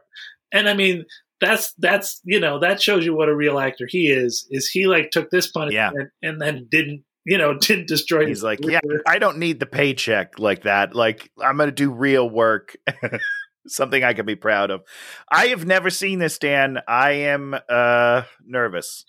and 0.51 0.69
I 0.69 0.75
mean 0.75 1.05
that's 1.43 1.75
that's 1.75 2.21
you 2.25 2.41
know 2.41 2.61
that 2.61 2.81
shows 2.81 3.05
you 3.05 3.15
what 3.15 3.29
a 3.29 3.35
real 3.35 3.59
actor 3.59 3.87
he 3.87 4.09
is. 4.09 4.47
Is 4.51 4.69
he 4.69 4.87
like 4.87 5.11
took 5.11 5.31
this 5.31 5.51
punishment 5.51 6.11
and 6.23 6.41
then 6.41 6.69
didn't 6.71 7.03
you 7.27 7.37
know 7.37 7.55
didn't 7.61 7.89
destroy? 7.89 8.23
It? 8.23 8.29
He's 8.29 8.43
like, 8.43 8.63
career. 8.63 8.81
yeah, 8.85 8.99
I 9.07 9.19
don't 9.19 9.39
need 9.39 9.61
the 9.61 9.67
paycheck 9.67 10.39
like 10.39 10.63
that. 10.63 10.95
Like 10.95 11.31
I'm 11.43 11.59
gonna 11.59 11.73
do 11.73 11.91
real 11.91 12.29
work. 12.29 12.77
Something 13.69 14.03
I 14.03 14.13
can 14.13 14.27
be 14.27 14.35
proud 14.35 14.73
of. 14.73 14.83
I 15.31 15.47
have 15.47 15.65
never 15.65 15.89
seen 15.89 16.19
this, 16.19 16.39
Dan. 16.39 16.79
I 16.89 17.13
am 17.13 17.55
uh 17.69 18.23
nervous. 18.45 19.05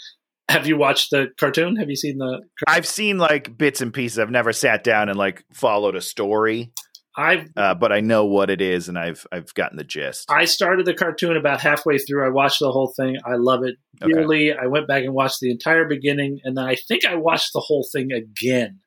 Have 0.50 0.68
you 0.68 0.78
watched 0.78 1.10
the 1.12 1.28
cartoon? 1.40 1.78
Have 1.78 1.90
you 1.90 1.96
seen 1.96 2.18
the? 2.18 2.42
I've 2.68 2.86
seen 2.86 3.18
like 3.18 3.58
bits 3.58 3.82
and 3.82 3.94
pieces. 3.94 4.20
I've 4.20 4.30
never 4.30 4.54
sat 4.54 4.84
down 4.84 5.10
and 5.10 5.18
like 5.18 5.44
followed 5.54 5.96
a 5.96 6.02
story. 6.02 6.72
I've 7.16 7.50
Uh, 7.56 7.76
but 7.76 7.92
I 7.92 8.00
know 8.00 8.26
what 8.26 8.50
it 8.50 8.62
is 8.62 8.90
and 8.90 8.98
I've 8.98 9.26
I've 9.32 9.54
gotten 9.54 9.78
the 9.78 9.84
gist. 9.84 10.32
I 10.32 10.46
started 10.46 10.86
the 10.86 10.94
cartoon 10.94 11.38
about 11.38 11.62
halfway 11.62 11.98
through. 11.98 12.26
I 12.26 12.30
watched 12.30 12.60
the 12.60 12.72
whole 12.72 12.94
thing. 12.96 13.18
I 13.26 13.36
love 13.36 13.64
it 13.64 13.76
Okay. 14.02 14.12
dearly. 14.12 14.54
I 14.54 14.66
went 14.68 14.88
back 14.88 15.04
and 15.04 15.14
watched 15.14 15.40
the 15.40 15.52
entire 15.52 15.86
beginning, 15.88 16.40
and 16.44 16.58
then 16.58 16.66
I 16.66 16.76
think 16.76 17.06
I 17.06 17.16
watched 17.16 17.54
the 17.54 17.60
whole 17.60 17.88
thing 17.92 18.12
again, 18.12 18.80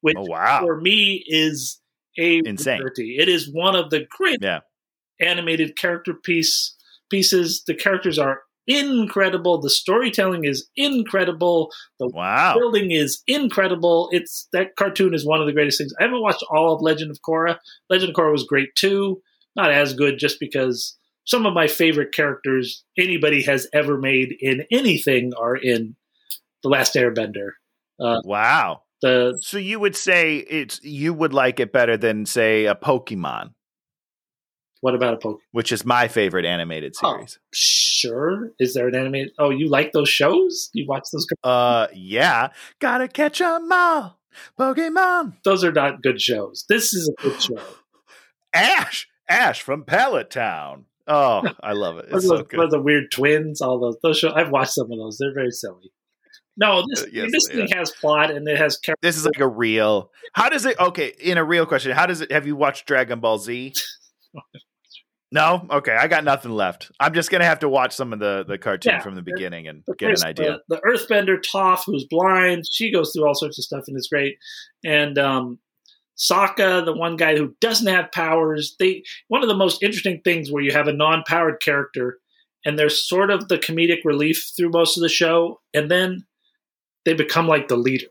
which 0.00 0.16
Oh 0.16 0.26
wow. 0.28 0.60
for 0.60 0.80
me 0.80 1.24
is 1.26 1.80
a 2.18 2.40
Insane. 2.44 2.82
It 2.96 3.28
is 3.28 3.52
one 3.52 3.74
of 3.74 3.90
the 3.90 4.06
great 4.08 4.38
Yeah. 4.42 4.60
animated 5.20 5.76
character 5.76 6.14
piece 6.14 6.76
pieces. 7.10 7.64
The 7.66 7.74
characters 7.74 8.18
are 8.18 8.42
incredible. 8.66 9.60
The 9.60 9.70
storytelling 9.70 10.44
is 10.44 10.68
incredible. 10.76 11.70
The 11.98 12.08
Wow. 12.08 12.56
building 12.58 12.90
is 12.90 13.22
incredible. 13.26 14.08
It's 14.12 14.48
that 14.52 14.76
cartoon 14.76 15.14
is 15.14 15.26
one 15.26 15.40
of 15.40 15.46
the 15.46 15.52
greatest 15.52 15.78
things. 15.78 15.92
I 15.98 16.04
haven't 16.04 16.22
watched 16.22 16.44
all 16.50 16.74
of 16.74 16.82
Legend 16.82 17.10
of 17.10 17.18
Korra. 17.26 17.58
Legend 17.90 18.10
of 18.10 18.16
Korra 18.16 18.32
was 18.32 18.44
great 18.44 18.74
too. 18.76 19.20
Not 19.56 19.70
as 19.70 19.94
good 19.94 20.18
just 20.18 20.38
because 20.40 20.96
some 21.24 21.46
of 21.46 21.54
my 21.54 21.66
favorite 21.68 22.12
characters 22.12 22.84
anybody 22.98 23.42
has 23.42 23.68
ever 23.72 23.98
made 23.98 24.34
in 24.40 24.64
anything 24.72 25.32
are 25.38 25.56
in 25.56 25.94
The 26.62 26.68
Last 26.68 26.94
Airbender. 26.94 27.50
Uh, 28.00 28.20
Wow. 28.24 28.82
the 29.02 29.36
So 29.40 29.58
you 29.58 29.78
would 29.80 29.94
say 29.96 30.36
it's 30.38 30.80
you 30.82 31.12
would 31.12 31.32
like 31.34 31.60
it 31.60 31.72
better 31.72 31.96
than 31.96 32.24
say 32.26 32.64
a 32.66 32.74
Pokemon, 32.74 33.50
what 34.82 34.94
about 34.94 35.14
a 35.14 35.16
Pokemon? 35.16 35.38
which 35.52 35.72
is 35.72 35.84
my 35.84 36.06
favorite 36.08 36.44
animated 36.44 36.94
series. 36.94 37.14
Oh. 37.14 37.18
series. 37.18 37.38
Sure. 37.54 38.50
Is 38.58 38.74
there 38.74 38.88
an 38.88 38.94
anime? 38.94 39.30
Oh, 39.38 39.48
you 39.50 39.68
like 39.68 39.92
those 39.92 40.08
shows? 40.08 40.68
You 40.74 40.86
watch 40.86 41.04
those? 41.12 41.26
Uh, 41.42 41.86
yeah. 41.94 42.48
Gotta 42.80 43.08
catch 43.08 43.40
'em 43.40 43.70
all. 43.72 44.18
Pokemon. 44.58 45.34
Those 45.44 45.62
are 45.64 45.72
not 45.72 46.02
good 46.02 46.20
shows. 46.20 46.64
This 46.68 46.92
is 46.94 47.08
a 47.08 47.22
good 47.22 47.40
show. 47.40 47.58
Ash. 48.54 49.08
Ash 49.28 49.62
from 49.62 49.84
Pallet 49.84 50.30
Town. 50.30 50.86
Oh, 51.06 51.42
I 51.62 51.72
love 51.72 51.98
it. 51.98 52.06
It's 52.12 52.26
so 52.26 52.42
good. 52.42 52.74
are 52.74 52.82
weird 52.82 53.10
twins. 53.12 53.60
All 53.60 53.78
those 53.80 53.96
those 54.02 54.18
shows. 54.18 54.32
I've 54.34 54.50
watched 54.50 54.72
some 54.72 54.90
of 54.90 54.98
those. 54.98 55.16
They're 55.18 55.34
very 55.34 55.50
silly. 55.50 55.92
No, 56.56 56.84
this 56.88 57.02
Uh, 57.02 57.06
yes, 57.12 57.30
this 57.32 57.48
they 57.48 57.54
thing 57.54 57.68
has 57.76 57.90
plot 57.92 58.30
and 58.30 58.46
it 58.46 58.58
has 58.58 58.76
character. 58.78 58.98
This 59.00 59.16
is 59.16 59.24
like 59.24 59.40
a 59.40 59.48
real. 59.48 60.10
How 60.34 60.48
does 60.48 60.64
it? 60.66 60.78
Okay, 60.78 61.12
in 61.18 61.38
a 61.38 61.44
real 61.44 61.66
question, 61.66 61.92
how 61.92 62.06
does 62.06 62.20
it? 62.20 62.30
Have 62.32 62.46
you 62.46 62.56
watched 62.56 62.86
Dragon 62.86 63.20
Ball 63.20 63.38
Z? 63.38 63.74
No. 65.32 65.66
Okay, 65.70 65.92
I 65.92 66.08
got 66.08 66.24
nothing 66.24 66.52
left. 66.52 66.90
I'm 67.00 67.14
just 67.14 67.30
gonna 67.30 67.44
have 67.44 67.60
to 67.60 67.68
watch 67.68 67.94
some 67.94 68.12
of 68.12 68.18
the 68.18 68.44
the 68.46 68.58
cartoon 68.58 68.94
Yeah, 68.94 69.00
from 69.00 69.14
the 69.14 69.22
beginning 69.22 69.66
and 69.66 69.82
get 69.98 70.10
an 70.10 70.24
idea. 70.24 70.58
The, 70.68 70.76
the 70.76 70.82
Earthbender 70.82 71.42
Toph, 71.42 71.82
who's 71.86 72.04
blind, 72.04 72.64
she 72.70 72.92
goes 72.92 73.12
through 73.12 73.26
all 73.26 73.34
sorts 73.34 73.58
of 73.58 73.64
stuff 73.64 73.84
and 73.88 73.96
it's 73.96 74.08
great. 74.08 74.36
And 74.84 75.18
um, 75.18 75.58
Sokka, 76.18 76.84
the 76.84 76.92
one 76.92 77.16
guy 77.16 77.36
who 77.36 77.54
doesn't 77.60 77.86
have 77.86 78.12
powers, 78.12 78.76
they 78.78 79.02
one 79.28 79.42
of 79.42 79.48
the 79.48 79.56
most 79.56 79.82
interesting 79.82 80.20
things 80.22 80.52
where 80.52 80.62
you 80.62 80.72
have 80.72 80.88
a 80.88 80.92
non-powered 80.92 81.60
character 81.60 82.18
and 82.64 82.78
they're 82.78 82.88
sort 82.88 83.30
of 83.30 83.48
the 83.48 83.58
comedic 83.58 84.04
relief 84.04 84.52
through 84.56 84.70
most 84.70 84.96
of 84.96 85.02
the 85.02 85.08
show, 85.08 85.60
and 85.74 85.90
then 85.90 86.24
they 87.04 87.14
become 87.14 87.48
like 87.48 87.68
the 87.68 87.76
leader. 87.76 88.06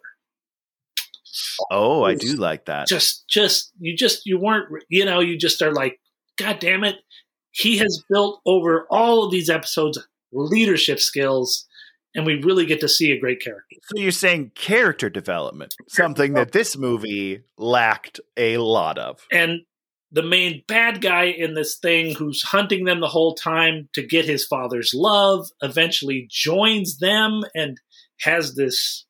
Oh, 1.71 2.03
I 2.03 2.15
do 2.15 2.33
like 2.33 2.65
that. 2.65 2.87
Just, 2.87 3.27
just 3.29 3.71
you 3.79 3.95
just 3.95 4.25
you 4.25 4.37
weren't 4.37 4.67
you 4.89 5.05
know 5.05 5.19
you 5.19 5.37
just 5.37 5.61
are 5.61 5.71
like, 5.71 5.99
God 6.37 6.59
damn 6.59 6.83
it, 6.83 6.97
he 7.51 7.77
has 7.77 8.03
built 8.09 8.41
over 8.45 8.87
all 8.89 9.25
of 9.25 9.31
these 9.31 9.49
episodes 9.49 9.99
leadership 10.31 10.99
skills, 10.99 11.67
and 12.15 12.25
we 12.25 12.41
really 12.41 12.65
get 12.65 12.79
to 12.81 12.89
see 12.89 13.11
a 13.11 13.19
great 13.19 13.41
character. 13.41 13.75
So 13.83 14.01
you're 14.01 14.11
saying 14.11 14.51
character 14.55 15.09
development, 15.09 15.75
something 15.89 16.33
that 16.33 16.51
this 16.51 16.77
movie 16.77 17.41
lacked 17.57 18.19
a 18.37 18.57
lot 18.57 18.97
of. 18.97 19.25
and 19.31 19.61
the 20.11 20.21
main 20.21 20.61
bad 20.67 21.01
guy 21.01 21.23
in 21.23 21.53
this 21.53 21.77
thing 21.77 22.13
who's 22.13 22.43
hunting 22.43 22.83
them 22.83 22.99
the 22.99 23.07
whole 23.07 23.33
time 23.33 23.87
to 23.93 24.05
get 24.05 24.25
his 24.25 24.45
father's 24.45 24.91
love 24.93 25.47
eventually 25.61 26.27
joins 26.29 26.97
them 26.97 27.43
and 27.55 27.79
has 28.19 28.55
this 28.55 29.05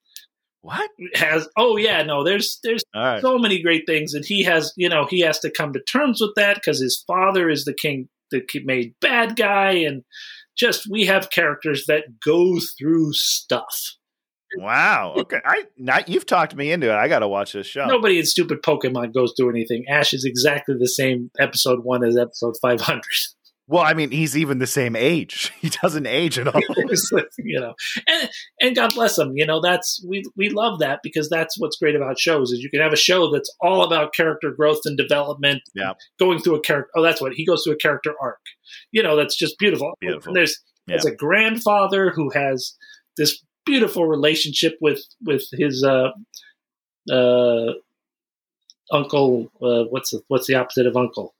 What? 0.61 0.89
has 1.15 1.47
oh 1.57 1.77
yeah 1.77 2.03
no 2.03 2.23
there's 2.23 2.59
there's 2.63 2.83
right. 2.95 3.19
so 3.21 3.39
many 3.39 3.61
great 3.61 3.83
things 3.87 4.13
and 4.13 4.23
he 4.23 4.43
has 4.43 4.71
you 4.77 4.89
know 4.89 5.07
he 5.09 5.21
has 5.21 5.39
to 5.39 5.49
come 5.49 5.73
to 5.73 5.81
terms 5.81 6.21
with 6.21 6.33
that 6.35 6.55
because 6.55 6.79
his 6.79 7.03
father 7.07 7.49
is 7.49 7.65
the 7.65 7.73
king 7.73 8.09
the 8.29 8.43
made 8.63 8.93
bad 9.01 9.35
guy 9.35 9.71
and 9.71 10.03
just 10.55 10.87
we 10.89 11.07
have 11.07 11.31
characters 11.31 11.85
that 11.87 12.03
go 12.23 12.59
through 12.77 13.11
stuff 13.13 13.95
Wow. 14.57 15.13
Okay. 15.17 15.39
I 15.45 15.63
not 15.77 16.09
you've 16.09 16.25
talked 16.25 16.55
me 16.55 16.71
into 16.71 16.89
it. 16.89 16.95
I 16.95 17.07
got 17.07 17.19
to 17.19 17.27
watch 17.27 17.53
this 17.53 17.67
show. 17.67 17.85
nobody 17.85 18.19
in 18.19 18.25
stupid 18.25 18.61
pokemon 18.61 19.13
goes 19.13 19.33
through 19.37 19.49
anything 19.49 19.85
ash 19.89 20.13
is 20.13 20.25
exactly 20.25 20.75
the 20.77 20.87
same 20.87 21.31
episode 21.39 21.83
one 21.83 22.03
as 22.03 22.17
episode 22.17 22.55
500 22.61 23.01
Well, 23.67 23.83
I 23.83 23.93
mean, 23.93 24.11
he's 24.11 24.35
even 24.35 24.59
the 24.59 24.67
same 24.67 24.95
age. 24.95 25.51
He 25.61 25.69
doesn't 25.69 26.07
age 26.07 26.39
at 26.39 26.47
all. 26.47 26.59
you 27.37 27.59
know, 27.59 27.75
and 28.07 28.29
and 28.59 28.75
God 28.75 28.93
bless 28.95 29.17
him. 29.17 29.33
You 29.35 29.45
know, 29.45 29.61
that's 29.61 30.03
we 30.07 30.23
we 30.35 30.49
love 30.49 30.79
that 30.79 31.01
because 31.03 31.29
that's 31.29 31.59
what's 31.59 31.77
great 31.77 31.95
about 31.95 32.19
shows 32.19 32.51
is 32.51 32.59
you 32.59 32.69
can 32.69 32.81
have 32.81 32.93
a 32.93 32.97
show 32.97 33.31
that's 33.31 33.55
all 33.61 33.83
about 33.83 34.13
character 34.13 34.51
growth 34.51 34.81
and 34.85 34.97
development. 34.97 35.61
Yeah. 35.75 35.93
going 36.19 36.39
through 36.39 36.55
a 36.55 36.61
character. 36.61 36.89
Oh, 36.95 37.03
that's 37.03 37.21
what 37.21 37.33
he 37.33 37.45
goes 37.45 37.63
through 37.63 37.73
a 37.73 37.77
character 37.77 38.15
arc. 38.19 38.39
You 38.91 39.03
know, 39.03 39.15
that's 39.15 39.37
just 39.37 39.59
beautiful. 39.59 39.93
Beautiful. 40.01 40.29
And 40.29 40.35
there's 40.35 40.59
there's 40.87 41.05
a 41.05 41.15
grandfather 41.15 42.09
who 42.09 42.31
has 42.31 42.73
this 43.17 43.43
beautiful 43.65 44.07
relationship 44.07 44.77
with 44.81 45.01
with 45.23 45.45
his 45.51 45.83
uh 45.83 46.09
uh 47.11 47.73
uncle. 48.91 49.51
Uh, 49.61 49.83
what's 49.89 50.09
the 50.11 50.21
what's 50.27 50.47
the 50.47 50.55
opposite 50.55 50.87
of 50.87 50.97
uncle? 50.97 51.35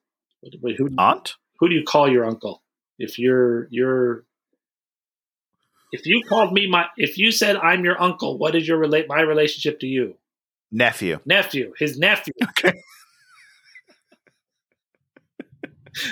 Wait, 0.62 0.78
who 0.78 0.90
Aunt? 0.98 1.36
Who 1.62 1.70
do 1.70 1.76
you 1.76 1.84
call 1.84 2.12
your 2.12 2.26
uncle 2.26 2.62
if 3.00 3.18
you're 3.18 3.68
you're 3.72 4.26
if 5.94 6.06
you 6.06 6.22
called 6.28 6.52
me 6.52 6.68
my 6.68 6.86
if 6.98 7.18
you 7.18 7.32
said 7.32 7.56
i'm 7.58 7.86
your 7.86 8.02
uncle 8.02 8.38
what 8.38 8.56
is 8.56 8.68
your 8.68 8.78
relate 8.78 9.08
my 9.08 9.22
relationship 9.22 9.80
to 9.80 9.88
you 9.88 10.16
Nephew. 10.72 11.20
nephew 11.26 11.74
his 11.78 11.98
nephew 11.98 12.34
Okay. 12.50 12.74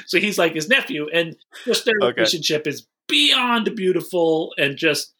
so 0.05 0.19
he's 0.19 0.37
like 0.37 0.53
his 0.53 0.69
nephew 0.69 1.07
and 1.13 1.35
just 1.65 1.85
their 1.85 1.95
Okay. 2.01 2.21
relationship 2.21 2.67
is 2.67 2.87
beyond 3.07 3.73
beautiful 3.75 4.53
and 4.57 4.77
just 4.77 5.13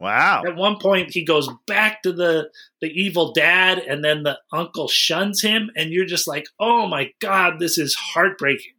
Wow. 0.00 0.42
at 0.46 0.54
one 0.54 0.78
point 0.78 1.10
he 1.14 1.24
goes 1.24 1.48
back 1.66 2.02
to 2.02 2.12
the 2.12 2.50
the 2.82 2.88
evil 2.88 3.32
dad 3.32 3.78
and 3.78 4.04
then 4.04 4.22
the 4.22 4.38
uncle 4.52 4.86
shuns 4.86 5.40
him 5.40 5.70
and 5.74 5.90
you're 5.90 6.04
just 6.06 6.28
like 6.28 6.46
oh 6.60 6.86
my 6.86 7.10
god 7.20 7.58
this 7.58 7.78
is 7.78 7.94
heartbreaking 7.94 8.74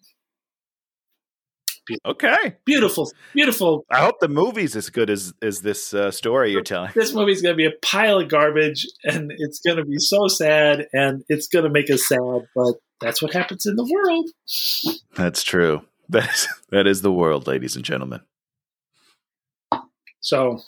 Okay. 2.06 2.56
beautiful 2.66 3.12
beautiful 3.34 3.86
I 3.90 4.00
hope 4.00 4.20
the 4.20 4.28
movie's 4.28 4.76
as 4.76 4.90
good 4.90 5.10
as 5.10 5.34
as 5.42 5.62
this 5.62 5.94
uh, 5.94 6.12
story 6.12 6.52
you're 6.52 6.62
telling. 6.64 6.92
this 6.96 7.14
movie's 7.14 7.42
going 7.42 7.54
to 7.54 7.58
be 7.58 7.66
a 7.66 7.74
pile 7.82 8.20
of 8.20 8.30
garbage 8.30 8.86
and 9.04 9.32
it's 9.38 9.60
going 9.60 9.78
to 9.78 9.86
be 9.86 9.98
so 9.98 10.28
sad 10.28 10.88
and 10.94 11.24
it's 11.30 11.48
going 11.48 11.64
to 11.64 11.70
make 11.72 11.90
us 11.90 12.08
sad 12.08 12.20
but 12.56 12.76
that's 13.02 13.22
what 13.22 13.34
happens 13.34 13.66
in 13.66 13.76
the 13.76 13.90
world 13.92 14.30
That's 15.16 15.44
true. 15.44 15.82
That 16.10 16.30
is 16.34 16.48
that 16.70 16.88
is 16.88 17.02
the 17.02 17.12
world, 17.12 17.46
ladies 17.48 17.76
and 17.76 17.86
gentlemen. 17.86 18.22
so 20.22 20.60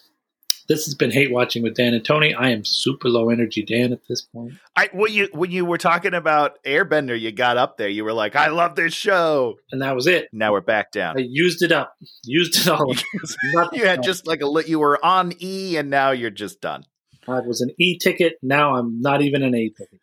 this 0.72 0.86
has 0.86 0.96
been 0.96 1.12
hate 1.12 1.32
watching 1.32 1.62
with 1.64 1.76
dan 1.76 1.94
and 1.94 2.06
tony 2.06 2.34
i 2.34 2.50
am 2.50 2.64
super 2.64 3.10
low 3.10 3.30
energy 3.30 3.62
dan 3.64 3.92
at 3.92 4.00
this 4.08 4.22
point 4.22 4.54
I 4.76 4.88
when 4.94 5.12
you 5.12 5.28
when 5.34 5.52
you 5.52 5.66
were 5.66 5.78
talking 5.78 6.14
about 6.14 6.64
Airbender, 6.64 7.20
you 7.20 7.34
got 7.34 7.58
up 7.58 7.76
there. 7.78 7.90
You 7.90 8.06
were 8.06 8.14
like, 8.14 8.38
"I 8.38 8.48
love 8.48 8.76
this 8.76 8.94
show." 8.94 9.58
and 9.72 9.82
that 9.82 9.94
was 9.96 10.08
it 10.08 10.30
Now 10.32 10.54
we're 10.54 10.62
back 10.62 10.92
down. 10.94 11.18
i 11.18 11.22
used 11.28 11.62
it 11.62 11.74
up 11.74 11.94
used 12.24 12.56
it 12.56 12.68
all 12.70 12.94
you 13.74 13.86
had 13.86 14.02
just 14.02 14.26
like 14.28 14.42
a 14.42 14.64
you 14.66 14.80
were 14.80 15.04
on 15.06 15.34
E, 15.42 15.76
and 15.76 15.90
now 15.90 16.12
you're 16.12 16.30
just 16.46 16.62
done. 16.62 16.86
i 17.28 17.40
was 17.42 17.60
an 17.60 17.72
e 17.80 17.98
ticket 17.98 18.36
now 18.42 18.76
i'm 18.76 19.02
not 19.02 19.22
even 19.22 19.44
an 19.44 19.54
a 19.54 19.68
ticket 19.70 20.00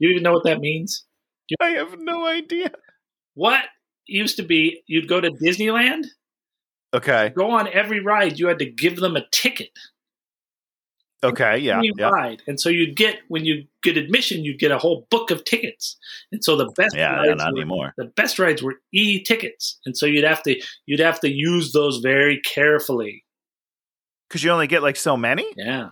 you 0.00 0.10
even 0.10 0.22
know 0.24 0.32
what 0.32 0.44
that 0.44 0.58
means 0.60 1.04
I 1.60 1.70
have 1.80 1.98
no 2.00 2.26
idea. 2.26 2.70
what 3.34 3.60
used 4.06 4.36
to 4.38 4.42
be 4.42 4.82
you'd 4.88 5.08
go 5.08 5.20
to 5.20 5.30
disneyland 5.30 6.04
Okay. 6.92 7.32
go 7.36 7.50
on 7.52 7.68
every 7.68 8.00
ride 8.00 8.38
you 8.40 8.48
had 8.48 8.58
to 8.58 8.66
give 8.84 8.96
them 8.96 9.14
a 9.16 9.22
ticket 9.30 9.70
Okay. 11.24 11.58
Yeah. 11.58 11.80
Yeah. 11.82 12.08
ride. 12.10 12.42
And 12.46 12.60
so 12.60 12.68
you'd 12.68 12.94
get 12.96 13.18
when 13.28 13.44
you 13.44 13.64
get 13.82 13.96
admission, 13.96 14.44
you'd 14.44 14.60
get 14.60 14.70
a 14.70 14.78
whole 14.78 15.06
book 15.10 15.30
of 15.32 15.44
tickets. 15.44 15.96
And 16.30 16.44
so 16.44 16.56
the 16.56 16.70
best 16.76 16.94
Yeah. 16.94 17.16
rides 17.16 17.38
Not 17.38 17.52
were, 17.52 17.58
anymore. 17.60 17.94
the 17.96 18.04
best 18.04 18.38
rides 18.38 18.62
were 18.62 18.76
e 18.92 19.22
tickets. 19.22 19.80
And 19.84 19.96
so 19.96 20.06
you'd 20.06 20.24
have 20.24 20.42
to 20.44 20.60
you'd 20.86 21.00
have 21.00 21.18
to 21.20 21.28
use 21.30 21.72
those 21.72 21.98
very 21.98 22.40
carefully. 22.40 23.24
Because 24.28 24.44
you 24.44 24.50
only 24.52 24.68
get 24.68 24.82
like 24.82 24.96
so 24.96 25.16
many. 25.16 25.44
Yeah. 25.56 25.90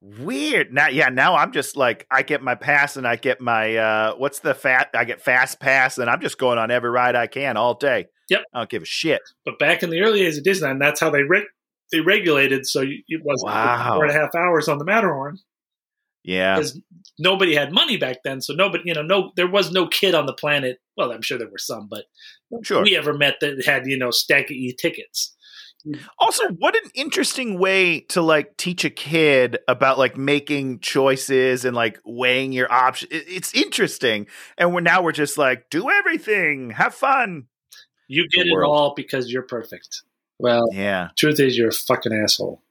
Weird. 0.00 0.72
Now, 0.72 0.88
yeah. 0.88 1.08
Now 1.08 1.34
I'm 1.36 1.50
just 1.52 1.76
like 1.76 2.06
I 2.10 2.22
get 2.22 2.42
my 2.42 2.54
pass 2.54 2.96
and 2.96 3.06
I 3.06 3.16
get 3.16 3.40
my 3.40 3.76
uh 3.76 4.14
what's 4.16 4.40
the 4.40 4.54
fat? 4.54 4.90
I 4.94 5.04
get 5.04 5.20
fast 5.22 5.58
pass 5.58 5.98
and 5.98 6.08
I'm 6.08 6.20
just 6.20 6.38
going 6.38 6.58
on 6.58 6.70
every 6.70 6.90
ride 6.90 7.16
I 7.16 7.26
can 7.26 7.56
all 7.56 7.74
day. 7.74 8.06
Yep. 8.28 8.42
I 8.54 8.58
don't 8.60 8.70
give 8.70 8.82
a 8.82 8.86
shit. 8.86 9.22
But 9.44 9.58
back 9.58 9.82
in 9.82 9.90
the 9.90 10.02
early 10.02 10.20
days 10.20 10.38
of 10.38 10.44
Disneyland, 10.44 10.78
that's 10.80 11.00
how 11.00 11.10
they 11.10 11.22
re- 11.22 11.48
they 11.92 12.00
regulated. 12.00 12.66
So 12.66 12.82
it 12.82 13.22
wasn't 13.24 13.52
Wow. 13.52 13.94
four 13.94 14.04
and 14.04 14.14
a 14.14 14.18
half 14.18 14.34
hours 14.34 14.68
on 14.68 14.78
the 14.78 14.84
Matterhorn 14.84 15.38
Yeah. 16.24 16.56
because 16.56 16.80
nobody 17.18 17.54
had 17.54 17.72
money 17.72 17.96
back 17.96 18.18
then. 18.24 18.40
So 18.40 18.52
nobody, 18.54 18.84
you 18.86 18.94
know, 18.94 19.02
no, 19.02 19.32
there 19.36 19.50
was 19.50 19.72
no 19.72 19.86
kid 19.86 20.14
on 20.14 20.26
the 20.26 20.32
planet. 20.34 20.78
Well, 20.96 21.12
I'm 21.12 21.22
sure 21.22 21.38
there 21.38 21.48
were 21.50 21.58
some, 21.58 21.88
but 21.88 22.04
Sure. 22.62 22.82
we 22.82 22.96
ever 22.96 23.14
met 23.14 23.36
that 23.40 23.64
had 23.64 23.86
you 23.86 23.96
know 23.98 24.10
stack 24.10 24.46
of 24.46 24.52
e 24.56 24.74
tickets. 24.78 25.34
Also, 26.18 26.48
what 26.58 26.74
an 26.74 26.90
interesting 26.94 27.58
way 27.58 28.00
to 28.00 28.20
like 28.20 28.56
teach 28.56 28.84
a 28.84 28.90
kid 28.90 29.58
about 29.68 29.96
like 29.96 30.16
making 30.16 30.80
choices 30.80 31.64
and 31.64 31.74
like 31.76 31.98
weighing 32.04 32.52
your 32.52 32.70
options. 32.70 33.10
It's 33.12 33.54
interesting, 33.54 34.26
and 34.58 34.74
we're 34.74 34.80
now 34.80 35.02
we're 35.02 35.12
just 35.12 35.38
like 35.38 35.70
do 35.70 35.88
everything, 35.88 36.70
have 36.70 36.94
fun. 36.94 37.46
You 38.08 38.26
get 38.28 38.46
it 38.46 38.52
all 38.64 38.92
because 38.96 39.30
you're 39.30 39.42
perfect. 39.42 40.02
Well, 40.38 40.68
Yeah, 40.72 41.08
truth 41.16 41.40
is, 41.40 41.56
you're 41.56 41.68
a 41.68 41.72
fucking 41.72 42.12
asshole. 42.12 42.62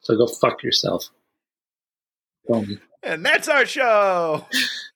So 0.00 0.16
go 0.16 0.26
fuck 0.26 0.62
yourself. 0.62 1.08
Um, 2.52 2.80
and 3.02 3.24
that's 3.24 3.48
our 3.48 3.66
show. 3.66 4.46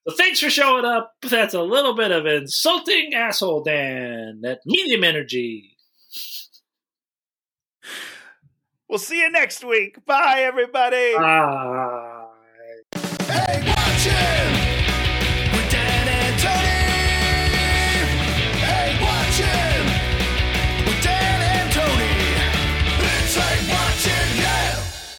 So 0.09 0.15
thanks 0.17 0.41
for 0.41 0.51
showing 0.51 0.85
up. 0.85 1.15
That's 1.23 1.55
a 1.55 1.63
little 1.63 1.95
bit 1.95 2.11
of 2.11 2.27
insulting 2.27 3.15
asshole, 3.15 3.63
Dan. 3.63 4.41
That 4.43 4.61
medium 4.67 5.05
energy. 5.05 5.77
We'll 8.89 8.99
see 8.99 9.21
you 9.21 9.31
next 9.31 9.65
week. 9.65 10.05
Bye, 10.05 10.41
everybody. 10.41 11.15
Ah. 11.17 12.12